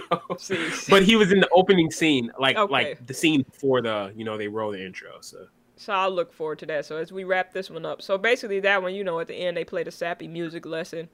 But 0.87 1.03
he 1.03 1.15
was 1.15 1.31
in 1.31 1.39
the 1.39 1.49
opening 1.53 1.91
scene, 1.91 2.31
like 2.39 2.57
Okay. 2.57 2.71
like 2.71 3.05
the 3.05 3.13
scene 3.13 3.43
before 3.43 3.81
the 3.81 4.13
you 4.15 4.23
know 4.25 4.37
they 4.37 4.47
roll 4.47 4.71
the 4.71 4.83
intro. 4.85 5.17
So 5.21 5.47
So 5.77 5.93
I'll 5.93 6.11
look 6.11 6.33
forward 6.33 6.59
to 6.59 6.65
that. 6.67 6.85
So 6.85 6.97
as 6.97 7.11
we 7.11 7.23
wrap 7.23 7.51
this 7.53 7.69
one 7.69 7.85
up, 7.85 8.01
so 8.01 8.17
basically 8.17 8.59
that 8.61 8.81
one, 8.81 8.95
you 8.95 9.03
know, 9.03 9.19
at 9.19 9.27
the 9.27 9.35
end 9.35 9.57
they 9.57 9.65
played 9.65 9.87
a 9.87 9.91
sappy 9.91 10.27
music 10.27 10.65
lesson, 10.65 11.09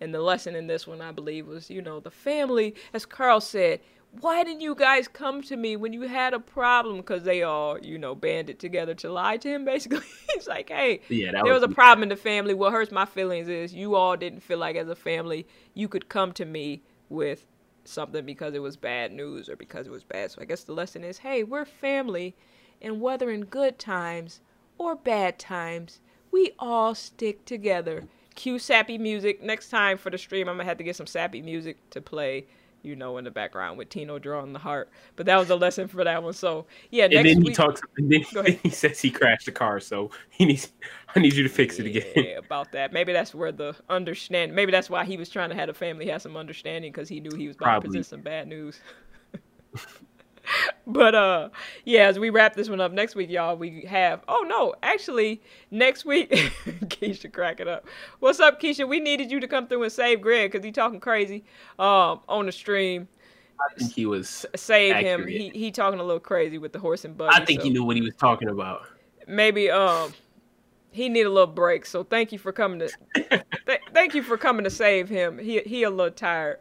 and 0.00 0.14
the 0.14 0.20
lesson 0.20 0.54
in 0.54 0.66
this 0.66 0.86
one, 0.86 1.00
I 1.00 1.12
believe, 1.12 1.46
was 1.46 1.70
you 1.70 1.82
know 1.82 2.00
the 2.00 2.10
family, 2.10 2.74
as 2.92 3.06
Carl 3.06 3.40
said. 3.40 3.80
Why 4.20 4.44
didn't 4.44 4.60
you 4.60 4.74
guys 4.74 5.08
come 5.08 5.42
to 5.42 5.56
me 5.56 5.76
when 5.76 5.92
you 5.92 6.02
had 6.02 6.32
a 6.32 6.38
problem? 6.38 6.98
Because 6.98 7.24
they 7.24 7.42
all, 7.42 7.78
you 7.78 7.98
know, 7.98 8.14
banded 8.14 8.58
together 8.58 8.94
to 8.94 9.10
lie 9.10 9.36
to 9.38 9.48
him. 9.48 9.64
Basically, 9.66 10.06
he's 10.32 10.46
like, 10.46 10.68
"Hey, 10.68 11.00
yeah, 11.08 11.32
there 11.32 11.52
was 11.52 11.62
a 11.62 11.68
problem 11.68 12.02
in 12.02 12.08
the 12.08 12.16
family. 12.16 12.54
What 12.54 12.72
hurts 12.72 12.92
my 12.92 13.04
feelings 13.04 13.48
is 13.48 13.74
you 13.74 13.94
all 13.94 14.16
didn't 14.16 14.40
feel 14.40 14.58
like 14.58 14.76
as 14.76 14.88
a 14.88 14.96
family 14.96 15.46
you 15.74 15.88
could 15.88 16.08
come 16.08 16.32
to 16.32 16.44
me 16.44 16.82
with 17.08 17.46
something 17.84 18.24
because 18.24 18.54
it 18.54 18.62
was 18.62 18.76
bad 18.76 19.12
news 19.12 19.48
or 19.48 19.56
because 19.56 19.86
it 19.86 19.90
was 19.90 20.04
bad. 20.04 20.30
So 20.30 20.40
I 20.40 20.44
guess 20.44 20.64
the 20.64 20.72
lesson 20.72 21.04
is, 21.04 21.18
hey, 21.18 21.42
we're 21.42 21.64
family, 21.64 22.34
and 22.82 23.00
whether 23.00 23.30
in 23.30 23.44
good 23.44 23.78
times 23.78 24.40
or 24.78 24.94
bad 24.94 25.38
times, 25.38 26.00
we 26.30 26.52
all 26.58 26.94
stick 26.94 27.44
together. 27.44 28.04
Cue 28.34 28.58
sappy 28.58 28.98
music. 28.98 29.42
Next 29.42 29.70
time 29.70 29.96
for 29.96 30.10
the 30.10 30.18
stream, 30.18 30.48
I'm 30.48 30.56
gonna 30.56 30.68
have 30.68 30.78
to 30.78 30.84
get 30.84 30.96
some 30.96 31.06
sappy 31.06 31.40
music 31.40 31.78
to 31.90 32.00
play. 32.00 32.46
You 32.86 32.94
know, 32.94 33.18
in 33.18 33.24
the 33.24 33.30
background 33.30 33.78
with 33.78 33.88
Tino 33.88 34.18
drawing 34.18 34.52
the 34.52 34.60
heart. 34.60 34.90
But 35.16 35.26
that 35.26 35.36
was 35.36 35.50
a 35.50 35.56
lesson 35.56 35.88
for 35.88 36.04
that 36.04 36.22
one. 36.22 36.32
So 36.32 36.66
yeah, 36.90 37.04
And 37.04 37.26
then 37.26 37.42
he 37.42 37.52
talks. 37.52 37.80
And 37.96 38.10
then, 38.10 38.58
he 38.62 38.70
says 38.70 39.00
he 39.00 39.10
crashed 39.10 39.46
the 39.46 39.52
car, 39.52 39.80
so 39.80 40.10
he 40.30 40.44
needs. 40.44 40.72
I 41.16 41.18
need 41.18 41.34
you 41.34 41.42
to 41.42 41.48
fix 41.48 41.78
it 41.78 41.86
again. 41.86 42.12
Yeah, 42.14 42.38
about 42.38 42.72
that. 42.72 42.92
Maybe 42.92 43.12
that's 43.12 43.34
where 43.34 43.50
the 43.50 43.74
understand. 43.88 44.54
Maybe 44.54 44.70
that's 44.70 44.88
why 44.88 45.04
he 45.04 45.16
was 45.16 45.28
trying 45.28 45.48
to 45.48 45.56
have 45.56 45.66
the 45.66 45.74
family 45.74 46.06
have 46.08 46.22
some 46.22 46.36
understanding 46.36 46.92
because 46.92 47.08
he 47.08 47.20
knew 47.20 47.34
he 47.36 47.48
was 47.48 47.56
about 47.56 47.82
to 47.82 47.88
present 47.88 48.06
some 48.06 48.20
bad 48.20 48.46
news. 48.46 48.78
but 50.86 51.14
uh, 51.14 51.48
yeah, 51.84 52.06
as 52.06 52.18
we 52.18 52.30
wrap 52.30 52.54
this 52.54 52.68
one 52.68 52.80
up 52.80 52.92
next 52.92 53.14
week, 53.14 53.30
y'all, 53.30 53.56
we 53.56 53.82
have. 53.82 54.22
Oh 54.28 54.44
no, 54.48 54.74
actually, 54.82 55.42
next 55.70 56.04
week, 56.04 56.30
Keisha 56.86 57.32
crack 57.32 57.60
it 57.60 57.68
up. 57.68 57.86
What's 58.20 58.40
up, 58.40 58.60
Keisha? 58.60 58.88
We 58.88 59.00
needed 59.00 59.30
you 59.30 59.40
to 59.40 59.48
come 59.48 59.66
through 59.66 59.82
and 59.84 59.92
save 59.92 60.20
Greg 60.20 60.52
because 60.52 60.64
he 60.64 60.72
talking 60.72 61.00
crazy 61.00 61.44
um 61.78 62.20
on 62.28 62.46
the 62.46 62.52
stream. 62.52 63.08
I 63.58 63.78
think 63.78 63.92
he 63.92 64.06
was. 64.06 64.44
Save 64.54 64.96
him. 64.96 65.26
He 65.26 65.50
he 65.50 65.70
talking 65.70 66.00
a 66.00 66.04
little 66.04 66.20
crazy 66.20 66.58
with 66.58 66.72
the 66.72 66.78
horse 66.78 67.04
and 67.04 67.16
buggy. 67.16 67.34
I 67.34 67.44
think 67.44 67.60
so 67.60 67.64
he 67.64 67.70
knew 67.70 67.84
what 67.84 67.96
he 67.96 68.02
was 68.02 68.14
talking 68.14 68.48
about. 68.48 68.82
maybe 69.26 69.70
um 69.70 70.12
he 70.90 71.08
need 71.10 71.26
a 71.26 71.30
little 71.30 71.46
break. 71.46 71.84
So 71.84 72.04
thank 72.04 72.32
you 72.32 72.38
for 72.38 72.52
coming 72.52 72.78
to 72.80 72.90
th- 73.66 73.80
thank 73.92 74.14
you 74.14 74.22
for 74.22 74.36
coming 74.36 74.64
to 74.64 74.70
save 74.70 75.08
him. 75.08 75.38
He 75.38 75.60
he 75.60 75.82
a 75.82 75.90
little 75.90 76.10
tired. 76.10 76.58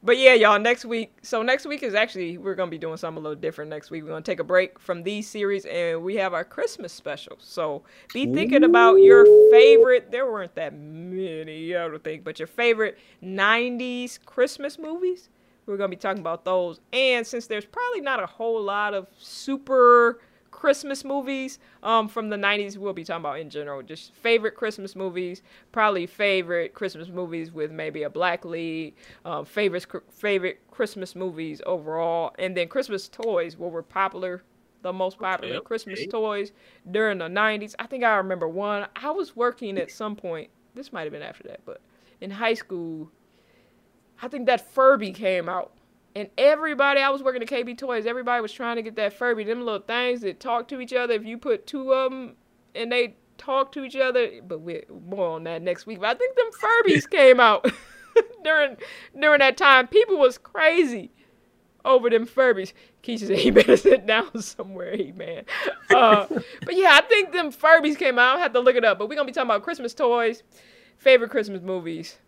But 0.00 0.16
yeah, 0.16 0.34
y'all, 0.34 0.60
next 0.60 0.84
week. 0.84 1.12
So 1.22 1.42
next 1.42 1.66
week 1.66 1.82
is 1.82 1.92
actually 1.92 2.38
we're 2.38 2.54
gonna 2.54 2.70
be 2.70 2.78
doing 2.78 2.96
something 2.96 3.20
a 3.20 3.22
little 3.22 3.40
different 3.40 3.68
next 3.68 3.90
week. 3.90 4.04
We're 4.04 4.10
gonna 4.10 4.22
take 4.22 4.38
a 4.38 4.44
break 4.44 4.78
from 4.78 5.02
these 5.02 5.28
series 5.28 5.64
and 5.64 6.02
we 6.04 6.14
have 6.16 6.34
our 6.34 6.44
Christmas 6.44 6.92
special. 6.92 7.36
So 7.40 7.82
be 8.14 8.32
thinking 8.32 8.62
about 8.62 8.96
your 8.96 9.24
favorite. 9.50 10.12
There 10.12 10.30
weren't 10.30 10.54
that 10.54 10.72
many, 10.72 11.74
I 11.74 11.88
don't 11.88 12.02
think, 12.04 12.22
but 12.22 12.38
your 12.38 12.46
favorite 12.46 12.96
'90s 13.22 14.24
Christmas 14.24 14.78
movies. 14.78 15.30
We're 15.66 15.76
gonna 15.76 15.88
be 15.88 15.96
talking 15.96 16.20
about 16.20 16.44
those. 16.44 16.80
And 16.92 17.26
since 17.26 17.48
there's 17.48 17.66
probably 17.66 18.00
not 18.00 18.22
a 18.22 18.26
whole 18.26 18.62
lot 18.62 18.94
of 18.94 19.08
super 19.18 20.20
Christmas 20.58 21.04
movies 21.04 21.60
um, 21.84 22.08
from 22.08 22.30
the 22.30 22.36
90s, 22.36 22.76
we'll 22.76 22.92
be 22.92 23.04
talking 23.04 23.20
about 23.22 23.38
in 23.38 23.48
general. 23.48 23.80
Just 23.80 24.12
favorite 24.12 24.56
Christmas 24.56 24.96
movies, 24.96 25.40
probably 25.70 26.04
favorite 26.04 26.74
Christmas 26.74 27.08
movies 27.10 27.52
with 27.52 27.70
maybe 27.70 28.02
a 28.02 28.10
black 28.10 28.44
lead, 28.44 28.94
um, 29.24 29.44
favorite, 29.44 29.86
favorite 30.10 30.60
Christmas 30.72 31.14
movies 31.14 31.62
overall, 31.64 32.34
and 32.40 32.56
then 32.56 32.66
Christmas 32.66 33.08
toys, 33.08 33.56
what 33.56 33.70
were 33.70 33.84
popular, 33.84 34.42
the 34.82 34.92
most 34.92 35.20
popular 35.20 35.54
Okay, 35.54 35.64
Christmas 35.64 36.00
okay. 36.00 36.10
toys 36.10 36.50
during 36.90 37.18
the 37.18 37.28
90s. 37.28 37.76
I 37.78 37.86
think 37.86 38.02
I 38.02 38.16
remember 38.16 38.48
one. 38.48 38.88
I 38.96 39.12
was 39.12 39.36
working 39.36 39.78
at 39.78 39.92
some 39.92 40.16
point, 40.16 40.50
this 40.74 40.92
might 40.92 41.04
have 41.04 41.12
been 41.12 41.22
after 41.22 41.44
that, 41.44 41.60
but 41.66 41.80
in 42.20 42.32
high 42.32 42.54
school, 42.54 43.12
I 44.20 44.26
think 44.26 44.46
that 44.46 44.72
Furby 44.72 45.12
came 45.12 45.48
out. 45.48 45.72
And 46.14 46.28
everybody, 46.36 47.00
I 47.00 47.10
was 47.10 47.22
working 47.22 47.42
at 47.42 47.48
KB 47.48 47.76
Toys, 47.76 48.06
everybody 48.06 48.40
was 48.40 48.52
trying 48.52 48.76
to 48.76 48.82
get 48.82 48.96
that 48.96 49.12
Furby. 49.12 49.44
Them 49.44 49.60
little 49.60 49.80
things 49.80 50.22
that 50.22 50.40
talk 50.40 50.68
to 50.68 50.80
each 50.80 50.92
other. 50.92 51.14
If 51.14 51.24
you 51.24 51.38
put 51.38 51.66
two 51.66 51.92
of 51.92 52.10
them 52.10 52.36
and 52.74 52.90
they 52.90 53.16
talk 53.36 53.72
to 53.72 53.84
each 53.84 53.96
other, 53.96 54.40
but 54.46 54.60
we're 54.60 54.84
more 55.08 55.28
on 55.28 55.44
that 55.44 55.62
next 55.62 55.86
week. 55.86 56.00
But 56.00 56.08
I 56.08 56.14
think 56.14 56.36
them 56.36 56.50
Furbies 56.60 57.08
came 57.10 57.40
out 57.40 57.70
during 58.44 58.76
during 59.18 59.38
that 59.38 59.56
time. 59.56 59.86
People 59.86 60.18
was 60.18 60.38
crazy 60.38 61.12
over 61.84 62.10
them 62.10 62.26
Furbies. 62.26 62.72
Keisha 63.02 63.28
said 63.28 63.38
he 63.38 63.50
better 63.50 63.76
sit 63.76 64.06
down 64.06 64.42
somewhere, 64.42 64.96
he 64.96 65.12
man. 65.12 65.44
Uh, 65.90 66.26
but 66.64 66.74
yeah, 66.76 66.90
I 66.92 67.00
think 67.02 67.32
them 67.32 67.52
Furbies 67.52 67.96
came 67.96 68.18
out. 68.18 68.36
I 68.36 68.40
have 68.40 68.52
to 68.52 68.60
look 68.60 68.76
it 68.76 68.84
up. 68.84 68.98
But 68.98 69.08
we're 69.08 69.16
gonna 69.16 69.26
be 69.26 69.32
talking 69.32 69.50
about 69.50 69.62
Christmas 69.62 69.94
toys, 69.94 70.42
favorite 70.98 71.30
Christmas 71.30 71.62
movies, 71.62 72.18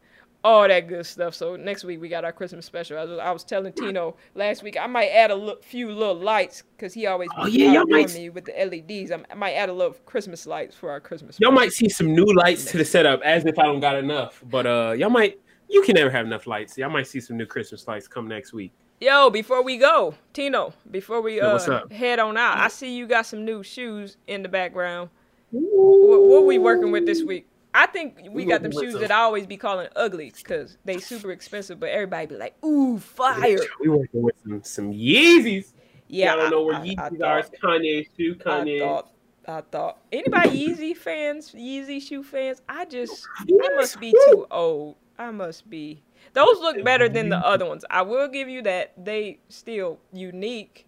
all 0.42 0.66
that 0.66 0.88
good 0.88 1.04
stuff. 1.06 1.34
So 1.34 1.56
next 1.56 1.84
week 1.84 2.00
we 2.00 2.08
got 2.08 2.24
our 2.24 2.32
Christmas 2.32 2.64
special. 2.66 2.98
I 2.98 3.04
was, 3.04 3.18
I 3.18 3.30
was 3.30 3.44
telling 3.44 3.72
Tino 3.72 4.16
last 4.34 4.62
week 4.62 4.76
I 4.80 4.86
might 4.86 5.08
add 5.08 5.30
a 5.30 5.56
few 5.62 5.92
little 5.92 6.14
lights 6.14 6.62
because 6.76 6.94
he 6.94 7.06
always 7.06 7.28
Oh, 7.36 7.46
yeah, 7.46 7.72
y'all 7.72 7.86
might- 7.86 8.14
me 8.14 8.30
with 8.30 8.46
the 8.46 8.52
LEDs. 8.52 9.10
I'm, 9.10 9.26
I 9.30 9.34
might 9.34 9.52
add 9.52 9.68
a 9.68 9.72
little 9.72 9.94
Christmas 10.06 10.46
lights 10.46 10.74
for 10.74 10.90
our 10.90 11.00
Christmas. 11.00 11.38
Y'all 11.40 11.52
might 11.52 11.72
see 11.72 11.88
some 11.88 12.14
new 12.14 12.26
lights 12.34 12.64
to 12.66 12.78
the 12.78 12.84
setup, 12.84 13.20
as 13.22 13.44
if 13.44 13.58
I 13.58 13.64
don't 13.64 13.80
got 13.80 13.96
enough. 13.96 14.42
But 14.48 14.66
uh, 14.66 14.94
y'all 14.96 15.10
might. 15.10 15.38
You 15.68 15.82
can 15.82 15.94
never 15.94 16.10
have 16.10 16.26
enough 16.26 16.48
lights. 16.48 16.76
Y'all 16.76 16.90
might 16.90 17.06
see 17.06 17.20
some 17.20 17.36
new 17.36 17.46
Christmas 17.46 17.86
lights 17.86 18.08
come 18.08 18.26
next 18.26 18.52
week. 18.52 18.72
Yo, 19.00 19.30
before 19.30 19.62
we 19.62 19.76
go, 19.78 20.14
Tino, 20.32 20.74
before 20.90 21.20
we 21.22 21.40
uh, 21.40 21.56
up? 21.56 21.92
head 21.92 22.18
on 22.18 22.36
out, 22.36 22.58
I 22.58 22.68
see 22.68 22.94
you 22.96 23.06
got 23.06 23.24
some 23.24 23.44
new 23.44 23.62
shoes 23.62 24.16
in 24.26 24.42
the 24.42 24.48
background. 24.48 25.10
What, 25.52 26.22
what 26.22 26.44
we 26.44 26.58
working 26.58 26.90
with 26.90 27.06
this 27.06 27.22
week? 27.22 27.46
I 27.72 27.86
think 27.86 28.18
we 28.30 28.44
got 28.44 28.62
them 28.62 28.72
shoes 28.72 28.94
that 28.94 29.10
I 29.10 29.18
always 29.18 29.46
be 29.46 29.56
calling 29.56 29.88
ugly 29.96 30.32
because 30.36 30.76
they 30.84 30.98
super 30.98 31.30
expensive, 31.30 31.78
but 31.78 31.90
everybody 31.90 32.26
be 32.26 32.36
like, 32.36 32.54
"Ooh, 32.64 32.98
fire!" 32.98 33.58
We 33.80 33.88
working 33.88 34.22
with 34.22 34.34
some 34.42 34.62
some 34.64 34.92
Yeezys. 34.92 35.72
Yeah, 36.08 36.32
I 36.32 36.36
don't 36.36 36.50
know 36.50 36.64
where 36.64 36.76
I, 36.76 36.86
Yeezys 36.86 37.22
I 37.22 37.26
are. 37.26 37.38
It's 37.38 37.50
Kanye 37.62 38.08
shoe. 38.16 38.34
Kanye. 38.34 38.76
I 38.76 38.86
thought, 38.86 39.10
I 39.46 39.60
thought 39.60 39.98
anybody 40.10 40.66
Yeezy 40.66 40.96
fans, 40.96 41.52
Yeezy 41.52 42.02
shoe 42.02 42.24
fans. 42.24 42.62
I 42.68 42.84
just, 42.84 43.26
I 43.38 43.76
must 43.76 44.00
be 44.00 44.10
too 44.10 44.46
old. 44.50 44.96
I 45.18 45.30
must 45.30 45.68
be. 45.70 46.02
Those 46.32 46.58
look 46.60 46.82
better 46.84 47.08
than 47.08 47.28
the 47.28 47.38
other 47.38 47.66
ones. 47.66 47.84
I 47.90 48.02
will 48.02 48.28
give 48.28 48.48
you 48.48 48.62
that. 48.62 48.92
They 49.02 49.38
still 49.48 49.98
unique, 50.12 50.86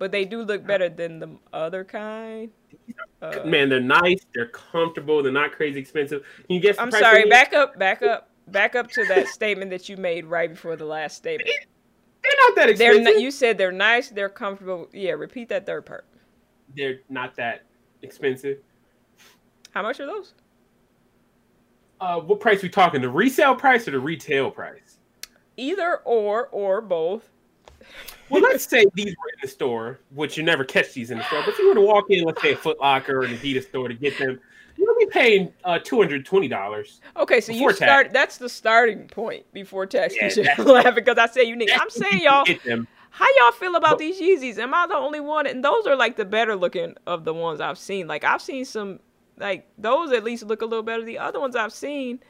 but 0.00 0.10
they 0.10 0.24
do 0.24 0.42
look 0.42 0.66
better 0.66 0.88
than 0.88 1.20
the 1.20 1.36
other 1.52 1.84
kind. 1.84 2.50
Uh, 3.20 3.40
Man, 3.44 3.68
they're 3.68 3.80
nice. 3.80 4.24
They're 4.34 4.48
comfortable. 4.48 5.22
They're 5.22 5.30
not 5.30 5.52
crazy 5.52 5.78
expensive. 5.78 6.24
Can 6.46 6.56
you 6.56 6.60
guess? 6.60 6.76
I'm 6.78 6.90
sorry. 6.90 7.28
Back 7.28 7.52
up. 7.52 7.78
Back 7.78 8.02
up. 8.02 8.30
Back 8.48 8.74
up 8.74 8.90
to 8.92 9.04
that 9.04 9.28
statement 9.28 9.70
that 9.70 9.90
you 9.90 9.98
made 9.98 10.24
right 10.24 10.50
before 10.50 10.74
the 10.74 10.86
last 10.86 11.18
statement. 11.18 11.50
They're 12.22 12.32
not 12.48 12.56
that 12.56 12.70
expensive. 12.70 13.04
They're 13.04 13.14
not, 13.14 13.20
you 13.20 13.30
said 13.30 13.58
they're 13.58 13.70
nice. 13.70 14.08
They're 14.08 14.30
comfortable. 14.30 14.88
Yeah. 14.92 15.12
Repeat 15.12 15.50
that 15.50 15.66
third 15.66 15.84
part. 15.84 16.06
They're 16.74 17.00
not 17.10 17.36
that 17.36 17.66
expensive. 18.00 18.58
How 19.72 19.82
much 19.82 20.00
are 20.00 20.06
those? 20.06 20.32
Uh, 22.00 22.20
what 22.20 22.40
price 22.40 22.62
we 22.62 22.70
talking? 22.70 23.02
The 23.02 23.10
resale 23.10 23.54
price 23.54 23.86
or 23.86 23.90
the 23.90 24.00
retail 24.00 24.50
price? 24.50 24.96
Either 25.58 25.98
or 26.06 26.48
or 26.48 26.80
both. 26.80 27.28
Well, 28.28 28.42
let's 28.42 28.64
say 28.68 28.84
these 28.94 29.06
were 29.06 29.28
in 29.28 29.38
the 29.42 29.48
store, 29.48 30.00
which 30.14 30.36
you 30.36 30.42
never 30.42 30.64
catch 30.64 30.92
these 30.92 31.10
in 31.10 31.18
the 31.18 31.24
store. 31.24 31.42
But 31.44 31.50
if 31.50 31.58
you 31.58 31.68
were 31.68 31.74
to 31.74 31.80
walk 31.80 32.06
in, 32.10 32.24
let's 32.24 32.40
say 32.40 32.52
a 32.52 32.56
Foot 32.56 32.80
Locker 32.80 33.20
or 33.20 33.24
an 33.24 33.36
Adidas 33.36 33.68
store 33.68 33.88
to 33.88 33.94
get 33.94 34.18
them, 34.18 34.38
you'll 34.76 34.98
be 34.98 35.06
paying 35.06 35.52
uh, 35.64 35.78
two 35.82 35.96
hundred 35.96 36.24
twenty 36.24 36.48
dollars. 36.48 37.00
Okay, 37.16 37.40
so 37.40 37.52
you 37.52 37.72
start. 37.72 38.06
Tax. 38.06 38.12
That's 38.12 38.36
the 38.38 38.48
starting 38.48 39.08
point 39.08 39.44
before 39.52 39.86
tax. 39.86 40.14
Yeah, 40.20 40.54
laughing 40.58 40.94
because 40.94 41.18
I 41.18 41.26
say 41.26 41.44
unique. 41.44 41.70
I'm 41.74 41.90
saying 41.90 42.22
y'all. 42.22 42.44
How 43.12 43.26
y'all 43.40 43.50
feel 43.50 43.74
about 43.74 43.98
these 43.98 44.20
Yeezys? 44.20 44.56
Am 44.58 44.72
I 44.72 44.86
the 44.86 44.94
only 44.94 45.18
one? 45.18 45.44
And 45.48 45.64
those 45.64 45.84
are 45.84 45.96
like 45.96 46.14
the 46.16 46.24
better 46.24 46.54
looking 46.54 46.94
of 47.08 47.24
the 47.24 47.34
ones 47.34 47.60
I've 47.60 47.76
seen. 47.76 48.06
Like 48.06 48.22
I've 48.22 48.40
seen 48.40 48.64
some, 48.64 49.00
like 49.36 49.68
those 49.76 50.12
at 50.12 50.22
least 50.22 50.44
look 50.44 50.62
a 50.62 50.64
little 50.64 50.84
better. 50.84 51.04
The 51.04 51.18
other 51.18 51.40
ones 51.40 51.56
I've 51.56 51.72
seen, 51.72 52.20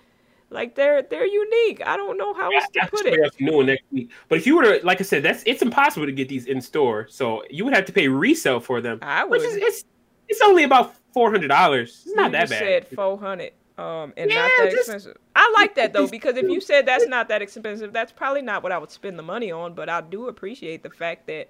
like 0.50 0.74
they're 0.74 1.02
they're 1.02 1.26
unique. 1.26 1.82
I 1.86 1.96
don't 1.96 2.18
know 2.18 2.34
how 2.34 2.50
else 2.50 2.66
to 2.74 2.86
put 2.88 3.06
it. 3.06 3.40
New 3.40 3.64
next 3.64 3.84
week. 3.90 4.10
But 4.28 4.38
if 4.38 4.46
you 4.46 4.56
were 4.56 4.64
to, 4.64 4.86
like 4.86 5.00
I 5.00 5.04
said, 5.04 5.22
that's 5.22 5.42
it's 5.46 5.62
impossible 5.62 6.06
to 6.06 6.12
get 6.12 6.28
these 6.28 6.46
in 6.46 6.60
store. 6.60 7.06
So 7.08 7.42
you 7.48 7.64
would 7.64 7.74
have 7.74 7.86
to 7.86 7.92
pay 7.92 8.08
resale 8.08 8.60
for 8.60 8.80
them. 8.80 8.98
I 9.02 9.24
would. 9.24 9.40
Which 9.40 9.48
is 9.48 9.56
it's 9.56 9.84
it's 10.28 10.40
only 10.42 10.64
about 10.64 10.94
four 11.14 11.30
hundred 11.30 11.48
dollars. 11.48 12.02
It's 12.04 12.14
not 12.14 12.26
you 12.26 12.32
that 12.32 12.50
bad. 12.50 12.58
Said 12.58 12.86
four 12.88 13.18
hundred. 13.18 13.52
Um, 13.78 14.12
and 14.18 14.30
yeah, 14.30 14.42
not 14.42 14.50
that 14.58 14.70
just, 14.72 14.76
expensive. 14.80 15.16
I 15.34 15.50
like 15.56 15.74
that 15.76 15.94
though 15.94 16.06
because 16.06 16.36
if 16.36 16.46
you 16.46 16.60
said 16.60 16.84
that's 16.84 17.06
not 17.06 17.28
that 17.28 17.40
expensive, 17.40 17.94
that's 17.94 18.12
probably 18.12 18.42
not 18.42 18.62
what 18.62 18.72
I 18.72 18.78
would 18.78 18.90
spend 18.90 19.18
the 19.18 19.22
money 19.22 19.50
on. 19.50 19.72
But 19.72 19.88
I 19.88 20.02
do 20.02 20.28
appreciate 20.28 20.82
the 20.82 20.90
fact 20.90 21.26
that, 21.28 21.48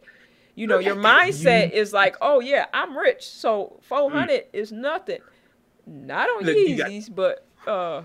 you 0.54 0.68
know, 0.68 0.78
your 0.78 0.94
mindset 0.94 1.72
is 1.72 1.92
like, 1.92 2.16
oh 2.20 2.38
yeah, 2.38 2.66
I'm 2.72 2.96
rich, 2.96 3.26
so 3.26 3.80
four 3.82 4.10
hundred 4.12 4.42
mm. 4.42 4.48
is 4.52 4.70
nothing. 4.70 5.20
Not 5.86 6.28
on 6.30 6.44
look, 6.44 6.56
Yeezys, 6.56 7.08
got- 7.08 7.16
but 7.16 7.46
uh, 7.68 8.02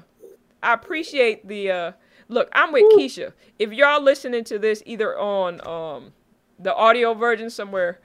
I 0.64 0.74
appreciate 0.74 1.48
the 1.48 1.72
uh. 1.72 1.92
Look, 2.28 2.50
I'm 2.54 2.72
with. 2.72 2.98
Keisha. 2.98 3.34
If 3.60 3.72
y'all 3.72 4.02
listening 4.02 4.44
to 4.46 4.58
this 4.58 4.82
either 4.86 5.18
on 5.18 5.66
um 5.68 6.12
the 6.60 6.74
audio 6.74 7.14
version 7.14 7.50
somewhere 7.50 8.00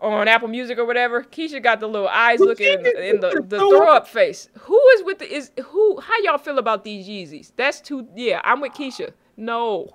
on 0.00 0.28
Apple 0.28 0.48
Music 0.48 0.78
or 0.78 0.84
whatever, 0.84 1.22
Keisha 1.22 1.62
got 1.62 1.80
the 1.80 1.86
little 1.86 2.08
eyes 2.08 2.40
looking 2.40 2.80
in, 2.80 2.96
in 2.96 3.20
the, 3.20 3.44
the 3.46 3.58
throw 3.58 3.94
up 3.94 4.08
face. 4.08 4.48
Who 4.60 4.80
is 4.96 5.04
with 5.04 5.18
the 5.18 5.32
is 5.32 5.50
who? 5.66 6.00
How 6.00 6.18
y'all 6.22 6.38
feel 6.38 6.58
about 6.58 6.84
these 6.84 7.06
Yeezys? 7.06 7.52
That's 7.56 7.80
too. 7.80 8.08
Yeah, 8.14 8.40
I'm 8.44 8.60
with 8.60 8.72
Keisha. 8.72 9.12
No, 9.36 9.88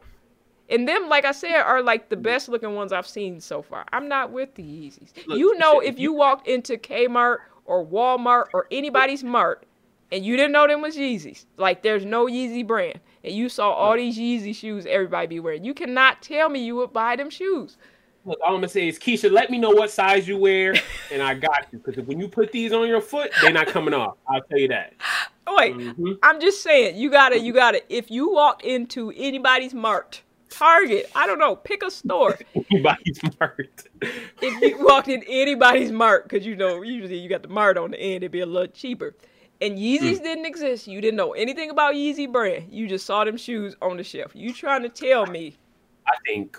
and 0.70 0.88
them, 0.88 1.10
like 1.10 1.26
I 1.26 1.32
said, 1.32 1.62
are 1.62 1.82
like 1.82 2.10
the 2.10 2.18
best 2.18 2.50
looking 2.50 2.76
ones 2.76 2.94
I've 2.94 3.08
seen 3.08 3.40
so 3.42 3.62
far. 3.62 3.86
I'm 3.92 4.08
not 4.08 4.32
with 4.32 4.56
the 4.56 4.64
Yeezys. 4.64 5.12
Look, 5.28 5.38
you 5.38 5.58
know, 5.58 5.80
if 5.80 6.00
you 6.00 6.14
walked 6.14 6.48
into 6.48 6.78
Kmart 6.78 7.38
or 7.66 7.86
Walmart 7.86 8.46
or 8.54 8.68
anybody's 8.72 9.24
mart 9.24 9.66
and 10.12 10.26
you 10.26 10.36
didn't 10.36 10.52
know 10.52 10.68
them 10.68 10.82
was 10.82 10.96
Yeezys, 10.96 11.46
like 11.58 11.84
there's 11.84 12.06
no 12.06 12.26
Yeezy 12.26 12.66
brand, 12.66 13.00
and 13.24 13.34
you 13.34 13.50
saw 13.50 13.72
all 13.72 13.96
these 13.96 14.18
Yeezy 14.18 14.56
shoes 14.56 14.86
everybody 14.86 15.28
be 15.28 15.40
wearing, 15.40 15.64
you 15.64 15.74
cannot 15.74 16.22
tell 16.22 16.50
me 16.50 16.64
you 16.64 16.76
would 16.76 16.94
buy 16.94 17.16
them 17.16 17.30
shoes. 17.30 17.78
Look, 18.26 18.40
all 18.42 18.50
I'm 18.50 18.56
gonna 18.56 18.68
say 18.68 18.88
is, 18.88 19.00
Keisha, 19.00 19.32
let 19.32 19.50
me 19.50 19.58
know 19.58 19.72
what 19.72 19.90
size 19.92 20.28
you 20.28 20.38
wear, 20.38 20.76
and 21.12 21.22
I 21.22 21.34
got 21.34 21.68
you. 21.72 21.80
Because 21.80 22.06
when 22.06 22.20
you 22.20 22.28
put 22.28 22.52
these 22.52 22.74
on 22.74 22.88
your 22.88 23.02
foot, 23.02 23.32
they're 23.42 23.54
not 23.54 23.68
coming 23.68 23.94
off. 23.94 24.18
I'll 24.28 24.42
tell 24.42 24.60
you 24.60 24.68
that. 24.70 24.94
Wait, 25.48 25.76
mm-hmm. 25.76 26.14
I'm 26.22 26.40
just 26.40 26.62
saying, 26.62 26.98
you 26.98 27.10
gotta, 27.10 27.40
you 27.40 27.54
gotta. 27.54 27.82
If 27.92 28.12
you 28.12 28.32
walk 28.32 28.64
into 28.64 29.12
anybody's 29.16 29.74
mart, 29.74 30.22
Target, 30.50 31.10
I 31.16 31.28
don't 31.28 31.40
know, 31.40 31.56
pick 31.56 31.84
a 31.84 31.92
store. 31.92 32.38
anybody's 32.72 33.20
mart. 33.40 33.88
if 34.02 34.62
you 34.62 34.86
walked 34.86 35.08
in 35.08 35.24
anybody's 35.28 35.92
mart, 35.92 36.28
because 36.28 36.46
you 36.46 36.56
know 36.56 36.82
usually 36.82 37.18
you 37.18 37.30
got 37.30 37.42
the 37.42 37.48
mart 37.48 37.78
on 37.78 37.92
the 37.92 38.00
end, 38.00 38.18
it'd 38.18 38.32
be 38.32 38.42
a 38.42 38.46
little 38.46 38.68
cheaper. 38.68 39.16
And 39.62 39.78
Yeezys 39.78 40.20
mm. 40.20 40.24
didn't 40.24 40.46
exist. 40.46 40.88
You 40.88 41.02
didn't 41.02 41.18
know 41.18 41.34
anything 41.34 41.70
about 41.70 41.96
Yeezy 41.96 42.32
brand. 42.32 42.68
You 42.72 42.88
just 42.88 43.06
saw 43.06 43.26
them 43.26 43.36
shoes 43.36 43.76
on 43.82 43.98
the 43.98 44.04
shelf. 44.04 44.32
You 44.34 44.54
trying 44.54 44.84
to 44.84 44.90
tell 44.90 45.26
me? 45.26 45.58
I 46.08 46.14
think 46.26 46.58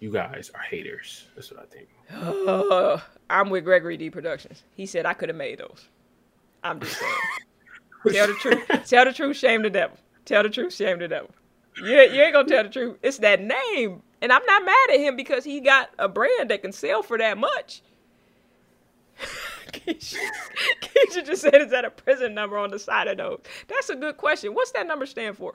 you 0.00 0.12
guys 0.12 0.50
are 0.54 0.60
haters. 0.60 1.26
That's 1.34 1.50
what 1.50 1.60
I 1.60 1.66
think. 1.66 1.88
Uh, 2.12 2.98
I'm 3.30 3.48
with 3.48 3.64
Gregory 3.64 3.96
D 3.96 4.10
Productions. 4.10 4.64
He 4.74 4.84
said 4.84 5.06
I 5.06 5.14
could 5.14 5.28
have 5.28 5.36
made 5.36 5.58
those. 5.58 5.88
I'm 6.62 6.78
just 6.80 6.98
saying. 6.98 7.12
tell 8.12 8.26
the 8.26 8.34
truth. 8.34 8.88
Tell 8.88 9.04
the 9.04 9.12
truth. 9.12 9.36
Shame 9.36 9.62
the 9.62 9.70
devil. 9.70 9.96
Tell 10.24 10.42
the 10.42 10.50
truth. 10.50 10.74
Shame 10.74 10.98
the 10.98 11.08
devil. 11.08 11.30
Yeah, 11.82 12.02
you 12.02 12.20
ain't 12.20 12.34
gonna 12.34 12.48
tell 12.48 12.64
the 12.64 12.68
truth. 12.68 12.98
It's 13.02 13.18
that 13.18 13.40
name, 13.40 14.02
and 14.20 14.30
I'm 14.30 14.44
not 14.44 14.64
mad 14.64 14.90
at 14.92 15.00
him 15.00 15.16
because 15.16 15.42
he 15.42 15.60
got 15.60 15.90
a 15.98 16.08
brand 16.08 16.50
that 16.50 16.60
can 16.60 16.72
sell 16.72 17.02
for 17.02 17.16
that 17.16 17.38
much. 17.38 17.82
Keisha, 19.72 20.16
Keisha 20.82 21.24
just 21.24 21.42
said, 21.42 21.54
"Is 21.54 21.70
that 21.70 21.84
a 21.84 21.90
prison 21.90 22.34
number 22.34 22.58
on 22.58 22.70
the 22.70 22.78
side 22.78 23.08
of 23.08 23.18
those?" 23.18 23.40
That's 23.68 23.90
a 23.90 23.96
good 23.96 24.16
question. 24.16 24.54
What's 24.54 24.72
that 24.72 24.86
number 24.86 25.06
stand 25.06 25.36
for? 25.36 25.54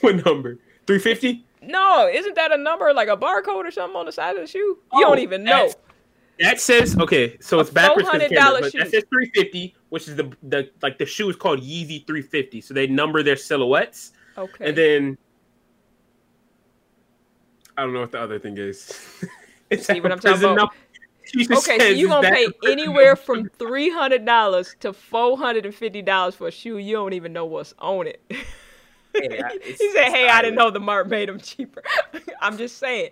What 0.00 0.24
number? 0.24 0.58
Three 0.86 0.98
fifty. 0.98 1.44
No, 1.62 2.08
isn't 2.08 2.34
that 2.36 2.52
a 2.52 2.56
number 2.56 2.92
like 2.94 3.08
a 3.08 3.16
barcode 3.16 3.64
or 3.64 3.70
something 3.70 3.96
on 3.96 4.06
the 4.06 4.12
side 4.12 4.36
of 4.36 4.42
the 4.42 4.46
shoe? 4.46 4.58
You 4.58 4.78
oh, 4.92 5.00
don't 5.00 5.18
even 5.18 5.44
know. 5.44 5.70
That 6.40 6.60
says 6.60 6.96
okay, 6.96 7.36
so 7.40 7.58
it's 7.58 7.70
backwards 7.70 8.08
to 8.10 8.18
the 8.18 8.28
camera, 8.28 8.60
but 8.60 8.72
that 8.72 8.90
says 8.90 9.04
350, 9.08 9.74
which 9.88 10.06
is 10.06 10.16
the 10.16 10.32
the 10.44 10.70
like 10.82 10.98
the 10.98 11.06
shoe 11.06 11.28
is 11.28 11.36
called 11.36 11.60
Yeezy 11.60 12.06
350. 12.06 12.60
So 12.60 12.74
they 12.74 12.86
number 12.86 13.22
their 13.22 13.36
silhouettes. 13.36 14.12
Okay. 14.36 14.68
And 14.68 14.78
then 14.78 15.18
I 17.76 17.82
don't 17.82 17.92
know 17.92 18.00
what 18.00 18.12
the 18.12 18.20
other 18.20 18.38
thing 18.38 18.56
is. 18.56 18.92
it's 19.70 19.86
See 19.86 20.00
what 20.00 20.12
I'm 20.12 20.20
talking 20.20 20.44
about? 20.44 20.72
Okay, 21.36 21.78
so 21.78 21.86
you're 21.88 22.08
gonna 22.08 22.30
pay 22.30 22.48
anywhere 22.66 23.16
from 23.16 23.48
three 23.58 23.90
hundred 23.90 24.24
dollars 24.24 24.74
to 24.80 24.92
four 24.92 25.36
hundred 25.36 25.66
and 25.66 25.74
fifty 25.74 26.02
dollars 26.02 26.34
for 26.34 26.48
a 26.48 26.50
shoe 26.50 26.78
you 26.78 26.94
don't 26.94 27.12
even 27.12 27.32
know 27.32 27.44
what's 27.44 27.74
on 27.78 28.06
it. 28.06 28.20
he 29.14 29.88
said, 29.92 30.10
"Hey, 30.10 30.28
I 30.28 30.42
didn't 30.42 30.56
know 30.56 30.70
the 30.70 30.80
mark 30.80 31.08
made 31.08 31.28
them 31.28 31.38
cheaper." 31.38 31.82
I'm 32.40 32.56
just 32.56 32.78
saying, 32.78 33.10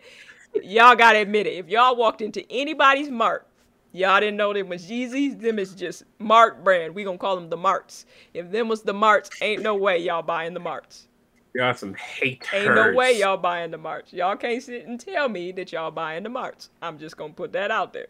y'all 0.62 0.96
gotta 0.96 1.18
admit 1.18 1.46
it. 1.46 1.54
If 1.54 1.68
y'all 1.68 1.96
walked 1.96 2.20
into 2.20 2.44
anybody's 2.50 3.10
mark, 3.10 3.46
y'all 3.92 4.20
didn't 4.20 4.36
know 4.36 4.52
them 4.52 4.68
was 4.68 4.86
Yeezys. 4.86 5.40
Them 5.40 5.58
is 5.58 5.74
just 5.74 6.04
Mart 6.18 6.64
brand. 6.64 6.94
We 6.94 7.04
gonna 7.04 7.18
call 7.18 7.36
them 7.36 7.50
the 7.50 7.56
Marts. 7.56 8.06
If 8.34 8.50
them 8.50 8.68
was 8.68 8.82
the 8.82 8.94
Marts, 8.94 9.30
ain't 9.40 9.62
no 9.62 9.74
way 9.74 9.98
y'all 9.98 10.22
buying 10.22 10.54
the 10.54 10.60
Marts. 10.60 11.08
Y'all 11.56 11.72
some 11.72 11.94
haters. 11.94 12.48
Ain't 12.52 12.74
no 12.74 12.92
way 12.92 13.18
y'all 13.18 13.38
buying 13.38 13.70
the 13.70 13.78
Marts. 13.78 14.12
Y'all 14.12 14.36
can't 14.36 14.62
sit 14.62 14.86
and 14.86 15.00
tell 15.00 15.26
me 15.30 15.52
that 15.52 15.72
y'all 15.72 15.90
buying 15.90 16.22
the 16.22 16.28
Marts. 16.28 16.68
I'm 16.82 16.98
just 16.98 17.16
gonna 17.16 17.32
put 17.32 17.54
that 17.54 17.70
out 17.70 17.94
there. 17.94 18.08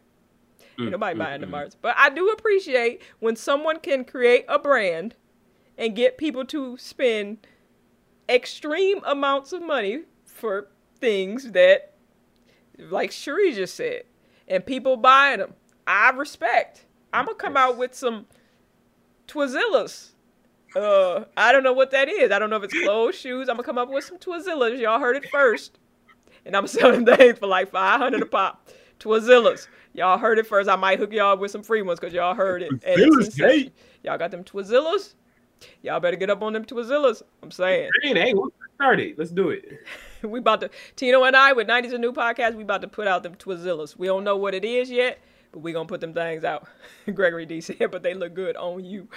Mm, 0.78 0.90
nobody 0.90 1.14
mm, 1.14 1.18
buying 1.20 1.38
mm. 1.38 1.42
the 1.42 1.46
Marts. 1.46 1.76
But 1.80 1.94
I 1.96 2.10
do 2.10 2.28
appreciate 2.30 3.02
when 3.20 3.36
someone 3.36 3.78
can 3.78 4.04
create 4.04 4.46
a 4.48 4.58
brand 4.58 5.14
and 5.78 5.94
get 5.94 6.18
people 6.18 6.44
to 6.46 6.76
spend 6.76 7.46
extreme 8.28 9.00
amounts 9.04 9.52
of 9.52 9.62
money 9.62 10.02
for 10.24 10.66
things 10.98 11.52
that, 11.52 11.94
like 12.78 13.12
Cherie 13.12 13.52
just 13.52 13.76
said, 13.76 14.02
and 14.48 14.66
people 14.66 14.96
buying 14.96 15.38
them. 15.38 15.54
I 15.86 16.10
respect. 16.10 16.84
I'm 17.12 17.26
gonna 17.26 17.38
come 17.38 17.56
out 17.56 17.78
with 17.78 17.94
some 17.94 18.26
Twizillas. 19.28 20.14
Uh, 20.76 21.24
I 21.36 21.52
don't 21.52 21.62
know 21.62 21.72
what 21.72 21.90
that 21.92 22.08
is. 22.08 22.30
I 22.30 22.38
don't 22.38 22.50
know 22.50 22.56
if 22.56 22.64
it's 22.64 22.78
clothes, 22.78 23.14
shoes. 23.14 23.48
I'm 23.48 23.56
gonna 23.56 23.64
come 23.64 23.78
up 23.78 23.88
with 23.88 24.04
some 24.04 24.18
Twizillas. 24.18 24.78
Y'all 24.78 25.00
heard 25.00 25.16
it 25.16 25.28
first, 25.30 25.78
and 26.44 26.54
I'm 26.54 26.66
selling 26.66 27.06
things 27.06 27.38
for 27.38 27.46
like 27.46 27.70
500 27.70 28.20
a 28.20 28.26
pop. 28.26 28.68
Twizillas. 29.00 29.68
Y'all 29.94 30.18
heard 30.18 30.38
it 30.38 30.46
first. 30.46 30.68
I 30.68 30.76
might 30.76 30.98
hook 30.98 31.12
y'all 31.12 31.36
with 31.38 31.50
some 31.50 31.62
free 31.62 31.80
ones 31.80 31.98
because 31.98 32.12
y'all 32.12 32.34
heard 32.34 32.62
it. 32.62 33.72
Y'all 34.02 34.18
got 34.18 34.30
them 34.30 34.44
Twizillas? 34.44 35.14
Y'all 35.82 36.00
better 36.00 36.16
get 36.16 36.28
up 36.28 36.42
on 36.42 36.52
them 36.52 36.64
Twizillas. 36.64 37.22
I'm 37.42 37.50
saying. 37.50 37.90
Hey, 38.02 38.34
we'll 38.34 38.52
start 38.74 39.00
it. 39.00 39.18
Let's 39.18 39.30
do 39.30 39.50
it. 39.50 39.64
we 40.22 40.38
about 40.38 40.60
to 40.60 40.70
Tino 40.96 41.24
and 41.24 41.34
I 41.34 41.52
with 41.54 41.66
90s 41.66 41.94
a 41.94 41.98
new 41.98 42.12
podcast. 42.12 42.54
We 42.54 42.62
about 42.62 42.82
to 42.82 42.88
put 42.88 43.06
out 43.06 43.22
them 43.22 43.34
Twizillas. 43.36 43.96
We 43.96 44.06
don't 44.06 44.24
know 44.24 44.36
what 44.36 44.54
it 44.54 44.64
is 44.64 44.90
yet, 44.90 45.18
but 45.52 45.60
we 45.60 45.72
gonna 45.72 45.88
put 45.88 46.00
them 46.02 46.12
things 46.12 46.44
out. 46.44 46.68
Gregory 47.14 47.46
D 47.46 47.60
said, 47.60 47.90
but 47.90 48.02
they 48.02 48.12
look 48.12 48.34
good 48.34 48.56
on 48.56 48.84
you. 48.84 49.08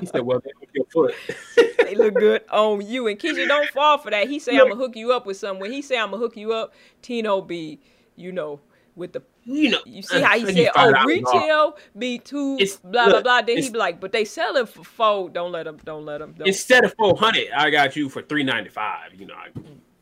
He 0.00 0.06
said, 0.06 0.22
"Well, 0.22 0.40
they 0.40 0.50
look 0.60 0.70
your 0.72 0.84
foot. 0.86 1.14
they 1.78 1.94
look 1.94 2.14
good 2.14 2.42
on 2.50 2.86
you." 2.86 3.06
And 3.08 3.18
Keisha, 3.18 3.46
don't 3.46 3.68
fall 3.70 3.98
for 3.98 4.10
that. 4.10 4.28
He 4.28 4.38
say, 4.38 4.52
"I'm 4.58 4.68
gonna 4.68 4.76
hook 4.76 4.96
you 4.96 5.12
up 5.12 5.26
with 5.26 5.36
something." 5.36 5.60
When 5.60 5.72
he 5.72 5.82
say, 5.82 5.98
"I'm 5.98 6.10
gonna 6.10 6.22
hook 6.22 6.36
you 6.36 6.52
up," 6.52 6.74
Tino 7.02 7.40
be, 7.40 7.80
you 8.16 8.32
know, 8.32 8.60
with 8.96 9.12
the 9.12 9.22
You 9.44 9.70
know, 9.70 9.80
you 9.84 10.02
see 10.02 10.20
how 10.20 10.38
he 10.38 10.44
uh, 10.44 10.52
said, 10.52 10.70
"Oh, 10.76 11.04
retail 11.04 11.76
be 11.98 12.18
two 12.18 12.54
It's- 12.54 12.78
blah 12.78 13.08
blah 13.08 13.22
blah." 13.22 13.42
Then 13.42 13.58
he 13.58 13.70
be 13.70 13.78
like, 13.78 14.00
"But 14.00 14.12
they 14.12 14.24
sell 14.24 14.56
it 14.56 14.68
for 14.68 14.84
four. 14.84 15.30
Don't 15.30 15.52
let 15.52 15.64
them. 15.64 15.78
Don't 15.84 16.04
let 16.04 16.18
them. 16.18 16.34
Don't. 16.36 16.46
Instead 16.46 16.84
of 16.84 16.94
four 16.98 17.16
hundred, 17.16 17.48
I 17.54 17.70
got 17.70 17.96
you 17.96 18.08
for 18.08 18.22
three 18.22 18.44
ninety 18.44 18.70
five. 18.70 19.14
You 19.14 19.26
know, 19.26 19.34
I, 19.34 19.48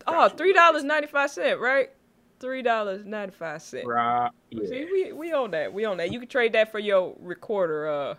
oh, 0.07 0.29
three 0.29 0.53
dollars 0.53 0.85
ninety 0.85 1.07
five 1.07 1.31
cent, 1.31 1.61
right? 1.61 1.91
Three 2.39 2.63
dollars 2.63 3.05
ninety 3.05 3.35
five 3.35 3.63
cent. 3.63 3.87
right, 3.87 4.31
yeah. 4.51 4.67
See, 4.67 4.85
we 4.93 5.13
we 5.13 5.33
own 5.33 5.51
that. 5.53 5.73
We 5.73 5.87
own 5.87 5.99
that. 5.99 6.13
You 6.13 6.19
can 6.19 6.29
trade 6.29 6.53
that 6.55 6.71
for 6.71 6.79
your 6.79 7.15
recorder. 7.21 7.89
Uh, 7.89 8.15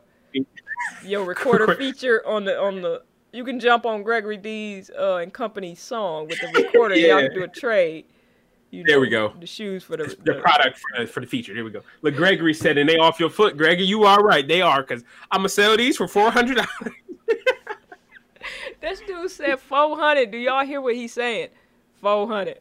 your 1.04 1.24
recorder 1.26 1.76
feature 1.76 2.26
on 2.28 2.46
the 2.46 2.60
on 2.60 2.82
the. 2.82 3.04
You 3.34 3.46
can 3.46 3.62
jump 3.62 3.86
on 3.86 4.04
Gregory 4.04 4.38
D's 4.38 4.90
uh 4.98 5.18
and 5.18 5.34
company 5.34 5.76
song 5.76 6.28
with 6.28 6.40
the 6.42 6.48
recorder. 6.64 6.96
Y'all 6.96 7.22
can 7.22 7.34
do 7.34 7.44
a 7.44 7.48
trade. 7.48 8.06
You 8.72 8.84
There 8.86 9.02
we 9.02 9.10
go. 9.10 9.34
The 9.40 9.48
shoes 9.48 9.84
for 9.84 9.98
the, 9.98 10.16
the 10.24 10.36
product 10.36 10.80
for 10.80 11.02
the, 11.02 11.08
for 11.08 11.20
the 11.20 11.28
feature. 11.28 11.54
There 11.54 11.66
we 11.66 11.72
go. 11.72 11.82
Look, 12.04 12.16
Gregory 12.16 12.54
said, 12.54 12.78
and 12.78 12.88
they 12.88 12.96
off 12.96 13.20
your 13.20 13.30
foot, 13.30 13.58
Gregory. 13.58 13.86
You 13.86 14.04
are 14.06 14.24
right. 14.24 14.48
They 14.48 14.62
are 14.62 14.82
because 14.82 15.04
I'm 15.30 15.40
gonna 15.40 15.50
sell 15.50 15.76
these 15.76 15.98
for 15.98 16.08
four 16.08 16.32
hundred 16.32 16.56
dollars. 16.56 16.96
This 18.82 19.00
dude 19.02 19.30
said 19.30 19.60
400. 19.60 20.32
Do 20.32 20.38
y'all 20.38 20.66
hear 20.66 20.82
what 20.82 20.96
he's 20.96 21.14
saying? 21.14 21.50
400. 22.02 22.60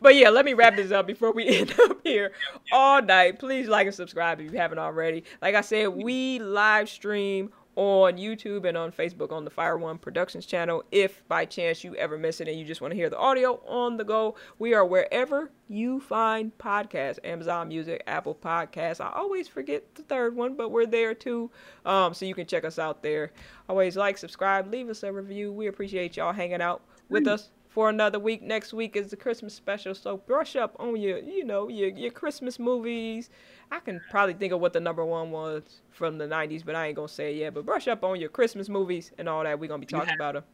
But 0.00 0.14
yeah, 0.14 0.30
let 0.30 0.44
me 0.44 0.54
wrap 0.54 0.76
this 0.76 0.92
up 0.92 1.06
before 1.06 1.32
we 1.32 1.46
end 1.46 1.74
up 1.78 1.98
here 2.02 2.32
all 2.72 3.02
night. 3.02 3.38
Please 3.38 3.68
like 3.68 3.86
and 3.86 3.94
subscribe 3.94 4.40
if 4.40 4.50
you 4.50 4.58
haven't 4.58 4.78
already. 4.78 5.24
Like 5.42 5.54
I 5.54 5.60
said, 5.60 5.88
we 5.88 6.38
live 6.38 6.88
stream 6.88 7.50
on 7.78 8.16
YouTube 8.16 8.68
and 8.68 8.76
on 8.76 8.90
Facebook 8.90 9.30
on 9.30 9.44
the 9.44 9.50
Fire 9.50 9.78
One 9.78 9.98
Productions 9.98 10.44
channel. 10.44 10.82
If 10.90 11.22
by 11.28 11.44
chance 11.44 11.84
you 11.84 11.94
ever 11.94 12.18
miss 12.18 12.40
it 12.40 12.48
and 12.48 12.58
you 12.58 12.64
just 12.64 12.80
want 12.80 12.90
to 12.90 12.96
hear 12.96 13.08
the 13.08 13.16
audio 13.16 13.60
on 13.68 13.96
the 13.96 14.04
go, 14.04 14.34
we 14.58 14.74
are 14.74 14.84
wherever 14.84 15.52
you 15.68 16.00
find 16.00 16.50
podcasts 16.58 17.20
Amazon 17.22 17.68
Music, 17.68 18.02
Apple 18.08 18.34
Podcasts. 18.34 19.00
I 19.00 19.12
always 19.14 19.46
forget 19.46 19.94
the 19.94 20.02
third 20.02 20.34
one, 20.34 20.56
but 20.56 20.70
we're 20.70 20.86
there 20.86 21.14
too. 21.14 21.52
Um, 21.86 22.14
so 22.14 22.24
you 22.26 22.34
can 22.34 22.48
check 22.48 22.64
us 22.64 22.80
out 22.80 23.00
there. 23.00 23.30
Always 23.68 23.96
like, 23.96 24.18
subscribe, 24.18 24.72
leave 24.72 24.88
us 24.88 25.04
a 25.04 25.12
review. 25.12 25.52
We 25.52 25.68
appreciate 25.68 26.16
y'all 26.16 26.32
hanging 26.32 26.60
out 26.60 26.82
with 27.08 27.28
us 27.28 27.50
for 27.78 27.88
another 27.88 28.18
week. 28.18 28.42
Next 28.42 28.72
week 28.72 28.96
is 28.96 29.08
the 29.08 29.16
Christmas 29.16 29.54
special, 29.54 29.94
so 29.94 30.16
brush 30.16 30.56
up 30.56 30.74
on 30.80 30.96
your, 30.96 31.18
you 31.18 31.44
know, 31.44 31.68
your 31.68 31.90
your 31.90 32.10
Christmas 32.10 32.58
movies. 32.58 33.30
I 33.70 33.78
can 33.78 34.00
probably 34.10 34.34
think 34.34 34.52
of 34.52 34.58
what 34.58 34.72
the 34.72 34.80
number 34.80 35.04
one 35.04 35.30
was 35.30 35.62
from 35.92 36.18
the 36.18 36.24
'90s, 36.26 36.66
but 36.66 36.74
I 36.74 36.88
ain't 36.88 36.96
gonna 36.96 37.06
say 37.06 37.32
it 37.32 37.36
yet. 37.36 37.54
But 37.54 37.64
brush 37.64 37.86
up 37.86 38.02
on 38.02 38.18
your 38.18 38.30
Christmas 38.30 38.68
movies 38.68 39.12
and 39.16 39.28
all 39.28 39.44
that. 39.44 39.60
We're 39.60 39.68
gonna 39.68 39.78
be 39.78 39.86
talking 39.86 40.08
have- 40.08 40.16
about 40.16 40.34
them. 40.34 40.44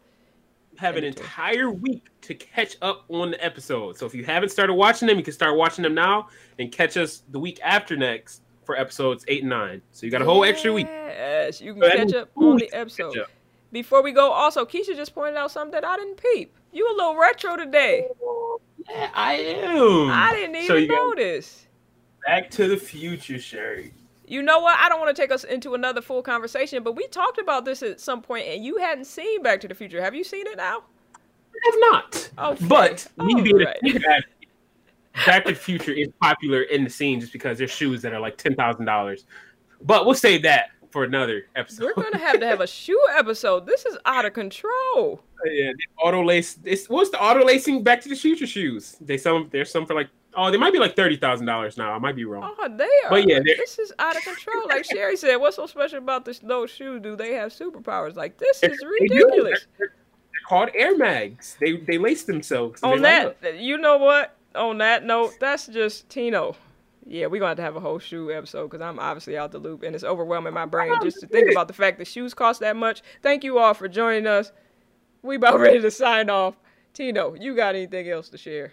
have 0.76 0.98
an 0.98 1.04
entire 1.04 1.70
week 1.70 2.08
to 2.20 2.34
catch 2.34 2.76
up 2.82 3.06
on 3.08 3.30
the 3.30 3.42
episodes. 3.42 4.00
So 4.00 4.04
if 4.04 4.14
you 4.14 4.24
haven't 4.24 4.50
started 4.50 4.74
watching 4.74 5.08
them, 5.08 5.16
you 5.16 5.24
can 5.24 5.32
start 5.32 5.56
watching 5.56 5.82
them 5.82 5.94
now 5.94 6.28
and 6.58 6.70
catch 6.70 6.98
us 6.98 7.22
the 7.30 7.38
week 7.38 7.58
after 7.62 7.96
next 7.96 8.42
for 8.66 8.76
episodes 8.76 9.24
eight 9.28 9.44
and 9.44 9.48
nine. 9.48 9.80
So 9.92 10.04
you 10.04 10.12
got 10.12 10.20
a 10.20 10.26
whole 10.26 10.44
extra 10.44 10.74
week. 10.74 10.88
Yes, 10.88 11.58
you 11.62 11.72
can 11.72 11.84
So 11.84 11.90
catch 11.90 12.12
up 12.12 12.30
on 12.36 12.58
the 12.58 12.70
episode. 12.74 13.16
Before 13.72 14.02
we 14.02 14.12
go, 14.12 14.30
also 14.30 14.66
Keisha 14.66 14.94
just 14.94 15.14
pointed 15.14 15.38
out 15.38 15.50
something 15.50 15.72
that 15.72 15.86
I 15.86 15.96
didn't 15.96 16.18
peep. 16.18 16.54
You 16.74 16.90
a 16.90 16.94
little 16.96 17.16
retro 17.16 17.56
today. 17.56 18.08
Yeah, 18.90 19.10
I 19.14 19.34
am. 19.34 20.10
I 20.10 20.32
didn't 20.32 20.56
even 20.56 20.66
So 20.66 20.74
you 20.74 20.88
notice. 20.88 21.66
Back 22.26 22.50
to 22.52 22.66
the 22.66 22.76
Future 22.76 23.38
shirt. 23.38 23.86
You 24.26 24.42
know 24.42 24.58
what? 24.58 24.76
I 24.78 24.88
don't 24.88 24.98
want 25.00 25.14
to 25.14 25.22
take 25.22 25.30
us 25.30 25.44
into 25.44 25.74
another 25.74 26.02
full 26.02 26.20
conversation, 26.22 26.82
but 26.82 26.96
we 26.96 27.06
talked 27.08 27.38
about 27.38 27.64
this 27.64 27.82
at 27.82 28.00
some 28.00 28.22
point, 28.22 28.46
and 28.48 28.64
you 28.64 28.78
hadn't 28.78 29.04
seen 29.04 29.42
Back 29.42 29.60
to 29.60 29.68
the 29.68 29.74
Future. 29.74 30.02
Have 30.02 30.14
you 30.14 30.24
seen 30.24 30.46
it 30.48 30.56
now? 30.56 30.82
I 31.14 31.70
have 31.70 31.74
not. 31.78 32.30
Okay. 32.38 32.66
But 32.66 33.06
me 33.18 33.40
being 33.40 33.54
Alright. 33.54 33.76
a 33.76 33.90
Future 33.90 34.24
Back 35.26 35.44
to 35.44 35.52
the 35.52 35.58
Future 35.58 35.92
is 35.92 36.08
popular 36.20 36.62
in 36.62 36.82
the 36.82 36.90
scene 36.90 37.20
just 37.20 37.32
because 37.32 37.58
there's 37.58 37.70
shoes 37.70 38.02
that 38.02 38.12
are 38.12 38.20
like 38.20 38.36
ten 38.36 38.56
thousand 38.56 38.86
dollars. 38.86 39.26
But 39.82 40.06
we'll 40.06 40.16
save 40.16 40.42
that 40.42 40.70
for 40.94 41.02
another 41.02 41.46
episode. 41.56 41.90
We're 41.96 42.04
gonna 42.04 42.18
have 42.18 42.38
to 42.38 42.46
have 42.46 42.60
a 42.60 42.66
shoe 42.80 43.00
episode. 43.16 43.66
This 43.66 43.84
is 43.84 43.98
out 44.06 44.24
of 44.24 44.32
control. 44.32 44.70
Oh, 44.94 45.20
yeah, 45.50 45.72
auto 46.00 46.22
lace. 46.24 46.56
It's, 46.64 46.88
what's 46.88 47.10
the 47.10 47.20
auto 47.20 47.44
lacing 47.44 47.82
Back 47.82 48.00
to 48.02 48.08
the 48.08 48.14
Future 48.14 48.46
shoes? 48.46 48.96
They 49.00 49.18
some 49.18 49.48
there's 49.50 49.72
some 49.72 49.86
for 49.86 49.94
like 49.94 50.08
oh 50.34 50.52
they 50.52 50.56
might 50.56 50.72
be 50.72 50.78
like 50.78 50.94
thirty 50.94 51.16
thousand 51.16 51.46
dollars 51.46 51.76
now. 51.76 51.92
I 51.92 51.98
might 51.98 52.14
be 52.14 52.24
wrong. 52.24 52.54
Oh, 52.56 52.68
they 52.68 52.84
are. 52.84 53.10
But 53.10 53.28
yeah, 53.28 53.40
they're- 53.44 53.56
this 53.56 53.80
is 53.80 53.92
out 53.98 54.16
of 54.16 54.22
control. 54.22 54.68
Like 54.68 54.84
Cherie 54.84 55.16
said, 55.16 55.34
what's 55.38 55.56
so 55.56 55.66
special 55.66 55.98
about 55.98 56.24
this, 56.24 56.38
those 56.38 56.70
shoes? 56.70 57.02
Do 57.02 57.16
they 57.16 57.34
have 57.34 57.52
superpowers? 57.52 58.14
Like 58.14 58.38
this 58.38 58.62
is 58.62 58.78
ridiculous. 58.84 59.66
They're, 59.76 59.88
they're 59.88 60.46
called 60.48 60.70
Air 60.76 60.96
Mags. 60.96 61.56
They 61.58 61.76
they 61.78 61.98
lace 61.98 62.22
themselves. 62.22 62.84
On 62.84 63.02
that, 63.02 63.36
you 63.60 63.78
know 63.78 63.96
what? 63.98 64.36
On 64.54 64.78
that 64.78 65.04
note, 65.04 65.32
that's 65.40 65.66
just 65.66 66.08
Tino. 66.08 66.54
Yeah, 67.06 67.26
we're 67.26 67.38
gonna 67.38 67.50
have 67.50 67.56
to 67.58 67.62
have 67.62 67.76
a 67.76 67.80
whole 67.80 67.98
shoe 67.98 68.32
episode 68.32 68.70
because 68.70 68.80
I'm 68.80 68.98
obviously 68.98 69.36
out 69.36 69.52
the 69.52 69.58
loop 69.58 69.82
and 69.82 69.94
it's 69.94 70.04
overwhelming 70.04 70.54
my 70.54 70.66
brain 70.66 70.92
oh, 70.94 71.04
just 71.04 71.20
to 71.20 71.26
think 71.26 71.50
about 71.50 71.68
the 71.68 71.74
fact 71.74 71.98
that 71.98 72.06
shoes 72.06 72.32
cost 72.32 72.60
that 72.60 72.76
much. 72.76 73.02
Thank 73.22 73.44
you 73.44 73.58
all 73.58 73.74
for 73.74 73.88
joining 73.88 74.26
us. 74.26 74.52
We 75.22 75.36
about 75.36 75.60
ready 75.60 75.80
to 75.80 75.90
sign 75.90 76.30
off. 76.30 76.56
Tino, 76.94 77.34
you 77.34 77.56
got 77.56 77.74
anything 77.74 78.08
else 78.08 78.28
to 78.30 78.38
share? 78.38 78.72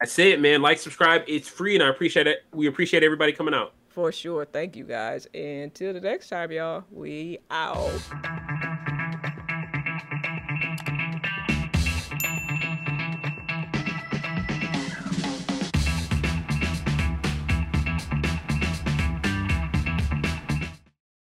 That's 0.00 0.18
it, 0.18 0.40
man. 0.40 0.62
Like, 0.62 0.78
subscribe. 0.78 1.22
It's 1.28 1.48
free, 1.48 1.74
and 1.74 1.82
I 1.82 1.88
appreciate 1.88 2.26
it. 2.26 2.38
We 2.52 2.66
appreciate 2.66 3.02
everybody 3.02 3.32
coming 3.32 3.54
out. 3.54 3.74
For 3.88 4.10
sure. 4.10 4.44
Thank 4.44 4.76
you 4.76 4.84
guys. 4.84 5.28
And 5.34 5.72
till 5.72 5.92
the 5.92 6.00
next 6.00 6.28
time, 6.28 6.50
y'all, 6.50 6.84
we 6.90 7.38
out. 7.50 8.73